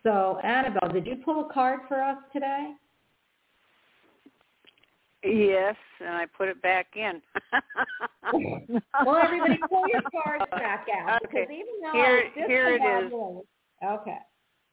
So 0.03 0.39
Annabelle, 0.43 0.91
did 0.91 1.06
you 1.06 1.18
pull 1.23 1.49
a 1.49 1.53
card 1.53 1.81
for 1.88 2.02
us 2.02 2.18
today? 2.34 2.73
Yes, 5.23 5.76
and 5.99 6.10
I 6.10 6.26
put 6.26 6.48
it 6.49 6.61
back 6.64 6.88
in. 6.95 7.22
well, 9.06 9.19
everybody 9.23 9.60
pull 9.69 9.88
your 9.88 10.02
cards 10.23 10.45
back 10.49 10.88
out 11.07 11.22
because 11.22 11.48
even 11.52 11.65
though 11.84 11.91
Here- 11.93 12.31
here 12.48 12.76
it 12.76 13.06
is. 13.06 13.14
Okay. 13.84 14.18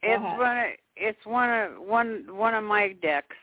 It's 0.02 0.38
one. 0.38 0.58
Of, 0.58 0.64
it's 0.96 1.26
one 1.26 1.50
of 1.50 1.80
one 1.80 2.24
one 2.30 2.54
of 2.54 2.64
my 2.64 2.92
decks. 3.02 3.36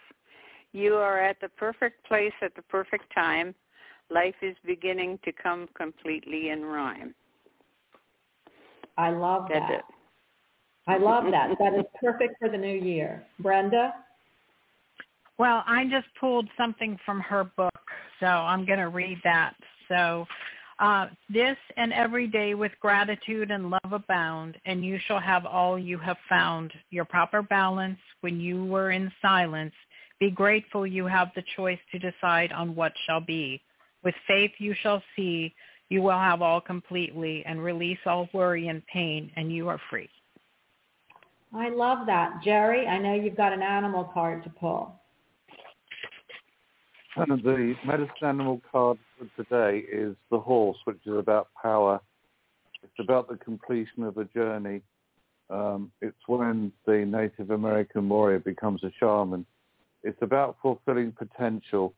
You 0.71 0.95
are 0.95 1.19
at 1.19 1.39
the 1.41 1.49
perfect 1.49 2.05
place 2.05 2.33
at 2.41 2.55
the 2.55 2.61
perfect 2.63 3.13
time. 3.13 3.53
Life 4.09 4.35
is 4.41 4.55
beginning 4.65 5.19
to 5.25 5.31
come 5.31 5.67
completely 5.75 6.49
in 6.49 6.63
rhyme. 6.63 7.13
I 8.97 9.09
love 9.09 9.47
That's 9.49 9.59
that. 9.69 9.79
it. 9.79 9.85
I 10.87 10.97
love 10.97 11.25
that. 11.31 11.49
That 11.59 11.73
is 11.73 11.85
perfect 12.01 12.35
for 12.39 12.49
the 12.49 12.57
new 12.57 12.75
year. 12.79 13.25
Brenda? 13.39 13.93
Well, 15.37 15.63
I 15.67 15.85
just 15.85 16.07
pulled 16.19 16.47
something 16.57 16.97
from 17.05 17.19
her 17.21 17.43
book, 17.57 17.73
so 18.19 18.27
I'm 18.27 18.65
going 18.65 18.79
to 18.79 18.87
read 18.87 19.19
that. 19.23 19.53
So, 19.89 20.25
uh, 20.79 21.07
this 21.29 21.57
and 21.77 21.93
every 21.93 22.27
day 22.27 22.53
with 22.53 22.71
gratitude 22.81 23.49
and 23.49 23.69
love 23.69 23.91
abound, 23.91 24.57
and 24.65 24.83
you 24.83 24.99
shall 25.07 25.19
have 25.19 25.45
all 25.45 25.79
you 25.79 25.97
have 25.97 26.17
found, 26.27 26.73
your 26.89 27.05
proper 27.05 27.41
balance 27.41 27.97
when 28.21 28.39
you 28.39 28.65
were 28.65 28.91
in 28.91 29.11
silence. 29.21 29.73
Be 30.19 30.31
grateful 30.31 30.85
you 30.85 31.05
have 31.05 31.31
the 31.35 31.43
choice 31.55 31.79
to 31.91 31.99
decide 31.99 32.51
on 32.51 32.75
what 32.75 32.93
shall 33.05 33.21
be. 33.21 33.61
With 34.03 34.15
faith 34.27 34.51
you 34.57 34.73
shall 34.81 35.01
see, 35.15 35.53
you 35.89 36.01
will 36.01 36.11
have 36.17 36.41
all 36.41 36.61
completely, 36.61 37.43
and 37.45 37.63
release 37.63 37.99
all 38.05 38.27
worry 38.33 38.67
and 38.67 38.85
pain, 38.87 39.31
and 39.35 39.51
you 39.51 39.67
are 39.67 39.79
free. 39.89 40.09
I 41.53 41.69
love 41.69 42.05
that. 42.07 42.41
Jerry, 42.43 42.87
I 42.87 42.97
know 42.97 43.13
you've 43.13 43.37
got 43.37 43.53
an 43.53 43.61
animal 43.61 44.09
card 44.13 44.43
to 44.43 44.49
pull. 44.49 44.99
And 47.15 47.41
the 47.43 47.75
medicine 47.85 48.13
animal 48.23 48.61
card 48.69 48.97
for 49.17 49.43
today 49.43 49.85
is 49.89 50.15
the 50.31 50.39
horse, 50.39 50.77
which 50.83 50.99
is 51.05 51.17
about 51.17 51.47
power. 51.61 52.01
It's 52.83 52.99
about 52.99 53.29
the 53.29 53.37
completion 53.37 54.03
of 54.03 54.17
a 54.17 54.25
journey. 54.25 54.81
Um, 55.49 55.91
it's 56.01 56.17
when 56.27 56.73
the 56.85 57.05
Native 57.05 57.51
American 57.51 58.09
warrior 58.09 58.39
becomes 58.39 58.83
a 58.83 58.91
shaman. 58.99 59.45
It's 60.03 60.21
about 60.21 60.57
fulfilling 60.61 61.13
potential 61.13 61.93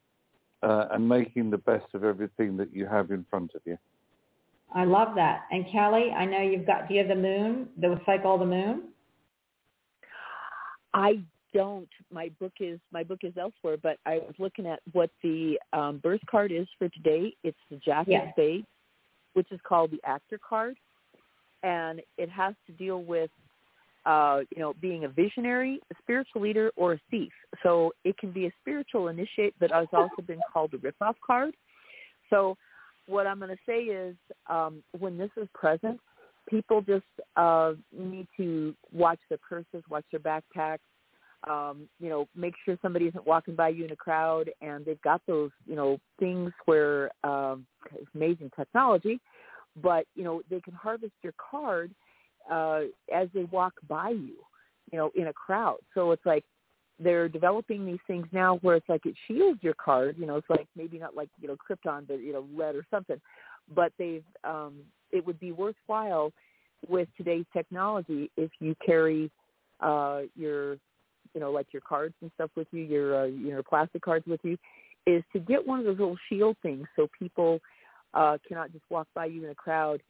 uh, 0.63 0.87
and 0.91 1.07
making 1.07 1.49
the 1.49 1.57
best 1.57 1.85
of 1.93 2.03
everything 2.03 2.57
that 2.57 2.73
you 2.73 2.85
have 2.85 3.11
in 3.11 3.25
front 3.29 3.53
of 3.55 3.61
you. 3.65 3.77
I 4.73 4.83
love 4.83 5.15
that. 5.15 5.43
And 5.51 5.65
Kelly, 5.71 6.11
I 6.11 6.25
know 6.25 6.41
you've 6.41 6.65
got, 6.65 6.87
do 6.87 6.95
you 6.95 6.99
have 6.99 7.09
the 7.09 7.15
moon, 7.15 7.69
the 7.79 7.99
cycle 8.05 8.33
of 8.33 8.39
the 8.41 8.45
moon? 8.45 8.89
I 10.93 11.19
don't. 11.53 11.89
My 12.11 12.29
book 12.39 12.53
is 12.59 12.79
my 12.91 13.03
book 13.03 13.19
is 13.23 13.33
elsewhere, 13.37 13.77
but 13.81 13.97
I 14.05 14.15
was 14.17 14.35
looking 14.39 14.65
at 14.65 14.79
what 14.91 15.09
the 15.23 15.59
um, 15.73 15.99
birth 15.99 16.21
card 16.29 16.51
is 16.51 16.67
for 16.77 16.89
today. 16.89 17.33
It's 17.43 17.57
the 17.69 17.77
Jack 17.77 18.07
Yes. 18.09 18.25
of 18.27 18.33
Spades, 18.33 18.67
which 19.33 19.51
is 19.51 19.59
called 19.63 19.91
the 19.91 20.01
Actor 20.03 20.39
card, 20.47 20.77
and 21.63 22.01
it 22.17 22.29
has 22.29 22.53
to 22.65 22.73
deal 22.73 23.03
with 23.03 23.29
uh, 24.07 24.39
you 24.55 24.61
know 24.61 24.73
being 24.81 25.03
a 25.03 25.09
visionary, 25.09 25.79
a 25.91 25.95
spiritual 26.01 26.41
leader, 26.41 26.71
or 26.75 26.93
a 26.93 26.99
thief. 27.11 27.33
So 27.63 27.91
it 28.03 28.17
can 28.17 28.31
be 28.31 28.45
a 28.47 28.51
spiritual 28.61 29.09
initiate, 29.09 29.53
but 29.59 29.71
has 29.71 29.87
also 29.93 30.21
been 30.25 30.39
called 30.51 30.73
a 30.73 30.77
ripoff 30.77 31.15
card. 31.25 31.53
So 32.29 32.57
what 33.07 33.27
I'm 33.27 33.39
going 33.39 33.51
to 33.51 33.63
say 33.65 33.79
is 33.83 34.15
um, 34.47 34.83
when 34.97 35.17
this 35.17 35.31
is 35.37 35.47
present, 35.53 35.99
people 36.49 36.81
just 36.81 37.05
uh, 37.35 37.73
need 37.97 38.27
to 38.37 38.73
watch 38.91 39.19
their 39.29 39.39
purses, 39.49 39.83
watch 39.89 40.05
their 40.11 40.19
backpacks, 40.19 40.79
um, 41.47 41.87
you 41.99 42.09
know, 42.09 42.27
make 42.35 42.53
sure 42.65 42.77
somebody 42.81 43.05
isn't 43.05 43.25
walking 43.25 43.55
by 43.55 43.69
you 43.69 43.85
in 43.85 43.91
a 43.91 43.95
crowd 43.95 44.49
and 44.61 44.85
they've 44.85 45.01
got 45.01 45.21
those, 45.27 45.51
you 45.65 45.75
know, 45.75 45.97
things 46.19 46.51
where 46.65 47.11
um, 47.23 47.65
it's 47.95 48.09
amazing 48.15 48.51
technology, 48.57 49.19
but, 49.81 50.05
you 50.15 50.23
know, 50.23 50.41
they 50.49 50.59
can 50.59 50.73
harvest 50.73 51.13
your 51.23 51.33
card 51.37 51.91
uh, 52.51 52.81
as 53.13 53.27
they 53.33 53.43
walk 53.45 53.73
by 53.87 54.09
you, 54.09 54.35
you 54.91 54.97
know, 54.97 55.11
in 55.15 55.27
a 55.27 55.33
crowd. 55.33 55.77
So 55.93 56.11
it's 56.11 56.25
like 56.25 56.43
they're 56.99 57.29
developing 57.29 57.85
these 57.85 57.99
things 58.07 58.27
now 58.31 58.57
where 58.57 58.75
it's 58.75 58.89
like 58.89 59.05
it 59.05 59.15
shields 59.27 59.59
your 59.61 59.75
card, 59.75 60.15
you 60.17 60.25
know, 60.25 60.37
it's 60.37 60.49
like 60.49 60.67
maybe 60.75 60.97
not 60.97 61.15
like, 61.15 61.29
you 61.39 61.47
know, 61.47 61.55
Krypton, 61.55 62.07
but, 62.07 62.19
you 62.19 62.33
know, 62.33 62.45
lead 62.55 62.75
or 62.75 62.85
something, 62.89 63.21
but 63.73 63.91
they've, 63.99 64.23
um, 64.43 64.75
it 65.11 65.25
would 65.25 65.39
be 65.39 65.51
worthwhile 65.51 66.31
with 66.87 67.07
today's 67.17 67.45
technology 67.53 68.31
if 68.35 68.51
you 68.59 68.75
carry 68.85 69.31
uh, 69.79 70.21
your 70.35 70.77
you 71.33 71.41
know, 71.41 71.51
like 71.51 71.67
your 71.71 71.81
cards 71.81 72.15
and 72.21 72.31
stuff 72.35 72.49
with 72.55 72.67
you, 72.71 72.81
your 72.81 73.23
uh, 73.23 73.25
you 73.25 73.51
know 73.51 73.61
plastic 73.61 74.01
cards 74.01 74.25
with 74.27 74.39
you, 74.43 74.57
is 75.05 75.23
to 75.33 75.39
get 75.39 75.65
one 75.65 75.79
of 75.79 75.85
those 75.85 75.99
little 75.99 76.17
shield 76.29 76.57
things 76.63 76.87
so 76.95 77.07
people 77.17 77.59
uh, 78.13 78.37
cannot 78.47 78.71
just 78.71 78.83
walk 78.89 79.07
by 79.13 79.25
you 79.25 79.43
in 79.43 79.51
a 79.51 79.55
crowd 79.55 80.01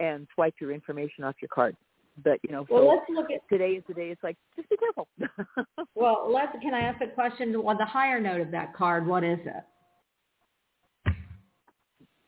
and 0.00 0.26
swipe 0.34 0.54
your 0.60 0.72
information 0.72 1.24
off 1.24 1.34
your 1.40 1.48
card. 1.48 1.76
But 2.24 2.40
you 2.42 2.50
know, 2.50 2.66
Well, 2.68 2.82
so 2.82 2.88
let's 2.88 3.10
look 3.10 3.30
at 3.30 3.48
today 3.48 3.72
is 3.72 3.84
the 3.86 3.94
day. 3.94 4.10
It's 4.10 4.22
like 4.22 4.36
just 4.56 4.68
be 4.68 4.76
careful. 4.76 5.06
well, 5.94 6.28
let's. 6.32 6.52
Can 6.62 6.74
I 6.74 6.80
ask 6.80 7.00
a 7.00 7.06
question 7.06 7.54
on 7.54 7.76
the 7.76 7.84
higher 7.84 8.20
note 8.20 8.40
of 8.40 8.50
that 8.50 8.74
card? 8.74 9.06
What 9.06 9.22
is 9.22 9.38
it? 9.44 9.64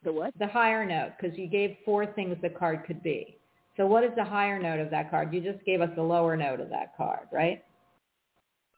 the 0.04 0.12
what? 0.12 0.32
The 0.38 0.46
higher 0.46 0.86
note, 0.86 1.12
because 1.20 1.36
you 1.36 1.46
gave 1.46 1.76
four 1.84 2.06
things 2.06 2.36
the 2.42 2.48
card 2.48 2.84
could 2.86 3.02
be. 3.02 3.36
So 3.76 3.86
what 3.86 4.04
is 4.04 4.10
the 4.16 4.24
higher 4.24 4.58
note 4.58 4.80
of 4.80 4.90
that 4.90 5.10
card? 5.10 5.32
You 5.32 5.40
just 5.40 5.64
gave 5.64 5.80
us 5.80 5.90
the 5.96 6.02
lower 6.02 6.36
note 6.36 6.60
of 6.60 6.68
that 6.70 6.96
card, 6.96 7.28
right? 7.32 7.62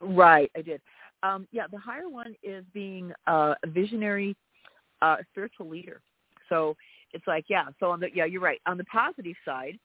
Right, 0.01 0.51
I 0.55 0.61
did. 0.61 0.81
Um, 1.23 1.47
yeah, 1.51 1.67
the 1.71 1.77
higher 1.77 2.09
one 2.09 2.35
is 2.43 2.65
being 2.73 3.11
uh, 3.27 3.55
a 3.63 3.67
visionary, 3.67 4.35
uh, 5.01 5.17
spiritual 5.31 5.69
leader. 5.69 6.01
So 6.49 6.75
it's 7.13 7.27
like, 7.27 7.45
yeah. 7.47 7.65
So 7.79 7.91
on 7.91 7.99
the 7.99 8.09
yeah, 8.13 8.25
you're 8.25 8.41
right. 8.41 8.59
On 8.65 8.77
the 8.77 8.83
positive 8.85 9.35
side, 9.45 9.77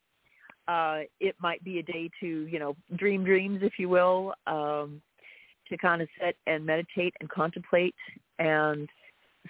uh, 0.67 1.01
it 1.21 1.35
might 1.41 1.63
be 1.63 1.79
a 1.79 1.83
day 1.83 2.11
to 2.21 2.27
you 2.27 2.59
know 2.59 2.77
dream 2.97 3.25
dreams, 3.25 3.61
if 3.63 3.75
you 3.79 3.89
will, 3.89 4.35
um, 4.47 5.01
to 5.69 5.77
kind 5.77 6.03
of 6.03 6.09
sit 6.21 6.37
and 6.47 6.65
meditate 6.65 7.15
and 7.21 7.29
contemplate 7.29 7.95
and 8.39 8.89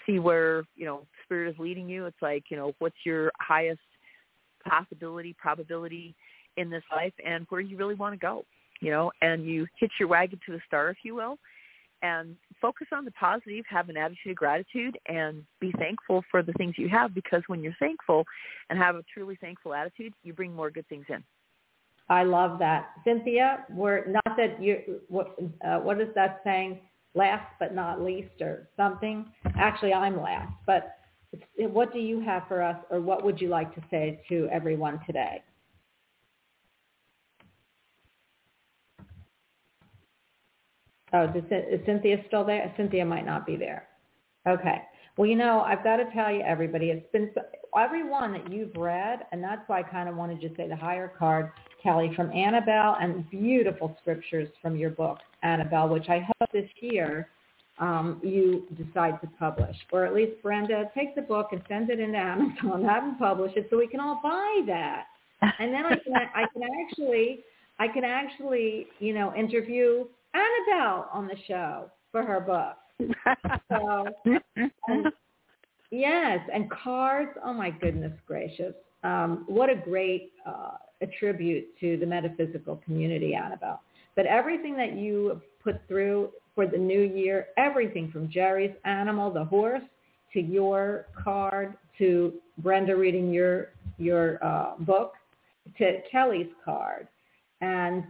see 0.06 0.18
where 0.18 0.64
you 0.76 0.84
know 0.84 1.06
spirit 1.24 1.50
is 1.50 1.58
leading 1.58 1.88
you. 1.88 2.06
It's 2.06 2.22
like 2.22 2.44
you 2.50 2.56
know 2.56 2.74
what's 2.78 2.96
your 3.04 3.30
highest 3.40 3.80
possibility, 4.68 5.34
probability 5.38 6.14
in 6.56 6.70
this 6.70 6.84
life, 6.94 7.14
and 7.24 7.46
where 7.48 7.60
you 7.60 7.76
really 7.76 7.94
want 7.94 8.14
to 8.14 8.18
go. 8.18 8.44
You 8.80 8.92
know, 8.92 9.10
and 9.22 9.44
you 9.44 9.66
hitch 9.78 9.92
your 9.98 10.08
wagon 10.08 10.38
to 10.46 10.52
the 10.52 10.60
star, 10.66 10.90
if 10.90 10.98
you 11.02 11.16
will, 11.16 11.36
and 12.02 12.36
focus 12.60 12.86
on 12.92 13.04
the 13.04 13.10
positive, 13.12 13.64
have 13.68 13.88
an 13.88 13.96
attitude 13.96 14.30
of 14.30 14.36
gratitude, 14.36 14.98
and 15.06 15.44
be 15.60 15.72
thankful 15.78 16.24
for 16.30 16.42
the 16.42 16.52
things 16.54 16.74
you 16.76 16.88
have. 16.88 17.14
Because 17.14 17.42
when 17.46 17.62
you're 17.62 17.76
thankful 17.78 18.24
and 18.70 18.78
have 18.78 18.96
a 18.96 19.02
truly 19.12 19.36
thankful 19.40 19.74
attitude, 19.74 20.12
you 20.22 20.32
bring 20.32 20.54
more 20.54 20.70
good 20.70 20.88
things 20.88 21.06
in. 21.08 21.22
I 22.08 22.22
love 22.22 22.58
that, 22.58 22.90
Cynthia. 23.04 23.64
We're 23.70 24.06
not 24.06 24.36
that 24.36 24.62
you. 24.62 25.00
What 25.08 25.36
uh, 25.66 25.78
what 25.78 26.00
is 26.00 26.08
that 26.14 26.40
saying? 26.44 26.80
Last 27.14 27.46
but 27.58 27.74
not 27.74 28.00
least, 28.00 28.40
or 28.40 28.68
something. 28.76 29.26
Actually, 29.56 29.92
I'm 29.92 30.20
last. 30.20 30.52
But 30.66 30.96
what 31.58 31.92
do 31.92 31.98
you 31.98 32.20
have 32.20 32.44
for 32.48 32.62
us, 32.62 32.76
or 32.90 33.00
what 33.00 33.24
would 33.24 33.40
you 33.40 33.48
like 33.48 33.74
to 33.74 33.82
say 33.90 34.22
to 34.28 34.48
everyone 34.50 35.00
today? 35.06 35.42
Oh, 41.12 41.24
is 41.24 41.44
is 41.50 41.80
Cynthia 41.86 42.18
still 42.26 42.44
there? 42.44 42.72
Cynthia 42.76 43.04
might 43.04 43.24
not 43.26 43.46
be 43.46 43.56
there. 43.56 43.88
Okay. 44.46 44.82
Well, 45.16 45.26
you 45.26 45.36
know, 45.36 45.60
I've 45.60 45.82
got 45.82 45.96
to 45.96 46.04
tell 46.14 46.32
you, 46.32 46.42
everybody, 46.42 46.90
it's 46.90 47.10
been 47.12 47.30
so, 47.34 47.40
everyone 47.76 48.32
that 48.34 48.52
you've 48.52 48.74
read, 48.76 49.26
and 49.32 49.42
that's 49.42 49.62
why 49.66 49.80
I 49.80 49.82
kind 49.82 50.08
of 50.08 50.16
wanted 50.16 50.40
to 50.42 50.48
say 50.56 50.68
the 50.68 50.76
higher 50.76 51.12
card, 51.18 51.50
Kelly, 51.82 52.12
from 52.14 52.30
Annabelle, 52.30 52.96
and 53.00 53.28
beautiful 53.30 53.96
scriptures 54.00 54.48
from 54.62 54.76
your 54.76 54.90
book, 54.90 55.18
Annabelle, 55.42 55.88
which 55.88 56.08
I 56.08 56.20
hope 56.20 56.52
this 56.52 56.68
year 56.80 57.28
um, 57.80 58.20
you 58.22 58.66
decide 58.76 59.20
to 59.20 59.28
publish, 59.38 59.76
or 59.92 60.04
at 60.04 60.14
least 60.14 60.40
Brenda, 60.42 60.84
take 60.94 61.14
the 61.14 61.22
book 61.22 61.48
and 61.52 61.62
send 61.68 61.90
it 61.90 62.00
into 62.00 62.18
Amazon, 62.18 62.84
have 62.88 63.02
them 63.02 63.16
publish 63.18 63.52
it, 63.56 63.66
so 63.70 63.78
we 63.78 63.88
can 63.88 64.00
all 64.00 64.20
buy 64.22 64.62
that, 64.66 65.06
and 65.58 65.72
then 65.72 65.84
I 65.84 65.96
can 65.96 66.12
I 66.14 66.44
can 66.52 66.62
actually 66.62 67.44
I 67.78 67.88
can 67.88 68.04
actually 68.04 68.86
you 68.98 69.14
know 69.14 69.34
interview 69.34 70.04
Annabelle 70.34 71.08
on 71.12 71.26
the 71.26 71.36
show 71.46 71.90
for 72.12 72.22
her 72.22 72.40
book. 72.40 72.76
So 73.70 74.06
and, 74.88 75.06
yes, 75.90 76.40
and 76.52 76.70
cards. 76.70 77.30
Oh 77.44 77.52
my 77.52 77.70
goodness 77.70 78.12
gracious! 78.26 78.74
Um, 79.04 79.44
what 79.46 79.70
a 79.70 79.76
great 79.76 80.32
uh, 80.46 80.72
a 81.00 81.06
tribute 81.18 81.66
to 81.80 81.96
the 81.96 82.06
metaphysical 82.06 82.76
community, 82.84 83.34
Annabelle. 83.34 83.80
But 84.16 84.26
everything 84.26 84.76
that 84.76 84.96
you 84.96 85.40
put 85.62 85.80
through 85.86 86.30
for 86.54 86.66
the 86.66 86.78
new 86.78 87.02
year, 87.02 87.48
everything 87.56 88.10
from 88.10 88.28
Jerry's 88.28 88.74
animal, 88.84 89.30
the 89.30 89.44
horse, 89.44 89.82
to 90.32 90.40
your 90.40 91.06
card, 91.22 91.74
to 91.98 92.34
Brenda 92.58 92.96
reading 92.96 93.32
your 93.32 93.68
your 93.96 94.44
uh, 94.44 94.76
book, 94.80 95.12
to 95.78 96.00
Kelly's 96.10 96.50
card, 96.64 97.08
and 97.60 98.04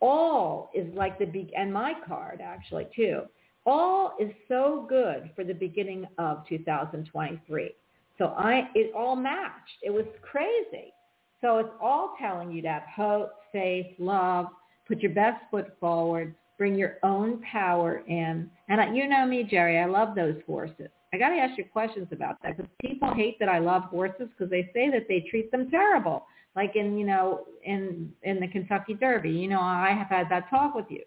all 0.00 0.70
is 0.74 0.86
like 0.94 1.18
the 1.18 1.26
be- 1.26 1.52
and 1.56 1.72
my 1.72 1.94
card 2.06 2.40
actually 2.42 2.86
too. 2.94 3.22
All 3.66 4.14
is 4.20 4.30
so 4.48 4.86
good 4.88 5.30
for 5.34 5.44
the 5.44 5.52
beginning 5.52 6.06
of 6.18 6.46
2023. 6.48 7.74
So 8.16 8.26
I 8.36 8.68
it 8.74 8.92
all 8.94 9.16
matched. 9.16 9.78
It 9.82 9.90
was 9.90 10.06
crazy. 10.22 10.92
So 11.40 11.58
it's 11.58 11.70
all 11.80 12.14
telling 12.20 12.50
you 12.50 12.62
to 12.62 12.68
have 12.68 12.82
hope, 12.94 13.30
faith, 13.52 13.86
love, 13.98 14.46
put 14.86 15.00
your 15.00 15.12
best 15.12 15.42
foot 15.50 15.76
forward, 15.78 16.34
bring 16.56 16.74
your 16.74 16.96
own 17.04 17.40
power 17.42 18.02
in. 18.08 18.50
And 18.68 18.80
I, 18.80 18.92
you 18.92 19.06
know 19.08 19.24
me, 19.24 19.44
Jerry, 19.44 19.78
I 19.78 19.86
love 19.86 20.16
those 20.16 20.36
horses. 20.46 20.88
I 21.12 21.18
got 21.18 21.30
to 21.30 21.36
ask 21.36 21.56
you 21.56 21.64
questions 21.64 22.08
about 22.12 22.36
that 22.42 22.56
because 22.56 22.70
people 22.80 23.14
hate 23.14 23.38
that 23.40 23.48
I 23.48 23.58
love 23.58 23.84
horses 23.84 24.28
because 24.36 24.50
they 24.50 24.70
say 24.74 24.90
that 24.90 25.06
they 25.08 25.24
treat 25.30 25.50
them 25.50 25.70
terrible. 25.70 26.26
Like 26.54 26.76
in, 26.76 26.98
you 26.98 27.06
know, 27.06 27.46
in 27.64 28.12
in 28.22 28.40
the 28.40 28.48
Kentucky 28.48 28.94
Derby, 28.94 29.30
you 29.30 29.48
know, 29.48 29.60
I 29.60 29.94
have 29.96 30.08
had 30.08 30.28
that 30.30 30.50
talk 30.50 30.74
with 30.74 30.86
you, 30.88 31.02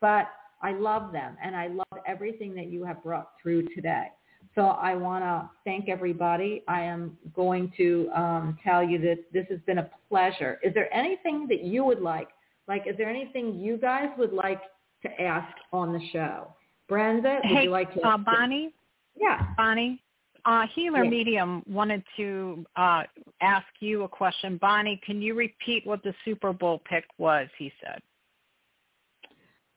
but 0.00 0.28
I 0.62 0.72
love 0.72 1.12
them 1.12 1.36
and 1.42 1.56
I 1.56 1.68
love 1.68 2.02
everything 2.06 2.54
that 2.54 2.70
you 2.70 2.84
have 2.84 3.02
brought 3.02 3.32
through 3.42 3.68
today. 3.74 4.08
So 4.54 4.62
I 4.62 4.94
want 4.94 5.24
to 5.24 5.48
thank 5.64 5.88
everybody. 5.88 6.64
I 6.66 6.82
am 6.82 7.16
going 7.34 7.72
to 7.76 8.10
um, 8.14 8.58
tell 8.64 8.82
you 8.82 8.98
that 8.98 9.32
this 9.32 9.46
has 9.48 9.60
been 9.66 9.78
a 9.78 9.90
pleasure. 10.08 10.58
Is 10.62 10.74
there 10.74 10.92
anything 10.94 11.46
that 11.48 11.62
you 11.62 11.84
would 11.84 12.00
like? 12.00 12.28
Like, 12.66 12.84
is 12.86 12.96
there 12.98 13.08
anything 13.08 13.58
you 13.58 13.76
guys 13.76 14.08
would 14.18 14.32
like 14.32 14.60
to 15.02 15.20
ask 15.20 15.52
on 15.72 15.92
the 15.92 16.00
show? 16.12 16.54
Brenda, 16.88 17.40
would 17.44 17.56
hey, 17.58 17.64
you 17.64 17.70
like 17.70 17.94
to? 17.94 18.00
uh, 18.00 18.18
Bonnie. 18.18 18.74
Yeah. 19.16 19.46
Bonnie. 19.56 20.02
Uh, 20.44 20.66
Healer. 20.74 21.04
Medium 21.04 21.62
wanted 21.68 22.02
to 22.16 22.64
uh, 22.76 23.02
ask 23.42 23.66
you 23.80 24.04
a 24.04 24.08
question. 24.08 24.56
Bonnie, 24.58 25.00
can 25.04 25.20
you 25.20 25.34
repeat 25.34 25.86
what 25.86 26.02
the 26.02 26.14
Super 26.24 26.52
Bowl 26.52 26.80
pick 26.88 27.04
was? 27.18 27.48
He 27.58 27.72
said. 27.82 28.00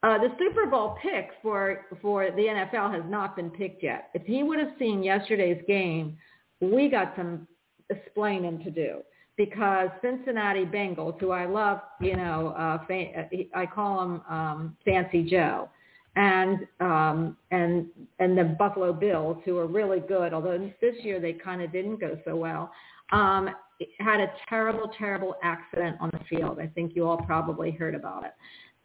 Uh, 0.03 0.17
the 0.17 0.29
Super 0.37 0.65
Bowl 0.65 0.97
pick 1.01 1.29
for 1.41 1.85
for 2.01 2.29
the 2.31 2.41
NFL 2.41 2.93
has 2.93 3.03
not 3.09 3.35
been 3.35 3.49
picked 3.49 3.83
yet. 3.83 4.09
If 4.13 4.23
he 4.23 4.43
would 4.43 4.59
have 4.59 4.73
seen 4.77 5.01
yesterday's 5.01 5.63
game, 5.65 6.17
we 6.59 6.89
got 6.89 7.13
some 7.15 7.47
explaining 7.89 8.63
to 8.63 8.71
do 8.71 9.01
because 9.37 9.89
Cincinnati 10.01 10.65
Bengals, 10.65 11.19
who 11.19 11.31
I 11.31 11.45
love, 11.45 11.79
you 12.01 12.15
know, 12.15 12.49
uh, 12.49 12.85
fa- 12.85 13.29
I 13.55 13.65
call 13.65 14.03
him 14.03 14.21
um, 14.29 14.77
Fancy 14.85 15.23
Joe, 15.23 15.69
and 16.15 16.67
um, 16.79 17.37
and 17.51 17.87
and 18.19 18.37
the 18.37 18.43
Buffalo 18.43 18.93
Bills, 18.93 19.37
who 19.45 19.57
are 19.57 19.67
really 19.67 19.99
good, 19.99 20.33
although 20.33 20.71
this 20.81 20.95
year 21.03 21.19
they 21.19 21.33
kind 21.33 21.61
of 21.61 21.71
didn't 21.71 21.99
go 21.99 22.17
so 22.25 22.35
well. 22.35 22.71
Um, 23.11 23.49
had 23.99 24.19
a 24.19 24.31
terrible, 24.47 24.89
terrible 24.97 25.35
accident 25.43 25.97
on 25.99 26.09
the 26.13 26.19
field. 26.29 26.59
I 26.59 26.67
think 26.67 26.95
you 26.95 27.05
all 27.07 27.17
probably 27.17 27.71
heard 27.71 27.95
about 27.95 28.23
it 28.23 28.31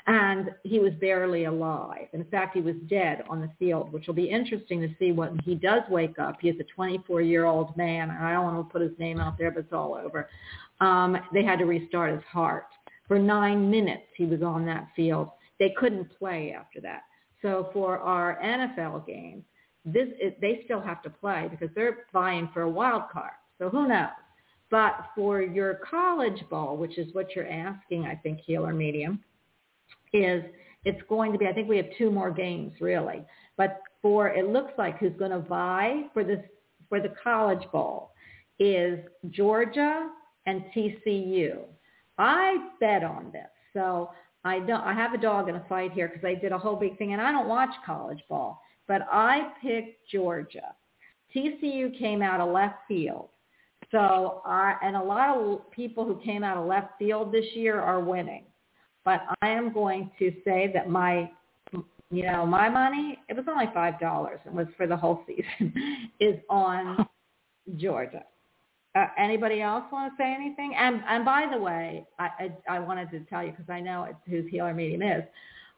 and 0.08 0.50
he 0.64 0.78
was 0.78 0.94
barely 0.94 1.44
alive. 1.44 2.08
In 2.14 2.24
fact, 2.24 2.56
he 2.56 2.62
was 2.62 2.74
dead 2.88 3.22
on 3.28 3.42
the 3.42 3.50
field, 3.58 3.92
which 3.92 4.06
will 4.06 4.14
be 4.14 4.30
interesting 4.30 4.80
to 4.80 4.88
see 4.98 5.12
when 5.12 5.38
he 5.44 5.54
does 5.54 5.82
wake 5.90 6.18
up. 6.18 6.38
He 6.40 6.48
is 6.48 6.56
a 6.58 6.80
24-year-old 6.80 7.76
man, 7.76 8.08
and 8.08 8.24
I 8.24 8.32
don't 8.32 8.44
want 8.44 8.66
to 8.66 8.72
put 8.72 8.80
his 8.80 8.98
name 8.98 9.20
out 9.20 9.36
there, 9.36 9.50
but 9.50 9.60
it's 9.60 9.72
all 9.72 9.94
over. 9.94 10.30
Um, 10.80 11.18
they 11.34 11.44
had 11.44 11.58
to 11.58 11.66
restart 11.66 12.14
his 12.14 12.24
heart. 12.24 12.68
For 13.06 13.18
nine 13.18 13.70
minutes, 13.70 14.06
he 14.16 14.24
was 14.24 14.42
on 14.42 14.64
that 14.64 14.88
field. 14.96 15.28
They 15.58 15.74
couldn't 15.76 16.06
play 16.18 16.56
after 16.58 16.80
that. 16.80 17.02
So 17.42 17.70
for 17.72 17.98
our 17.98 18.38
NFL 18.42 19.06
games, 19.06 19.44
this 19.84 20.08
they 20.40 20.62
still 20.64 20.80
have 20.80 21.02
to 21.02 21.10
play 21.10 21.48
because 21.50 21.68
they're 21.74 22.06
vying 22.12 22.48
for 22.52 22.62
a 22.62 22.70
wild 22.70 23.04
card. 23.12 23.32
So 23.58 23.68
who 23.68 23.88
knows? 23.88 24.08
But 24.70 25.06
for 25.14 25.40
your 25.40 25.80
college 25.88 26.42
ball, 26.50 26.76
which 26.76 26.98
is 26.98 27.12
what 27.14 27.34
you're 27.34 27.48
asking, 27.48 28.04
I 28.04 28.14
think, 28.16 28.40
healer 28.44 28.74
medium, 28.74 29.20
is 30.12 30.44
it's 30.84 31.00
going 31.08 31.32
to 31.32 31.38
be, 31.38 31.46
I 31.46 31.52
think 31.52 31.68
we 31.68 31.76
have 31.78 31.86
two 31.96 32.10
more 32.10 32.30
games 32.30 32.72
really, 32.80 33.24
but 33.56 33.80
for, 34.02 34.28
it 34.28 34.48
looks 34.48 34.72
like 34.78 34.98
who's 34.98 35.16
going 35.18 35.30
to 35.30 35.40
vie 35.40 36.02
for 36.12 36.22
this, 36.22 36.40
for 36.88 37.00
the 37.00 37.12
college 37.22 37.66
bowl 37.72 38.12
is 38.58 38.98
Georgia 39.30 40.08
and 40.46 40.64
TCU. 40.74 41.60
I 42.18 42.68
bet 42.80 43.04
on 43.04 43.30
this. 43.32 43.48
So 43.72 44.10
I 44.48 44.60
don't, 44.60 44.80
I 44.80 44.92
have 44.94 45.14
a 45.14 45.18
dog 45.18 45.48
in 45.48 45.56
a 45.56 45.64
fight 45.68 45.92
here 45.92 46.08
because 46.08 46.24
I 46.24 46.34
did 46.34 46.52
a 46.52 46.58
whole 46.58 46.76
big 46.76 46.98
thing 46.98 47.12
and 47.12 47.22
I 47.22 47.30
don't 47.30 47.48
watch 47.48 47.70
college 47.84 48.22
ball, 48.28 48.62
but 48.86 49.02
I 49.12 49.52
picked 49.62 50.08
Georgia. 50.10 50.74
TCU 51.34 51.96
came 51.98 52.22
out 52.22 52.40
of 52.40 52.52
left 52.52 52.76
field. 52.88 53.28
So, 53.90 54.42
I, 54.44 54.74
and 54.82 54.96
a 54.96 55.02
lot 55.02 55.36
of 55.36 55.70
people 55.70 56.04
who 56.04 56.20
came 56.22 56.42
out 56.42 56.56
of 56.56 56.66
left 56.66 56.98
field 56.98 57.32
this 57.32 57.46
year 57.54 57.80
are 57.80 58.00
winning 58.00 58.44
but 59.08 59.22
I 59.40 59.48
am 59.48 59.72
going 59.72 60.10
to 60.18 60.30
say 60.44 60.70
that 60.74 60.90
my, 60.90 61.30
you 62.10 62.24
know, 62.24 62.44
my 62.44 62.68
money, 62.68 63.18
it 63.30 63.34
was 63.34 63.46
only 63.48 63.64
$5. 63.66 64.28
It 64.44 64.52
was 64.52 64.66
for 64.76 64.86
the 64.86 64.98
whole 64.98 65.24
season, 65.26 65.72
is 66.20 66.36
on 66.50 67.08
Georgia. 67.78 68.24
Uh, 68.98 69.06
anybody 69.16 69.62
else 69.62 69.84
want 69.92 70.12
to 70.12 70.16
say 70.20 70.34
anything? 70.34 70.74
And 70.76 71.02
and 71.08 71.24
by 71.24 71.46
the 71.52 71.58
way, 71.58 72.04
I 72.18 72.28
I, 72.68 72.76
I 72.76 72.78
wanted 72.80 73.10
to 73.12 73.20
tell 73.30 73.44
you 73.44 73.52
because 73.52 73.70
I 73.70 73.80
know 73.80 74.04
it's 74.04 74.18
whose 74.26 74.50
healer 74.50 74.74
medium 74.74 75.02
is. 75.02 75.22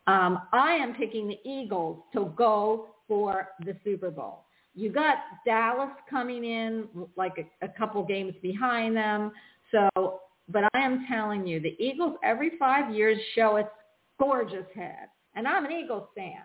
Um, 0.07 0.43
I 0.53 0.73
am 0.73 0.95
picking 0.95 1.29
the 1.29 1.39
Eagles 1.45 1.99
to 2.15 2.33
go 2.37 2.89
for 3.07 3.49
the 3.67 3.77
Super 3.85 4.11
Bowl. 4.11 4.45
You 4.75 4.91
got 4.91 5.17
Dallas 5.45 5.91
coming 6.09 6.45
in 6.45 6.89
like 7.17 7.35
a, 7.39 7.67
a 7.67 7.69
couple 7.69 8.03
games 8.05 8.33
behind 8.41 8.97
them. 8.97 9.33
So, 9.71 10.21
but 10.49 10.65
I 10.73 10.79
am 10.79 11.05
telling 11.07 11.47
you, 11.47 11.61
the 11.61 11.77
Eagles 11.79 12.17
every 12.25 12.53
five 12.59 12.95
years 12.95 13.19
show 13.35 13.57
its 13.57 13.69
gorgeous 14.19 14.67
head, 14.75 15.09
and 15.35 15.47
I'm 15.47 15.67
an 15.67 15.73
Eagles 15.73 16.09
fan. 16.17 16.43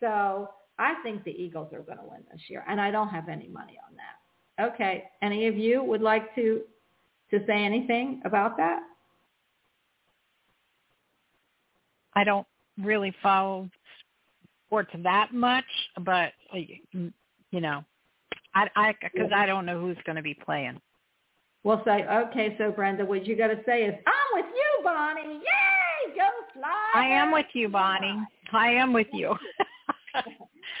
So 0.00 0.50
I 0.78 0.94
think 1.02 1.24
the 1.24 1.30
Eagles 1.30 1.72
are 1.72 1.80
going 1.80 1.98
to 1.98 2.04
win 2.04 2.22
this 2.30 2.42
year, 2.48 2.64
and 2.68 2.78
I 2.78 2.90
don't 2.90 3.08
have 3.08 3.28
any 3.30 3.48
money 3.48 3.78
on 3.88 3.96
that. 3.96 4.19
Okay, 4.60 5.04
any 5.22 5.46
of 5.46 5.56
you 5.56 5.82
would 5.82 6.02
like 6.02 6.34
to 6.34 6.62
to 7.30 7.38
say 7.46 7.64
anything 7.64 8.20
about 8.24 8.56
that? 8.56 8.80
I 12.14 12.24
don't 12.24 12.46
really 12.78 13.14
follow 13.22 13.70
sports 14.66 14.90
that 15.02 15.32
much, 15.32 15.64
but 16.04 16.32
you 16.52 17.60
know, 17.60 17.84
I 18.54 18.68
I 18.76 18.94
because 19.02 19.30
I 19.34 19.46
don't 19.46 19.66
know 19.66 19.80
who's 19.80 19.96
going 20.04 20.16
to 20.16 20.22
be 20.22 20.34
playing. 20.34 20.80
We'll 21.62 21.82
say, 21.84 22.06
okay, 22.06 22.54
so 22.56 22.70
Brenda, 22.70 23.04
what 23.04 23.26
you 23.26 23.36
got 23.36 23.48
to 23.48 23.60
say 23.66 23.82
is, 23.82 23.94
I'm 24.06 24.42
with 24.42 24.50
you, 24.54 24.82
Bonnie. 24.82 25.34
Yay, 25.34 26.14
go 26.16 26.26
fly. 26.54 26.90
I 26.94 27.06
am 27.06 27.32
with 27.32 27.46
you, 27.52 27.68
Bonnie. 27.68 28.18
I 28.50 28.68
am 28.68 28.94
with 28.94 29.08
you. 29.12 29.36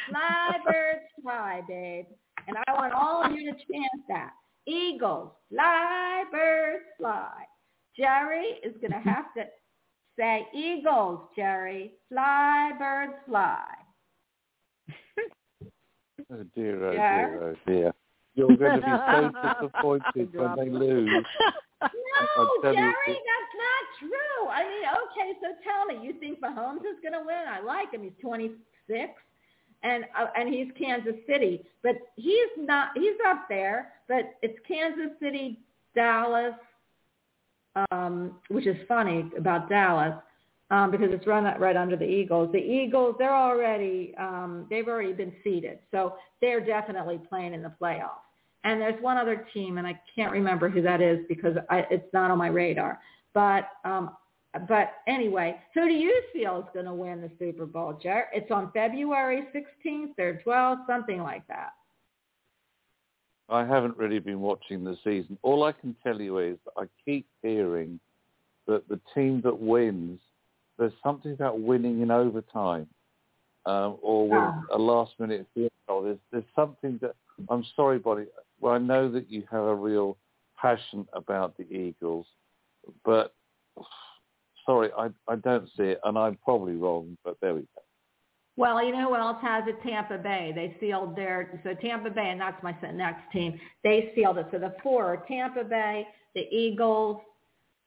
fly, 0.08 0.56
birds, 0.64 1.00
fly, 1.22 1.60
babe. 1.68 2.06
And 2.48 2.56
I 2.66 2.72
want 2.72 2.92
all 2.92 3.24
of 3.24 3.32
you 3.32 3.44
to 3.52 3.56
chant 3.58 4.02
that. 4.08 4.32
Eagles, 4.66 5.30
fly, 5.52 6.24
birds, 6.30 6.84
fly. 6.98 7.30
Jerry 7.96 8.58
is 8.64 8.74
going 8.80 8.92
to 9.02 9.08
have 9.10 9.32
to 9.36 9.44
say, 10.18 10.46
Eagles, 10.54 11.20
Jerry, 11.36 11.92
fly, 12.08 12.72
birds, 12.78 13.14
fly. 13.26 13.64
Oh 16.32 16.44
dear, 16.54 16.84
oh 16.88 16.92
Yeah. 16.92 17.26
dear, 17.26 17.42
oh 17.42 17.56
dear. 17.66 17.94
You're 18.34 18.56
going 18.56 18.80
to 18.80 18.86
be 18.86 18.92
so 18.92 19.60
disappointed 19.60 20.34
when 20.34 20.56
they 20.56 20.70
lose. 20.78 21.24
No, 21.82 21.88
tell 22.62 22.72
you- 22.72 22.78
Jerry, 22.78 22.94
that's 23.08 23.54
not 23.58 23.82
true. 23.98 24.48
I 24.48 24.62
mean, 24.62 24.84
okay, 24.86 25.38
so 25.42 25.48
tell 25.64 25.86
me, 25.86 26.06
you 26.06 26.14
think 26.20 26.40
Mahomes 26.40 26.78
is 26.86 27.00
going 27.02 27.14
to 27.14 27.20
win? 27.26 27.44
I 27.48 27.60
like 27.60 27.92
him. 27.92 28.02
He's 28.04 28.12
26, 28.22 28.58
and 29.82 30.04
uh, 30.18 30.26
and 30.36 30.52
he's 30.52 30.68
Kansas 30.78 31.14
City, 31.28 31.64
but 31.82 31.96
he's 32.16 32.50
not. 32.58 32.90
He's 32.94 33.16
up 33.26 33.46
there, 33.48 33.92
but 34.08 34.34
it's 34.42 34.58
Kansas 34.66 35.10
City, 35.20 35.58
Dallas, 35.94 36.54
um, 37.90 38.36
which 38.48 38.66
is 38.66 38.76
funny 38.86 39.30
about 39.36 39.68
Dallas. 39.68 40.14
Um, 40.72 40.92
because 40.92 41.08
it's 41.10 41.26
run 41.26 41.42
right 41.58 41.76
under 41.76 41.96
the 41.96 42.04
Eagles. 42.04 42.52
The 42.52 42.58
Eagles, 42.58 43.16
they're 43.18 43.34
already, 43.34 44.14
um, 44.16 44.66
they've 44.70 44.86
already 44.86 45.12
been 45.12 45.32
seeded, 45.42 45.80
so 45.90 46.14
they're 46.40 46.64
definitely 46.64 47.18
playing 47.28 47.54
in 47.54 47.62
the 47.62 47.72
playoffs. 47.82 48.22
And 48.62 48.80
there's 48.80 49.02
one 49.02 49.16
other 49.16 49.48
team, 49.52 49.78
and 49.78 49.86
I 49.86 50.00
can't 50.14 50.30
remember 50.30 50.68
who 50.68 50.80
that 50.82 51.00
is 51.00 51.18
because 51.28 51.56
I, 51.70 51.86
it's 51.90 52.06
not 52.12 52.30
on 52.30 52.38
my 52.38 52.46
radar. 52.46 53.00
But 53.34 53.68
um, 53.84 54.10
but 54.68 54.94
anyway, 55.06 55.56
who 55.74 55.86
do 55.88 55.94
you 55.94 56.22
feel 56.32 56.58
is 56.58 56.64
going 56.74 56.86
to 56.86 56.94
win 56.94 57.20
the 57.20 57.30
Super 57.38 57.66
Bowl, 57.66 57.98
Jer? 58.02 58.26
It's 58.32 58.50
on 58.50 58.70
February 58.72 59.44
16th 59.54 60.18
or 60.18 60.40
12th, 60.44 60.86
something 60.86 61.22
like 61.22 61.46
that. 61.48 61.70
I 63.48 63.64
haven't 63.64 63.96
really 63.96 64.20
been 64.20 64.40
watching 64.40 64.84
the 64.84 64.96
season. 65.02 65.36
All 65.42 65.64
I 65.64 65.72
can 65.72 65.94
tell 66.02 66.20
you 66.20 66.38
is 66.38 66.56
that 66.64 66.72
I 66.82 66.84
keep 67.04 67.26
hearing 67.42 67.98
that 68.66 68.88
the 68.88 69.00
team 69.14 69.40
that 69.42 69.58
wins, 69.58 70.20
there's 70.78 70.92
something 71.02 71.32
about 71.32 71.60
winning 71.60 72.00
in 72.00 72.10
overtime 72.10 72.86
um, 73.66 73.98
or 74.02 74.28
with 74.28 74.38
Ah. 74.40 74.62
a 74.72 74.78
last-minute 74.78 75.46
field 75.54 75.70
goal. 75.88 76.02
There's, 76.02 76.18
there's 76.30 76.44
something 76.54 76.98
that 77.02 77.14
I'm 77.48 77.64
sorry, 77.74 77.98
Bonnie. 77.98 78.26
Well, 78.60 78.74
I 78.74 78.78
know 78.78 79.10
that 79.10 79.30
you 79.30 79.44
have 79.50 79.64
a 79.64 79.74
real 79.74 80.16
passion 80.60 81.08
about 81.14 81.56
the 81.56 81.64
Eagles, 81.72 82.26
but 83.04 83.34
sorry, 84.70 84.90
I 84.96 85.08
I 85.28 85.36
don't 85.36 85.68
see 85.76 85.84
it, 85.84 86.00
and 86.04 86.16
I'm 86.16 86.36
probably 86.36 86.74
wrong. 86.74 87.16
But 87.24 87.36
there 87.40 87.54
we 87.54 87.60
go. 87.60 87.82
Well, 88.56 88.84
you 88.84 88.92
know 88.92 89.08
who 89.08 89.14
else 89.16 89.38
has 89.42 89.64
it? 89.66 89.76
Tampa 89.82 90.18
Bay. 90.18 90.52
They 90.54 90.76
sealed 90.80 91.16
their 91.16 91.60
so 91.64 91.74
Tampa 91.74 92.10
Bay, 92.10 92.28
and 92.30 92.40
that's 92.40 92.62
my 92.62 92.74
next 92.92 93.22
team. 93.32 93.58
They 93.82 94.12
sealed 94.14 94.38
it. 94.38 94.46
So 94.52 94.58
the 94.58 94.74
four 94.82 95.06
are 95.06 95.24
Tampa 95.26 95.64
Bay, 95.64 96.06
the 96.34 96.46
Eagles, 96.54 97.18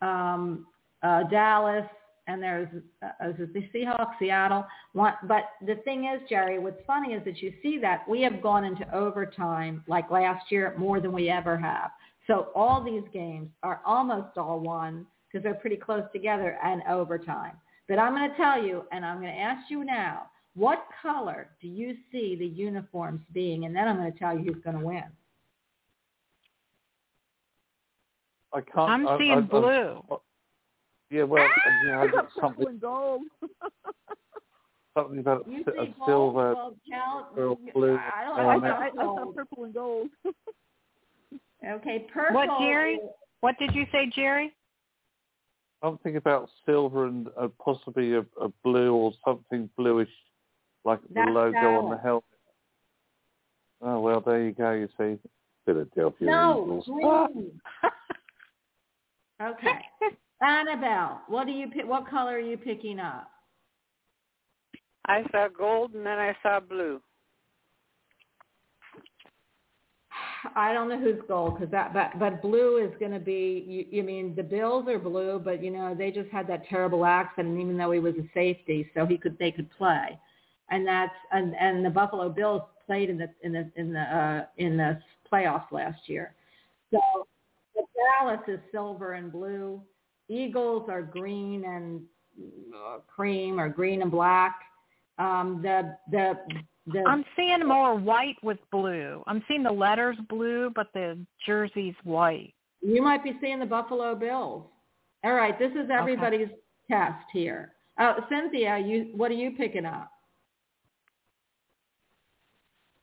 um, 0.02 0.66
uh, 1.04 1.24
Dallas, 1.30 1.86
and 2.28 2.42
there's 2.42 2.68
uh, 3.02 3.28
the 3.38 3.70
Seahawks, 3.74 4.18
Seattle. 4.20 4.66
But 4.94 5.44
the 5.66 5.76
thing 5.86 6.06
is, 6.06 6.28
Jerry, 6.28 6.60
what's 6.60 6.82
funny 6.88 7.14
is 7.14 7.24
that 7.26 7.42
you 7.42 7.54
see 7.62 7.78
that 7.80 8.08
we 8.10 8.22
have 8.22 8.42
gone 8.42 8.66
into 8.66 8.94
overtime 8.96 9.84
like 9.88 10.10
last 10.10 10.52
year 10.52 10.74
more 10.78 11.00
than 11.00 11.12
we 11.14 11.30
ever 11.30 11.58
have. 11.58 11.92
So 12.28 12.48
all 12.56 12.84
these 12.84 13.04
games 13.14 13.50
are 13.64 13.82
almost 13.86 14.38
all 14.38 14.60
won 14.62 15.06
because 15.34 15.44
they're 15.44 15.56
pretty 15.56 15.76
close 15.78 16.04
together 16.14 16.58
and 16.64 16.84
overtime. 16.88 17.54
But 17.90 17.98
I'm 18.00 18.14
going 18.16 18.30
to 18.30 18.38
tell 18.38 18.64
you, 18.64 18.84
and 18.92 19.04
I'm 19.06 19.20
going 19.20 19.34
to 19.34 19.40
ask 19.40 19.70
you 19.70 19.84
now, 19.84 20.28
what 20.56 20.86
color 21.02 21.48
do 21.60 21.68
you 21.68 21.96
see 22.12 22.36
the 22.36 22.46
uniforms 22.46 23.22
being? 23.34 23.66
And 23.66 23.76
then 23.76 23.88
I'm 23.88 23.98
going 23.98 24.14
to 24.14 24.20
tell 24.20 24.38
you 24.38 24.54
who's 24.54 24.64
going 24.64 24.78
to 24.78 24.86
win. 24.86 25.04
I 28.54 28.62
can't. 28.62 28.90
I'm 28.90 29.08
I- 29.08 29.18
seeing 29.18 29.32
I- 29.32 29.36
I'm- 29.36 29.48
blue. 29.48 30.04
yeah, 31.10 31.24
well, 31.24 31.48
yeah, 31.88 32.02
I 32.02 32.08
got 32.08 32.28
something 32.40 32.68
and 32.68 32.80
gold. 32.80 33.24
something 34.96 35.18
about 35.18 35.48
You 35.50 35.62
a 35.62 35.72
see 35.72 35.94
gold? 35.98 36.08
silver. 36.08 36.54
Well, 36.54 36.76
Cal, 36.88 37.30
or 37.36 37.58
blue. 37.74 37.98
I 37.98 38.24
don't 38.26 38.38
know 38.38 38.68
I, 38.68 38.70
I, 38.70 38.86
I 38.86 38.92
saw 38.94 39.32
purple 39.34 39.64
and 39.66 39.74
gold. 39.74 40.10
Okay, 41.66 42.06
purple. 42.14 42.36
What, 42.36 42.60
Jerry? 42.60 43.00
What 43.40 43.58
did 43.58 43.74
you 43.74 43.86
say, 43.90 44.12
Jerry? 44.14 44.52
Something 45.84 46.16
about 46.16 46.50
silver 46.66 47.08
and 47.08 47.28
uh, 47.38 47.50
possibly 47.64 48.14
a, 48.14 48.22
a 48.42 48.50
blue 48.64 48.94
or 48.94 49.12
something 49.26 49.70
bluish, 49.76 50.10
like 50.86 51.00
That's 51.14 51.28
the 51.28 51.32
logo 51.32 51.58
on 51.58 51.90
the 51.92 51.98
helmet. 51.98 52.24
Oh 53.82 54.00
well, 54.00 54.22
there 54.22 54.44
you 54.46 54.54
go. 54.54 54.72
You 54.72 54.88
see, 54.98 55.20
Philadelphia 55.66 56.28
No, 56.28 56.64
Eagles. 56.64 56.86
Ah, 57.04 57.28
green. 57.28 57.62
okay. 59.42 59.80
Annabelle, 60.42 61.22
what 61.28 61.48
do 61.48 61.52
you? 61.52 61.68
What 61.86 62.10
color 62.10 62.36
are 62.36 62.40
you 62.40 62.58
picking 62.58 63.00
up? 63.00 63.30
I 65.06 65.24
saw 65.32 65.50
gold 65.50 65.94
and 65.94 66.06
then 66.06 66.18
I 66.18 66.36
saw 66.42 66.62
blue. 66.62 67.02
I 70.56 70.74
don't 70.74 70.90
know 70.90 71.00
who's 71.00 71.22
gold 71.28 71.56
because 71.56 71.72
that, 71.72 71.94
but 71.94 72.20
but 72.20 72.42
blue 72.42 72.78
is 72.78 72.92
going 73.00 73.12
to 73.12 73.20
be. 73.20 73.64
You, 73.68 73.86
you 73.98 74.04
mean 74.04 74.36
the 74.36 74.44
Bills 74.44 74.88
are 74.88 75.00
blue, 75.00 75.42
but 75.44 75.64
you 75.64 75.72
know 75.72 75.96
they 75.96 76.12
just 76.12 76.30
had 76.30 76.48
that 76.48 76.68
terrible 76.68 77.06
accident. 77.06 77.60
Even 77.60 77.78
though 77.78 77.92
he 77.92 78.00
was 78.00 78.16
a 78.16 78.28
safety, 78.34 78.90
so 78.94 79.06
he 79.06 79.18
could 79.18 79.38
they 79.40 79.52
could 79.52 79.70
play, 79.72 80.20
and 80.70 80.86
that's 80.86 81.14
and 81.32 81.56
and 81.56 81.86
the 81.86 81.90
Buffalo 81.90 82.30
Bills 82.30 82.62
played 82.86 83.10
in 83.10 83.18
the 83.18 83.30
in 83.42 83.54
the 83.54 83.72
in 83.76 83.94
the 83.94 84.00
uh, 84.00 84.46
in 84.58 84.78
the 84.78 85.00
playoffs 85.32 85.72
last 85.72 86.08
year. 86.08 86.34
So 86.92 87.00
the 87.76 87.84
Dallas 88.20 88.42
is 88.48 88.60
silver 88.72 89.14
and 89.14 89.32
blue. 89.32 89.82
Eagles 90.30 90.90
are 90.90 91.02
green 91.02 91.64
and 91.66 92.02
uh, 92.76 93.00
cream 93.08 93.60
or 93.60 93.70
green 93.70 94.02
and 94.02 94.12
black. 94.12 94.56
Um, 95.18 95.62
the 95.62 95.98
the 96.12 96.34
the 96.88 97.04
I'm 97.08 97.24
seeing 97.36 97.66
more 97.66 97.96
white 97.96 98.36
with 98.44 98.58
blue. 98.72 99.24
I'm 99.28 99.44
seeing 99.48 99.64
the 99.64 99.72
letters 99.72 100.18
blue, 100.30 100.72
but 100.76 100.88
the 100.94 101.18
jersey's 101.46 101.96
white. 102.04 102.54
You 102.82 103.02
might 103.02 103.24
be 103.24 103.34
seeing 103.42 103.60
the 103.60 103.66
Buffalo 103.66 104.16
Bills. 104.16 104.66
All 105.24 105.34
right, 105.34 105.58
this 105.58 105.72
is 105.72 105.90
everybody's 105.90 106.50
test 106.90 107.24
here. 107.32 107.74
Uh, 107.98 108.16
Cynthia, 108.30 108.78
you 108.78 109.12
what 109.16 109.32
are 109.32 109.36
you 109.36 109.52
picking 109.52 109.86
up? 109.86 110.12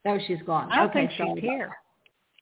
Oh, 0.07 0.19
she's 0.27 0.43
gone. 0.47 0.71
I 0.71 0.77
don't 0.77 0.91
okay, 0.91 1.07
think 1.07 1.11
she's 1.17 1.43
here. 1.43 1.71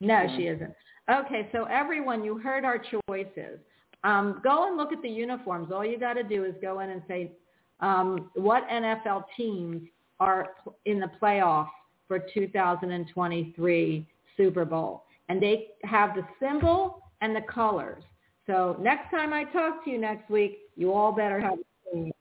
No, 0.01 0.27
she 0.37 0.45
isn't. 0.45 0.73
Okay, 1.11 1.49
so 1.53 1.65
everyone, 1.65 2.25
you 2.25 2.39
heard 2.39 2.65
our 2.65 2.79
choices. 2.79 3.59
Um, 4.05 4.41
go 4.45 4.69
and 4.69 4.77
look 4.77 4.93
at 4.93 5.03
the 5.03 5.09
uniforms. 5.09 5.73
All 5.73 5.85
you 5.85 5.99
got 5.99 6.15
to 6.15 6.23
do 6.23 6.45
is 6.45 6.55
go 6.63 6.81
in 6.81 6.91
and 6.91 7.03
say 7.09 7.33
um, 7.81 8.31
what 8.35 8.69
NFL 8.69 9.25
teams 9.37 9.83
are 10.21 10.49
in 10.85 11.01
the 11.01 11.11
playoffs 11.21 11.69
for 12.07 12.19
2023 12.33 14.07
Super 14.37 14.65
Bowl, 14.65 15.05
and 15.29 15.43
they 15.43 15.69
have 15.85 16.15
the 16.15 16.23
symbol 16.41 17.03
and 17.21 17.35
the 17.35 17.43
colors. 17.43 18.03
So 18.47 18.77
next 18.81 19.11
time 19.11 19.33
I 19.33 19.45
talk 19.45 19.85
to 19.85 19.91
you 19.91 19.99
next 19.99 20.31
week, 20.31 20.59
you 20.77 20.93
all 20.93 21.13
better 21.13 21.39
have 21.41 21.59
a 21.59 21.95
team. 21.95 22.13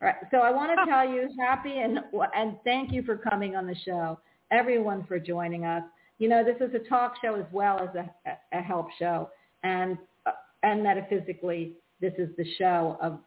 All 0.00 0.08
right. 0.08 0.16
So 0.30 0.38
I 0.38 0.50
want 0.50 0.70
to 0.78 0.86
tell 0.90 1.08
you 1.08 1.28
happy 1.38 1.78
and 1.78 2.00
and 2.34 2.56
thank 2.64 2.92
you 2.92 3.02
for 3.02 3.16
coming 3.16 3.54
on 3.54 3.66
the 3.66 3.76
show, 3.84 4.18
everyone 4.50 5.04
for 5.06 5.18
joining 5.18 5.64
us. 5.64 5.82
You 6.18 6.28
know, 6.28 6.44
this 6.44 6.56
is 6.66 6.74
a 6.74 6.88
talk 6.88 7.14
show 7.22 7.34
as 7.34 7.46
well 7.52 7.80
as 7.80 7.88
a, 7.94 8.56
a 8.56 8.62
help 8.62 8.86
show, 8.98 9.30
and 9.62 9.98
and 10.62 10.82
metaphysically, 10.82 11.74
this 12.00 12.12
is 12.18 12.28
the 12.36 12.46
show 12.56 12.96
of 13.00 13.18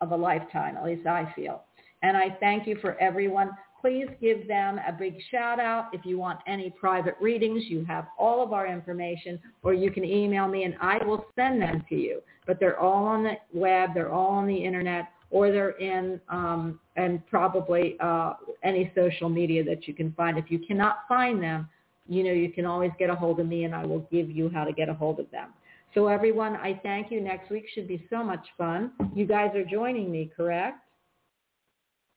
of 0.00 0.12
a 0.12 0.16
lifetime. 0.16 0.76
At 0.76 0.84
least 0.84 1.06
I 1.06 1.32
feel. 1.34 1.62
And 2.04 2.18
I 2.18 2.36
thank 2.38 2.66
you 2.66 2.76
for 2.82 2.98
everyone. 3.00 3.50
Please 3.80 4.08
give 4.20 4.46
them 4.46 4.78
a 4.86 4.92
big 4.92 5.16
shout 5.30 5.58
out. 5.58 5.88
If 5.94 6.04
you 6.04 6.18
want 6.18 6.38
any 6.46 6.68
private 6.68 7.16
readings, 7.18 7.64
you 7.66 7.82
have 7.86 8.08
all 8.18 8.42
of 8.42 8.52
our 8.52 8.66
information, 8.66 9.40
or 9.62 9.72
you 9.72 9.90
can 9.90 10.04
email 10.04 10.46
me 10.46 10.64
and 10.64 10.74
I 10.82 11.02
will 11.02 11.24
send 11.34 11.62
them 11.62 11.82
to 11.88 11.94
you. 11.94 12.20
But 12.46 12.60
they're 12.60 12.78
all 12.78 13.06
on 13.06 13.22
the 13.24 13.36
web. 13.54 13.94
They're 13.94 14.12
all 14.12 14.32
on 14.32 14.46
the 14.46 14.54
internet 14.56 15.08
or 15.30 15.50
they're 15.50 15.78
in 15.78 16.20
um, 16.28 16.78
and 16.96 17.26
probably 17.26 17.96
uh, 18.00 18.34
any 18.62 18.92
social 18.94 19.30
media 19.30 19.64
that 19.64 19.88
you 19.88 19.94
can 19.94 20.12
find. 20.12 20.36
If 20.36 20.50
you 20.50 20.58
cannot 20.58 21.00
find 21.08 21.42
them, 21.42 21.70
you 22.06 22.22
know, 22.22 22.32
you 22.32 22.52
can 22.52 22.66
always 22.66 22.92
get 22.98 23.08
a 23.08 23.14
hold 23.14 23.40
of 23.40 23.46
me 23.46 23.64
and 23.64 23.74
I 23.74 23.86
will 23.86 24.06
give 24.12 24.30
you 24.30 24.50
how 24.50 24.64
to 24.64 24.72
get 24.74 24.90
a 24.90 24.94
hold 24.94 25.20
of 25.20 25.30
them. 25.30 25.54
So 25.94 26.08
everyone, 26.08 26.56
I 26.56 26.78
thank 26.82 27.10
you. 27.10 27.22
Next 27.22 27.50
week 27.50 27.64
should 27.74 27.88
be 27.88 28.06
so 28.10 28.22
much 28.22 28.46
fun. 28.58 28.92
You 29.14 29.24
guys 29.26 29.54
are 29.54 29.64
joining 29.64 30.12
me, 30.12 30.30
correct? 30.36 30.83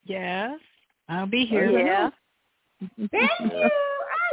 Yes, 0.08 0.60
I'll 1.10 1.28
be 1.28 1.46
here. 1.46 1.70
Yeah. 1.70 2.10
Thank 3.12 3.54
you. 3.54 3.70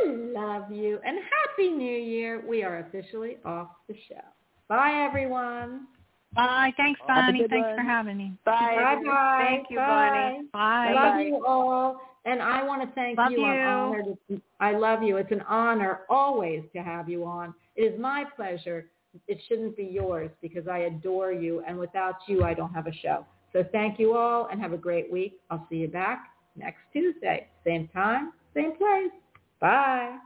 I 0.02 0.06
love 0.06 0.70
you. 0.70 1.01
And 1.05 1.18
Happy 1.18 1.70
New 1.70 1.96
Year. 1.96 2.42
We 2.46 2.62
are 2.62 2.78
officially 2.80 3.38
off 3.44 3.68
the 3.88 3.94
show. 4.09 4.20
Bye, 4.68 5.05
everyone. 5.06 5.86
Bye. 6.34 6.72
Thanks, 6.76 7.01
Bonnie. 7.06 7.46
Thanks 7.48 7.66
one. 7.66 7.76
for 7.76 7.82
having 7.82 8.16
me. 8.16 8.32
Bye. 8.44 8.96
Bye-bye. 9.02 9.44
Thank 9.48 9.66
you, 9.70 9.78
Bye. 9.78 9.86
Bonnie. 9.86 10.48
Bye. 10.52 10.59
I 10.59 10.92
love 10.92 11.26
you 11.26 11.44
all. 11.46 12.01
And 12.26 12.40
I 12.40 12.62
want 12.62 12.82
to 12.82 12.94
thank 12.94 13.18
Love 13.18 13.32
you. 13.32 13.44
I'm 13.44 13.59
you. 13.59 13.64
honored. 13.64 14.42
I 14.59 14.72
love 14.72 15.02
you. 15.02 15.18
It's 15.18 15.30
an 15.30 15.42
honor 15.42 16.01
always 16.09 16.62
to 16.74 16.82
have 16.82 17.09
you 17.09 17.24
on. 17.24 17.52
It 17.76 17.82
is 17.82 18.01
my 18.01 18.24
pleasure. 18.34 18.86
It 19.28 19.38
shouldn't 19.46 19.76
be 19.76 19.84
yours 19.84 20.30
because 20.40 20.66
I 20.66 20.78
adore 20.78 21.32
you. 21.32 21.62
And 21.68 21.78
without 21.78 22.16
you, 22.26 22.42
I 22.42 22.55
don't 22.55 22.72
have 22.72 22.86
a 22.86 22.92
show. 22.92 23.26
So 23.55 23.64
thank 23.72 23.98
you 23.98 24.16
all 24.16 24.48
and 24.48 24.60
have 24.60 24.72
a 24.74 24.76
great 24.76 25.10
week. 25.10 25.40
I'll 25.51 25.66
see 25.70 25.76
you 25.76 25.89
back 25.89 26.26
next 26.56 26.81
Tuesday. 26.93 27.48
Same 27.64 27.89
time, 27.89 28.32
same 28.55 28.76
place. 28.76 29.12
Bye. 29.60 30.18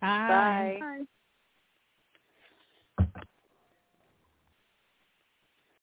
Bye. 0.00 0.28
Bye. 0.28 0.76
Bye. 0.80 1.04